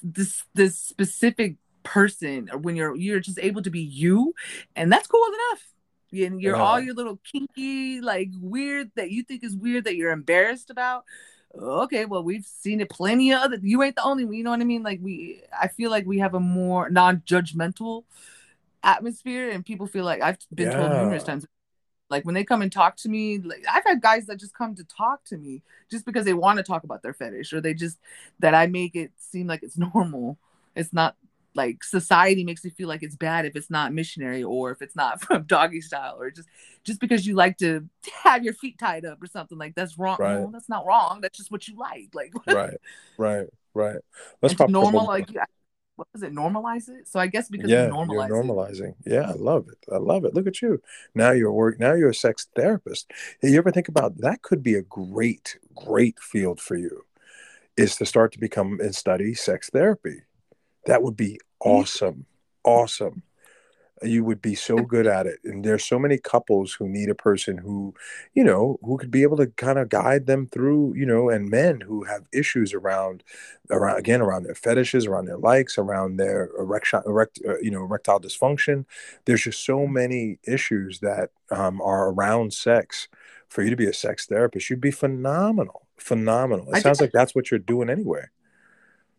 [0.03, 4.33] this this specific person or when you're you're just able to be you
[4.75, 5.63] and that's cool enough
[6.11, 10.11] and you're all your little kinky like weird that you think is weird that you're
[10.11, 11.05] embarrassed about
[11.55, 14.51] okay well we've seen it plenty of other you ain't the only one you know
[14.51, 18.03] what i mean like we i feel like we have a more non-judgmental
[18.83, 21.45] atmosphere and people feel like i've been told numerous times
[22.09, 24.75] Like when they come and talk to me, like I've had guys that just come
[24.75, 27.73] to talk to me just because they want to talk about their fetish or they
[27.75, 27.97] just
[28.39, 30.37] that I make it seem like it's normal.
[30.75, 31.15] It's not
[31.57, 34.95] like society makes you feel like it's bad if it's not missionary or if it's
[34.95, 36.47] not from doggy style or just
[36.83, 37.87] just because you like to
[38.23, 40.17] have your feet tied up or something like that's wrong.
[40.19, 40.39] Right.
[40.39, 41.19] No, that's not wrong.
[41.21, 42.09] That's just what you like.
[42.13, 42.77] Like right,
[43.17, 43.97] right, right.
[44.41, 45.45] Let's and to pop a couple normal like yeah,
[45.97, 47.07] what does it normalize it?
[47.07, 48.33] So I guess because Yeah, we you're normalize it.
[48.33, 48.93] normalizing.
[49.05, 49.79] Yeah, I love it.
[49.91, 50.33] I love it.
[50.33, 50.81] Look at you.
[51.15, 51.79] Now you're work.
[51.79, 53.11] Now you're a sex therapist.
[53.41, 54.43] You ever think about that?
[54.43, 57.03] Could be a great, great field for you.
[57.75, 60.21] Is to start to become and study sex therapy.
[60.85, 62.25] That would be awesome.
[62.63, 63.23] Awesome.
[64.03, 65.39] You would be so good at it.
[65.43, 67.95] And there's so many couples who need a person who,
[68.35, 71.49] you know, who could be able to kind of guide them through, you know, and
[71.49, 73.23] men who have issues around,
[73.71, 77.81] around again, around their fetishes, around their likes, around their erection, erect, uh, you know,
[77.81, 78.85] erectile dysfunction.
[79.25, 83.07] There's just so many issues that um, are around sex.
[83.49, 85.87] For you to be a sex therapist, you'd be phenomenal.
[85.95, 86.67] Phenomenal.
[86.73, 88.25] I It sounds like that's what you're doing anyway.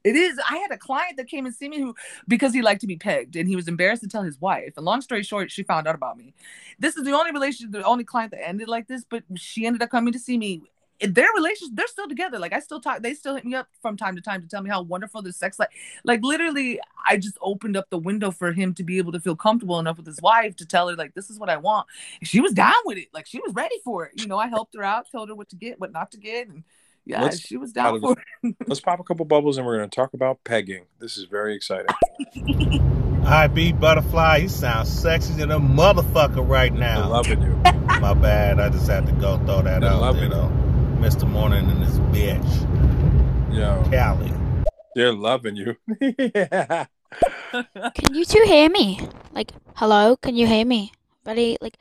[0.05, 0.39] It is.
[0.49, 1.95] I had a client that came and see me who,
[2.27, 4.75] because he liked to be pegged and he was embarrassed to tell his wife.
[4.77, 6.35] And long story short, she found out about me.
[6.79, 9.83] This is the only relationship, the only client that ended like this, but she ended
[9.83, 10.63] up coming to see me.
[11.01, 12.41] Their relationship, they're still together.
[12.41, 14.63] Like I still talk, they still hit me up from time to time to tell
[14.63, 15.71] me how wonderful this sex like.
[16.05, 19.37] Like literally, I just opened up the window for him to be able to feel
[19.37, 21.87] comfortable enough with his wife to tell her like this is what I want.
[22.23, 23.09] She was down with it.
[23.13, 24.21] Like she was ready for it.
[24.21, 26.49] You know, I helped her out, told her what to get, what not to get,
[26.49, 26.65] and
[27.09, 28.55] yeah, Let's she was down for it.
[28.67, 30.85] Let's pop a couple bubbles and we're going to talk about pegging.
[30.99, 31.87] This is very exciting.
[33.25, 34.37] I be butterfly.
[34.43, 37.05] You sound sexy than a motherfucker right now.
[37.05, 37.55] I'm loving you.
[38.01, 38.61] My bad.
[38.61, 40.31] I just had to go throw that I out love there it.
[40.31, 40.53] though.
[41.01, 41.27] Mr.
[41.27, 43.55] Morning and this bitch.
[43.57, 44.31] Yo, Cali.
[44.95, 45.77] they're loving you.
[46.01, 46.85] yeah.
[47.53, 49.01] Can you two hear me?
[49.33, 50.17] Like, hello?
[50.17, 50.93] Can you hear me?
[51.25, 51.79] Buddy, like,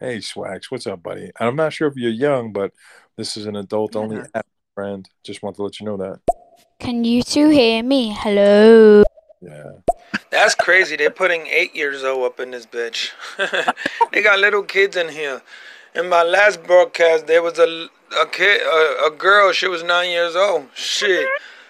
[0.00, 1.30] Hey, Swax, what's up, buddy?
[1.38, 2.72] I'm not sure if you're young, but
[3.16, 4.26] this is an adult only Yeah.
[4.34, 5.08] app, friend.
[5.22, 6.20] Just want to let you know that.
[6.80, 8.10] can you two hear me?
[8.18, 9.04] Hello?
[9.40, 9.72] Yeah.
[10.30, 10.96] That's crazy.
[10.96, 13.10] They're putting eight years old up in this bitch.
[14.12, 15.42] they got little kids in here.
[15.94, 17.88] In my last broadcast, there was a
[18.20, 19.52] a kid, a, a girl.
[19.52, 20.66] She was nine years old.
[20.74, 21.26] Shit,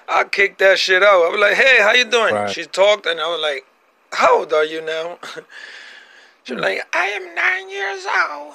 [0.08, 1.26] I kicked that shit out.
[1.26, 2.50] I was like, "Hey, how you doing?" Right.
[2.50, 3.64] She talked, and I was like,
[4.12, 5.18] "How old are you now?"
[6.44, 8.55] she was like, "I am nine years old."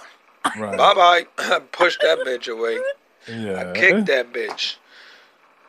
[0.58, 0.77] Right.
[0.77, 1.59] Bye bye.
[1.72, 2.80] Push that bitch away.
[3.27, 3.72] Yeah.
[3.72, 4.77] I kicked that bitch.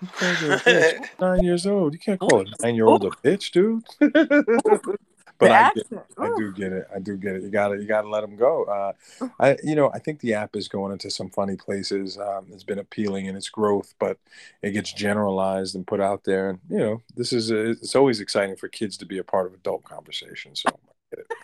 [0.00, 1.08] You called her a bitch.
[1.20, 1.92] Nine years old.
[1.92, 3.84] You can't call a nine year old a bitch, dude.
[5.39, 6.02] but I get, accent.
[6.18, 6.86] I do get it.
[6.94, 7.42] I do get it.
[7.42, 8.65] You gotta, you gotta let them go.
[8.65, 8.92] Uh,
[9.39, 12.16] I, you know, I think the app is going into some funny places.
[12.18, 14.18] Um, it's been appealing in its growth, but
[14.62, 16.50] it gets generalized and put out there.
[16.50, 19.47] And you know, this is a, it's always exciting for kids to be a part
[19.47, 20.55] of adult conversation.
[20.57, 21.36] So I get it.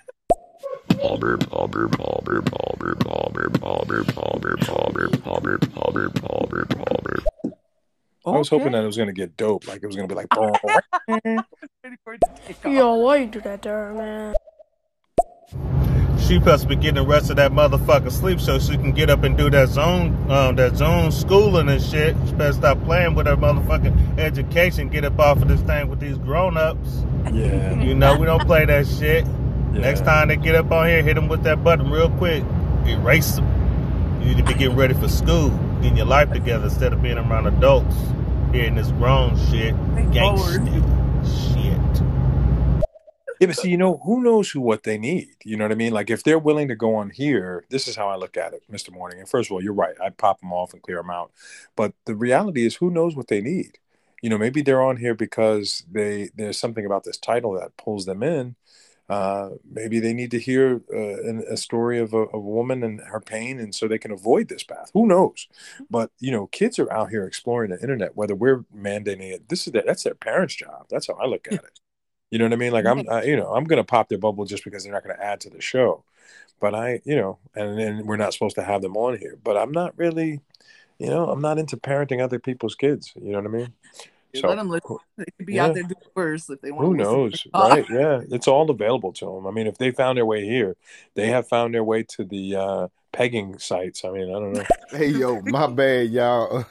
[8.26, 10.26] I was hoping that it was gonna get dope, like it was gonna be like.
[10.34, 12.72] Ready for it to take off.
[12.72, 14.34] Yo, why you do that there, man?
[16.18, 19.10] She supposed to be getting the rest of that motherfucker sleep so she can get
[19.10, 22.16] up and do that zone, um, that zone schooling and shit.
[22.26, 24.88] She better stop playing with her motherfucking education.
[24.88, 27.04] Get up off of this thing with these grown ups.
[27.32, 27.80] Yeah.
[27.80, 29.24] You know we don't play that shit.
[29.76, 29.82] Yeah.
[29.82, 32.42] Next time they get up on here, hit them with that button real quick.
[32.86, 34.20] Erase them.
[34.22, 35.50] You need to be getting ready for school,
[35.82, 37.94] getting your life together instead of being around adults,
[38.52, 39.74] hearing this grown shit,
[40.12, 40.64] gangster
[41.24, 42.02] shit.
[43.38, 45.28] Yeah, but see, you know, who knows who what they need?
[45.44, 45.92] You know what I mean?
[45.92, 48.62] Like, if they're willing to go on here, this is how I look at it,
[48.72, 48.90] Mr.
[48.90, 49.18] Morning.
[49.18, 49.94] And first of all, you're right.
[50.02, 51.32] I pop them off and clear them out.
[51.76, 53.78] But the reality is, who knows what they need?
[54.22, 58.06] You know, maybe they're on here because they there's something about this title that pulls
[58.06, 58.56] them in.
[59.08, 62.82] Uh, maybe they need to hear uh, an, a story of a, of a woman
[62.82, 64.90] and her pain, and so they can avoid this path.
[64.94, 65.46] Who knows?
[65.88, 68.16] But you know, kids are out here exploring the internet.
[68.16, 70.86] Whether we're mandating it, this is their, that's their parents' job.
[70.90, 71.80] That's how I look at it.
[72.30, 72.72] You know what I mean?
[72.72, 75.18] Like I'm, I, you know, I'm gonna pop their bubble just because they're not gonna
[75.20, 76.04] add to the show.
[76.60, 79.38] But I, you know, and then we're not supposed to have them on here.
[79.42, 80.40] But I'm not really,
[80.98, 83.12] you know, I'm not into parenting other people's kids.
[83.16, 83.74] You know what I mean?
[84.36, 84.96] You let them listen.
[85.16, 85.64] They could be yeah.
[85.64, 86.86] out there doing worse if they want.
[86.86, 87.48] Who to listen.
[87.52, 87.86] knows, right?
[87.90, 89.46] Yeah, it's all available to them.
[89.46, 90.76] I mean, if they found their way here,
[91.14, 94.04] they have found their way to the uh, pegging sites.
[94.04, 94.64] I mean, I don't know.
[94.92, 96.64] Hey yo, my bad, y'all.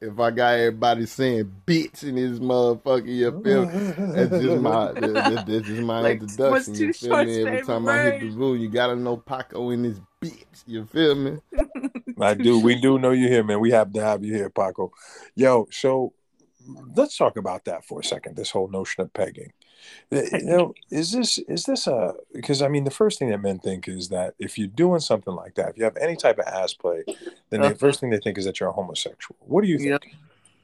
[0.00, 3.92] if I got everybody saying bitch in this motherfucker, you feel me?
[4.14, 6.74] That's just my that, that- that's just my Like, introduction.
[6.74, 7.42] You too feel short, me?
[7.42, 10.62] Every stay time I hit the room, you gotta know Paco in this bitch.
[10.64, 11.38] You feel me?
[12.20, 12.60] I do.
[12.60, 13.60] We do know you here, man.
[13.60, 14.92] We have to have you here, Paco.
[15.34, 16.12] Yo, so
[16.94, 18.36] let's talk about that for a second.
[18.36, 19.52] This whole notion of pegging.
[20.10, 23.58] You know, is this is this a because I mean the first thing that men
[23.58, 26.46] think is that if you're doing something like that, if you have any type of
[26.46, 27.04] ass play,
[27.50, 27.74] then the Uh-huh.
[27.78, 29.36] first thing they think is that you're a homosexual.
[29.40, 30.16] What do you think?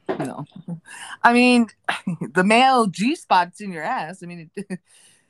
[0.08, 0.44] No,
[1.22, 1.68] I mean
[2.34, 4.22] the male G spots in your ass.
[4.22, 4.80] I mean, it,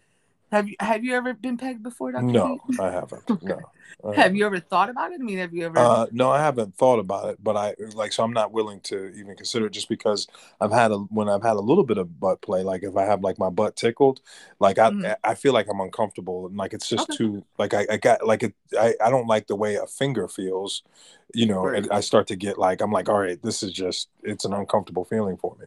[0.53, 2.27] have you have you ever been pegged before, Doctor?
[2.27, 3.29] No, I haven't.
[3.43, 3.61] No.
[4.05, 5.21] I Have you ever thought about it?
[5.21, 5.79] I mean, have you ever?
[5.79, 9.09] Uh, no, I haven't thought about it, but I like so I'm not willing to
[9.17, 10.27] even consider it just because
[10.61, 13.05] I've had a when I've had a little bit of butt play, like if I
[13.05, 14.21] have like my butt tickled,
[14.61, 15.15] like I Mhm.
[15.25, 17.17] I feel like I'm uncomfortable and like it's just Okay.
[17.17, 20.29] too like I, I got like it I, I don't like the way a finger
[20.29, 20.83] feels,
[21.33, 21.73] you know, Right.
[21.73, 24.53] and I start to get like I'm like, all right, this is just it's an
[24.53, 25.67] uncomfortable feeling for me.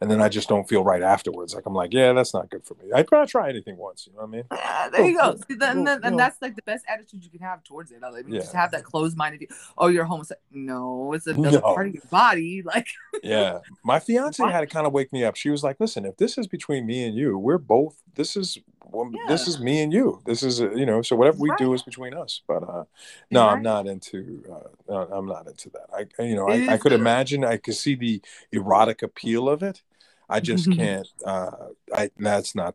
[0.00, 1.54] And then I just don't feel right afterwards.
[1.54, 2.92] Like I'm like, yeah, that's not good for me.
[2.94, 4.44] I'd rather try anything once, you know what I mean?
[4.52, 5.36] Yeah, there you go.
[5.48, 8.00] See, then, Well, then, and that's like the best attitude you can have towards it.
[8.02, 8.40] Like, Yeah.
[8.40, 9.48] just have that closed minded you,
[9.78, 10.40] oh, you're homosexual.
[10.52, 11.74] No, it's another No.
[11.74, 12.62] part of your body.
[12.70, 12.86] Like,
[13.22, 13.60] Yeah.
[13.82, 15.36] My fiance had to kind of wake me up.
[15.36, 18.58] She was like, listen, if this is between me and you, we're both, this is,
[18.84, 20.20] well, this is me and you.
[20.26, 22.42] This is, uh, you know, so whatever we do is between us.
[22.46, 22.84] But uh,
[23.30, 25.86] no, I'm not into, uh, no, I'm not into that.
[26.18, 28.20] I, you know, I, I could imagine, I could see the
[28.52, 29.82] erotic appeal of it.
[30.28, 31.50] I just can't, uh,
[31.94, 32.74] I, that's not,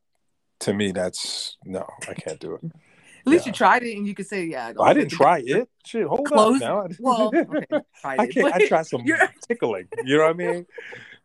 [0.59, 2.71] to me, that's, no, I can't do it.
[3.25, 4.73] At least you tried it, and you could say, yeah.
[4.79, 5.69] I didn't try it.
[5.85, 6.95] Shit, hold Close- up now.
[6.99, 7.65] well, okay,
[8.01, 8.53] tried I can't.
[8.53, 9.87] I try some you're- tickling.
[10.03, 10.65] You know what I mean?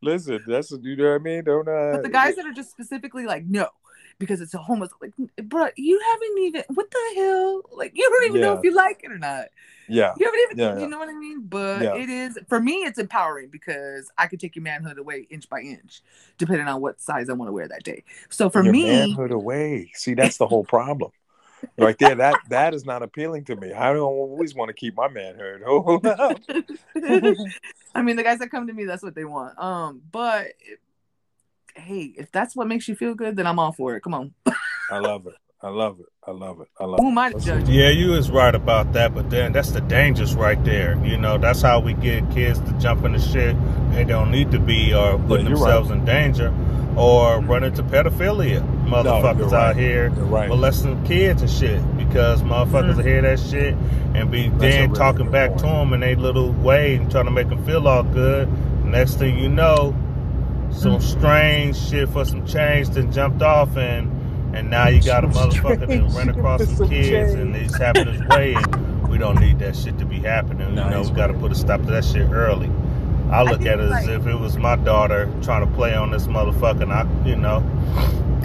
[0.02, 1.44] Listen, that's you know what I mean.
[1.44, 1.92] Don't uh.
[1.92, 3.68] But the guys that are just specifically like, no,
[4.18, 4.90] because it's a homeless.
[5.00, 5.12] Like,
[5.44, 6.62] bro, you haven't even.
[6.72, 7.62] What the hell?
[7.72, 9.46] Like, you don't even know if you like it or not.
[9.88, 10.14] Yeah.
[10.18, 10.58] You haven't even.
[10.58, 10.80] Yeah, yeah.
[10.80, 11.42] You know what I mean?
[11.42, 11.96] But Yeah.
[11.96, 12.76] it is for me.
[12.84, 16.00] It's empowering because I could take your manhood away inch by inch,
[16.38, 18.04] depending on what size I want to wear that day.
[18.30, 19.90] So for your me, manhood away.
[19.94, 21.10] See, that's the whole problem.
[21.78, 23.72] Right there, that that is not appealing to me.
[23.72, 25.62] I don't always want to keep my manhood.
[25.66, 26.38] Hold up.
[27.94, 29.58] I mean, the guys that come to me, that's what they want.
[29.58, 30.48] Um, but
[31.74, 34.02] hey, if that's what makes you feel good, then I'm all for it.
[34.02, 34.34] Come on.
[34.90, 35.34] I love it.
[35.62, 36.06] I love it.
[36.26, 36.68] I love it.
[36.78, 37.18] I love Who am.
[37.18, 37.68] I to Let's- judge?
[37.68, 40.98] Yeah, you is right about that, but then that's the dangers right there.
[41.04, 43.56] You know, that's how we get kids to jump into shit
[43.92, 46.54] they don't need to be or put you're themselves in danger
[46.96, 48.60] or run into pedophilia.
[48.86, 49.76] Motherfuckers you're out right.
[49.76, 50.48] here right.
[50.48, 53.74] molesting kids and shit because motherfuckers will hear that shit
[54.14, 55.60] and be That's then really talking back point.
[55.60, 58.48] to them in a little way and trying to make them feel all good.
[58.84, 59.94] Next thing you know,
[60.72, 61.02] some mm.
[61.02, 64.16] strange shit for some change then jumped off and
[64.54, 67.70] and now you got a motherfucker that ran across some some kids and change.
[67.70, 70.74] he's having his way and we don't need that shit to be happening.
[70.74, 72.70] No, you know, we gotta put a stop to that shit early.
[73.30, 76.26] I look at it as if it was my daughter trying to play on this
[76.26, 77.60] motherfucker and I you know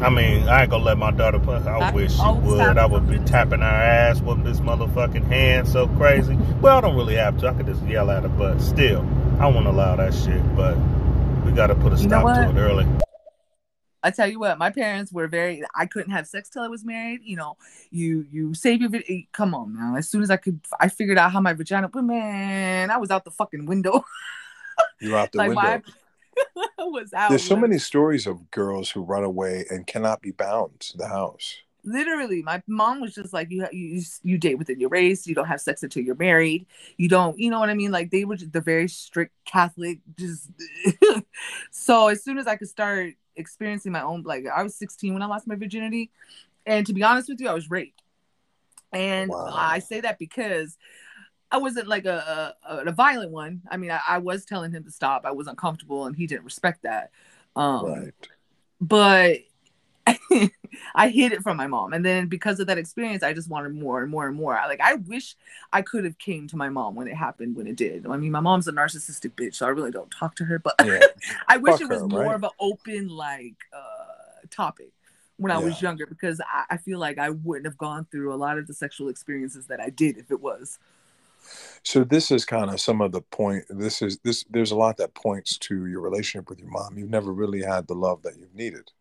[0.01, 1.57] I mean, I ain't gonna let my daughter play.
[1.57, 2.77] I I wish she oh, would.
[2.77, 6.35] I would be tapping her ass, whooping this motherfucking hand so crazy.
[6.61, 7.47] Well, I don't really have to.
[7.47, 9.01] I could just yell at her, but still,
[9.39, 10.55] I won't allow that shit.
[10.55, 10.77] But
[11.45, 12.85] we gotta put a You stop to it early.
[14.03, 15.63] I tell you what, my parents were very.
[15.73, 17.21] I couldn't have sex till I was married.
[17.23, 17.57] You know,
[17.89, 18.89] you you save your.
[18.89, 19.95] vi- eh, Come on now.
[19.95, 21.87] As soon as I could, I figured out how my vagina.
[21.87, 24.03] But man, I was out the fucking window.
[24.99, 25.81] You're out the like window.
[26.95, 27.29] was out.
[27.29, 31.07] There's so many stories of girls who run away and cannot be bound to the
[31.07, 31.57] house.
[31.83, 35.45] literally my mom was just like you you you date within your race you don't
[35.45, 36.65] have sex until you're married
[36.97, 40.49] you don't you know what i mean like they were the very strict catholic just
[41.71, 45.21] so as soon as i could start experiencing my own like i was 16 when
[45.21, 46.09] i lost my virginity
[46.65, 48.01] and to be honest with you i was raped
[48.91, 50.79] and i say that because
[51.51, 53.61] I wasn't like a, a, a violent one.
[53.69, 55.25] I mean, I, I was telling him to stop.
[55.25, 57.11] I was uncomfortable, and he didn't respect that.
[57.55, 58.13] Um, right.
[58.81, 59.39] But
[60.95, 63.73] I hid it from my mom, and then because of that experience, I just wanted
[63.73, 64.57] more and more and more.
[64.57, 65.35] I, like I wish
[65.71, 68.05] I could have came to my mom when it happened when it did.
[68.07, 70.59] I mean, my mom's a narcissistic bitch, so I really don't talk to her.
[70.59, 70.99] But Yeah.
[71.47, 72.35] I wish Fuck it was her, more right?
[72.35, 74.91] of an open like uh, topic
[75.37, 78.35] when I was younger because I, I feel like I wouldn't have gone through a
[78.35, 80.79] lot of the sexual experiences that I did if it was.
[81.83, 83.65] So this is kind of some of the point.
[83.69, 84.43] This is this.
[84.49, 86.97] There's a lot that points to your relationship with your mom.
[86.97, 88.91] You've never really had the love that you've needed.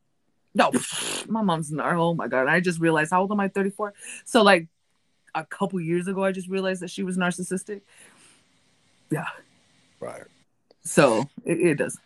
[0.55, 0.71] No,
[1.29, 1.95] my mom's not.
[1.95, 2.47] Oh my god!
[2.47, 3.49] I just realized how old am I?
[3.49, 3.95] Thirty four.
[4.25, 4.69] So like
[5.35, 7.83] a couple years ago, I just realized that she was narcissistic.
[9.11, 9.27] Yeah.
[10.01, 10.25] Right.
[10.83, 11.99] So it, it does.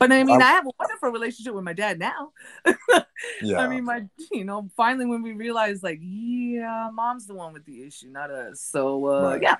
[0.00, 2.32] But I mean, I- I have a wonderful relationship with my dad now.
[3.42, 3.60] Yeah.
[3.60, 7.64] I mean, my you know, finally when we realized like, yeah, mom's the one with
[7.66, 8.60] the issue, not us.
[8.60, 9.42] So uh Right.
[9.42, 9.56] yeah.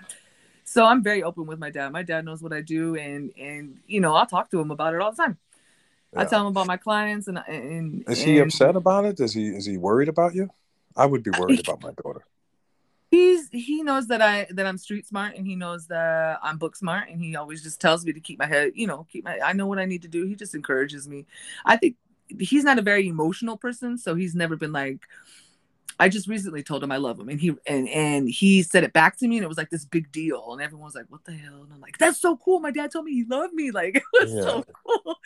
[0.64, 1.90] So I'm very open with my dad.
[1.92, 4.94] My dad knows what I do and and you know, I'll talk to him about
[4.94, 5.38] it all the time.
[6.16, 9.20] I tell him about my clients and and Is he and upset about it?
[9.20, 10.50] Is he is he worried about you?
[10.96, 12.24] I would be worried about my daughter.
[13.10, 16.76] He's he knows that I that I'm street smart and he knows that I'm book
[16.76, 19.38] smart and he always just tells me to keep my head, you know, keep my
[19.40, 20.24] I know what I need to do.
[20.26, 21.26] He just encourages me.
[21.64, 21.96] I think
[22.38, 25.00] he's not a very emotional person, so he's never been like.
[25.98, 28.92] I just recently told him I love him, and he and and he said it
[28.94, 31.24] back to me, and it was like this big deal, and everyone was like, "What
[31.24, 33.70] the hell?" And I'm like, "That's so cool." My dad told me he loved me,
[33.72, 34.42] like it was Yeah.
[34.42, 35.16] so cool.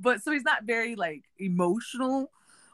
[0.00, 2.30] But so he's not very like emotional,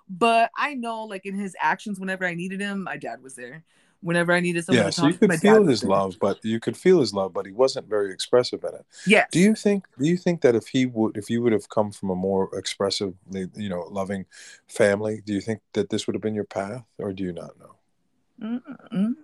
[0.09, 3.65] but I know like in his actions, whenever I needed him, my dad was there.
[4.01, 6.39] Whenever I needed someone Yeah, to so talk you to, could feel his love, but
[6.45, 8.87] you could feel his love, but he wasn't very expressive in it.
[9.07, 9.29] Yes.
[9.33, 9.87] Do you think?
[9.99, 12.49] Do you think that if he would, if you would have come from a more
[12.57, 14.27] expressive, you know, loving
[14.69, 17.51] family, do you think that this would have been your path, or do you not
[17.59, 18.61] know?
[18.93, 19.15] Mm-mm.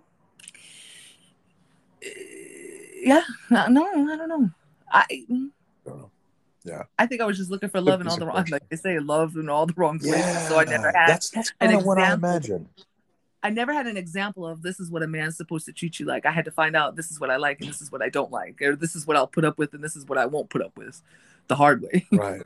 [2.03, 2.09] Eh,
[3.03, 4.39] yeah, no, I don't know.
[4.39, 4.53] Mm.
[4.91, 5.05] I
[5.85, 6.11] don't know.
[6.65, 6.83] Yeah.
[6.97, 8.99] I think I was just looking for love in all the wrong, like they say,
[8.99, 10.47] love in all the wrong places.
[10.47, 12.67] So I never had That's that's an kind of what I imagine.
[13.45, 16.05] I never had an example of this is what a man's supposed to treat you
[16.05, 16.25] like.
[16.25, 18.09] I had to find out this is what I like and this is what I
[18.09, 20.25] don't like, or this is what I'll put up with and this is what I
[20.25, 21.01] won't put up with,
[21.47, 22.07] the hard way.
[22.11, 22.41] right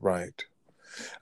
[0.00, 0.44] right.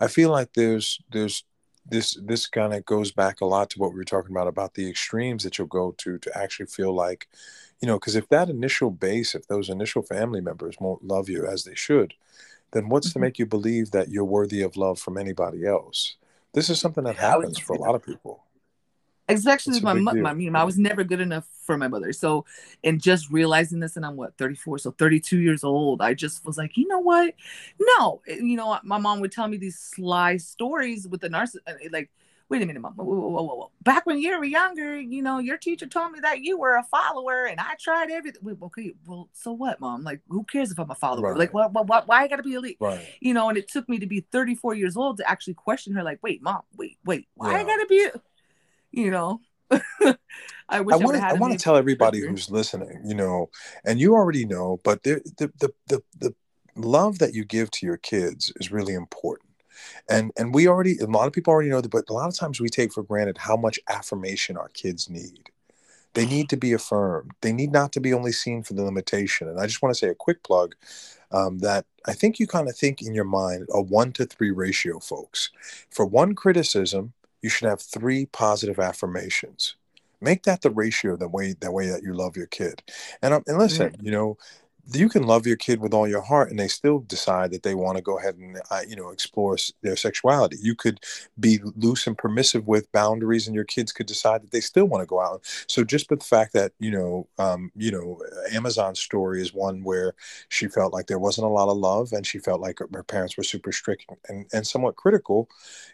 [0.01, 1.45] I feel like there's there's
[1.87, 4.75] this this kind of goes back a lot to what we were talking about about
[4.75, 7.29] the extremes that you'll go to to actually feel like
[7.81, 11.47] you know because if that initial base if those initial family members won't love you
[11.47, 12.15] as they should
[12.73, 13.23] then what's to mm-hmm.
[13.23, 16.17] make you believe that you're worthy of love from anybody else?
[16.55, 18.43] This is something that happens for a lot of people
[19.29, 22.13] especially It's my my I mean, I was never good enough for my mother.
[22.13, 22.45] So,
[22.83, 26.03] and just realizing this, and I'm what 34, so 32 years old.
[26.03, 27.35] I just was like, you know what?
[27.81, 31.61] No, Eh, you know, my mom would tell me these sly stories with the narcissist.
[31.91, 32.11] Like,
[32.49, 32.93] wait a minute, mom.
[32.95, 33.71] Whoa, whoa, whoa.
[33.83, 36.83] Back when you were younger, you know, your teacher told me that you were a
[36.85, 38.43] follower, and I tried everything.
[38.45, 40.05] Wait, okay, well, so what, mom?
[40.05, 41.31] Like, who cares if I'm a follower?
[41.31, 41.39] Right.
[41.39, 42.77] Like, what, what, what, why I gotta be elite?
[42.81, 45.95] right You know, and it took me to be 34 years old to actually question
[45.95, 46.03] her.
[46.03, 48.09] Like, wait, mom, wait, wait, why I gotta be?
[48.97, 49.41] You know.
[50.69, 51.25] I wish I want to.
[51.25, 53.51] I want to tell everybody who's listening, you know,
[53.85, 56.35] and you already know, but there, the the the the
[56.77, 59.51] love that you give to your kids is really important.
[60.09, 62.37] And and we already, a lot of people already know that, but a lot of
[62.37, 65.51] times we take for granted how much affirmation our kids need.
[66.15, 67.33] They need to be affirmed.
[67.41, 69.49] They need not to be only seen for the limitation.
[69.49, 70.77] And I just want to say a quick plug
[71.33, 74.53] um, that I think you kind of think in your mind a one to three
[74.53, 75.51] ratio, folks.
[75.91, 77.15] For one criticism,
[77.45, 79.77] you should have three positive affirmations.
[80.23, 82.83] Make that the ratio, the way that way that you love your kid.
[83.21, 84.39] And um, and listen, you know,
[84.93, 87.75] you can love your kid with all your heart, and they still decide that they
[87.75, 90.59] want to go ahead and uh, you know explore their sexuality.
[90.61, 91.01] You could
[91.41, 95.03] be loose and permissive with boundaries, and your kids could decide that they still want
[95.03, 95.41] to go out.
[95.69, 98.21] So just the fact that you know, um, you know,
[98.53, 100.15] Amazon's story is one where
[100.51, 103.03] she felt like there wasn't a lot of love, and she felt like her, her
[103.03, 105.49] parents were super strict and, and somewhat critical,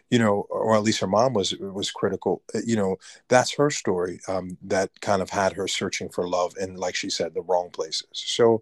[0.09, 2.41] you know, or at least her mom was was critical.
[2.53, 2.97] Uh, You know,
[3.29, 7.09] that's her story um, that kind of had her searching for love in, like she
[7.09, 8.07] said, the wrong places.
[8.13, 8.61] So,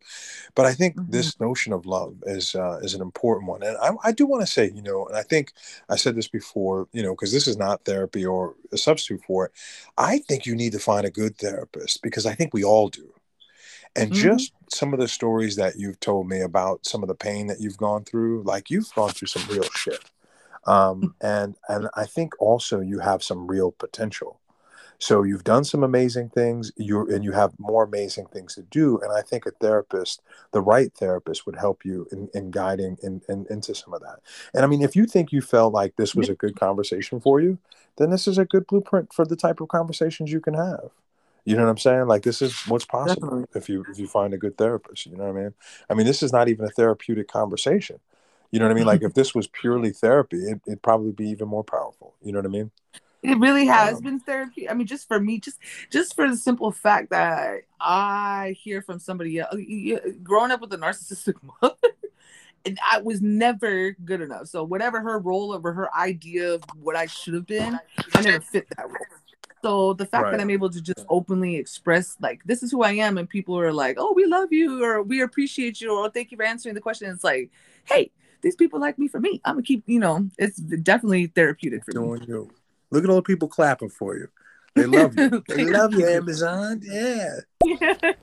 [0.56, 3.92] but I think this notion of love is uh, is an important one, and I,
[4.04, 5.54] I do want to say, you know, and I think
[5.90, 9.46] I said this before, you know, because this is not therapy or a substitute for
[9.48, 9.52] it.
[9.98, 13.14] I think you need to find a good therapist because I think we all do.
[13.96, 14.14] And Mhm.
[14.14, 17.60] just some of the stories that you've told me about some of the pain that
[17.60, 20.04] you've gone through, like you've gone through some real shit.
[20.66, 24.39] Um, and and I think also you have some real potential.
[25.00, 29.00] So you've done some amazing things, you and you have more amazing things to do.
[29.00, 30.22] And I think a therapist,
[30.52, 34.20] the right therapist, would help you in, in guiding in, in, into some of that.
[34.54, 37.40] And I mean, if you think you felt like this was a good conversation for
[37.40, 37.58] you,
[37.96, 40.90] then this is a good blueprint for the type of conversations you can have.
[41.46, 42.08] You know what I'm saying?
[42.08, 43.48] Like this is what's possible Definitely.
[43.56, 45.06] if you if you find a good therapist.
[45.06, 45.54] You know what I mean?
[45.90, 48.00] I mean, this is not even a therapeutic conversation.
[48.52, 48.86] You know what I mean?
[48.86, 52.16] Like if this was purely therapy, it, it'd probably be even more powerful.
[52.22, 52.72] You know what I mean?
[53.22, 54.70] It really has Um, been therapy.
[54.70, 59.00] I mean, just for me, just just for the simple fact that I hear from
[59.00, 59.56] somebody else.
[60.24, 61.76] Growing up with a narcissistic mother,
[62.66, 64.48] and I was never good enough.
[64.48, 67.78] So whatever her role or her idea of what I should have been,
[68.16, 69.08] I never fit that role.
[69.62, 70.32] So the fact Right.
[70.32, 73.60] that I'm able to just openly express like this is who I am, and people
[73.60, 76.76] are like, "Oh, we love you," or "We appreciate you," or "Thank you for answering
[76.76, 77.52] the question," it's like,
[77.84, 79.42] "Hey, these people like me for me.
[79.44, 82.16] I'm gonna keep." You know, it's definitely therapeutic for me.
[82.26, 82.50] You.
[82.92, 84.28] Look at all the people clapping for you.
[84.76, 85.44] They love you.
[85.48, 86.82] they love you, Amazon.
[86.84, 87.40] Yeah.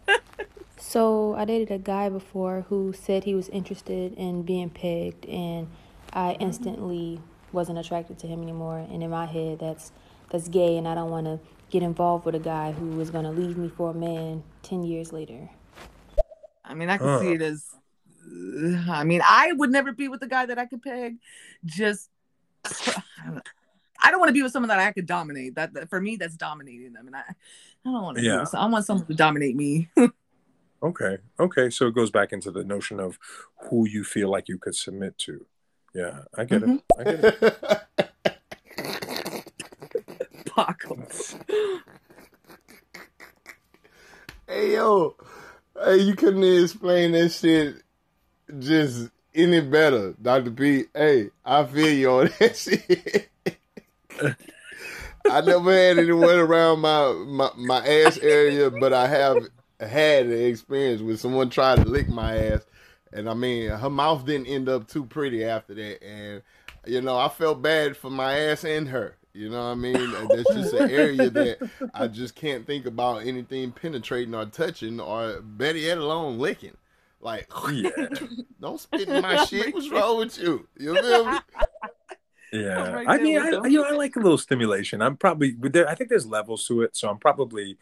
[0.79, 5.69] So I dated a guy before who said he was interested in being pegged, and
[6.13, 7.21] I instantly
[7.53, 8.79] wasn't attracted to him anymore.
[8.79, 9.91] And in my head, that's
[10.31, 13.25] that's gay, and I don't want to get involved with a guy who is going
[13.25, 15.51] to leave me for a man ten years later.
[16.65, 17.21] I mean, I can Huh.
[17.21, 17.67] see it as.
[18.25, 21.17] uh, I mean, I would never be with a guy that I could peg.
[21.65, 22.11] Just,
[24.07, 25.57] I don't want to be with someone that I could dominate.
[25.57, 27.35] That, that for me, that's dominating them, and I, I
[27.83, 28.23] don't want to.
[28.23, 28.37] Yeah.
[28.39, 28.45] Yeah.
[28.45, 29.89] So I want someone to dominate me.
[30.83, 31.17] Okay.
[31.41, 31.71] Okay.
[31.71, 33.19] So it goes back into the notion of
[33.63, 35.47] who you feel like you could submit to.
[35.95, 36.77] Yeah, I get Mhm.
[36.77, 36.83] it.
[36.99, 37.41] I get it.
[40.55, 40.99] Paco.
[44.47, 45.17] Hey yo,
[45.83, 47.77] hey, you couldn't explain that shit
[48.59, 50.85] just any better, Doctor P.
[50.95, 53.31] Hey, I feel you on that shit.
[55.31, 59.39] I never had anyone around my, my my ass area, but I have
[59.81, 62.67] had an experience with someone trying to lick my ass,
[63.13, 66.43] and I mean, her mouth didn't end up too pretty after that, and
[66.87, 69.17] you know, I felt bad for my ass and her.
[69.33, 70.13] You know what I mean?
[70.29, 75.41] That's just an area that I just can't think about anything penetrating or touching, or
[75.43, 76.77] better yet, alone licking.
[77.21, 77.91] Like, Yeah.
[78.61, 79.75] don't spit in my shit.
[79.75, 80.67] What's wrong with you?
[80.79, 81.39] You feel me?
[82.61, 83.65] Yeah, right I mean, I, them.
[83.65, 85.03] you know, I like a little stimulation.
[85.03, 87.77] I'm probably, but there, I think there's levels to it, so I'm probably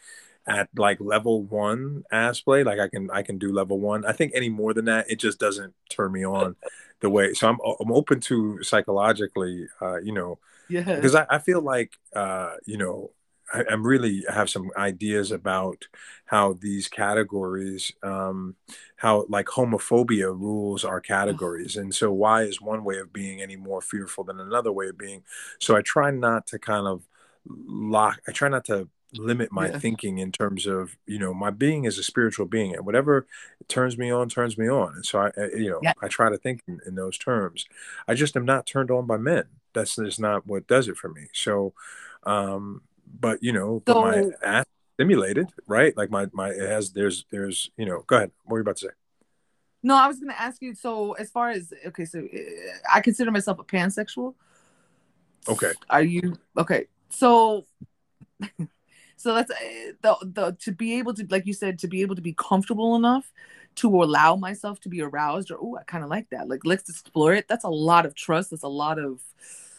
[0.46, 2.64] at like level one ass play.
[2.64, 4.04] Like I can, I can do level one.
[4.04, 6.56] I think any more than that, it just doesn't turn me on
[7.00, 7.32] the way.
[7.34, 10.38] So I'm, I'm open to psychologically, uh, you know,
[10.68, 10.82] Yeah.
[10.82, 13.10] because I, I feel like, uh, you know,
[13.52, 15.84] I, I'm really have some ideas about
[16.26, 18.56] how these categories, um,
[18.97, 23.56] how like homophobia rules our categories, and so why is one way of being any
[23.56, 25.23] more fearful than another way of being?
[25.60, 27.02] So I try not to kind of
[27.47, 28.20] lock.
[28.26, 29.78] I try not to limit my Yeah.
[29.78, 33.28] thinking in terms of you know my being is a spiritual being and whatever
[33.68, 35.92] turns me on turns me on and so i I- you know Yeah.
[36.02, 37.64] i try to think in, in those terms
[38.08, 41.08] i just am not turned on by men that's just not what does it for
[41.08, 41.74] me so
[42.24, 42.82] um
[43.18, 47.70] but you know but my ass stimulated right like my my it has there's there's
[47.76, 48.92] you know go ahead what were you about to say
[49.84, 50.74] no, I was gonna ask you.
[50.74, 52.38] So as far as okay, so uh,
[52.92, 54.34] I consider myself a pansexual.
[55.46, 56.86] okay Are you okay?
[57.10, 57.66] So,
[59.16, 62.16] so that's uh, the the to be able to, like you said, to be able
[62.16, 63.30] to be comfortable enough
[63.76, 66.48] to allow myself to be aroused, or oh, I kind of like that.
[66.48, 67.46] Like let's explore it.
[67.46, 68.52] That's a lot of trust.
[68.52, 69.20] That's a lot of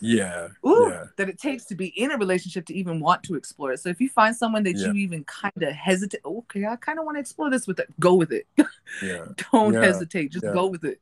[0.05, 3.35] yeah ooh, yeah that it takes to be in a relationship to even want to
[3.35, 3.79] explore it.
[3.79, 6.99] So if you find someone that yeah you even kind of hesitate, okay, I kind
[6.99, 7.87] of want to explore this with it.
[7.99, 8.47] Go with it.
[9.01, 10.31] yeah Don't yeah hesitate.
[10.31, 10.99] Just go with it.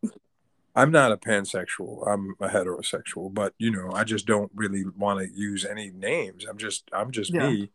[0.76, 2.08] I'm not a pansexual.
[2.08, 6.46] I'm a heterosexual, but you know, I just don't really want to use any names.
[6.50, 7.70] I'm just I'm just me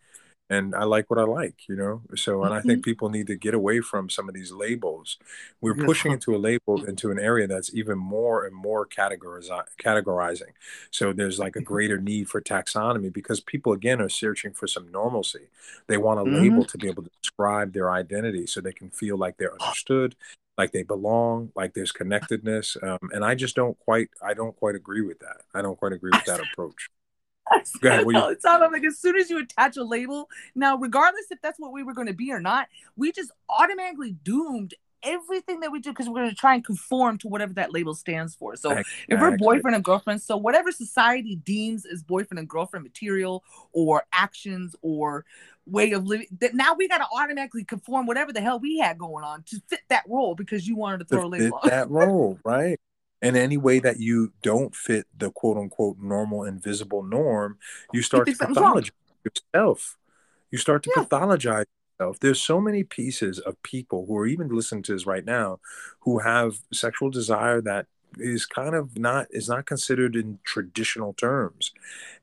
[0.50, 2.02] and I like what I like, you know.
[2.16, 5.18] So and I think people need to get away from some of these labels.
[5.60, 10.52] We're pushing into a label into an area that's even more and more categorizi- categorizing.
[10.90, 14.90] So there's like a greater need for taxonomy because people again are searching for some
[14.90, 15.48] normalcy.
[15.86, 18.90] They want a hmm label to be able to describe their identity so they can
[18.90, 20.16] feel like they're understood
[20.56, 22.76] like they belong, like there's connectedness.
[22.82, 25.42] Um, and I just don't quite, I don't quite agree with that.
[25.54, 26.88] I don't quite agree with that approach.
[27.52, 27.66] Ahead.
[27.66, 28.22] said What it you?
[28.22, 28.62] all the time.
[28.62, 31.82] I'm like, as soon as you attach a label, now, regardless if that's what we
[31.82, 36.08] were going to be or not, we just automatically doomed everything that we do because
[36.08, 38.56] we're going to try and conform to whatever that label stands for.
[38.56, 43.44] So if we're boyfriend and girlfriend, so whatever society deems as boyfriend and girlfriend material
[43.72, 45.24] or actions or
[45.66, 48.98] way of living, that now we got to automatically conform whatever the hell we had
[48.98, 51.60] going on to fit that role because you wanted to To throw a fit label
[51.62, 51.70] on.
[51.70, 52.80] that role, right?
[53.20, 57.58] And any way that you don't fit the quote unquote normal invisible norm,
[57.92, 58.90] you you start to pathologize
[59.24, 59.98] yourself.
[60.50, 61.02] You start to Yeah.
[61.04, 61.64] pathologize
[61.98, 62.20] yourself.
[62.20, 65.60] There's so many pieces of people who are even listening to this right now
[66.00, 67.86] who have sexual desire that
[68.18, 71.72] is kind of not is not considered in traditional terms.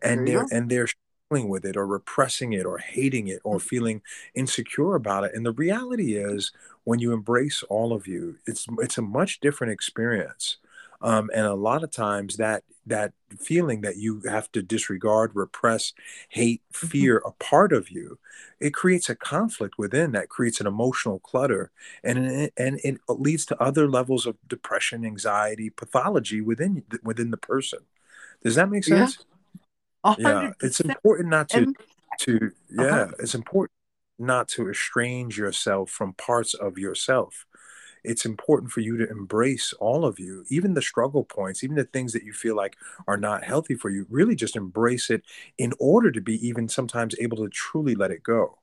[0.01, 0.47] And they're go.
[0.51, 4.01] and they're struggling with it or repressing it or hating it or feeling
[4.35, 5.33] insecure about it.
[5.35, 6.51] And the reality is
[6.83, 10.57] when you embrace all of you, it's it's a much different experience.
[11.01, 15.93] Um, and a lot of times that that feeling that you have to disregard, repress,
[16.29, 16.87] hate, Mhm.
[16.89, 18.19] fear a part of you,
[18.59, 21.71] it creates a conflict within that creates an emotional clutter,
[22.03, 27.79] and and it leads to other levels of depression, anxiety, pathology within within the person.
[28.43, 29.19] Does that make sense?
[30.03, 31.67] A Yeah, it's important not to
[32.19, 33.05] to uh-huh.
[33.07, 33.71] yeah, it's important
[34.17, 37.45] not to estrange yourself from parts of yourself.
[38.05, 41.83] It's important for you to embrace all of you, even the struggle points, even the
[41.85, 42.77] things that you feel like
[43.07, 44.05] are not healthy for you.
[44.09, 45.23] Really just embrace it
[45.57, 48.59] in order to be even sometimes able to truly let it go.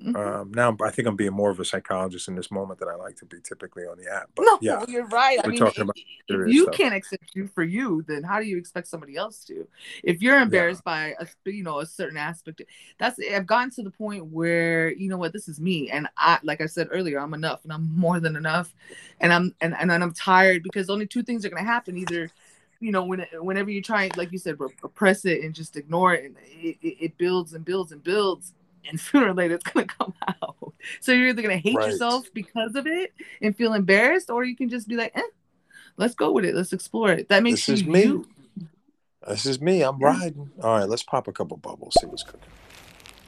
[0.00, 0.16] Mhm.
[0.16, 2.94] Um, now I think I'm being more of a psychologist in this moment than I
[2.94, 4.30] like to be typically on the app.
[4.34, 5.38] But No, yeah, you're right.
[5.42, 5.96] I mean, talking if, about
[6.28, 6.76] if you stuff.
[6.76, 9.66] can't accept you for you, then how do you expect somebody else to?
[10.02, 10.42] If you're Yeah.
[10.42, 12.62] embarrassed by a you know a certain aspect,
[12.98, 16.38] that's I've gotten to the point where you know what this is me, and I
[16.42, 18.74] like I said earlier, I'm enough, and I'm more than enough,
[19.20, 22.30] and I'm and and I'm tired because only two things are gonna happen: either
[22.80, 26.24] you know when whenever you try like you said repress it and just ignore it,
[26.24, 28.52] and it, it builds and builds and builds.
[28.88, 30.56] And sooner or later, it's gonna come out.
[31.00, 31.86] So you're either gonna hate Right.
[31.86, 35.22] yourself because of it and feel embarrassed, or you can just be like, eh,
[35.96, 36.54] let's go with it.
[36.54, 37.28] Let's explore it.
[37.28, 38.02] That makes This you is me.
[38.04, 38.26] you.
[39.26, 39.82] This is me.
[39.82, 40.50] I'm riding.
[40.62, 41.98] All right, let's pop a couple bubbles.
[41.98, 42.52] See what's cooking.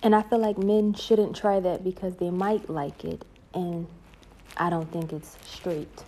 [0.02, 3.86] And I feel like men shouldn't try that because they might like it, and
[4.56, 6.04] I don't think it's straight.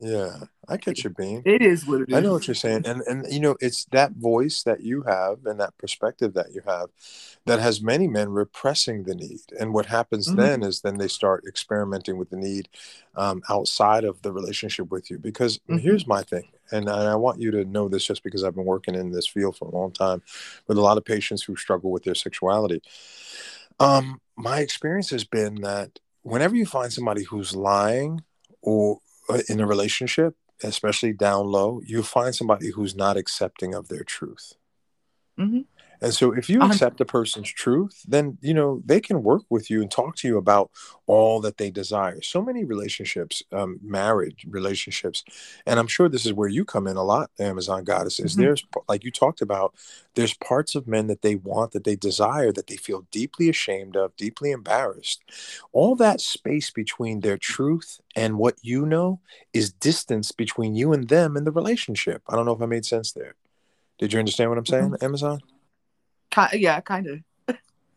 [0.00, 1.42] Yeah, I get your bean.
[1.44, 2.14] It is what it is.
[2.14, 5.44] I know what you're saying, and and you know it's that voice that you have
[5.44, 6.88] and that perspective that you have
[7.46, 9.40] that has many men repressing the need.
[9.58, 10.36] And what happens Mhm.
[10.36, 12.68] then is then they start experimenting with the need
[13.16, 15.18] um, outside of the relationship with you.
[15.18, 15.80] Because Mhm.
[15.80, 18.64] here's my thing, and I, I want you to know this just because I've been
[18.64, 20.22] working in this field for a long time
[20.68, 22.82] with a lot of patients who struggle with their sexuality.
[23.80, 28.22] Um, my experience has been that whenever you find somebody who's lying
[28.60, 33.88] or uh, in a relationship, especially down low, you find somebody who's not accepting of
[33.88, 34.54] their truth.
[35.38, 35.66] Mhm.
[36.02, 39.44] And so if you A accept a person's truth, then you know they can work
[39.48, 40.70] with you and talk to you about
[41.06, 42.20] all that they desire.
[42.22, 45.24] So many relationships, um, marriage relationships,
[45.64, 48.38] and I'm sure this is where you come in a lot, Amazon Goddess, is Mhm.
[48.38, 49.74] there's like you talked about,
[50.14, 53.96] there's parts of men that they want, that they desire, that they feel deeply ashamed
[53.96, 55.22] of, deeply embarrassed.
[55.72, 59.20] All that space between their truth and what you know
[59.52, 62.22] is distance between you and them in the relationship.
[62.28, 63.36] I don't know if I made sense there.
[63.98, 65.40] Did you understand what I'm saying, Amazon?
[66.32, 67.20] Ki- yeah, kind of.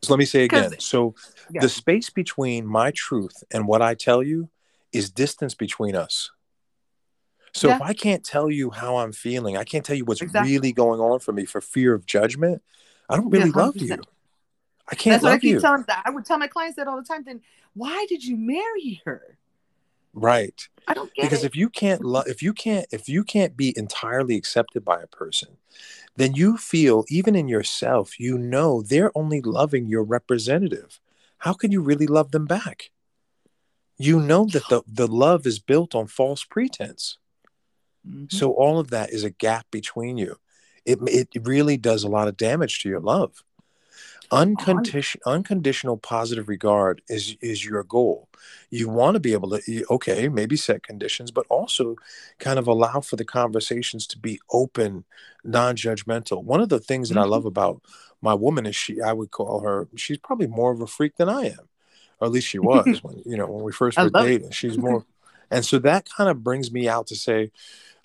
[0.02, 0.74] So let me say again.
[0.78, 1.14] So
[1.50, 1.62] Yeah.
[1.62, 4.50] the space between my truth and what I tell you
[4.92, 6.30] is distance between us.
[7.54, 10.52] So if I can't tell you how I'm feeling, I can't tell you what's Exactly.
[10.52, 12.62] really going on for me for fear of judgment,
[13.08, 13.96] I don't really Yeah, love you.
[14.88, 15.60] I can't That's what I love keep you.
[15.60, 15.84] telling.
[15.88, 17.24] I would tell my clients that all the time.
[17.24, 17.40] Then
[17.72, 19.38] why did you marry her?
[20.16, 20.66] Right.
[20.88, 21.48] I don't get Because it.
[21.48, 25.06] if you can't love if you can't if you can't be entirely accepted by a
[25.06, 25.58] person,
[26.16, 31.00] then you feel even in yourself, you know they're only loving your representative.
[31.38, 32.90] How can you really love them back?
[33.98, 37.18] You know that the, the love is built on false pretense.
[38.08, 38.32] Mhm.
[38.32, 40.36] So all of that is a gap between you.
[40.84, 43.42] It it really does a lot of damage to your love.
[44.30, 44.42] Uh-huh.
[44.42, 48.28] Unconditional, unconditional positive regard is is your goal.
[48.70, 51.96] You want to be able to okay, maybe set conditions, but also
[52.38, 55.04] kind of allow for the conversations to be open,
[55.44, 56.42] non-judgmental.
[56.44, 57.30] One of the things that I mm-hmm.
[57.30, 57.82] love about
[58.22, 61.28] my woman is she I would call her she's probably more of a freak than
[61.28, 61.68] I am.
[62.20, 64.38] Or at least she was when you know when we first were love it.
[64.38, 64.50] dating.
[64.50, 65.04] She's more
[65.50, 67.50] and so that kind of brings me out to say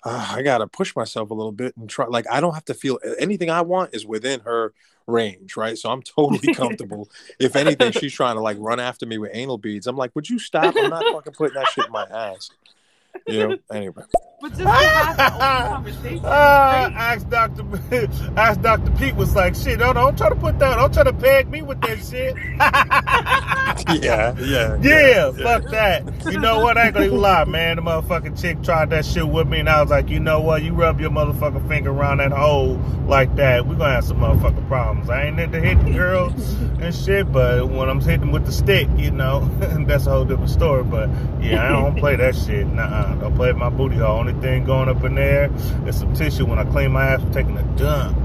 [0.04, 2.06] uh, I gotta push myself a little bit and try.
[2.06, 4.72] Like I don't have to feel anything I want is within her
[5.06, 5.78] range, right?
[5.78, 7.08] So I'm totally comfortable.
[7.38, 9.86] if anything, she's trying to like run after me with anal beads.
[9.86, 10.74] I'm like, would you stop?
[10.76, 12.50] I'm not fucking putting that shit in my ass.
[13.26, 13.56] You know.
[13.72, 14.02] Anyway,
[14.40, 16.24] But just to have conversation.
[16.24, 17.64] Uh, ask Dr.
[18.36, 18.90] ask Dr.
[18.92, 21.62] Pete was like, shit, don't, don't try to put that, don't try to peg me
[21.62, 22.34] with that shit.
[24.02, 26.04] yeah, yeah, Yeah, fuck that.
[26.30, 26.76] You know what?
[26.76, 27.76] I ain't gonna lie, man.
[27.76, 30.62] The motherfucking chick tried that shit with me, and I was like, you know what?
[30.62, 34.66] You rub your motherfucking finger around that hole like that, we gonna have some motherfucking
[34.68, 35.10] problems.
[35.10, 36.32] I ain't into hitting girls
[36.80, 39.44] and shit, but when I'm hitting with the stick, you know,
[39.86, 40.84] that's a whole different story.
[40.84, 41.10] But
[41.40, 42.66] yeah, I don't play that shit.
[43.02, 43.14] Nuh-uh.
[43.20, 44.18] Don't play with my booty hole.
[44.20, 45.50] Only thing going up in there
[45.86, 48.18] is some tissue when I clean my ass from taking a dump.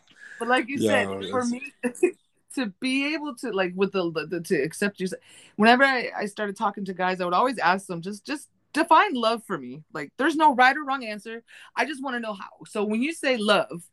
[0.38, 1.72] But like you said, for me
[2.54, 5.20] to be able to like with the, the, the- to accept yourself,
[5.56, 9.12] whenever I, I started talking to guys, I would always ask them just just define
[9.12, 9.82] love for me.
[9.92, 11.42] Like there's no right or wrong answer.
[11.76, 12.48] I just want to know how.
[12.66, 13.86] So when you say love,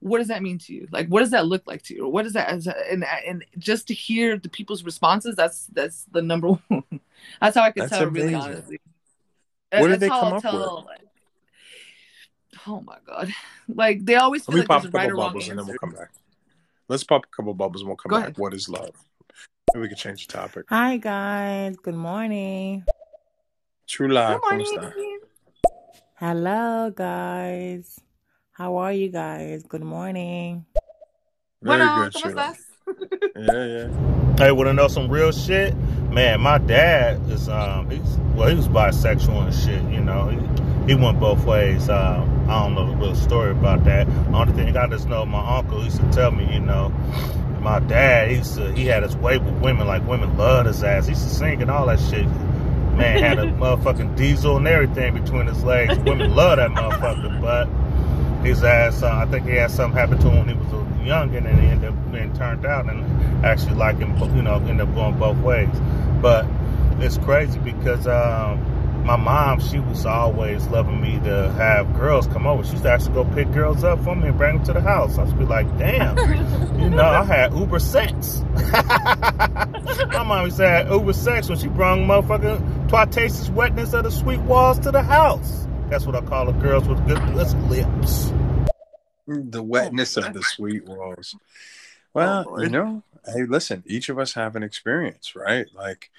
[0.00, 0.88] what does that mean to you?
[0.90, 2.06] Like what does that look like to you?
[2.06, 2.50] Or what is that?
[2.50, 7.00] And and just to hear the people's responses, that's that's the number one.
[7.40, 8.80] That's how I can That's tell really honestly.
[9.70, 11.00] What did That's they come I'll up tell, like,
[12.66, 13.30] oh my god,
[13.68, 15.58] like they always Let feel me like pop there's a a right couple bubbles and
[15.58, 16.10] then we'll come back.
[16.88, 18.24] Let's pop a couple bubbles and we'll come Go back.
[18.28, 18.38] ahead.
[18.38, 18.90] What is love?
[19.74, 20.64] And we can change the topic.
[20.70, 22.84] Hi guys, good morning.
[23.86, 24.82] Chula, Good ¿cómo está?
[24.94, 25.20] morning.
[26.16, 28.00] Hello guys.
[28.52, 29.64] How are you guys?
[29.64, 30.64] Good morning.
[31.60, 32.56] Very Bueno, good, ¿cómo estás?
[33.36, 34.36] Yeah, yeah.
[34.36, 35.76] Hey, wanna know some real shit?
[36.10, 40.28] Man, my dad is um he's well he was bisexual and shit, you know.
[40.28, 41.88] He, he went both ways.
[41.88, 44.08] Um I don't know the real story about that.
[44.32, 46.88] Only thing I just know my uncle used to tell me, you know,
[47.60, 50.82] my dad, he used to, he had his way with women, like women loved his
[50.82, 51.06] ass.
[51.06, 52.26] He used to sing and all that shit.
[52.96, 55.98] Man had a motherfucking diesel and everything between his legs.
[55.98, 57.68] Women love that motherfucker, but
[58.48, 60.88] his ass, uh, I think he had something happen to him when he was a
[61.04, 64.80] youngin' and he ended up being turned out and actually like him, you know, ended
[64.80, 65.68] up going both ways.
[66.20, 66.46] But
[66.98, 72.46] it's crazy because um, my mom, she was always loving me to have girls come
[72.46, 72.64] over.
[72.64, 74.80] She used to actually go pick girls up for me and bring them to the
[74.80, 75.18] house.
[75.18, 76.16] I used to be like, damn,
[76.80, 78.42] you know, I had Uber sex.
[78.72, 84.78] My mom said over sex when she brung motherfucking twataceous wetness of the sweet walls
[84.80, 85.67] to the house.
[85.90, 88.30] That's what I call the girls with good lips.
[89.26, 91.34] The oh, wetness of the sweet walls.
[91.34, 91.40] Oh,
[92.12, 95.66] well, Oh, you know, hey, listen, each of us have an experience, right?
[95.74, 96.10] Like,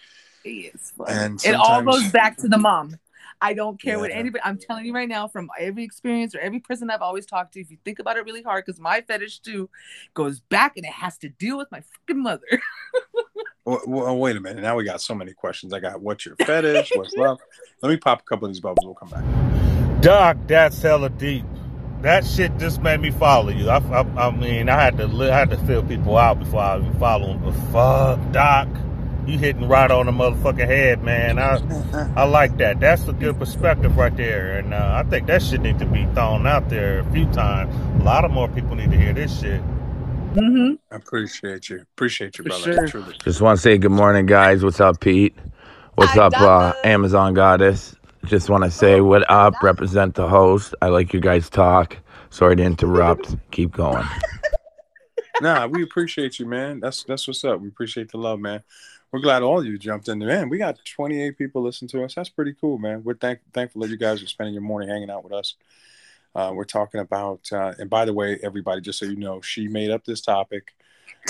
[0.43, 1.11] It's funny.
[1.11, 2.97] and it all goes back to the mom.
[3.41, 4.41] I don't care what anybody.
[4.43, 7.61] I'm telling you right now, from every experience or every person I've always talked to,
[7.61, 9.69] if you think about it really hard, because my fetish too
[10.15, 12.47] goes back and it has to deal with my freaking mother.
[13.65, 14.63] Well, well, wait a minute.
[14.63, 15.73] Now we got so many questions.
[15.73, 16.91] I got what's your fetish?
[16.95, 17.39] What's love?
[17.81, 18.83] Let me pop a couple of these bubbles.
[18.83, 20.01] We'll come back.
[20.01, 21.45] Doc, that's hella deep.
[22.01, 23.69] That shit just made me follow you.
[23.69, 26.77] I, I, I mean, I had to I had to fill people out before I
[26.77, 27.43] even follow them.
[27.43, 28.67] But fuck, Doc,
[29.27, 31.39] you hitting right on the motherfucking head, man.
[31.39, 31.59] I
[32.15, 32.79] I like that.
[32.79, 36.05] That's a good perspective right there, and uh, I think that shit need to be
[36.13, 37.73] thrown out there a few times.
[38.01, 39.61] A lot of more people need to hear this shit.
[40.33, 40.75] Mm-hmm.
[40.91, 41.81] I appreciate you.
[41.81, 42.87] Appreciate you, brother.
[42.87, 43.05] sure.
[43.23, 44.63] Just want to say good morning, guys.
[44.63, 45.35] What's up, Pete?
[45.99, 47.93] What's up, uh, Amazon Goddess?
[48.23, 49.53] Just want to say what up.
[49.61, 50.73] Represent the host.
[50.81, 51.97] I like you guys talk.
[52.29, 53.35] Sorry to interrupt.
[53.51, 54.07] Keep going.
[55.41, 56.79] nah, we appreciate you, man.
[56.79, 57.59] That's that's what's up.
[57.59, 58.63] We appreciate the love, man.
[59.11, 60.19] We're glad all of you jumped in.
[60.19, 62.15] Man, we got 28 people listening to us.
[62.15, 63.03] That's pretty cool, man.
[63.03, 65.55] We're thank- thankful that you guys are spending your morning hanging out with us.
[66.33, 69.67] Uh, we're talking about, uh, and by the way, everybody, just so you know, she
[69.67, 70.73] made up this topic.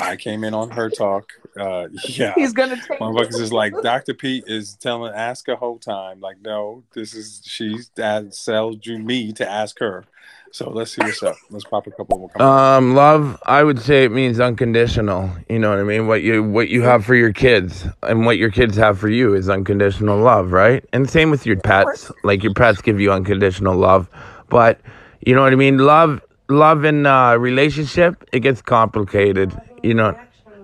[0.02, 1.30] I came in on her talk.
[1.60, 4.14] Uh, yeah, He's gonna take motherfuckers is like Dr.
[4.14, 6.20] Pete is telling ask her whole time.
[6.20, 10.06] Like, no, this is she's that sells you me to ask her.
[10.52, 11.36] So let's see what's up.
[11.52, 12.20] Let's pop a couple.
[12.20, 12.48] We'll come back.
[12.48, 13.40] Um, love.
[13.46, 15.30] I would say it means unconditional.
[15.48, 16.08] You know what I mean?
[16.08, 19.36] What you what you have for your kids and what your kids have for you
[19.36, 20.84] is unconditional love, right?
[20.92, 22.12] And same with your pets.
[22.24, 24.10] Like your pets give you unconditional love,
[24.50, 24.80] but
[25.26, 25.78] you know what I mean.
[25.78, 29.56] Love, love in uh, relationship, it gets complicated.
[29.84, 30.18] You know,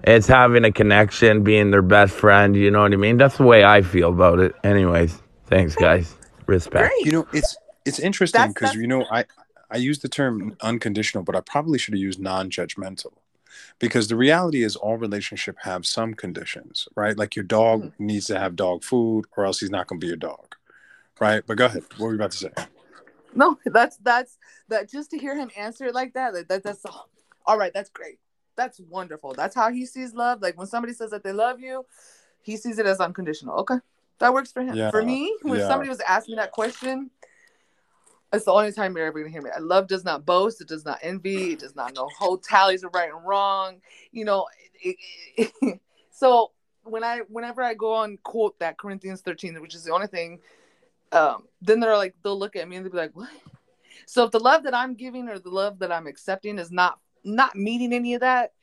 [0.03, 2.55] it's having a connection, being their best friend.
[2.55, 3.17] You know what I mean?
[3.17, 4.55] That's the way I feel about it.
[4.63, 6.15] Anyways, thanks, guys.
[6.47, 6.93] Respect.
[7.01, 9.25] You know, it's it's interesting because you know I
[9.71, 13.13] I use the term unconditional, but I probably should have used non-judgmental.
[13.79, 17.17] Because the reality is all relationship have some conditions, right?
[17.17, 18.05] Like your dog Mm-hmm.
[18.05, 20.55] needs to have dog food or else he's not going to be your dog.
[21.19, 21.41] Right?
[21.45, 21.83] But go ahead.
[21.97, 22.51] What were you about to say?
[23.33, 24.37] No, that's that's
[24.69, 24.89] that.
[24.89, 27.09] Just to hear him answer it like that, like, that that's all.
[27.45, 28.19] All right, that's great.
[28.55, 29.33] That's wonderful.
[29.33, 30.41] That's how he sees love.
[30.41, 31.85] Like when somebody says that they love you,
[32.41, 33.55] he sees it as unconditional.
[33.59, 33.75] Okay,
[34.19, 34.75] that works for him.
[34.75, 35.67] Yeah, For me, when yeah.
[35.67, 37.09] somebody was asking me that question,
[38.31, 39.49] it's the only time you're ever gonna hear me.
[39.59, 40.61] Love does not boast.
[40.61, 41.53] It does not envy.
[41.53, 43.81] It does not know whole tallies of right and wrong.
[44.11, 44.47] You know,
[44.81, 44.97] it,
[45.37, 46.51] it- it- so
[46.83, 50.39] when I whenever I go on quote that Corinthians 13, which is the only thing
[51.11, 53.29] um, then they're like they'll look at me and they'll be like, "What?"
[54.05, 56.99] So if the love that I'm giving or the love that I'm accepting is not
[57.25, 58.53] not meeting any of that,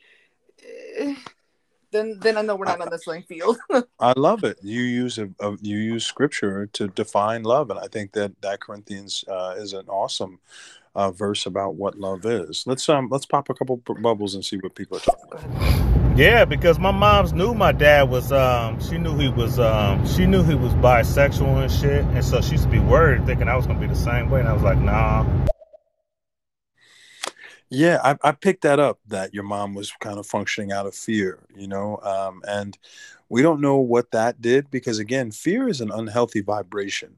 [1.93, 3.59] then then I know we're not on the same field.
[4.01, 4.59] I love it.
[4.63, 8.61] You use a, a you use scripture to define love, and I think that that
[8.61, 10.41] Corinthians uh, is an awesome
[10.95, 12.65] uh, verse about what love is.
[12.67, 16.19] Let's um let's pop a couple bu- bubbles and see what people are talking about.
[16.19, 20.27] Yeah, because my mom's knew my dad was um she knew he was um she
[20.27, 22.05] knew he was bisexual and shit.
[22.05, 24.41] And so she used to be worried thinking I was gonna be the same way.
[24.41, 25.25] And I was like, nah.
[27.75, 30.95] Yeah, I, I picked that up that your mom was kind of functioning out of
[30.95, 32.77] fear, you know, um, and
[33.31, 37.17] we don't know what that did because again, fear is an unhealthy vibration,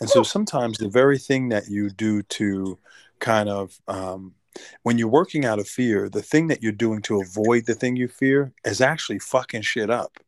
[0.00, 2.76] and so sometimes the very thing that you do to
[3.20, 4.34] kind of um,
[4.82, 7.94] when you're working out of fear, the thing that you're doing to avoid the thing
[7.94, 10.18] you fear is actually fucking shit up.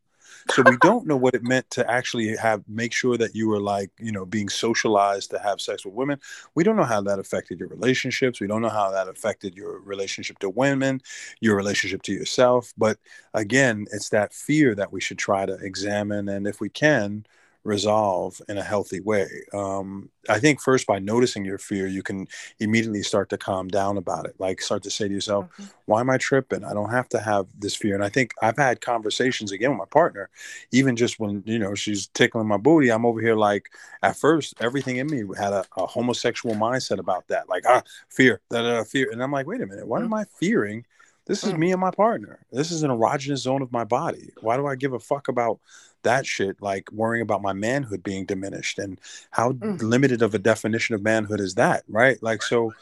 [0.50, 3.60] So we don't know what it meant to actually have make sure that you were
[3.60, 6.20] like, you know, being socialized to have sex with women.
[6.54, 8.40] We don't know how that affected your relationships.
[8.40, 11.00] We don't know how that affected your relationship to women,
[11.40, 12.72] your relationship to yourself.
[12.76, 12.98] But
[13.32, 17.24] again, it's that fear that we should try to examine and if we can
[17.64, 19.26] resolve in a healthy way.
[19.52, 22.28] Um, I think first by noticing your fear, you can
[22.60, 24.36] immediately start to calm down about it.
[24.38, 25.46] Like start to say to yourself,
[25.86, 26.64] why am I tripping?
[26.64, 27.94] I don't have to have this fear.
[27.94, 30.28] And I think I've had conversations again with my partner,
[30.72, 33.70] even just when, you know, she's tickling my booty, I'm over here like
[34.02, 37.48] at first everything in me had a, a homosexual mindset about that.
[37.48, 39.10] Like, ah, fear, da, da, da, fear.
[39.10, 40.84] And I'm like, wait a minute, what am I fearing?
[41.26, 42.44] This is me and my partner.
[42.52, 44.30] This is an erogenous zone of my body.
[44.42, 45.58] Why do I give a fuck about
[46.04, 46.62] that shit?
[46.62, 49.00] Like worrying about my manhood being diminished and
[49.32, 52.22] how limited of a definition of manhood is that, right?
[52.22, 52.72] Like so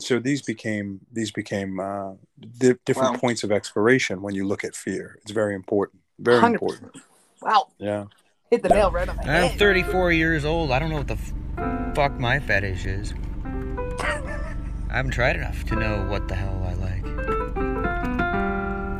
[0.00, 2.12] so these became these became uh
[2.58, 3.18] di- different Wow.
[3.20, 5.18] points of exploration when you look at fear.
[5.22, 6.02] It's very important.
[6.18, 6.54] Very 100%.
[6.54, 6.92] important.
[7.40, 8.06] wow, Yeah.
[8.50, 10.70] hit the nail right on the head I'm 34 years old.
[10.72, 13.14] I don't know what the f- fuck my fetish is.
[14.00, 17.04] I haven't tried enough to know what the hell I like.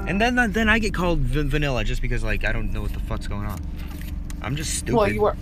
[0.07, 2.93] And then then I get called v- vanilla just because like I don't know what
[2.93, 3.61] the fuck's going on.
[4.43, 4.95] I'm just stupid.
[4.97, 5.37] Well, you are.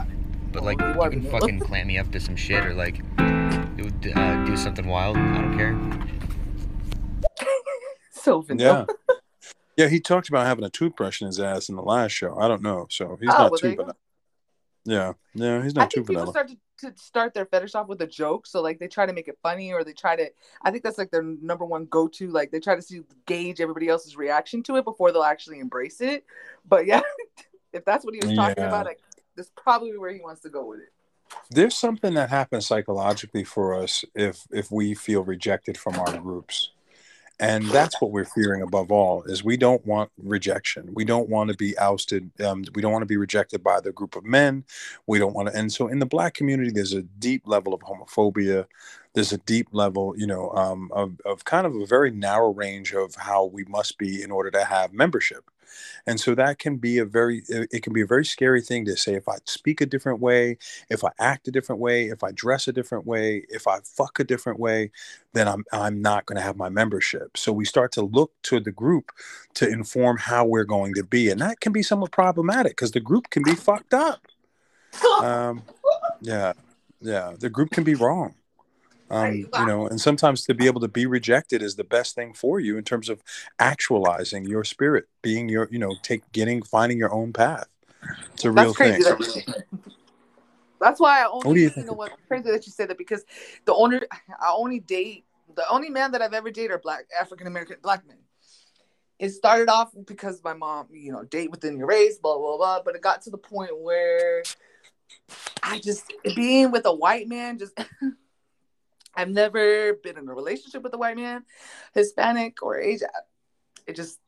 [0.52, 1.40] But like you you can vanilla.
[1.40, 3.02] fucking clamp me up to some shit or like
[3.76, 5.16] do, uh, do something wild.
[5.16, 5.76] I don't care.
[8.12, 8.86] So vanilla.
[8.88, 9.14] Yeah.
[9.76, 12.38] Yeah, he talked about having a toothbrush in his ass in the last show.
[12.38, 12.86] I don't know.
[12.88, 13.96] So he's Oh, not well, too you vanilla.
[14.84, 15.12] Yeah.
[15.34, 16.32] Yeah, he's I not too think people vanilla.
[16.32, 19.12] start to, to start their fetish off with a joke, so like they try to
[19.12, 20.30] make it funny, or they try to.
[20.62, 22.28] I think that's like their number one go to.
[22.28, 26.00] Like they try to see gauge everybody else's reaction to it before they'll actually embrace
[26.00, 26.24] it.
[26.68, 27.02] But yeah,
[27.72, 28.68] if that's what he was talking Yeah.
[28.68, 29.00] about, like,
[29.36, 30.92] that's probably where he wants to go with it.
[31.50, 36.71] There's something that happens psychologically for us if if we feel rejected from our groups.
[37.42, 40.88] And that's what we're fearing above all is we don't want rejection.
[40.94, 42.30] We don't want to be ousted.
[42.40, 44.64] Um, we don't want to be rejected by the group of men.
[45.08, 45.58] We don't want to.
[45.58, 48.66] And so in the black community, there's a deep level of homophobia.
[49.14, 52.94] There's a deep level, you know, um, of, of kind of a very narrow range
[52.94, 55.50] of how we must be in order to have membership.
[56.06, 58.96] And so that can be a very, it can be a very scary thing to
[58.96, 60.58] say if I speak a different way,
[60.90, 64.18] if I act a different way, if I dress a different way, if I fuck
[64.20, 64.90] a different way,
[65.32, 67.36] then I'm I'm not going to have my membership.
[67.36, 69.12] So we start to look to the group
[69.54, 73.00] to inform how we're going to be, and that can be somewhat problematic because the
[73.00, 74.26] group can be fucked up.
[75.22, 75.62] Um,
[76.20, 76.52] yeah,
[77.00, 78.34] yeah, the group can be wrong.
[79.12, 82.32] Um, you know, and sometimes to be able to be rejected is the best thing
[82.32, 83.22] for you in terms of
[83.58, 87.66] actualizing your spirit, being your, you know, take getting finding your own path.
[88.32, 89.02] It's a real That's crazy.
[89.02, 89.44] thing.
[90.80, 93.22] That's why I only, What you you, know what, crazy that you said that because
[93.66, 97.46] the only, I only date, the only man that I've ever dated are black, African
[97.46, 98.16] American, black men.
[99.18, 102.82] It started off because my mom, you know, date within your race, blah, blah, blah.
[102.82, 104.42] But it got to the point where
[105.62, 107.78] I just, being with a white man, just,
[109.14, 111.44] I've never been in a relationship with a white man,
[111.94, 113.08] Hispanic or Asian.
[113.86, 114.18] It just,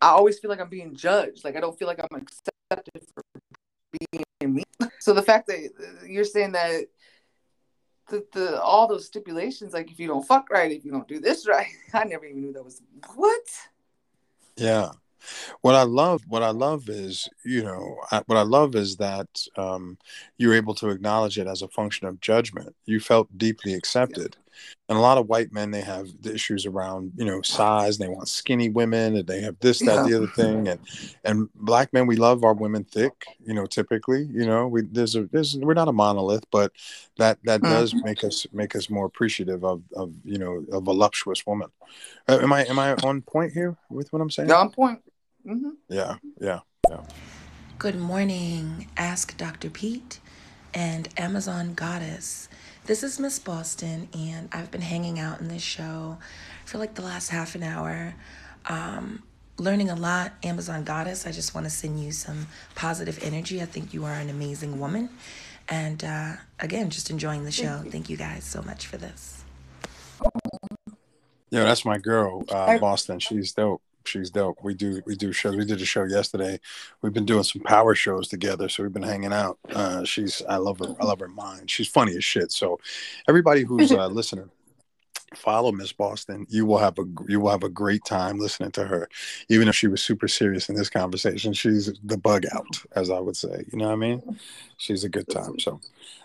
[0.00, 1.44] I always feel like I'm being judged.
[1.44, 3.22] Like I don't feel like I'm accepted for
[4.10, 4.64] being me.
[4.98, 6.84] So the fact that uh, you're saying that
[8.08, 11.18] the, the all those stipulations, like if you don't fuck right, if you don't do
[11.18, 12.82] this right, I never even knew that was
[13.16, 13.42] what.
[14.56, 14.90] Yeah.
[15.60, 19.28] What I love, what I love is, you know, I, what I love is that
[19.56, 19.98] um,
[20.38, 22.74] you're able to acknowledge it as a function of judgment.
[22.86, 24.36] You felt deeply accepted,
[24.88, 27.98] and a lot of white men they have the issues around, you know, size.
[27.98, 30.68] They want skinny women, and they have this, that, the other thing.
[30.68, 30.80] And
[31.24, 33.12] and black men, we love our women thick.
[33.44, 36.72] You know, typically, you know, we there's a there's we're not a monolith, but
[37.18, 41.46] that that does make us make us more appreciative of of you know a voluptuous
[41.46, 41.68] woman.
[42.28, 44.48] Uh, am I am I on point here with what I'm saying?
[44.48, 45.00] Yeah, on point.
[45.46, 45.70] Mm-hmm.
[45.88, 47.00] Yeah, yeah, yeah.
[47.78, 49.70] Good morning, Ask Dr.
[49.70, 50.20] Pete
[50.72, 52.48] and Amazon Goddess.
[52.86, 56.18] This is Miss Boston, and I've been hanging out in this show
[56.64, 58.14] for like the last half an hour.
[58.66, 59.24] Um,
[59.58, 61.26] learning a lot, Amazon Goddess.
[61.26, 62.46] I just want to send you some
[62.76, 63.60] positive energy.
[63.60, 65.10] I think you are an amazing woman.
[65.68, 67.82] And uh, again, just enjoying the show.
[67.88, 69.44] Thank you guys so much for this.
[71.50, 73.18] Yeah, that's my girl, uh, Boston.
[73.18, 73.82] She's dope.
[74.06, 74.58] She's dope.
[74.62, 75.56] We do we do shows.
[75.56, 76.60] We did a show yesterday.
[77.00, 79.58] We've been doing some power shows together, so we've been hanging out.
[79.70, 80.94] Uh, she's I love her.
[81.00, 81.70] I love her mind.
[81.70, 82.52] She's funny as shit.
[82.52, 82.78] So
[83.28, 84.50] everybody who's uh, listening,
[85.36, 86.46] follow Miss Boston.
[86.48, 89.08] You will have a you will have a great time listening to her.
[89.48, 93.18] Even if she was super serious in this conversation, she's the bug out, as I
[93.18, 93.64] would say.
[93.72, 94.38] You know what I mean?
[94.76, 95.58] She's a good time.
[95.58, 95.80] So,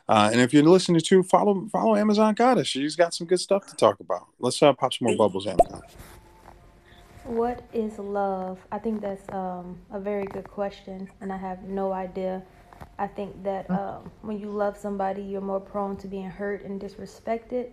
[0.07, 3.67] uh, and if you're listening to follow follow Amazon Goddess, she's got some good stuff
[3.67, 4.27] to talk about.
[4.39, 5.81] Let's uh, pop some more bubbles, Amazon.
[7.27, 8.57] What is love?
[8.71, 12.41] I think that's um, a very good question, and I have no idea.
[12.97, 16.79] I think that um, when you love somebody, you're more prone to being hurt and
[16.79, 17.71] disrespected,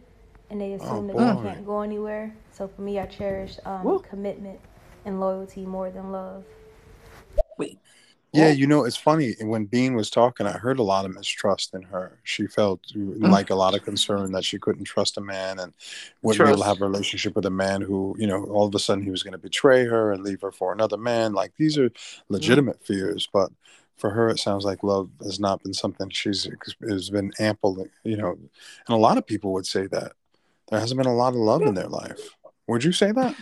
[0.50, 2.34] and they assume that you can't go anywhere.
[2.50, 4.58] So for me, I cherish um, commitment
[5.05, 6.44] and loyalty more than love.
[8.35, 9.35] Yeah, you know, it's funny.
[9.41, 12.19] When Bean was talking, I heard a lot of mistrust in her.
[12.25, 13.31] She felt mm.
[13.31, 15.73] like a lot of concern that she couldn't trust a man and
[16.23, 18.75] wouldn't be able to have a relationship with a man who, you know, all of
[18.75, 21.33] a sudden he was going to betray her and leave her for another man.
[21.33, 22.23] Like these are mm.
[22.29, 23.53] legitimate fears, but
[23.97, 26.49] for her, it sounds like love has not been something she's
[26.89, 28.51] has been ample, you know, and
[28.89, 30.13] a lot of people would say that
[30.69, 32.21] there hasn't been a lot of love in their life.
[32.67, 33.37] Would you say that?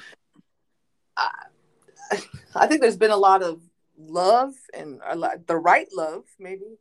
[2.55, 3.61] I think there's been a lot of
[4.09, 6.79] love and a lot, the right love, maybe.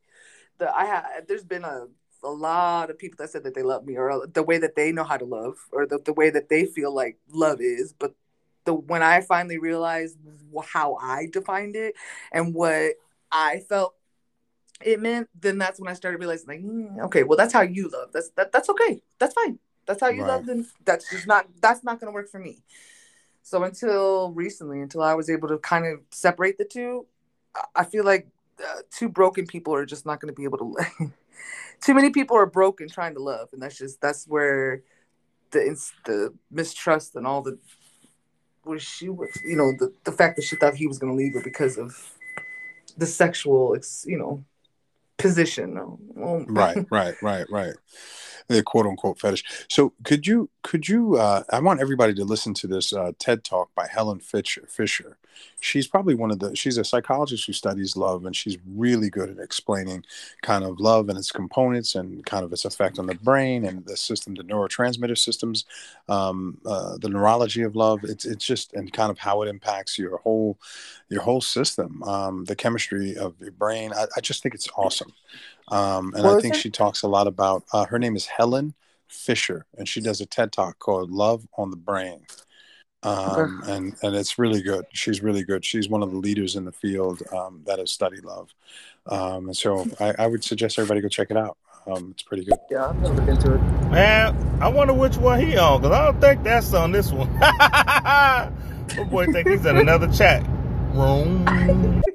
[0.59, 1.87] The I have there's been a
[2.23, 4.91] a lot of people that said that they love me or the way that they
[4.91, 8.13] know how to love or the, the way that they feel like love is but
[8.65, 10.17] the when i finally realized
[10.65, 11.95] how i defined it
[12.31, 12.93] and what
[13.31, 13.95] i felt
[14.83, 17.89] it meant then that's when i started realizing like mm, okay well that's how you
[17.89, 20.27] love that's that, that's okay that's fine that's how you Right.
[20.27, 22.63] love then that's just not that's not going to work for me
[23.43, 27.07] So until recently, until I was able to kind of separate the two,
[27.75, 28.27] I feel like
[28.59, 31.11] uh, two broken people are just not going to be able to.
[31.81, 34.83] too many people are broken trying to love, and that's just that's where
[35.51, 37.57] the the mistrust and all the
[38.63, 41.17] where she was, you know, the the fact that she thought he was going to
[41.17, 42.13] leave her because of
[42.97, 44.43] the sexual, you know,
[45.17, 45.77] position.
[45.77, 47.75] Oh, right, right, right, right
[48.47, 49.43] the quote unquote fetish.
[49.69, 53.43] So could you could you uh, I want everybody to listen to this uh, TED
[53.43, 55.17] talk by Helen Fisher Fisher.
[55.59, 59.29] She's probably one of the she's a psychologist who studies love and she's really good
[59.29, 60.03] at explaining
[60.41, 63.85] kind of love and its components and kind of its effect on the brain and
[63.85, 65.65] the system, the neurotransmitter systems,
[66.09, 67.99] um, uh, the neurology of love.
[68.03, 70.57] It's it's just and kind of how it impacts your whole
[71.09, 73.93] your whole system, um, the chemistry of your brain.
[73.93, 75.13] I, I just think it's awesome.
[75.67, 78.73] Um, and what I think she talks a lot about, uh, her name is Helen
[79.07, 82.25] Fisher, and she does a TED talk called Love on the Brain.
[83.03, 84.85] Um, and, and it's really good.
[84.93, 85.65] She's really good.
[85.65, 88.53] She's one of the leaders in the field um, that has studied love.
[89.07, 91.57] Um, and so I, I, would suggest everybody go check it out.
[91.87, 92.59] Um, it's pretty good.
[92.69, 93.61] Yeah, I'm gonna look into it.
[93.89, 97.33] Man, I wonder which one he on because I don't think that's on this one.
[97.39, 98.51] My
[99.09, 100.45] boy think he's in another chat
[100.93, 102.03] room.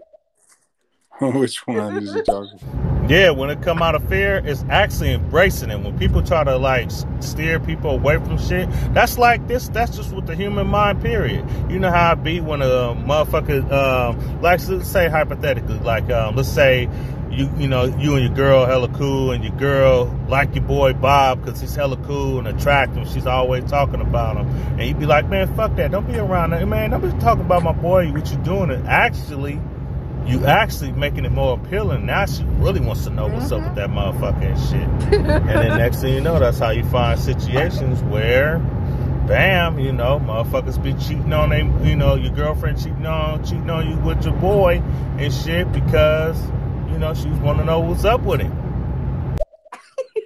[1.20, 2.95] Which one is he talking?
[3.08, 5.78] Yeah, when it come out of fear, it's actually embracing it.
[5.78, 9.68] When people try to like steer people away from shit, that's like this.
[9.68, 11.00] That's just with the human mind.
[11.00, 11.48] Period.
[11.70, 16.34] You know how I be when a motherfucker, um, like let's say hypothetically, like um,
[16.34, 16.88] let's say
[17.30, 20.92] you you know you and your girl hella cool, and your girl like your boy
[20.92, 23.06] Bob because he's hella cool and attractive.
[23.08, 25.92] She's always talking about him, and you'd be like, man, fuck that.
[25.92, 26.90] Don't be around that, man.
[26.90, 28.10] Don't be talking about my boy.
[28.10, 28.72] What you doing?
[28.72, 29.60] And actually
[30.26, 32.06] you actually making it more appealing.
[32.06, 35.12] Now she really wants to know what's up with that motherfucking shit.
[35.14, 38.58] and then next thing you know, that's how you find situations where,
[39.28, 43.70] bam, you know, motherfuckers be cheating on them, you know, your girlfriend cheating on cheating
[43.70, 44.82] on you with your boy
[45.18, 46.42] and shit because,
[46.90, 48.65] you know, she want to know what's up with him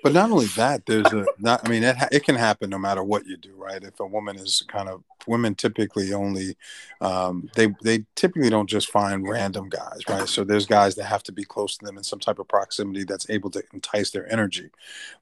[0.03, 1.67] but not only that, there's a not.
[1.67, 3.83] I mean, it it can happen no matter what you do, right?
[3.83, 6.57] If a woman is kind of women typically only
[7.01, 10.29] um, they they typically don't just find random guys, right?
[10.29, 13.05] So there's guys that have to be close to them in some type of proximity
[13.05, 14.71] that's able to entice their energy,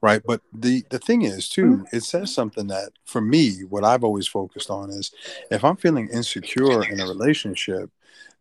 [0.01, 0.23] right?
[0.25, 1.97] But the the thing is too, mm-hmm.
[1.97, 5.13] it says something that for me, what I've always focused on is
[5.51, 7.91] if I'm feeling insecure in a relationship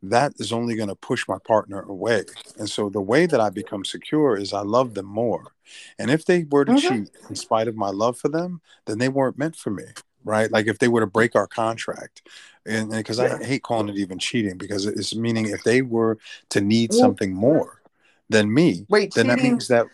[0.03, 2.23] that is only going to push my partner away.
[2.57, 5.53] And so the way that I become secure is I love them more.
[5.99, 7.03] And if they were to mm-hmm.
[7.03, 9.85] cheat in spite of my love for them, then they weren't meant for me,
[10.23, 10.51] right?
[10.51, 12.27] Like if they were to break our contract,
[12.65, 13.37] and because yeah.
[13.39, 16.17] I hate calling it even cheating because it's meaning if they were
[16.49, 17.81] to need something more
[18.29, 19.87] than me, wait, then cheating, that means that.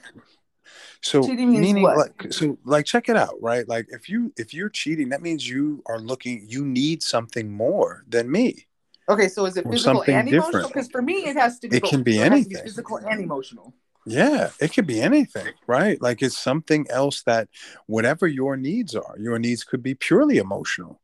[1.02, 1.98] So meaning what?
[1.98, 3.68] like so like check it out, right?
[3.68, 8.03] Like if you if you're cheating, that means you are looking you need something more
[8.08, 8.66] than me.
[9.10, 10.68] Okay, so is it physical and emotional?
[10.68, 11.77] Because for me, it has to be.
[11.77, 11.92] It both.
[11.92, 12.53] can be anything.
[12.53, 13.74] Be physical and emotional.
[14.06, 16.01] Yeah, it could be anything, right?
[16.01, 17.48] Like it's something else that
[17.85, 20.99] whatever your needs are, your needs could be purely emotional.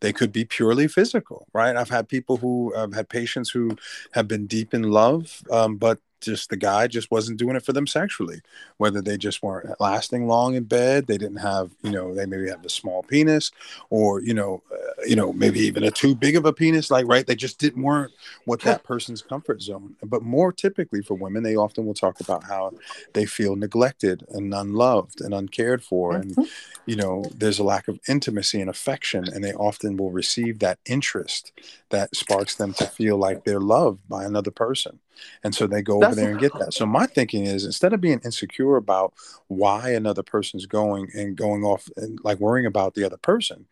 [0.00, 1.76] They could be purely physical, right?
[1.76, 3.76] I've had people who have had patients who
[4.12, 7.72] have been deep in love, um, but just the guy just wasn't doing it for
[7.72, 8.40] them sexually.
[8.78, 12.48] Whether they just weren't lasting long in bed they didn't have you know they maybe
[12.48, 13.50] have a small penis
[13.90, 17.06] or you know uh, you know maybe even a too big of a penis like
[17.06, 17.26] right?
[17.26, 18.12] They just didn't weren't
[18.44, 19.96] what that person's comfort zone.
[20.02, 22.72] But more typically for women they often will talk about how
[23.12, 26.42] they feel neglected and unloved and uncared for and mm-hmm.
[26.86, 30.78] you know there's a lack of intimacy and affection and they often will receive that
[30.86, 31.52] interest
[31.90, 34.98] that sparks them to feel like they're loved by another person
[35.44, 36.74] and so they go That's over there and get that.
[36.74, 39.14] So my thinking is instead of being insecure about
[39.48, 43.66] why another person's going and going off and like worrying about the other person,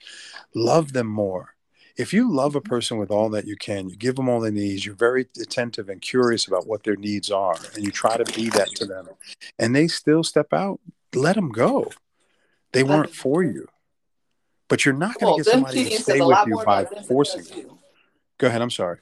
[0.54, 1.54] love them more.
[1.96, 4.50] If you love a person with all that you can, you give them all their
[4.50, 8.24] needs, you're very attentive and curious about what their needs are, and you try to
[8.32, 9.08] be that to them,
[9.58, 10.80] and they still step out,
[11.14, 11.90] let them go.
[12.72, 13.68] They weren't for you.
[14.68, 17.78] But you're not going to get somebody to stay with you by forcing you.
[18.38, 18.62] Go ahead.
[18.62, 18.98] I'm sorry.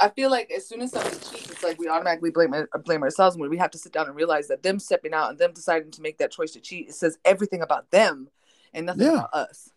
[0.00, 2.54] I feel like as soon as somebody cheats, it's like we automatically blame
[2.84, 5.38] blame ourselves when we have to sit down and realize that them stepping out and
[5.38, 8.28] them deciding to make that choice to cheat, it says everything about them
[8.74, 9.14] and nothing yeah.
[9.14, 9.70] about us.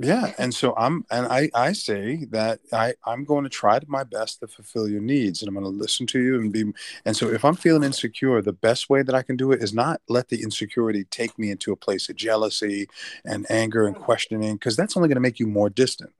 [0.00, 4.04] Yeah, and so I'm, and I, I say that I, I'm going to try my
[4.04, 6.72] best to fulfill your needs, and I'm going to listen to you and be.
[7.04, 9.74] And so, if I'm feeling insecure, the best way that I can do it is
[9.74, 12.88] not let the insecurity take me into a place of jealousy
[13.24, 16.12] and anger and questioning, because that's only going to make you more distant.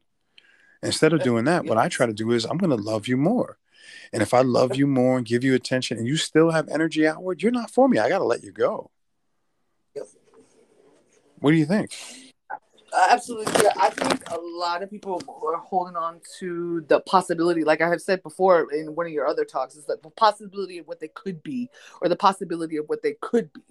[0.82, 3.16] Instead of doing that, what I try to do is I'm going to love you
[3.16, 3.58] more.
[4.12, 7.06] And if I love you more and give you attention and you still have energy
[7.06, 7.98] outward, you're not for me.
[7.98, 8.90] I got to let you go.
[11.40, 11.94] What do you think?
[13.10, 13.68] Absolutely.
[13.78, 18.00] I think a lot of people are holding on to the possibility, like I have
[18.00, 21.08] said before in one of your other talks, is that the possibility of what they
[21.08, 23.62] could be or the possibility of what they could be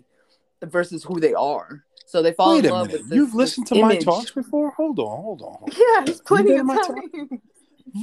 [0.64, 1.84] versus who they are.
[2.06, 3.02] So they fall Wait in a love minute.
[3.02, 4.72] with this, You've listened to my talks before?
[4.72, 5.58] Hold on, hold on.
[5.60, 5.77] hold on.
[5.77, 7.42] Yeah, there's plenty of my time.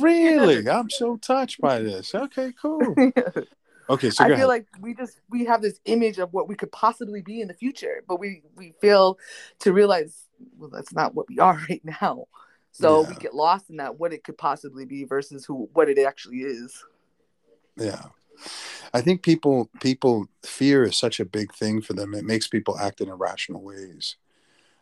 [0.00, 0.68] Really?
[0.68, 2.14] I'm so touched by this.
[2.14, 2.94] Okay, cool.
[3.90, 4.46] Okay, so I feel ahead.
[4.46, 7.54] like we just we have this image of what we could possibly be in the
[7.54, 9.18] future, but we we fail
[9.58, 10.26] to realize
[10.56, 12.24] well that's not what we are right now.
[12.72, 15.98] So we get lost in that what it could possibly be versus who what it
[15.98, 16.82] actually is.
[17.76, 18.02] Yeah.
[18.92, 22.14] I think people people fear is such a big thing for them.
[22.14, 24.16] It makes people act in irrational ways.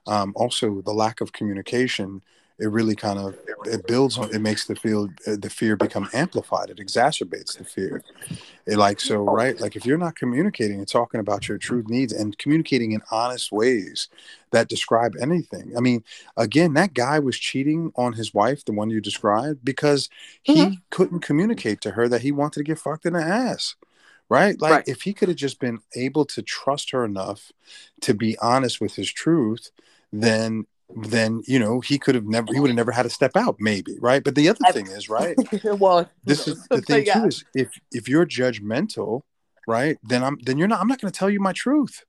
[0.07, 2.23] Um, also, the lack of communication
[2.63, 6.09] it really kind of it builds on it makes the feel uh, the fear become
[6.15, 6.71] amplified.
[6.71, 8.05] It exacerbates the fear.
[8.67, 12.13] It like so right like if you're not communicating and talking about your true needs
[12.13, 14.09] and communicating in honest ways
[14.53, 15.73] that describe anything.
[15.77, 16.05] I mean,
[16.37, 20.09] again, that guy was cheating on his wife, the one you described, because
[20.43, 20.75] he mm-hmm.
[20.91, 23.75] couldn't communicate to her that he wanted to get fucked in the ass.
[24.29, 24.59] Right?
[24.61, 24.89] Like Right.
[24.89, 27.51] if he could have just been able to trust her enough
[28.03, 29.71] to be honest with his truth,
[30.13, 30.67] then
[30.97, 33.57] then you know he could have never he would have never had to step out
[33.59, 34.23] maybe right?
[34.23, 38.09] But the other thing is right well, this is the thing too is if if
[38.09, 39.23] you're judgmental
[39.69, 42.05] right then i'm then you're not i'm not going to tell you my truth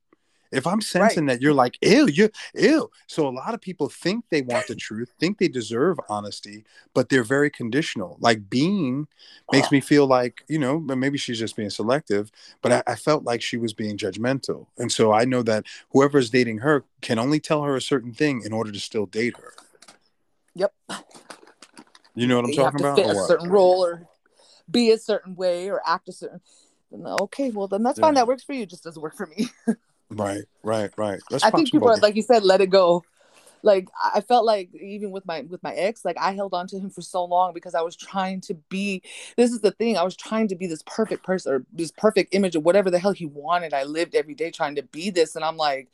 [0.54, 4.24] if i'm sensing that you're like ew you ew so a lot of people think
[4.30, 8.16] they want the truth think they deserve honesty but they're very conditional.
[8.20, 9.06] Like Bean
[9.52, 12.30] makes me feel like you know but maybe she's just being selective
[12.62, 14.66] but I, I felt like she was being judgmental.
[14.78, 18.12] And so i know that whoever is dating her can only tell her a certain
[18.12, 19.52] thing in order to still date her.
[20.54, 20.72] Yep.
[22.14, 24.06] you know what i'm you talking to about fit a certain role or
[24.70, 26.40] be a certain way or act a certain
[26.92, 28.14] okay, well then that's fine.
[28.14, 29.48] That works for you, just doesn't work for me.
[30.16, 33.04] right right right let's I think people are like you said, let it go.
[33.62, 36.78] Like I felt like even with my with my ex, like I held on to
[36.78, 39.02] him for so long because I was trying to be.
[39.38, 39.96] This is the thing.
[39.96, 42.98] I was trying to be this perfect person or this perfect image of whatever the
[42.98, 43.72] hell he wanted.
[43.72, 45.88] I lived every day trying to be this, and I'm like,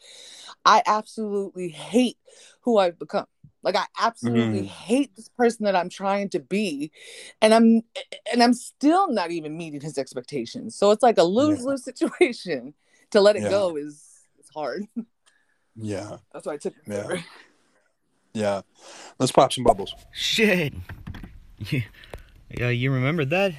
[0.65, 2.18] I absolutely hate
[2.62, 3.26] who I've become.
[3.62, 4.68] Like I absolutely Mhm.
[4.68, 6.90] hate this person that I'm trying to be,
[7.40, 7.82] and I'm
[8.32, 10.74] and I'm still not even meeting his expectations.
[10.74, 12.74] So it's like a lose lose situation.
[13.12, 13.50] To let it Yeah.
[13.50, 14.09] go is
[14.50, 14.86] it's hard.
[15.76, 16.82] yeah That's why I took it.
[16.86, 17.02] Yeah.
[17.04, 17.24] forever.
[18.34, 18.60] yeah
[19.18, 20.74] let's pop some bubbles Shit.
[21.58, 21.80] Yeah,
[22.56, 23.52] yeah, you remember that?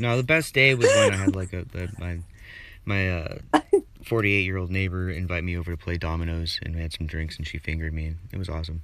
[0.00, 2.18] No, the best day was when I had like a, the, my
[2.84, 3.38] my uh
[4.04, 7.36] 48 year old neighbor invite me over to play dominoes and we had some drinks
[7.38, 8.82] and she fingered me and it was awesome.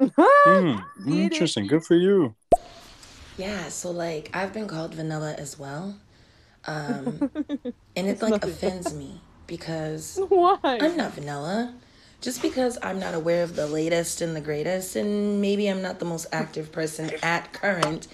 [0.16, 0.78] Hmm,
[1.08, 2.34] interesting good for you
[3.36, 5.96] Yeah, so like I've been called vanilla as well.
[6.66, 7.30] Um
[7.96, 10.58] and it like offends me because Why?
[10.64, 11.74] I'm not vanilla.
[12.20, 15.98] Just because I'm not aware of the latest and the greatest and maybe I'm not
[16.00, 18.08] the most active person at current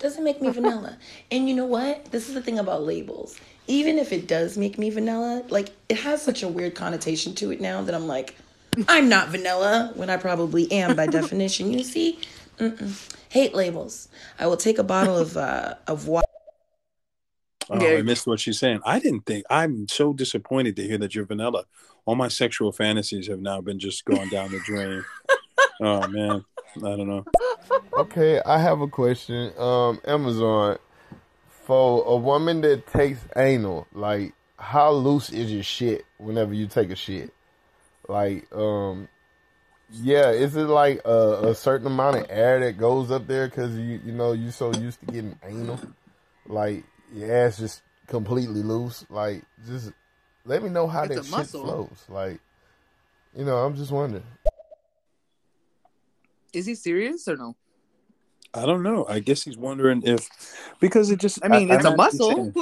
[0.00, 0.96] doesn't make me vanilla.
[1.30, 2.06] And you know what?
[2.06, 3.38] This is the thing about labels.
[3.68, 7.52] Even if it does make me vanilla, like it has such a weird connotation to
[7.52, 8.34] it now that I'm like,
[8.88, 11.72] I'm not vanilla when I probably am by definition.
[11.72, 12.18] You see,
[12.58, 13.14] Mm-mm.
[13.28, 14.08] hate labels.
[14.38, 16.26] I will take a bottle of uh, of water.
[17.70, 18.80] Oh, I missed what she's saying.
[18.84, 19.44] I didn't think.
[19.48, 21.64] I'm so disappointed to hear that you're vanilla.
[22.04, 25.04] All my sexual fantasies have now been just going down the drain.
[25.80, 26.44] oh man,
[26.76, 27.24] I don't know.
[27.98, 29.52] Okay, I have a question.
[29.58, 30.78] Um, Amazon,
[31.48, 36.90] for a woman that takes anal, like how loose is your shit whenever you take
[36.90, 37.32] a shit?
[38.08, 39.08] Like, um,
[39.90, 43.76] yeah, is it like a, a certain amount of air that goes up there because
[43.76, 45.78] you you know you're so used to getting anal,
[46.46, 49.04] like your ass just completely loose?
[49.10, 49.92] Like, just
[50.44, 51.64] let me know how It's that a shit muscle.
[51.64, 52.04] flows.
[52.08, 52.40] Like,
[53.36, 54.24] you know, I'm just wondering.
[56.52, 57.56] Is he serious or no?
[58.54, 59.06] I don't know.
[59.08, 60.28] I guess he's wondering if
[60.78, 61.38] because it just.
[61.42, 62.52] I mean, it's a muscle.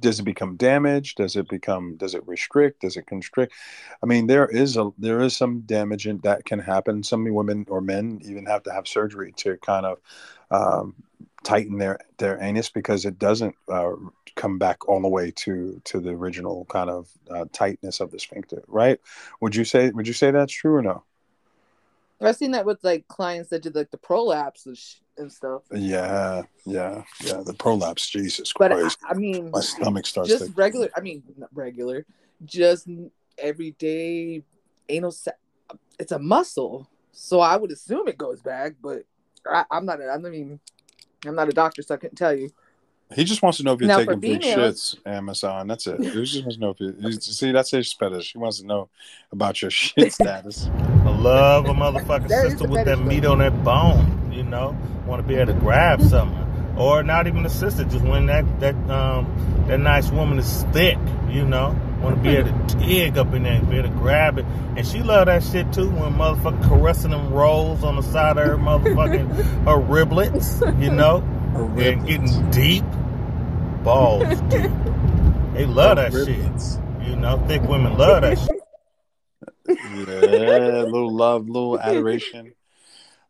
[0.00, 1.16] does it become damaged?
[1.16, 1.96] Does it become?
[1.96, 2.82] Does it restrict?
[2.82, 3.52] Does it constrict?
[4.02, 7.02] I mean, there is a there is some damage in, that can happen.
[7.02, 9.98] Some women or men even have to have surgery to kind of
[10.52, 10.94] um,
[11.44, 13.92] tighten their their anus because it doesn't uh,
[14.34, 18.18] come back all the way to to the original kind of uh, tightness of the
[18.18, 18.62] sphincter.
[18.66, 18.98] Right?
[19.40, 21.04] Would you say Would you say that's true or no?
[22.20, 25.62] I've seen that with like clients that did like the prolapse and, sh- and stuff.
[25.70, 27.42] Yeah, yeah, yeah.
[27.44, 28.98] The prolapse, Jesus But I, Christ.
[29.04, 30.52] I mean, My stomach starts just to.
[30.52, 30.88] regular.
[30.96, 32.06] I mean, not regular,
[32.46, 32.88] just
[33.36, 34.42] everyday
[34.88, 35.10] anal.
[35.10, 35.32] Se-
[35.98, 38.74] it's a muscle, so I would assume it goes back.
[38.82, 39.04] But
[39.46, 40.00] I, I'm not.
[40.00, 40.60] a- I mean,
[41.28, 42.50] I'm not a doctor, so I couldn't tell you.
[43.14, 45.68] He just wants to know if you're Now, taking big females- shits, Amazon.
[45.68, 46.00] That's it.
[46.00, 46.94] He just wants to know if you.
[46.98, 48.32] you see, that's his fetish.
[48.32, 48.88] He wants to know
[49.30, 50.68] about your shit status.
[50.74, 54.32] I love a motherfucking sister the with that fetish, meat on that bone.
[54.32, 58.04] You know, want to be able to grab something, or not even a sister, just
[58.04, 60.98] when that that um that nice woman is thick.
[61.28, 63.94] You know, want to be able to dig up in there, and be able to
[63.94, 64.44] grab it,
[64.76, 65.88] and she love that shit too.
[65.90, 69.34] When motherfucker caressing them rolls on the side of her motherfucking
[69.64, 70.60] her riblets.
[70.82, 71.18] You know,
[71.78, 72.84] and getting deep,
[73.82, 74.70] balls deep.
[75.54, 77.08] They love that shit.
[77.08, 78.60] You know, thick women love that shit.
[79.94, 82.52] Yeah, a little love, little adoration,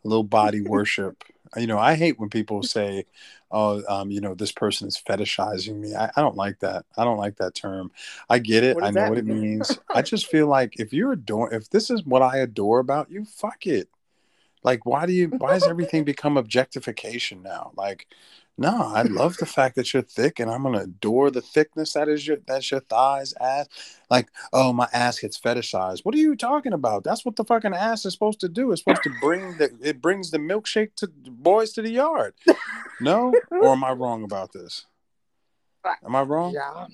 [0.04, 1.22] a little body worship.
[1.56, 3.06] You know, I hate when people say,
[3.50, 6.84] "Oh, um, you know, this person is fetishizing me." I, I don't like that.
[6.96, 7.90] I don't like that term.
[8.28, 8.76] I get it.
[8.82, 9.78] I know what it means.
[9.94, 13.24] I just feel like if you're adore, if this is what I adore about you,
[13.24, 13.88] fuck it.
[14.62, 15.28] Like, why do you?
[15.38, 17.72] Why has everything become objectification now?
[17.76, 18.06] Like,
[18.56, 22.08] no, I love the fact that you're thick, and I'm gonna adore the thickness that
[22.08, 23.66] is your that's your thighs, ass.
[24.08, 26.04] Like, oh, my ass gets fetishized.
[26.04, 27.02] What are you talking about?
[27.02, 28.70] That's what the fucking ass is supposed to do.
[28.70, 32.34] It's supposed to bring the it brings the milkshake to boys to the yard.
[33.00, 34.86] No, or am I wrong about this?
[36.04, 36.54] Am I wrong?
[36.54, 36.86] Yeah.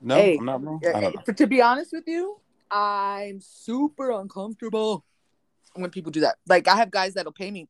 [0.00, 0.80] No, Hey, I'm not wrong.
[0.82, 1.32] don't eh, know.
[1.34, 5.04] to be honest with you, I'm super uncomfortable
[5.74, 6.36] when people do that.
[6.48, 7.68] Like I have guys that'll pay me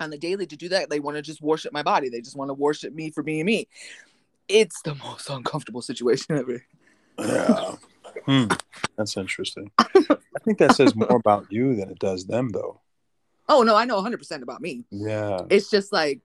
[0.00, 0.90] on the daily to do that.
[0.90, 2.08] They want to just worship my body.
[2.08, 3.68] They just want to worship me for being me.
[4.48, 6.64] It's the most uncomfortable situation ever.
[7.18, 7.76] Yeah.
[8.26, 8.46] Hmm.
[8.96, 9.70] That's interesting.
[9.78, 9.84] I
[10.44, 12.80] think that says more about you than it does them, though.
[13.48, 14.84] Oh no, I know 100 percent about me.
[14.90, 15.40] Yeah.
[15.50, 16.20] It's just like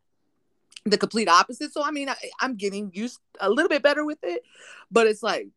[0.86, 1.74] the complete opposite.
[1.74, 4.44] So I mean, I, I'm getting used a little bit better with it,
[4.92, 5.48] but it's like,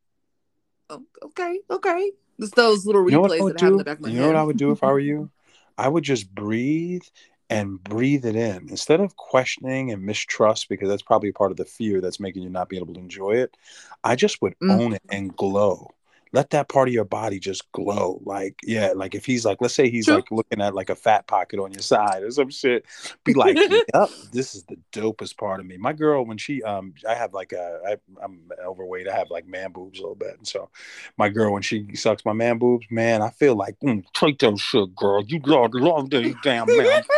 [0.91, 2.13] oh, okay, okay.
[2.39, 4.05] It's those little You know what I would that I have in the back of
[4.05, 4.23] my You head.
[4.23, 5.31] know what I would do if I were you?
[5.79, 7.03] I would just breathe
[7.51, 11.65] and breathe it in instead of questioning and mistrust because that's probably part of the
[11.65, 13.57] fear that's making you not be able to enjoy it.
[14.05, 14.81] I just would Mm.
[14.81, 15.91] own it and glow.
[16.33, 18.21] Let that part of your body just glow.
[18.25, 21.27] Like, yeah, like if he's like, let's say he's like looking at like a fat
[21.27, 22.85] pocket on your side or some shit,
[23.25, 25.77] be like, yep, this is the dopest part of me.
[25.77, 29.09] My girl, when she, um, I have like a, I, I'm overweight.
[29.09, 30.37] I have like man boobs a little bit.
[30.37, 30.71] And so
[31.17, 34.59] my girl, when she sucks my man boobs, man, I feel like, mm, take that
[34.59, 35.25] shit, girl.
[35.25, 37.03] You love, love these damn man.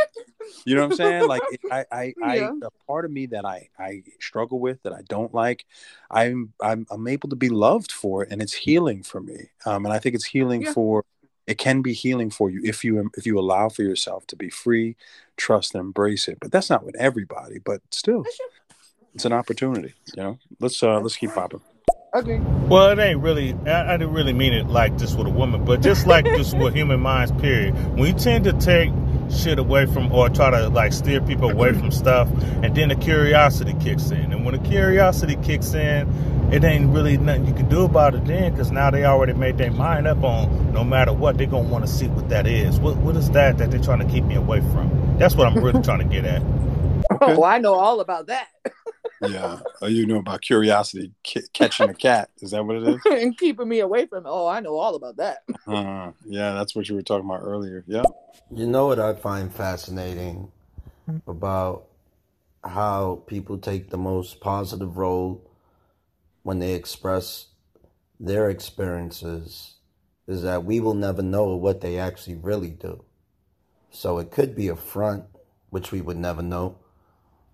[0.64, 1.28] You know what I'm saying?
[1.28, 2.50] Like it- I, I, I, Yeah.
[2.62, 5.64] a part of me that I, I struggle with that I don't like.
[6.10, 9.50] I'm, I'm, I'm able to be loved for it, and it's healing for me.
[9.66, 10.72] Um, and I think it's healing Yeah.
[10.72, 11.04] for.
[11.46, 14.50] It can be healing for you if you if you allow for yourself to be
[14.50, 14.94] free,
[15.36, 16.38] trust, and embrace it.
[16.40, 17.58] But that's not with everybody.
[17.58, 18.24] But still,
[19.14, 19.94] it's an opportunity.
[20.14, 21.60] You know, let's uh let's keep popping.
[22.14, 22.38] Okay.
[22.68, 23.54] Well, it ain't really.
[23.66, 26.54] I, I didn't really mean it like this with a woman, but just like this
[26.54, 27.32] with human minds.
[27.40, 27.74] Period.
[27.98, 28.90] We tend to take
[29.30, 32.28] shit away from or try to like steer people away from stuff,
[32.62, 34.32] and then the curiosity kicks in.
[34.32, 36.08] And when the curiosity kicks in,
[36.52, 39.58] it ain't really nothing you can do about it then, because now they already made
[39.58, 42.78] their mind up on no matter what they're gonna want to see what that is.
[42.80, 45.16] What what is that that they're trying to keep me away from?
[45.18, 46.42] That's what I'm really trying to get at.
[47.22, 48.46] Oh, I know all about that.
[49.22, 52.30] Yeah, oh, you know about curiosity ki- catching a cat.
[52.40, 53.00] Is that what it is?
[53.10, 54.28] and keeping me away from it.
[54.30, 55.38] Oh, I know all about that.
[55.66, 57.84] Uh, yeah, that's what you were talking about earlier.
[57.86, 58.02] Yeah.
[58.50, 60.50] You know what I find fascinating
[61.28, 61.84] about
[62.64, 65.48] how people take the most positive role
[66.42, 67.48] when they express
[68.18, 69.74] their experiences
[70.26, 73.04] is that we will never know what they actually really do.
[73.90, 75.24] So it could be a front,
[75.70, 76.78] which we would never know,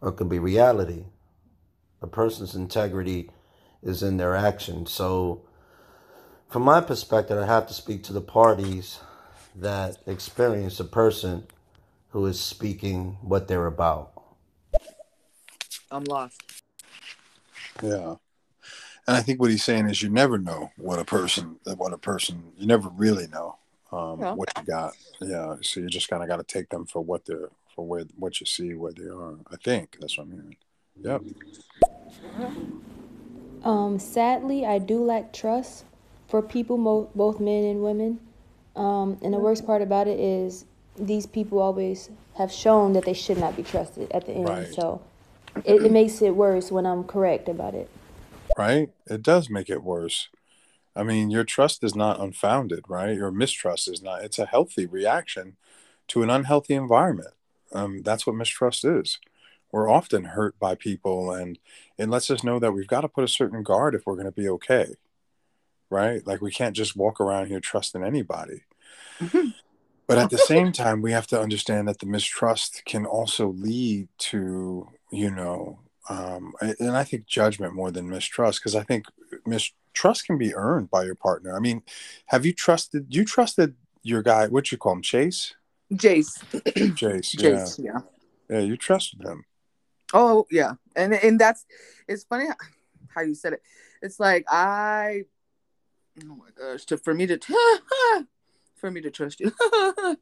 [0.01, 1.05] or it could be reality.
[2.02, 3.31] A person's integrity
[3.83, 4.91] is in their actions.
[4.91, 5.42] So,
[6.49, 9.00] from my perspective, I have to speak to the parties
[9.55, 11.47] that experience a person
[12.10, 14.12] who is speaking what they're about.
[15.91, 16.41] I'm lost.
[17.83, 18.16] Yeah.
[19.07, 21.99] And I think what he's saying is you never know what a person what a
[21.99, 23.57] person you never really know
[23.92, 24.34] um, Yeah.
[24.34, 24.97] what you got.
[25.20, 25.57] Yeah.
[25.62, 28.41] So you just kind of got to take them for what they're for where what
[28.41, 29.36] you see where they are.
[29.50, 30.57] I think that's what I'm hearing.
[31.02, 31.23] Yep.
[33.62, 35.84] Um, sadly, I do lack trust
[36.28, 38.20] for people, mo- both men and women.
[38.76, 40.64] Um, and the worst part about it is
[40.98, 44.48] these people always have shown that they should not be trusted at the end.
[44.48, 44.74] Right.
[44.74, 45.00] So
[45.64, 47.90] it, it makes it worse when I'm correct about it.
[48.56, 48.90] Right.
[49.06, 50.28] It does make it worse.
[50.94, 53.14] I mean, your trust is not unfounded, right?
[53.14, 54.24] Your mistrust is not.
[54.24, 55.56] It's a healthy reaction
[56.08, 57.34] to an unhealthy environment.
[57.72, 59.18] Um, that's what mistrust is.
[59.72, 61.58] We're often hurt by people, and
[61.99, 64.26] it lets us know that we've got to put a certain guard if we're going
[64.26, 64.94] to be okay,
[65.91, 66.26] right?
[66.26, 68.62] Like we can't just walk around here trusting anybody.
[70.07, 74.08] But at the same time, we have to understand that the mistrust can also lead
[74.18, 79.07] to, you know, um, and I think judgment more than mistrust because I think
[79.44, 81.57] mistrust can be earned by your partner.
[81.57, 81.83] I mean,
[82.26, 83.07] have you trusted?
[83.08, 84.47] You trusted your guy?
[84.47, 85.55] What you call him, Chase?
[85.92, 86.39] Jace.
[86.94, 87.34] Jace.
[87.34, 87.92] Jace, yeah.
[87.92, 88.00] yeah.
[88.49, 89.44] Yeah, you trusted him.
[90.12, 91.65] Oh yeah, and and that's
[92.09, 92.47] it's funny
[93.09, 93.62] how, you said it.
[94.02, 95.25] It's like I,
[96.23, 97.39] oh my gosh, to for me to
[98.76, 99.52] for me to trust you.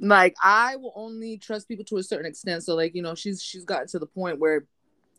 [0.00, 2.64] like I will only trust people to a certain extent.
[2.64, 4.64] So like you know she's she's gotten to the point where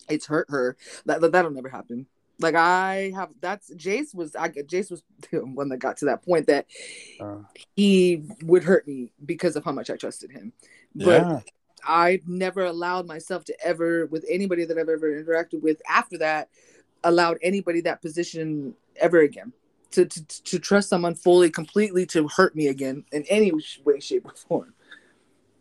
[0.09, 0.77] it's hurt her.
[1.05, 2.07] That that'll never happen.
[2.39, 6.23] Like I have that's Jace was I Jace was the one that got to that
[6.25, 6.65] point that
[7.19, 7.43] Uh,
[7.75, 10.53] he would hurt me because of how much I trusted him.
[10.95, 11.39] But yeah.
[11.83, 16.49] I never allowed myself to ever, with anybody that I've ever interacted with after that,
[17.03, 19.53] allowed anybody that position ever again
[19.91, 23.51] to to, to trust someone fully, completely to hurt me again in any
[23.83, 24.73] way, shape, or form.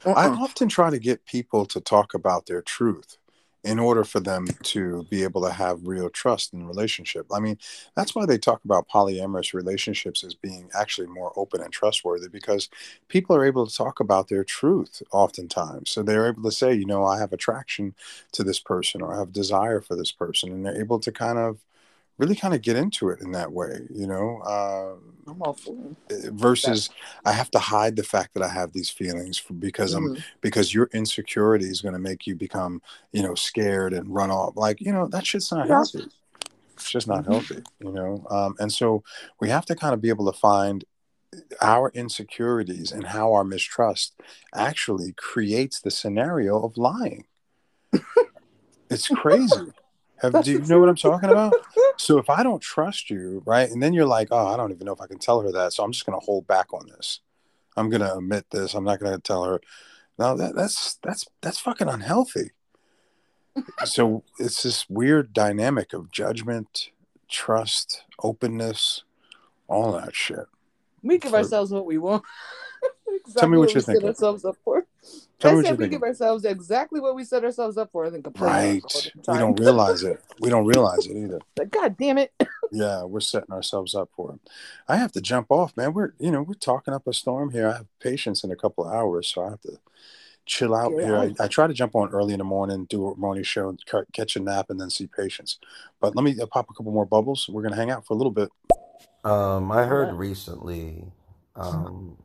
[0.07, 0.36] I Uh-uh.
[0.40, 3.18] often try to get people to talk about their truth
[3.63, 7.27] in order for them to be able to have real trust in relationship.
[7.33, 7.59] I mean,
[7.95, 12.69] that's why they talk about polyamorous relationships as being actually more open and trustworthy because
[13.09, 15.91] people are able to talk about their truth oftentimes.
[15.91, 17.95] So they're able to say, you know, I have attraction
[18.33, 21.39] to this person or I have desire for this person and they're able to kind
[21.39, 21.59] of
[22.20, 24.39] really kind of get into it in that way, you know.
[24.44, 25.74] Uh, I'm all for
[26.10, 26.32] it.
[26.32, 26.90] versus
[27.24, 30.23] I have to hide the fact that I have these feelings for, because I'm Mhm.
[30.40, 32.82] because your insecurity is going to make you become
[33.12, 35.74] you know scared and run off like you know that shit's not Yeah.
[35.76, 36.07] healthy.
[36.74, 38.26] It's just not healthy, you know.
[38.31, 39.05] Um, and so
[39.40, 40.84] we have to kind of be able to find
[41.60, 44.15] our insecurities and how our mistrust
[44.55, 47.24] actually creates the scenario of lying.
[48.90, 49.73] it's crazy.
[50.23, 51.55] Have, do you know what I'm talking about?
[51.97, 54.86] So if I don't trust you, right, and then you're like, oh, I don't even
[54.86, 56.86] know if I can tell her that, so I'm just going to hold back on
[56.86, 57.20] this.
[57.76, 58.73] I'm going to omit this.
[58.73, 59.60] I'm not going to tell her.
[60.18, 62.52] No, that, that's that's that's fucking unhealthy.
[63.84, 66.89] so it's this weird dynamic of judgment,
[67.28, 69.05] trust, openness,
[69.68, 70.47] all that shit.
[71.02, 72.24] We give So- ourselves what we want.
[73.07, 74.08] exactly Tell me what we you're thinking.
[74.08, 74.86] ourselves up for.
[75.41, 75.99] Tell I me what said we thinking.
[75.99, 79.01] give ourselves exactly what we set ourselves up for, and then complain about it all
[79.02, 79.12] Right.
[79.27, 80.20] the We don't realize it.
[80.41, 81.41] We don't realize it either.
[81.59, 82.33] like, God damn it!
[82.73, 84.41] Yeah, we're setting ourselves up for it.
[84.86, 85.93] I have to jump off, man.
[85.93, 87.67] We're you know we're talking up a storm here.
[87.69, 89.78] I have patients in a couple of hours, so I have to
[90.47, 91.17] chill out Get here.
[91.17, 91.35] I.
[91.41, 94.36] I try to jump on early in the morning, do a morning show, ca- catch
[94.36, 95.59] a nap, and then see patients.
[96.01, 97.49] But let me uh, pop a couple more bubbles.
[97.49, 98.51] We're gonna hang out for a little bit.
[99.25, 101.07] Um, I heard recently,
[101.57, 102.17] um,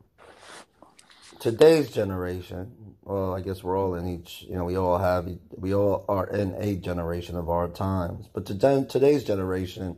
[1.52, 2.74] today's generation.
[3.04, 4.46] Well, I guess we're all in each.
[4.50, 5.30] You know, we all have.
[5.52, 8.28] We all are in a generation of our times.
[8.34, 9.98] But today, today's generation,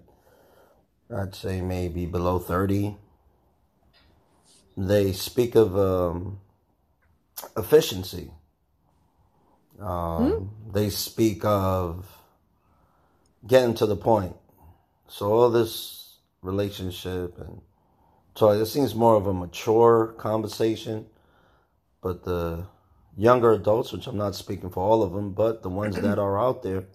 [1.16, 2.98] I'd say maybe below thirty.
[4.78, 6.40] They speak of um,
[7.58, 8.32] efficiency.
[9.82, 12.06] Um, They speak of
[13.48, 14.36] getting to the point.
[15.10, 17.62] So all this relationship and
[18.36, 21.08] so it seems more of a mature conversation.
[22.08, 22.66] But the
[23.18, 26.40] younger adults, which I'm not speaking for all of them, but the ones that are
[26.40, 26.86] out there,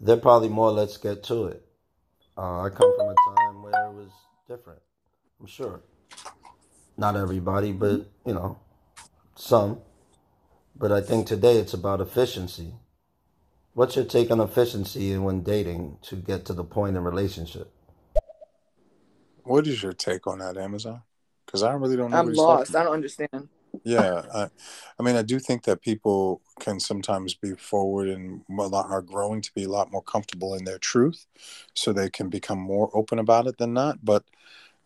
[0.00, 1.62] they're probably more let's get to it.
[2.38, 4.08] Uh, I come from a time where it was
[4.48, 4.80] different.
[5.38, 5.82] I'm sure.
[6.96, 8.58] Not everybody, but you know,
[9.34, 9.80] some.
[10.76, 12.72] But I think today it's about efficiency.
[13.74, 17.70] What's your take on efficiency and when dating to get to the point in relationship?
[19.42, 21.02] What is your take on that, Amazon?
[21.44, 22.76] Because I really don't know I'm what talking lost.
[22.76, 23.50] I don't understand.
[23.84, 24.48] Yeah, I,
[24.98, 29.02] I mean, I do think that people can sometimes be forward and a lot are
[29.02, 31.26] growing to be a lot more comfortable in their truth,
[31.74, 34.04] so they can become more open about it than not.
[34.04, 34.24] But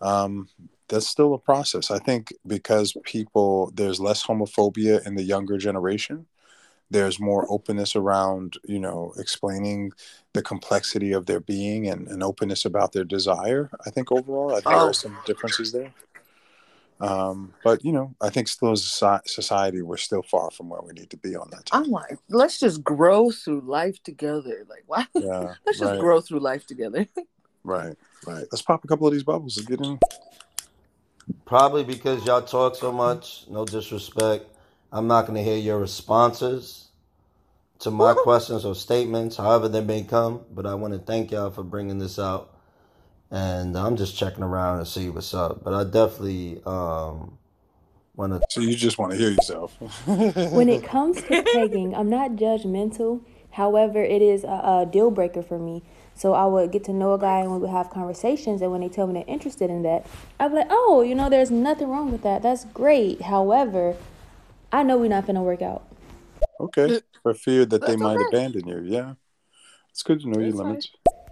[0.00, 0.48] um,
[0.88, 1.90] that's still a process.
[1.90, 6.26] I think because people there's less homophobia in the younger generation.
[6.90, 9.92] There's more openness around, you know, explaining
[10.34, 13.70] the complexity of their being and, and openness about their desire.
[13.86, 14.90] I think overall, I think there Oh.
[14.90, 15.92] are some differences there.
[17.00, 20.80] Um, but you know, I think still as a society, we're still far from where
[20.80, 21.68] we need to be on that.
[21.72, 24.66] I'm like, let's just grow through life together.
[24.68, 25.06] Like, why?
[25.14, 27.06] Yeah, let's just grow through life together.
[27.64, 28.44] Right, right.
[28.52, 29.98] Let's pop a couple of these bubbles and get in.
[31.44, 34.46] Probably because y'all talk so much, no disrespect.
[34.92, 36.88] I'm not going to hear your responses
[37.80, 40.44] to my questions or statements, however they may come.
[40.52, 42.55] But I want to thank y'all for bringing this out.
[43.30, 45.64] And I'm just checking around and see what's up.
[45.64, 47.38] But I definitely um,
[48.14, 48.40] want to.
[48.50, 49.76] So you just want to hear yourself.
[50.06, 53.22] when it comes to pegging, I'm not judgmental.
[53.50, 55.82] However, it is a, a deal breaker for me.
[56.14, 58.62] So I would get to know a guy and we would have conversations.
[58.62, 60.06] And when they tell me they're interested in that,
[60.40, 62.42] I'd be like, oh, you know, there's nothing wrong with that.
[62.42, 63.22] That's great.
[63.22, 63.96] However,
[64.72, 65.84] I know we're not going to work out.
[66.58, 68.26] Okay, for fear that they might okay.
[68.28, 68.82] abandon you.
[68.84, 69.14] Yeah,
[69.90, 70.80] It's good to know your It's fine.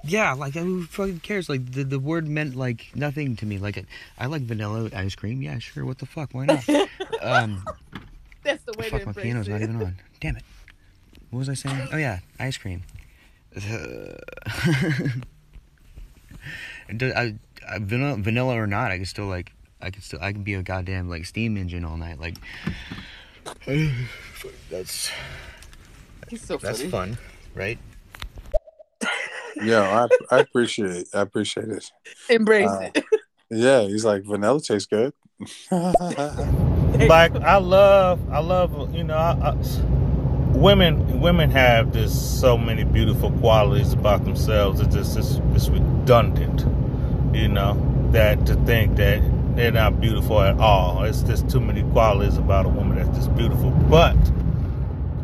[0.05, 0.13] Limits.
[0.13, 1.49] Yeah, like who fucking cares?
[1.49, 3.59] Like the, the word meant like nothing to me.
[3.59, 3.85] Like
[4.19, 5.43] I like vanilla ice cream.
[5.43, 5.85] Yeah, sure.
[5.85, 6.31] What the fuck?
[6.33, 6.69] Why not?
[7.23, 7.65] um,
[8.43, 9.53] That's the way fuck, to my piano's it.
[9.53, 9.97] not even on.
[10.21, 10.45] Damn it.
[11.31, 11.89] What was I saying?
[11.93, 12.83] Oh yeah, ice cream.
[16.89, 17.35] I,
[17.69, 19.53] I, vanilla, vanilla or not, I can still like.
[19.81, 20.21] I can still.
[20.23, 22.19] I can be a goddamn like steam engine all night.
[22.21, 22.37] Like
[24.71, 25.11] that's
[26.29, 26.91] He's so that's funny.
[26.91, 27.19] fun,
[27.55, 27.79] right?
[29.63, 31.91] Yeah, I, I appreciate I appreciate it.
[32.29, 33.05] Embrace Uh, it.
[33.51, 35.13] Yeah, he's like vanilla tastes good.
[35.71, 39.55] like I love, I love, you know, I, I,
[40.57, 41.21] women.
[41.21, 44.81] Women have this so many beautiful qualities about themselves.
[44.81, 46.61] It's just it's, it's redundant,
[47.35, 47.81] you know,
[48.13, 49.23] that to think that
[49.57, 51.05] they're not beautiful at all.
[51.05, 53.71] It's just too many qualities about a woman that's just beautiful.
[53.71, 54.17] But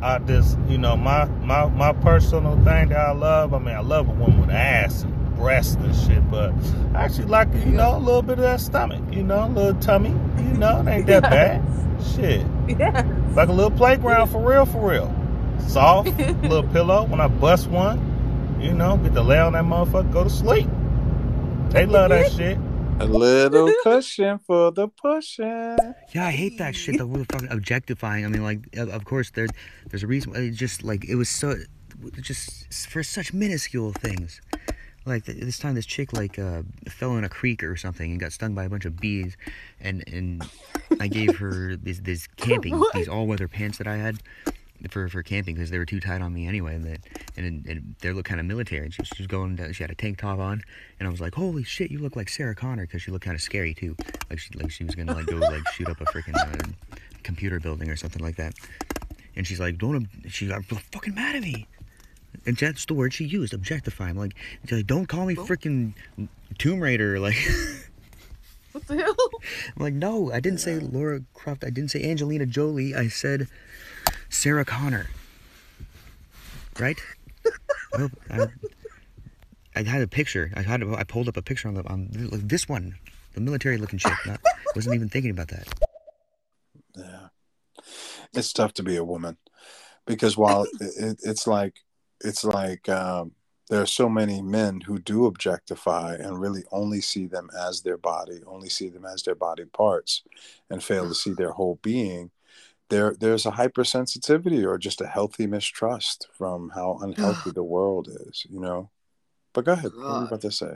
[0.03, 3.53] I just, you know, my my my personal thing that I love.
[3.53, 6.53] I mean, I love a woman with ass and breasts and shit, but
[6.95, 9.81] I actually like, you know, a little bit of that stomach, you know, a little
[9.81, 11.63] tummy, you know, it ain't that bad.
[12.15, 12.47] Shit.
[12.67, 13.07] Yeah.
[13.35, 15.15] Like a little playground for real, for real.
[15.67, 16.09] Soft,
[16.43, 17.05] little pillow.
[17.05, 20.69] When I bust one, you know, get to lay on that motherfucker, go to sleep.
[21.71, 22.59] They love that shit.
[23.01, 25.79] A little cushion for the pushing.
[26.13, 26.99] Yeah, I hate that shit.
[26.99, 28.27] The whole fucking objectifying.
[28.27, 29.47] I mean, like, of of course, there,
[29.89, 30.37] there's a reason.
[30.37, 31.55] It just like it was so,
[32.21, 34.43] just for such minuscule things.
[35.07, 38.33] Like this time, this chick like uh, fell in a creek or something and got
[38.33, 39.35] stung by a bunch of bees,
[39.81, 40.47] and and
[41.01, 44.19] I gave her this this camping these all weather pants that I had
[44.91, 46.75] for for camping because they were too tight on me anyway.
[46.75, 47.01] And that
[47.37, 48.85] and, and they look kind of military.
[48.85, 49.57] And she, she was going.
[49.57, 50.63] Down, she had a tank top on,
[50.99, 53.35] and I was like, "Holy shit, you look like Sarah Connor," because she looked kind
[53.35, 53.97] of scary too.
[54.29, 57.61] Like she like she was gonna like go like shoot up a freaking uh, computer
[57.61, 58.55] building or something like that.
[59.37, 61.67] And she's like, "Don't," she's like, "Fucking mad at me."
[62.47, 64.09] And that's the word she used, objectify.
[64.09, 64.35] I'm like,
[64.65, 65.93] she's like, "Don't call me freaking
[66.59, 67.37] Tomb Raider." Like,
[68.73, 69.17] What the hell?
[69.77, 71.65] I'm like, no, I didn't say Laura Croft.
[71.65, 72.95] I didn't say Angelina Jolie.
[72.95, 73.49] I said
[74.31, 75.11] Sarah Connor.
[76.79, 76.99] Right?
[77.95, 78.47] I, I,
[79.77, 80.51] I had a picture.
[80.57, 80.83] I had.
[80.83, 82.97] I pulled up a picture on the on this one,
[83.35, 84.13] the military-looking chick.
[84.27, 84.41] Not,
[84.75, 85.69] wasn't even thinking about that.
[86.97, 87.29] Yeah,
[88.33, 89.37] it's tough to be a woman
[90.07, 91.75] because while it, it's like
[92.23, 93.33] it's like um,
[93.69, 97.97] there are so many men who do objectify and really only see them as their
[97.97, 100.23] body, only see them as their body parts,
[100.69, 102.31] and fail to see their whole being.
[102.91, 107.05] There, there's a hypersensitivity or just a healthy mistrust from how ah.
[107.05, 108.91] unhealthy the world is, you know.
[109.53, 109.93] But go ahead.
[109.95, 110.75] What were you about to say?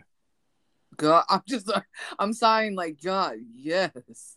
[0.97, 1.71] God, I'm just,
[2.19, 3.37] I'm sighing like God.
[3.53, 4.37] Yes.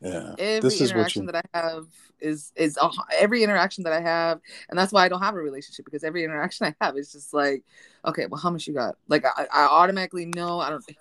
[0.00, 0.34] Yeah.
[0.38, 1.32] Every this is what interaction you.
[1.32, 1.86] that I have
[2.20, 5.38] is is a, every interaction that I have, and that's why I don't have a
[5.38, 7.64] relationship because every interaction I have is just like,
[8.04, 8.96] okay, well, how much you got?
[9.08, 10.60] Like I, I automatically know.
[10.60, 10.84] I don't.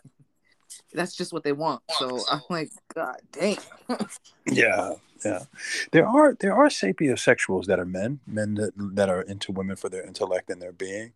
[0.93, 1.81] That's just what they want.
[1.97, 3.57] So I'm like, God damn.
[4.45, 5.43] Yeah, yeah.
[5.91, 9.89] There are there are sapiosexuals that are men, men that that are into women for
[9.89, 11.13] their intellect and their being,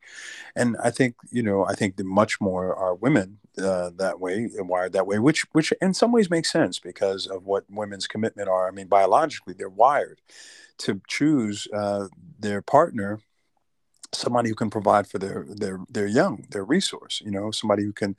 [0.56, 4.50] and I think you know I think that much more are women uh, that way,
[4.56, 8.48] wired that way, which which in some ways makes sense because of what women's commitment
[8.48, 8.68] are.
[8.68, 10.22] I mean, biologically, they're wired
[10.80, 12.08] to choose uh,
[12.40, 13.20] their partner
[14.14, 17.92] somebody who can provide for their their their young their resource you know somebody who
[17.92, 18.16] can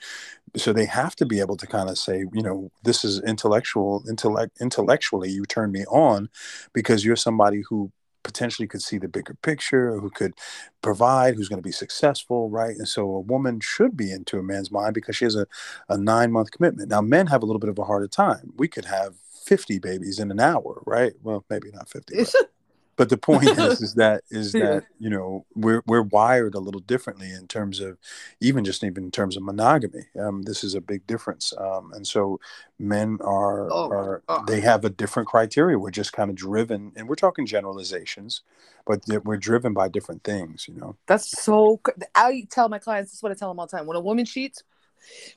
[0.57, 4.05] so they have to be able to kind of say you know this is intellectual
[4.09, 6.29] intellect intellectually you turn me on
[6.73, 7.91] because you're somebody who
[8.23, 10.35] potentially could see the bigger picture who could
[10.83, 12.77] provide who's going to be successful right?
[12.77, 15.47] And so a woman should be into a man's mind because she has a,
[15.89, 16.91] a nine month commitment.
[16.91, 18.53] Now men have a little bit of a harder time.
[18.57, 21.15] We could have 50 babies in an hour right?
[21.23, 22.58] Well maybe not 50 but
[22.99, 26.81] but the point is is that is that you know we're we're wired a little
[26.81, 27.97] differently in terms of
[28.41, 32.07] even just even in terms of monogamy um, this is a big difference um, and
[32.07, 32.39] so
[32.79, 34.47] men are Oh, are God.
[34.47, 38.43] they have a different criteria we're just kind of driven and we're talking generalizations
[38.87, 41.81] but we're driven by different things you know That's so.
[42.15, 43.87] I tell my clients this is what I tell them all the time.
[43.87, 44.63] When a woman cheats,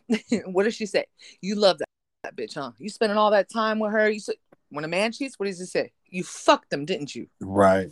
[0.45, 1.05] what does she say?
[1.41, 1.85] You love that,
[2.23, 2.71] that bitch, huh?
[2.79, 4.09] You spending all that time with her.
[4.09, 4.29] You s-
[4.69, 5.91] when a man cheats, what does he say?
[6.11, 7.27] You fucked them, didn't you?
[7.39, 7.91] right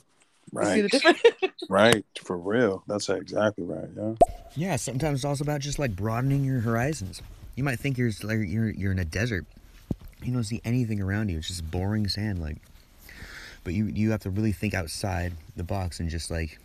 [0.52, 0.92] right
[1.70, 4.14] right for real that's exactly right yeah
[4.56, 7.22] Yeah, sometimes it's also about just like broadening your horizons.
[7.56, 9.46] You might think you're like you're you're in a desert.
[10.24, 11.38] You don't see anything around you.
[11.38, 12.42] It's just boring sand.
[12.42, 12.58] Like,
[13.64, 16.58] but you you have to really think outside the box and just like,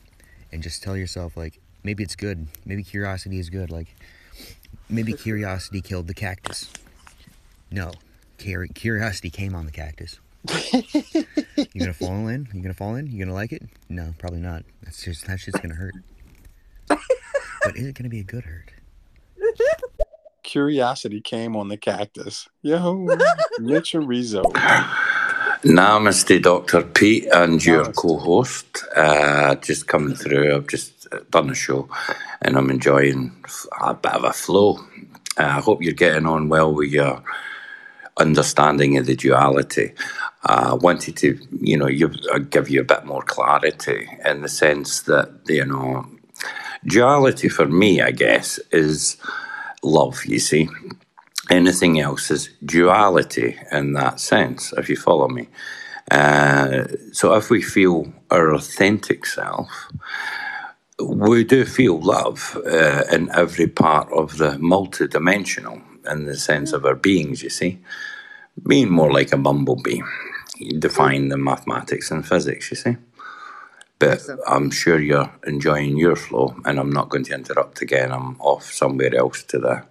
[0.51, 2.47] and just tell yourself like maybe it's good.
[2.65, 3.71] Maybe curiosity is good.
[3.71, 3.95] Like,
[4.89, 6.71] maybe curiosity killed the cactus.
[7.71, 7.93] No,
[8.39, 10.21] curiosity came on the cactus.
[10.49, 12.49] You gonna fall in?
[12.53, 13.07] You gonna fall in?
[13.11, 13.63] You gonna like it?
[13.89, 14.65] No, probably not.
[14.83, 15.95] That's just that shit's gonna hurt.
[16.89, 18.71] but is it going to be a good hurt?
[20.43, 22.47] Curiosity came on the cactus.
[22.63, 23.09] Yo,
[23.59, 24.43] Mitchell Rizzo.
[25.65, 26.83] Namaste, Dr.
[26.83, 28.85] Pete, and your co host.
[28.95, 30.55] Uh, just coming through.
[30.55, 31.89] I've just done a show
[32.43, 33.33] and I'm enjoying
[33.81, 34.79] a bit of a flow.
[35.39, 37.23] Uh, I hope you're getting on well with your
[38.17, 39.93] understanding of the duality.
[40.45, 44.43] I uh, wanted to, you know, you, uh, give you a bit more clarity in
[44.43, 46.07] the sense that, you know,
[46.85, 49.17] duality for me, I guess, is
[49.83, 50.69] love, you see.
[51.51, 55.49] Anything else is duality in that sense, if you follow me.
[56.11, 59.69] Uh, so if we feel our authentic self,
[61.03, 66.85] we do feel love uh, in every part of the multidimensional in the sense of
[66.85, 67.79] our beings, you see.
[68.67, 70.01] Being more like a bumblebee,
[70.59, 72.97] you define the mathematics and physics, you see.
[73.99, 78.13] But I'm sure you're enjoying your flow, and I'm not going to interrupt again.
[78.13, 79.85] I'm off somewhere else to the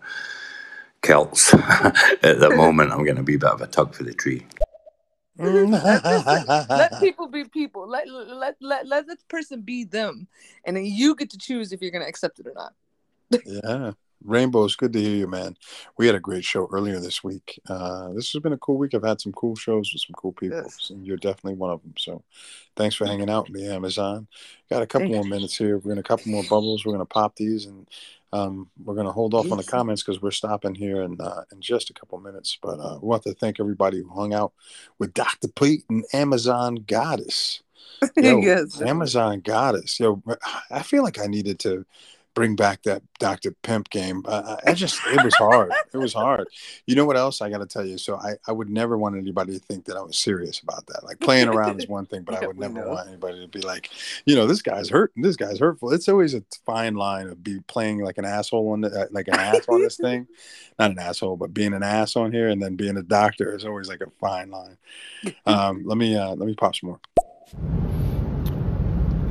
[1.02, 1.54] Celts
[2.24, 2.92] at the moment.
[2.92, 4.46] I'm going to be a bit of a tug for the tree.
[5.38, 7.88] let, let people be people.
[7.88, 10.28] Let let let let the person be them,
[10.66, 12.74] and then you get to choose if you're going to accept it or not.
[13.46, 13.92] yeah.
[14.24, 15.58] Rainbow, it's good to hear you, man.
[15.98, 17.60] We had a great show earlier this week.
[17.68, 18.94] Uh, this has been a cool week.
[18.94, 20.90] I've had some cool shows with some cool people, Yes.
[20.90, 21.94] and you're definitely one of them.
[21.98, 22.24] So,
[22.76, 24.28] thanks for hanging out with me, Amazon.
[24.70, 25.78] Got a couple Thank more minutes here.
[25.78, 26.86] We're gonna a couple more bubbles.
[26.86, 27.88] We're gonna pop these, and
[28.32, 31.62] um, we're gonna hold off on the comments because we're stopping here in uh, in
[31.62, 32.58] just a couple minutes.
[32.62, 34.54] But uh, we want to thank everybody who hung out
[35.00, 35.50] with Dr.
[35.50, 37.62] Pete and Amazon Goddess.
[38.18, 38.82] Yo, Yes.
[38.82, 40.00] Amazon Goddess.
[40.00, 40.22] Yo,
[40.72, 41.86] I feel like I needed to
[42.34, 43.52] bring back that Dr.
[43.62, 44.24] Pimp game.
[44.26, 45.72] Uh, I just, it was hard.
[45.94, 46.48] It was hard.
[46.88, 47.98] You know what else I got to tell you?
[47.98, 51.04] So I, I would never want anybody to think that I was serious about that.
[51.04, 52.90] Like playing around is one thing, but I would never know.
[52.90, 53.90] want anybody to be like,
[54.26, 55.92] you know, this guy's hurt and this guy's hurtful.
[55.92, 59.28] It's always a fine line of be playing like an asshole on the, uh, like
[59.28, 60.28] an ass on this thing.
[60.80, 63.66] Not an asshole, but being an ass on here and then being a doctor is
[63.66, 64.78] always like a fine line.
[65.46, 67.00] Um, let me, uh, let me pop some more.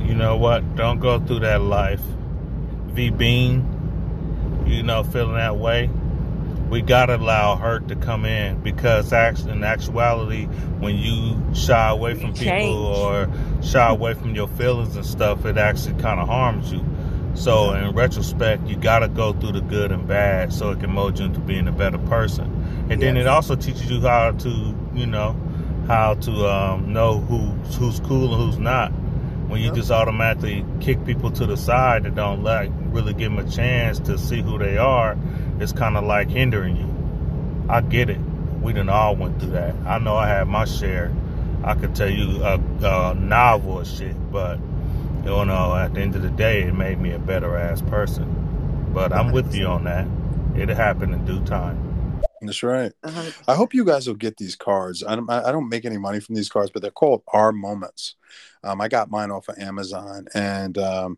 [0.07, 0.75] You know what?
[0.75, 2.01] Don't go through that life.
[2.93, 5.89] V Bean, you know, feeling that way.
[6.69, 10.45] We gotta allow hurt to come in because actually, in actuality,
[10.79, 13.29] when you shy away from people or
[13.61, 16.83] shy away from your feelings and stuff, it actually kind of harms you.
[17.35, 21.19] So, in retrospect, you gotta go through the good and bad so it can mold
[21.19, 22.45] you into being a better person.
[22.89, 25.35] And then it also teaches you how to, you know,
[25.87, 27.37] how to um, know who
[27.77, 28.91] who's cool and who's not.
[29.53, 33.45] When you just automatically kick people to the side that don't like really give them
[33.45, 35.15] a chance to see who they are,
[35.59, 37.69] it's kind of like hindering you.
[37.69, 38.17] I get it.
[38.63, 39.75] We done all went through that.
[39.85, 41.13] I know I had my share.
[41.63, 44.57] I could tell you a, a novel of shit, but
[45.23, 48.89] you know, at the end of the day, it made me a better ass person.
[48.91, 50.07] But I'm with you on that.
[50.59, 51.92] It'll happen in due time.
[52.45, 52.91] That's right.
[53.47, 55.03] I hope you guys will get these cards.
[55.03, 58.15] I don't, I don't make any money from these cards, but they're called Our Moments.
[58.63, 61.17] Um, I got mine off of Amazon, and um,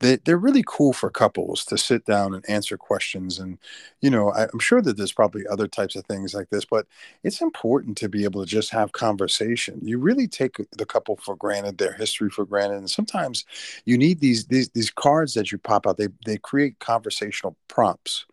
[0.00, 3.38] they, they're really cool for couples to sit down and answer questions.
[3.38, 3.58] And,
[4.00, 6.86] you know, I, I'm sure that there's probably other types of things like this, but
[7.22, 9.78] it's important to be able to just have conversation.
[9.82, 12.78] You really take the couple for granted, their history for granted.
[12.78, 13.44] And sometimes
[13.84, 18.24] you need these, these, these cards that you pop out, they, they create conversational prompts.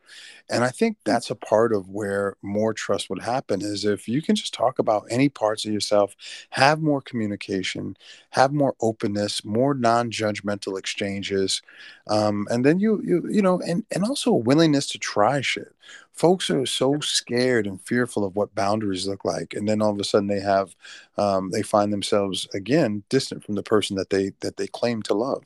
[0.50, 4.22] And I think that's a part of where more trust would happen is if you
[4.22, 6.16] can just talk about any parts of yourself,
[6.51, 7.98] have more communication,
[8.32, 11.61] have more openness, more non-judgmental exchanges,
[12.08, 15.74] um, and then you you you know, and and also a willingness to try shit.
[16.14, 20.00] Folks are so scared and fearful of what boundaries look like, and then all of
[20.00, 20.76] a sudden they have
[21.17, 25.14] um, they find themselves again distant from the person that they that they claim to
[25.14, 25.43] love.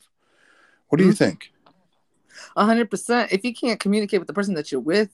[0.89, 1.17] What do you Mhm.
[1.17, 1.51] think?
[2.55, 3.31] A hundred percent.
[3.31, 5.09] If you can't communicate with the person that you're with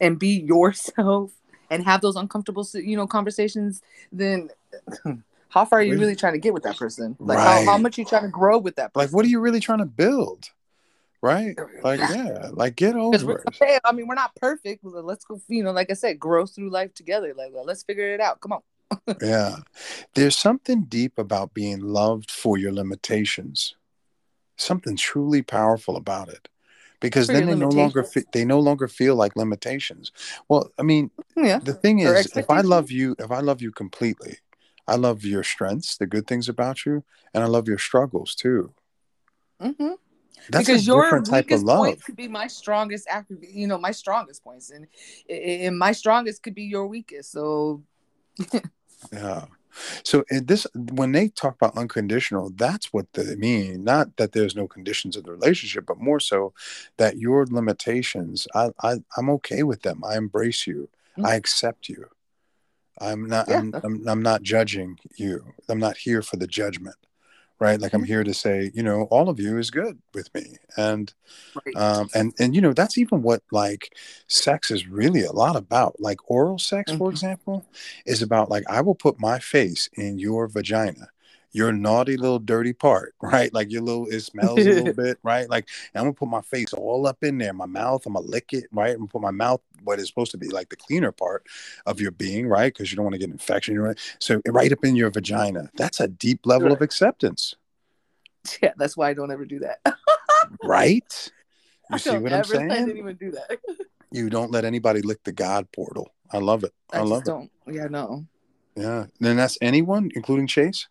[0.00, 1.32] and be yourself
[1.70, 3.82] and have those uncomfortable, you know, conversations,
[4.12, 4.50] then
[5.48, 7.16] how far are you really trying to get with that person?
[7.18, 7.80] Like how, how Right.
[7.82, 9.06] much you trying to grow with that person?
[9.06, 10.50] Like, what are you really trying to build?
[11.20, 11.56] Right?
[11.82, 13.44] Like, yeah, like get over it.
[13.48, 14.84] okay, I mean, we're not perfect.
[14.84, 15.40] Let's go.
[15.48, 17.34] You know, like I said, grow through life together.
[17.36, 18.40] Like, well, let's figure it out.
[18.40, 18.60] Come on.
[19.20, 19.56] Yeah.
[20.14, 23.74] There's something deep about being loved for your limitations.
[24.56, 26.48] Something truly powerful about it.
[27.00, 30.10] Because then they no longer fe- they no longer feel like limitations.
[30.48, 31.60] Well, I mean, Yeah.
[31.62, 34.38] the thing Or is, if I love you, if I love you completely,
[34.86, 38.74] I love your strengths, the good things about you, and I love your struggles too.
[39.62, 39.92] Mm-hmm.
[40.50, 41.78] That's because a your different type of weakest love.
[41.78, 43.06] points could be my strongest.
[43.40, 44.86] You know, my strongest points, and
[45.28, 47.30] and my strongest could be your weakest.
[47.32, 47.82] So
[49.12, 49.44] Yeah.
[50.02, 53.84] So this, when they talk about unconditional, that's what they mean.
[53.84, 56.52] Not that there's no conditions in the relationship, but more so
[56.96, 60.02] that your limitations, I, I I'm okay with them.
[60.04, 60.88] I embrace you.
[61.18, 61.36] I mm.
[61.36, 62.06] accept you.
[63.00, 63.48] I'm not.
[63.48, 63.58] Yeah.
[63.58, 64.08] I'm, I'm.
[64.08, 65.54] I'm not judging you.
[65.68, 66.96] I'm not here for the judgment,
[67.58, 67.80] right?
[67.80, 71.12] Like I'm here to say, you know, all of you is good with me, and
[71.76, 73.94] um, and and you know that's even what like
[74.28, 76.00] sex is really a lot about.
[76.00, 77.66] Like oral sex, for example,
[78.06, 81.08] is about like I will put my face in your vagina.
[81.52, 83.52] Your naughty little dirty part, right?
[83.52, 85.48] Like your little, it smells a little bit, right?
[85.48, 88.52] Like I'm gonna put my face all up in there, my mouth, I'm gonna lick
[88.52, 88.90] it, right?
[88.90, 91.46] I'm gonna put my mouth, what is supposed to be like the cleaner part
[91.86, 92.72] of your being, right?
[92.72, 93.94] Because you don't want to get infection, you know?
[94.18, 95.70] So right up in your vagina.
[95.76, 97.54] That's a deep level of acceptance,
[98.62, 99.80] Yeah, that's why I don't ever do that.
[100.62, 101.30] right?
[101.90, 102.90] I You see don't what I'm ever let saying?
[102.90, 103.58] anyone do that.
[104.10, 106.10] You don't let anybody lick the God portal.
[106.30, 106.72] I love it.
[106.92, 107.30] I, I love just it.
[107.30, 107.50] don't.
[107.66, 108.26] Yeah, no.
[108.76, 109.06] Yeah.
[109.20, 110.88] Then that's anyone, including Chase.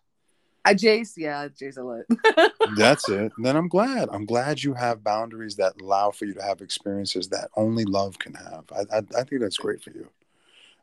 [0.68, 2.52] I Jace, yeah, Jace a lot.
[2.78, 3.32] That's it.
[3.38, 4.10] Then I'm glad.
[4.12, 8.20] I'm glad you have boundaries that allow for you to have experiences that only love
[8.20, 8.66] can have.
[8.76, 10.10] I, I, I think that's great for you.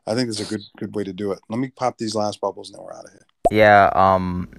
[0.07, 1.39] I think that's a good good way to do it.
[1.49, 3.25] Let me pop these last bubbles, and then we're out of here.
[3.51, 4.49] Yeah, um,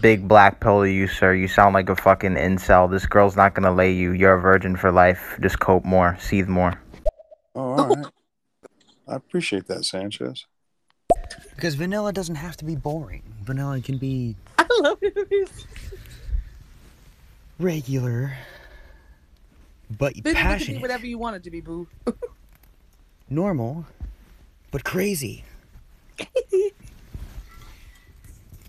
[0.00, 1.32] big black pill to you, sir.
[1.32, 2.90] You sound like a fucking incel.
[2.90, 4.10] This girl's not gonna lay you.
[4.10, 5.38] You're a virgin for life.
[5.40, 6.80] Just cope more, seethe more.
[7.54, 8.06] Oh, all right.
[9.06, 10.46] I appreciate that, Sanchez.
[11.54, 13.22] Because vanilla doesn't have to be boring.
[13.42, 15.50] Vanilla can be I love it.
[17.58, 18.36] regular,
[19.98, 21.86] but it can be whatever you want it to be, boo.
[23.30, 23.86] normal,
[24.70, 25.44] but crazy.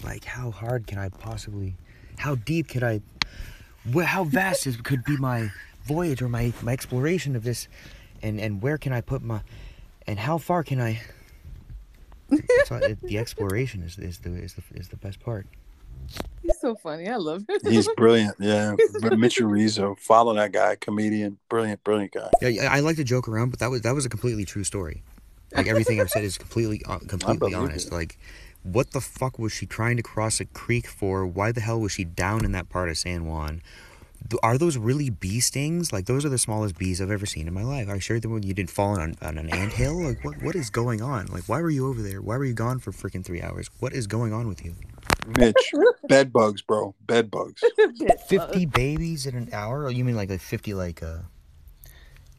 [0.03, 1.75] like, how hard can I possibly?
[2.17, 3.01] How deep could I?
[3.91, 5.51] Where, how vast is, could be my
[5.85, 7.67] voyage or my, my exploration of this,
[8.21, 9.41] and and where can I put my,
[10.07, 11.01] and how far can I?
[12.65, 15.47] So it, the exploration is, is the is the is the best part.
[16.41, 17.07] He's so funny.
[17.07, 17.57] I love him.
[17.63, 18.35] He's brilliant.
[18.39, 18.75] Yeah.
[19.17, 19.95] Mitchell Rizzo.
[19.99, 21.37] Follow that guy, comedian.
[21.49, 22.29] Brilliant, brilliant guy.
[22.41, 24.63] Yeah, yeah, I like to joke around, but that was that was a completely true
[24.63, 25.03] story.
[25.55, 27.87] Like everything I've said is completely uh, completely honest.
[27.87, 27.93] it.
[27.93, 28.17] Like,
[28.63, 31.25] what the fuck was she trying to cross a creek for?
[31.25, 33.61] Why the hell was she down in that part of San Juan?
[34.29, 35.91] Th- Are those really bee stings?
[35.91, 37.87] Like those are the smallest bees I've ever seen in my life.
[37.89, 40.01] Are you sure that when you didn't fall on, on an anthill?
[40.01, 41.27] Like what what is going on?
[41.27, 42.21] Like why were you over there?
[42.21, 43.69] Why were you gone for freaking three hours?
[43.79, 44.75] What is going on with you?
[45.37, 45.73] Mitch,
[46.07, 46.95] bed bugs, bro.
[47.05, 47.63] Bed bugs.
[48.27, 49.85] Fifty babies in an hour?
[49.85, 51.19] Oh, you mean like like fifty like uh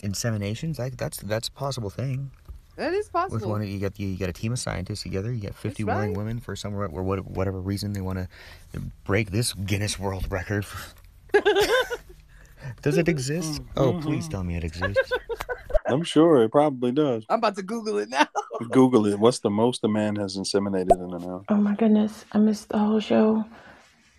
[0.02, 0.78] inseminations?
[0.78, 2.30] Like that's that's a possible thing.
[2.76, 3.38] That is possible.
[3.38, 5.32] With one, you got you got a team of scientists together.
[5.32, 9.30] You got fifty That's willing women for some or whatever reason they want to break
[9.30, 10.64] this Guinness World Record.
[12.82, 13.60] Does it exist?
[13.76, 15.12] Oh, please tell me it exists.
[15.86, 17.24] I'm sure it probably does.
[17.28, 18.26] I'm about to Google it now.
[18.70, 19.18] Google it.
[19.18, 21.44] What's the most a man has inseminated in an hour?
[21.48, 23.44] Oh my goodness, I missed the whole show.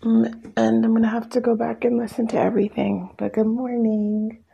[0.02, 3.10] Mm, And I'm gonna have to go back and listen to everything.
[3.16, 4.44] But good morning.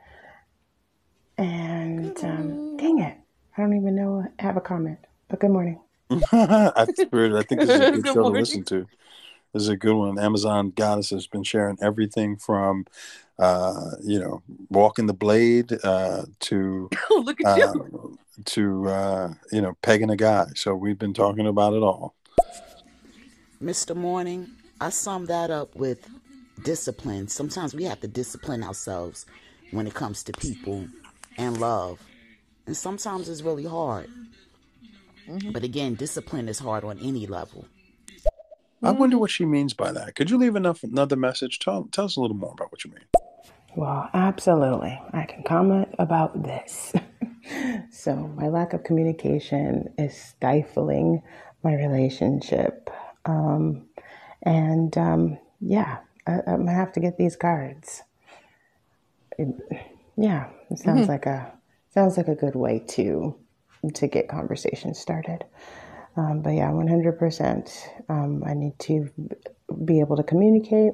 [1.36, 3.16] And um, dang it,
[3.56, 4.98] I don't even know I have a comment.
[5.28, 5.80] But good morning.
[6.32, 8.40] I, spirit, I think this is a good, Good show to morning.
[8.40, 8.86] listen to.
[9.52, 10.18] This is a good one.
[10.18, 12.86] Amazon Goddess has been sharing everything from,
[13.38, 18.18] uh, you know, walking the blade uh, to Look at uh, you.
[18.44, 20.46] to uh, you know pegging a guy.
[20.54, 22.14] So we've been talking about it all.
[23.62, 23.94] Mr.
[23.94, 24.48] Morning,
[24.80, 26.08] I sum that up with
[26.62, 27.28] discipline.
[27.28, 29.26] Sometimes we have to discipline ourselves
[29.72, 30.86] when it comes to people
[31.36, 32.00] and love.
[32.66, 34.08] And sometimes it's really hard.
[35.52, 37.66] But again, discipline is hard on any level.
[38.82, 40.14] I wonder what she means by that.
[40.14, 41.58] Could you leave enough another message?
[41.58, 43.04] Tell tell us a little more about what you mean.
[43.76, 45.00] Well, absolutely.
[45.12, 46.92] I can comment about this.
[47.92, 51.22] so, my lack of communication is stifling
[51.62, 52.90] my relationship.
[53.26, 53.86] Um,
[54.42, 58.02] and um, yeah, I, I'm gonna have to get these cards.
[59.38, 59.54] It-
[60.16, 61.08] yeah, it sounds Mhm.
[61.08, 61.52] like a
[61.94, 63.34] sounds like a good way to
[63.94, 65.44] to get conversations started.
[66.20, 67.88] Um, but yeah, 100%.
[68.10, 69.10] Um, I need to
[69.84, 70.92] be able to communicate.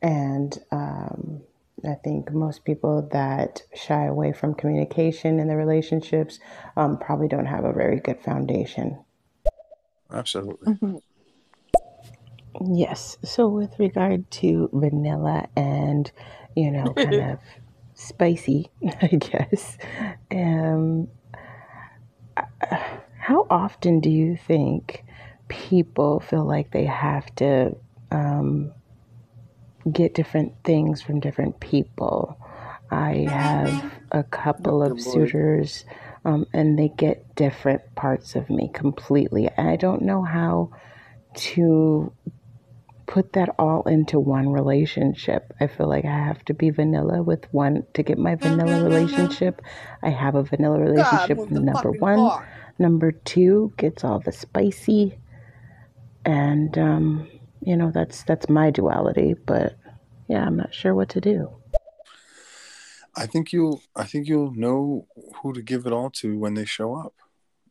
[0.00, 1.42] And um,
[1.84, 6.38] I think most people that shy away from communication in their relationships
[6.76, 8.98] um, probably don't have a very good foundation.
[10.10, 11.00] Absolutely.
[12.64, 13.18] Yes.
[13.22, 16.10] So, with regard to vanilla and,
[16.54, 17.38] you know, kind of
[17.94, 18.70] spicy,
[19.02, 19.76] I guess,
[20.30, 21.08] um,
[23.26, 25.04] how often do you think
[25.48, 27.74] people feel like they have to
[28.12, 28.70] um,
[29.90, 32.38] get different things from different people?
[32.88, 35.84] I have a couple of suitors,
[36.24, 39.48] um, and they get different parts of me completely.
[39.56, 40.70] And I don't know how
[41.34, 42.12] to
[43.06, 45.52] put that all into one relationship.
[45.58, 49.62] I feel like I have to be vanilla with one to get my vanilla relationship.
[50.00, 52.18] I have a vanilla relationship the number one.
[52.18, 52.48] car.
[52.78, 55.18] Number two gets all the spicy
[56.26, 57.28] and um,
[57.62, 59.76] you know, that's that's my duality, but
[60.28, 61.50] yeah, I'm not sure what to do.
[63.14, 65.06] I think you'll I think you'll know
[65.36, 67.14] who to give it all to when they show up.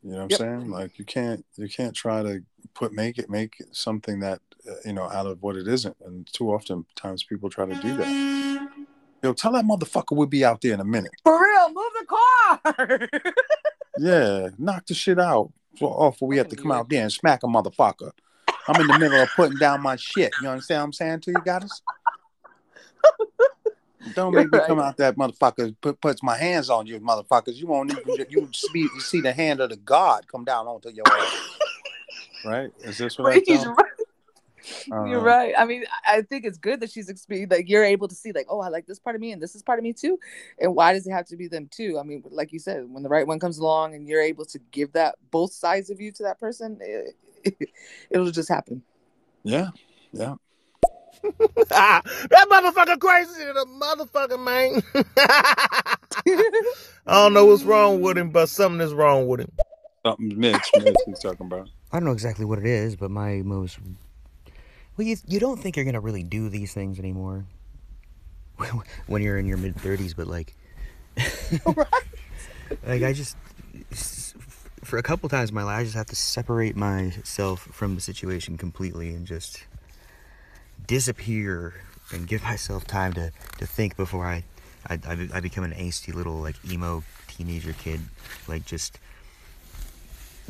[0.03, 0.71] You know what I'm saying?
[0.71, 2.43] Like you can't you can't try to
[2.73, 5.97] put make it make something that uh, you know out of what it isn't.
[6.05, 8.69] And too often times people try to do that.
[9.21, 11.11] Yo, tell that motherfucker we'll be out there in a minute.
[11.23, 13.09] For real, move the car.
[13.97, 15.51] Yeah, knock the shit out.
[15.77, 18.11] So off oh, we have to come out there and smack a motherfucker.
[18.67, 20.33] I'm in the middle of putting down my shit.
[20.41, 21.81] You understand what I'm saying to you guys?
[24.13, 24.87] Don't You're make me come right.
[24.87, 27.55] out that motherfucker put puts my hands on you motherfuckers.
[27.55, 30.89] You won't even you see you see the hand of the God come down onto
[30.89, 31.57] your ass.
[32.45, 32.69] Right?
[32.81, 33.73] Is this what I tell?
[33.73, 33.94] right.
[34.87, 35.53] You're Uh, right.
[35.57, 37.51] I mean, I I think it's good that she's experienced.
[37.51, 39.55] Like you're able to see, like, oh, I like this part of me, and this
[39.55, 40.19] is part of me too.
[40.59, 41.99] And why does it have to be them too?
[41.99, 44.59] I mean, like you said, when the right one comes along, and you're able to
[44.71, 47.15] give that both sides of you to that person, it,
[48.09, 48.81] it'll just happen.
[49.43, 49.69] Yeah,
[50.11, 50.35] yeah.
[51.69, 52.03] that
[52.51, 54.81] motherfucker crazy than a motherfucker, man.
[57.07, 59.51] I don't know what's wrong with him, but something is wrong with him.
[60.05, 61.69] Something Mitch, Mitch he's talking about.
[61.91, 63.79] I don't know exactly what it is, but my most.
[64.97, 67.45] Well, you, you don't think you're going to really do these things anymore
[69.07, 70.55] when you're in your mid 30s, but like.
[72.85, 73.37] like, I just.
[74.83, 78.01] For a couple times in my life, I just have to separate myself from the
[78.01, 79.65] situation completely and just
[80.85, 81.73] disappear
[82.11, 84.43] and give myself time to, to think before I,
[84.87, 87.99] I, I, I become an angsty little, like, emo teenager kid.
[88.47, 88.99] Like, just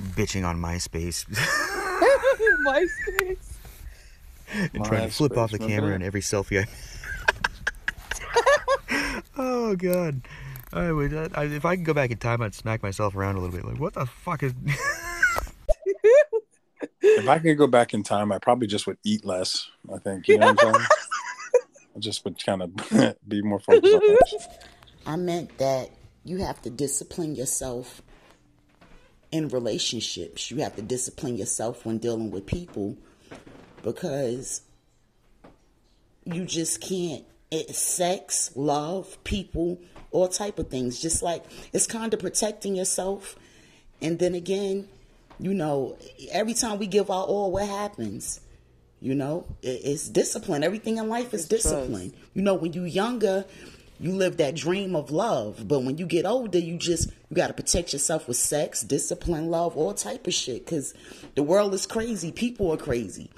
[0.02, 1.26] bitching on MySpace.
[2.68, 3.55] MySpace.
[4.54, 9.22] And trying to flip off the camera remember in every selfie I.
[9.38, 10.22] oh god.
[10.74, 11.14] I would.
[11.16, 13.56] I, I- if I could go back in time, I'd smack myself around a little
[13.56, 13.66] bit.
[13.66, 14.54] Like, what the fuck is?
[17.02, 19.70] If I could go back in time, I probably just would eat less.
[19.94, 20.86] I think you know what I'm saying.
[21.96, 22.76] I just would kind of
[23.28, 24.60] be more focused on that.
[25.06, 25.92] I meant that
[26.24, 28.02] you have to discipline yourself
[29.32, 30.52] in relationships.
[30.52, 32.98] You have to discipline yourself when dealing with people
[33.86, 34.64] because
[36.26, 37.24] you just can't.
[37.52, 39.80] It's sex, love, people,
[40.12, 41.00] all type of things.
[41.00, 43.38] Just like it's kind of protecting yourself,
[44.02, 44.90] and then again,
[45.40, 45.98] you know,
[46.32, 48.42] every time we give our all, what happens?
[49.00, 50.64] You know, it's discipline.
[50.64, 52.12] Everything in life is discipline.
[52.34, 53.46] You know, when you're younger,
[54.00, 57.48] you live that dream of love, but when you get older, you just you got
[57.48, 60.66] to protect yourself with sex, discipline, love, all type of shit.
[60.66, 60.96] Because
[61.36, 62.32] the world is crazy.
[62.32, 63.30] People are crazy.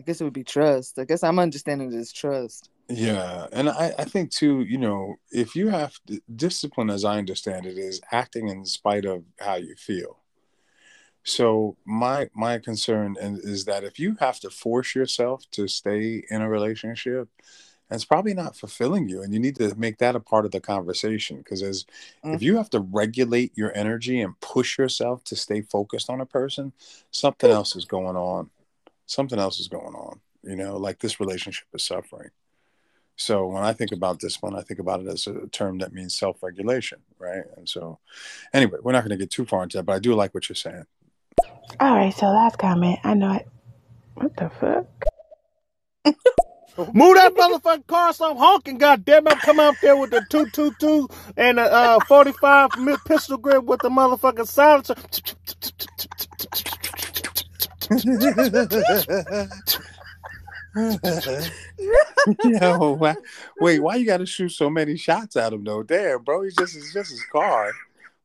[0.00, 0.98] I guess it would be trust.
[0.98, 2.70] I guess I'm understanding this trust.
[2.88, 7.18] Yeah, and I, I think too, you know, if you have to, discipline, as I
[7.18, 10.16] understand it, is acting in spite of how you feel.
[11.22, 16.40] So my my concern is that if you have to force yourself to stay in
[16.40, 17.28] a relationship,
[17.90, 20.60] it's probably not fulfilling you, and you need to make that a part of the
[20.60, 21.36] conversation.
[21.36, 21.84] Because as
[22.24, 22.34] mm.
[22.34, 26.26] if you have to regulate your energy and push yourself to stay focused on a
[26.26, 26.72] person,
[27.10, 28.48] something else is going on.
[29.10, 30.20] Something else is going on.
[30.44, 32.30] You know, like this relationship is suffering.
[33.16, 36.14] So when I think about discipline, I think about it as a term that means
[36.16, 37.42] self-regulation, right?
[37.56, 37.98] And so,
[38.54, 40.48] anyway, we're not going to get too far into that, but I do like what
[40.48, 40.84] you're saying.
[41.80, 43.00] All right, so last comment.
[43.02, 43.48] I know it.
[44.14, 44.86] What the fuck?
[46.94, 49.38] Move that motherfucking car, so I'm honking, goddamn it!
[49.40, 53.36] Come out there with the two two two and a uh, forty five mil pistol
[53.36, 54.94] grip with the motherfucking silencer.
[62.44, 63.16] Yo, why,
[63.60, 65.82] wait, why you got to shoot so many shots at him though?
[65.82, 67.72] Damn, bro, he's just it's just his car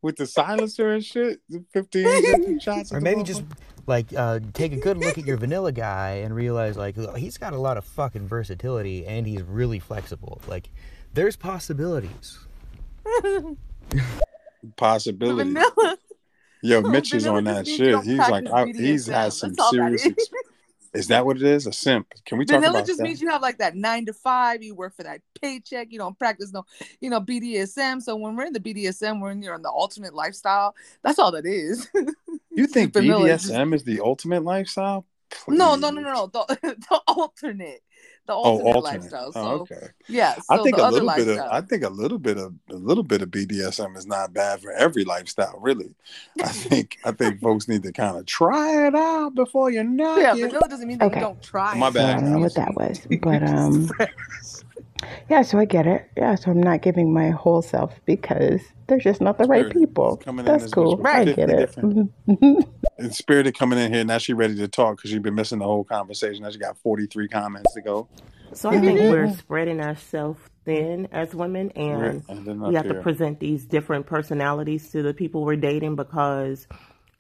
[0.02, 1.42] with the silencer and shit.
[1.74, 2.94] 15, 15 shots.
[2.94, 3.44] or maybe just
[3.88, 7.54] like uh, take a good look at your vanilla guy and realize like he's got
[7.54, 10.42] a lot of fucking versatility and he's really flexible.
[10.48, 10.70] Like,
[11.14, 12.38] there's possibilities.
[14.76, 15.54] possibilities.
[15.54, 15.98] Vanilla.
[16.66, 18.02] Yo, Mitch is on that shit.
[18.04, 20.06] He's like, I, he's has some all that serious.
[20.06, 20.30] is.
[20.96, 21.68] Is that what it is?
[21.68, 22.08] A simp?
[22.26, 23.04] Can we talk Vanilla about just that?
[23.04, 24.64] means you have like that nine to five.
[24.64, 25.92] You work for that paycheck.
[25.92, 26.66] You don't practice no,
[27.02, 28.02] you know, BDSM.
[28.02, 30.74] So when we're in the BDSM, we're in you're in the alternate lifestyle.
[31.04, 31.88] That's all that is.
[32.50, 35.06] You think BDSM is the ultimate lifestyle?
[35.48, 36.28] no, no, no, no, no.
[36.28, 36.58] The,
[36.90, 37.84] the alternate.
[38.28, 38.84] The Oh, alternate, alternate.
[39.02, 39.32] lifestyle.
[39.32, 39.88] So Oh, okay.
[40.08, 41.40] yeah, I think the a little bit of.
[41.52, 44.72] I think a little bit of a little bit of BDSM is not bad for
[44.72, 45.94] every lifestyle, really.
[46.44, 50.18] I think I think folks need to kind of try it out before you know.
[50.18, 50.42] yeah, it.
[50.42, 51.20] vanilla doesn't mean that Okay.
[51.20, 51.76] you don't try.
[51.76, 51.94] My it.
[51.94, 52.20] So I bad.
[52.22, 53.90] don't know what that was, but um,
[55.30, 55.42] yeah.
[55.42, 56.10] So I get it.
[56.16, 56.36] Yeah.
[56.36, 60.18] So I'm not giving my whole self because they're just not the right people.
[60.18, 60.98] coming That's this cool.
[60.98, 61.76] with I get it.
[61.76, 62.12] different
[62.98, 65.66] and Spirited coming in here now she ready to talk because she's been missing the
[65.66, 66.44] whole conversation.
[66.44, 68.08] Now she got 43 comments to go.
[68.54, 69.36] So I think we're mm-hmm.
[69.36, 74.90] spreading ourselves thin as women, and and we up have to present these different personalities
[74.92, 76.68] to the people we're dating because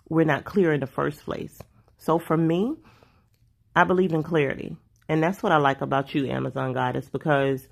[0.08, 1.60] we're not clear in the first place.
[1.98, 2.76] So for me,
[3.76, 7.68] I believe in clarity, and that's what I like about you, Amazon Goddess, because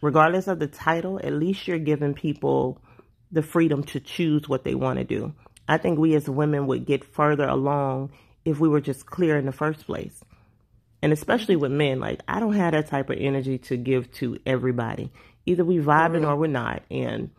[0.00, 2.80] regardless of the title, at least you're giving people
[3.30, 5.34] the freedom to choose what they want to do.
[5.66, 8.12] I think we as women would get further along
[8.44, 10.22] if we were just clear in the first place.
[11.00, 14.38] And especially with men, like I don't have that type of energy to give to
[14.44, 15.10] everybody.
[15.46, 16.82] Either we vibing or we're not.
[16.90, 17.30] And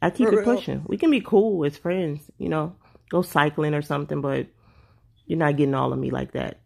[0.00, 0.84] I keep it pushing.
[0.86, 2.76] We can be cool as friends, you know,
[3.08, 4.46] go cycling or something, but
[5.26, 6.60] you're not getting all of me like that.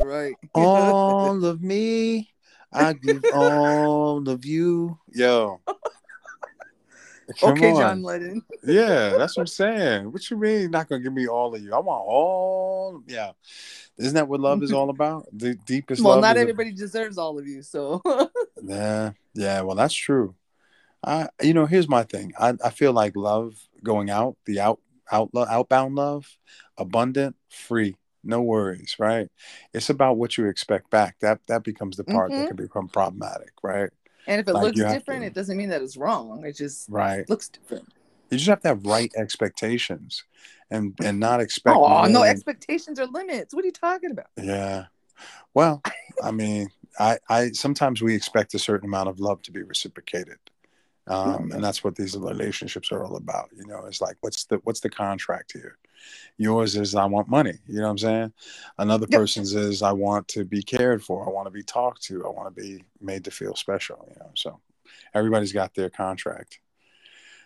[0.00, 0.34] Right.
[0.54, 2.30] All of me,
[2.72, 4.98] I give all of you.
[5.12, 5.60] Yo.
[7.40, 7.80] Come okay, on.
[7.80, 8.42] John Lennon.
[8.64, 10.12] Yeah, that's what I'm saying.
[10.12, 11.74] What you mean not gonna give me all of you?
[11.74, 13.32] I want all yeah.
[13.98, 15.26] Isn't that what love is all about?
[15.32, 18.00] The deepest Well, love not is a- everybody deserves all of you, so
[18.62, 20.36] Yeah, yeah, well that's true.
[21.04, 22.32] I you know, here's my thing.
[22.38, 24.80] I, I feel like love going out, the out
[25.10, 26.38] out outbound love,
[26.78, 29.28] abundant, free, no worries, right?
[29.72, 31.16] It's about what you expect back.
[31.20, 32.38] That that becomes the part Mhm.
[32.38, 33.90] that can become problematic, right?
[34.26, 36.44] and if it Like, looks different, to- it doesn't mean that it's wrong.
[36.44, 37.28] It just Right.
[37.28, 37.88] looks different.
[38.30, 40.24] You just have to have right expectations
[40.70, 43.54] and and not expect Oh no, expectations are limits.
[43.54, 44.26] What are you talking about?
[44.36, 44.86] Yeah.
[45.54, 45.82] Well,
[46.22, 46.68] I mean,
[46.98, 50.38] I, I sometimes we expect a certain amount of love to be reciprocated.
[51.08, 53.50] Um, and that's what these relationships are all about.
[53.56, 55.78] You know, it's like what's the what's the contract here?
[56.38, 58.32] Yours is I want money, you know what I'm saying?
[58.78, 62.24] Another person's is I want to be cared for, I want to be talked to,
[62.24, 64.30] I want to be made to feel special, you know.
[64.34, 64.60] So
[65.14, 66.60] everybody's got their contract.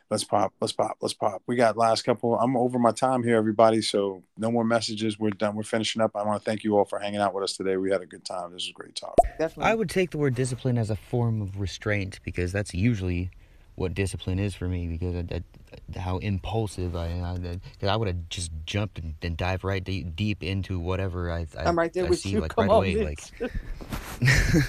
[0.08, 1.42] Let's pop, let's pop, let's pop.
[1.48, 2.38] We got last couple.
[2.38, 3.82] I'm over my time here, everybody.
[3.82, 5.18] So no more messages.
[5.18, 5.56] We're done.
[5.56, 6.12] We're finishing up.
[6.14, 7.76] I want to thank you all for hanging out with us today.
[7.76, 8.52] We had a good time.
[8.52, 9.16] This was great talk.
[9.58, 13.30] I would take the word discipline as a form of restraint because that's usually
[13.76, 17.42] what discipline is for me because I, I, how impulsive I am.
[17.42, 21.46] Because I would have just jumped and, and dived right deep, deep into whatever I,
[21.56, 22.40] I, I'm right there I with see you.
[22.40, 23.04] like Come right on, away.
[23.04, 23.20] Like,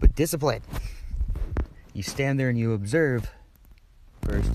[0.00, 0.62] but discipline.
[1.92, 3.28] You stand there and you observe
[4.22, 4.52] first.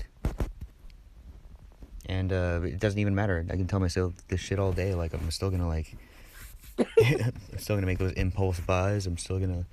[2.06, 3.46] And uh, it doesn't even matter.
[3.50, 4.94] I can tell myself this shit all day.
[4.94, 5.94] Like I'm still gonna like,
[6.78, 9.06] I'm still gonna make those impulse buys.
[9.06, 9.66] I'm still gonna,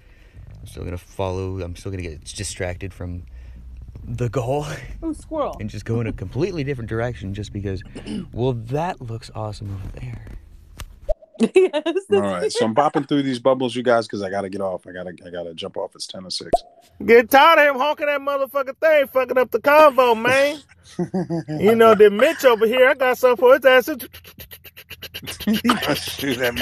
[0.60, 1.62] I'm still gonna follow.
[1.62, 3.24] I'm still gonna get distracted from
[4.04, 4.66] the goal
[5.04, 5.58] Oh, squirrel.
[5.60, 7.84] and just go in a completely different direction just because,
[8.32, 10.26] well, that looks awesome over there.
[12.12, 12.52] All right.
[12.52, 14.88] So I'm popping through these bubbles, you guys, because I gotta get off.
[14.88, 15.94] I gotta I gotta jump off.
[15.94, 16.50] It's ten or six.
[17.06, 20.60] Get tired of him honking that motherfucking thing, fucking up the convo, man.
[21.62, 23.86] you know, the Mitch over here, I got something for his ass.
[26.18, 26.56] Do that,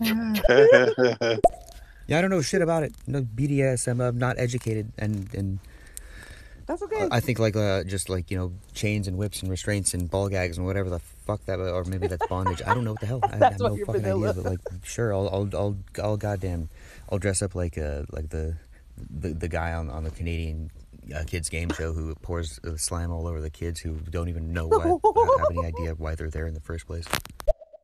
[0.00, 1.40] Mitch.
[2.06, 2.94] Yeah, I don't know shit about it.
[3.06, 4.06] No BDSM.
[4.06, 5.58] I'm not educated, and and
[6.66, 7.08] That's okay.
[7.10, 10.28] I think like uh, just like you know chains and whips and restraints and ball
[10.28, 12.62] gags and whatever the fuck that or maybe that's bondage.
[12.66, 13.20] I don't know what the hell.
[13.22, 14.30] I have no you're fucking vanilla.
[14.30, 14.42] idea.
[14.42, 16.68] But like, sure, I'll I'll I'll, I'll goddamn,
[17.10, 18.56] I'll dress up like uh like the
[18.96, 20.70] the, the guy on on the Canadian.
[21.12, 24.52] Uh, kids game show who pours uh, slime all over the kids who don't even
[24.52, 27.04] know why have any idea why they're there in the first place.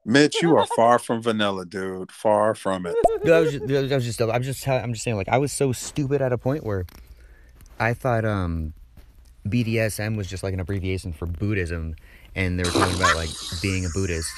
[0.08, 2.10] Mitch, you are far from vanilla, dude.
[2.10, 2.96] Far from it.
[3.24, 5.36] No, I was just, I was just, I'm just, tell- I'm just saying, like, I
[5.38, 6.86] was so stupid at a point where
[7.78, 8.72] I thought um,
[9.46, 11.94] BDSM was just like an abbreviation for Buddhism,
[12.34, 13.28] and they were talking about like
[13.60, 14.32] being a Buddhist.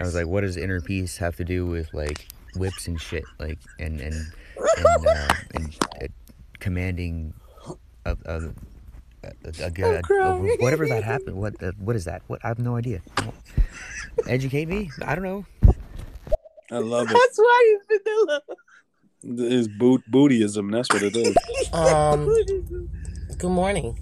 [0.00, 3.24] I was like, what does inner peace have to do with like whips and shit,
[3.38, 4.14] like, and and
[4.78, 6.06] and, uh, and uh,
[6.58, 7.34] commanding
[8.06, 8.40] a, a,
[9.24, 9.30] a,
[9.62, 11.36] a, a, a- whatever that happened.
[11.36, 12.22] What the, what is that?
[12.28, 13.00] What I have no idea.
[14.26, 14.90] Educate me.
[15.04, 15.46] I don't know.
[16.70, 17.14] I love it.
[17.14, 18.42] That's why he's vanilla.
[19.22, 20.72] It's boot bootyism.
[20.72, 21.36] That's what it is.
[21.72, 22.26] Um,
[23.38, 23.98] good morning.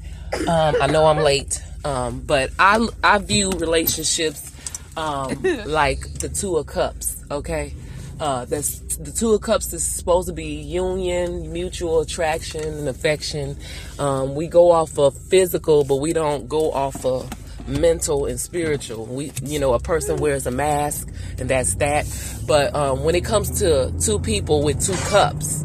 [0.49, 4.52] Um, I know I'm late, um, but I I view relationships
[4.97, 7.25] um, like the two of cups.
[7.31, 7.75] Okay,
[8.20, 13.57] uh, that's the two of cups is supposed to be union, mutual attraction, and affection.
[13.99, 17.31] Um, we go off of physical, but we don't go off of
[17.67, 19.07] mental and spiritual.
[19.07, 22.07] We, you know, a person wears a mask and that's that.
[22.47, 25.65] But um, when it comes to two people with two cups,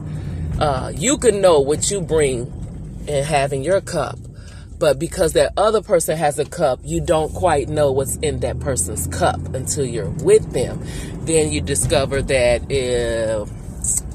[0.60, 2.52] uh, you can know what you bring
[3.08, 4.18] and have in your cup.
[4.78, 8.62] But because that other person has a cup, you don't quite know what's in that
[8.62, 10.82] person's cup until you're with them.
[11.26, 13.50] Then you discover that if,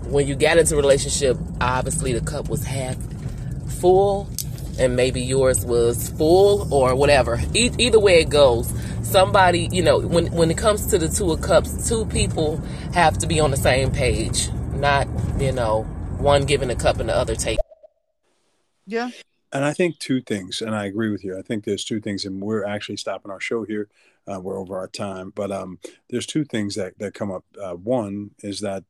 [0.07, 2.97] when you got into a relationship, obviously the cup was half
[3.85, 4.29] full
[4.79, 7.41] and maybe yours was full or whatever.
[7.55, 8.73] E- either way it goes,
[9.03, 12.57] somebody, you know, when when it comes to the two of cups, two people
[12.93, 15.07] have to be on the same page, not,
[15.39, 15.83] you know,
[16.19, 17.59] one giving a cup and the other taking.
[18.87, 19.11] Yeah.
[19.53, 21.39] And I think two things, and I agree with you.
[21.39, 23.89] I think there's two things, and we're actually stopping our show here.
[24.27, 25.79] Uh, we're over our time, but um,
[26.11, 27.45] there's two things that that come up.
[27.63, 28.83] Uh, one is that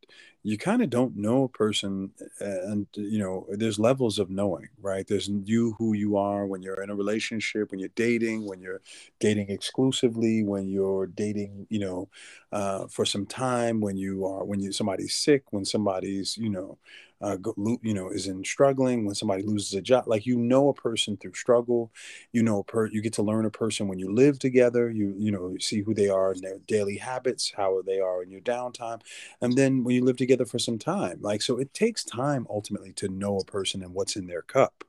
[0.45, 5.07] you kind of don't know a person, and you know, there's levels of knowing, right?
[5.07, 8.83] There's you who you are when you're in a relationship, when you're dating, when you're
[9.21, 12.09] dating exclusively, when you're dating, you know,
[12.53, 16.79] uh, for some time, when you are when you somebody's sick, when somebody's, you know,
[17.25, 17.39] uh,
[17.83, 21.17] you know, is in struggling, when somebody loses a job, like you know a person
[21.17, 21.91] through struggle,
[22.33, 25.15] you know, a per, you get to learn a person when you live together, you
[25.19, 28.31] you know, you see who they are in their daily habits, how they are in
[28.31, 29.01] your downtime,
[29.41, 32.93] and then when you live together for some time, like so, it takes time ultimately
[32.95, 34.85] to know a person and what's in their cup.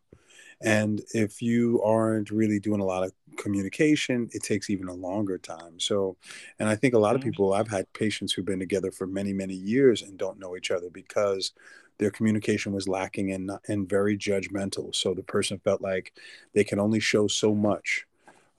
[0.61, 5.37] And if you aren't really doing a lot of communication, it takes even a longer
[5.37, 5.79] time.
[5.79, 6.17] So,
[6.59, 9.33] and I think a lot of people, I've had patients who've been together for many,
[9.33, 11.51] many years and don't know each other because
[11.97, 14.93] their communication was lacking and, and very judgmental.
[14.95, 16.13] So the person felt like
[16.53, 18.05] they can only show so much.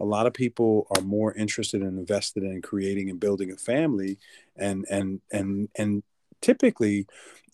[0.00, 4.18] A lot of people are more interested and invested in creating and building a family
[4.56, 6.02] and and and and
[6.40, 7.06] typically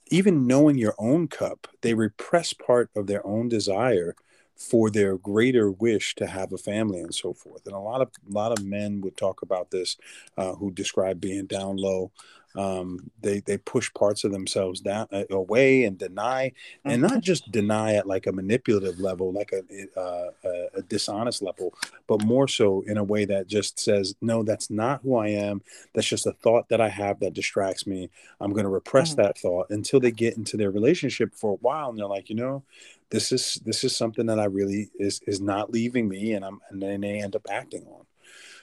[0.09, 4.15] even knowing your own cup, they repress part of their own desire
[4.57, 7.67] for their greater wish to have a family and so forth.
[7.67, 9.97] And a lot of a lot of men would talk about this,
[10.37, 12.13] uh, who describe being down low.
[12.57, 16.53] Um, they they push parts of themselves down uh, away and deny,
[16.85, 21.43] and not just deny at like a manipulative level, like a, uh, a a dishonest
[21.43, 21.75] level,
[22.07, 25.63] but more so in a way that just says, no, that's not who I am.
[25.95, 28.11] That's just a thought that I have that distracts me.
[28.41, 31.91] I'm going to repress that thought until they get into their relationship for a while,
[31.91, 32.63] and they're like, you know,
[33.11, 36.61] this is this is something that I really is is not leaving me, and I'm
[36.71, 38.07] and then they end up acting on.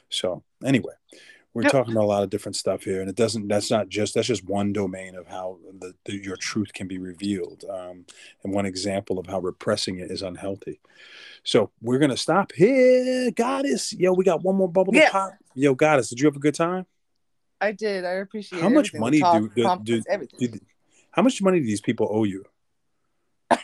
[0.10, 0.94] So anyway,
[1.60, 3.48] we're talking about a lot of different stuff here, and it doesn't.
[3.48, 6.98] That's not just that's just one domain of how the, the your truth can be
[6.98, 8.06] revealed, um,
[8.44, 10.80] and one example of how repressing it is unhealthy.
[11.44, 13.94] So we're gonna stop here, Goddess.
[13.94, 15.08] Yo, we got one more bubble Yeah.
[15.08, 15.34] to pop.
[15.54, 16.86] Yo, Goddess, did you have a good time?
[17.60, 18.06] I did.
[18.06, 18.62] I appreciate it.
[18.62, 19.50] How much money talk, do,
[19.84, 20.60] do, do, do
[21.12, 22.46] how much money do these people owe you?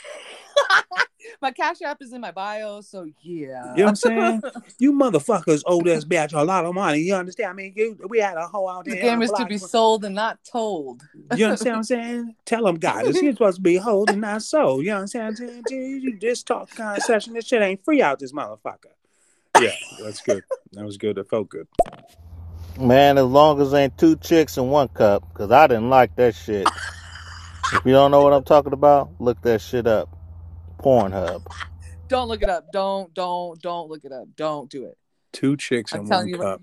[1.41, 3.73] my cash app is in my bio, so yeah.
[3.75, 4.41] You know what I'm saying?
[4.79, 6.99] you motherfuckers owe this bitch a lot of money.
[6.99, 7.49] You understand?
[7.49, 8.95] I mean, you, we had a whole out there.
[8.95, 9.11] the there.
[9.11, 11.03] game is to be sold and not told.
[11.35, 12.35] You understand what I'm saying?
[12.45, 14.79] Tell them, God, you're supposed to be holding not so.
[14.79, 15.63] You know what I'm saying?
[15.69, 17.33] You just talk kind of session.
[17.33, 18.93] This shit ain't free out this motherfucker.
[19.59, 19.71] Yeah,
[20.03, 20.43] that's good.
[20.73, 21.15] That was good.
[21.15, 21.67] That felt good.
[22.77, 26.35] Man, as long as ain't two chicks in one cup, because I didn't like that
[26.35, 26.67] shit.
[27.71, 30.14] if you don't know what I'm talking about, look that shit up.
[30.85, 31.43] Pornhub.
[32.07, 32.71] Don't look it up.
[32.71, 34.27] Don't, don't, don't look it up.
[34.35, 34.97] Don't do it.
[35.33, 36.61] Two chicks I'm in telling one you, cup.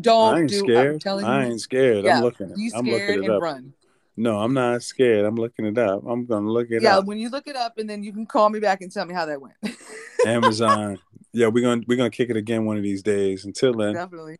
[0.00, 0.58] Don't I ain't do.
[0.58, 1.00] I'm scared.
[1.00, 2.04] telling I ain't scared.
[2.04, 2.56] Yeah, I'm looking it.
[2.56, 3.42] be I'm scared looking it and up.
[3.42, 3.72] run.
[4.16, 5.24] No, I'm not scared.
[5.24, 6.02] I'm looking it up.
[6.06, 7.04] I'm gonna look it Yeah, up.
[7.04, 9.06] Yeah, when you look it up, and then you can call me back and tell
[9.06, 9.54] me how that went.
[10.26, 10.98] Amazon.
[11.32, 13.46] Yeah, we're gonna we're gonna kick it again one of these days.
[13.46, 14.36] Until then, Definitely.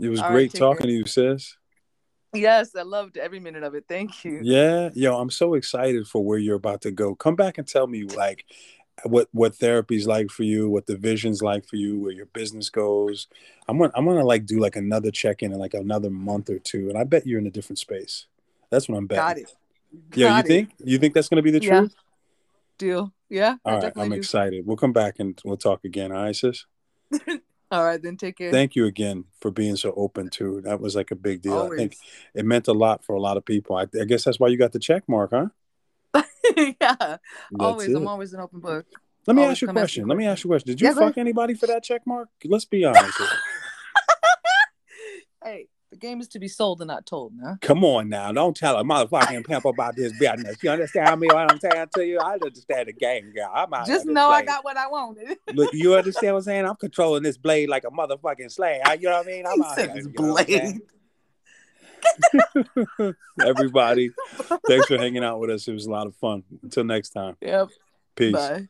[0.00, 0.88] it was All right, great take talking care.
[0.88, 1.56] to you, sis.
[2.34, 3.84] Yes, I loved every minute of it.
[3.88, 4.40] Thank you.
[4.42, 7.14] Yeah, yo, I'm so excited for where you're about to go.
[7.14, 8.46] Come back and tell me like
[9.04, 12.70] what what therapy's like for you, what the vision's like for you, where your business
[12.70, 13.26] goes.
[13.68, 16.58] I'm gonna I'm gonna like do like another check in in like another month or
[16.58, 18.26] two, and I bet you're in a different space.
[18.70, 19.22] That's what I'm betting.
[19.22, 19.56] Got it.
[20.14, 20.46] Yeah, you it.
[20.46, 21.80] think you think that's gonna be the Yeah.
[21.80, 21.94] truth?
[22.78, 23.12] Deal.
[23.28, 23.56] Yeah.
[23.64, 24.16] All right, I'm do.
[24.16, 24.66] excited.
[24.66, 26.12] We'll come back and we'll talk again.
[26.12, 26.64] All right, sis.
[27.72, 28.52] All right, then take care.
[28.52, 30.60] Thank you again for being so open too.
[30.60, 31.70] That was like a big deal.
[31.72, 31.96] I think
[32.34, 33.76] it meant a lot for a lot of people.
[33.76, 35.46] I, I guess that's why you got the check mark, huh?
[36.56, 36.74] yeah.
[36.78, 37.18] That's
[37.58, 37.88] always.
[37.88, 37.96] it.
[37.96, 38.84] I'm always an open book.
[39.26, 40.08] Let me Always ask you a come ask me question.
[40.08, 40.66] Let me ask you a question.
[40.66, 41.18] Did you go fuck ahead.
[41.18, 42.28] anybody for that check mark?
[42.44, 43.18] Let's be honest.
[45.42, 47.56] Hey, the game is to be sold and not told, nah.
[47.60, 48.32] Come on now.
[48.32, 50.56] Don't tell a motherfucking pimp about this business.
[50.62, 52.18] You understand me what I'm saying to you?
[52.18, 53.52] I understand the game, girl.
[53.54, 55.36] I'm out Just know I got what I wanted.
[55.52, 56.64] Look, you understand what I'm saying?
[56.64, 58.80] I'm controlling this blade like a motherfucking slave.
[58.98, 59.46] You know what I mean?
[59.46, 60.80] I'm He out said here, this you know what I'm saying?
[62.98, 63.14] blade.
[63.46, 64.10] Everybody,
[64.66, 65.68] thanks for hanging out with us.
[65.68, 66.42] It was a lot of fun.
[66.62, 67.36] Until next time.
[67.42, 67.68] Yep.
[68.16, 68.32] Peace.
[68.32, 68.68] Bye.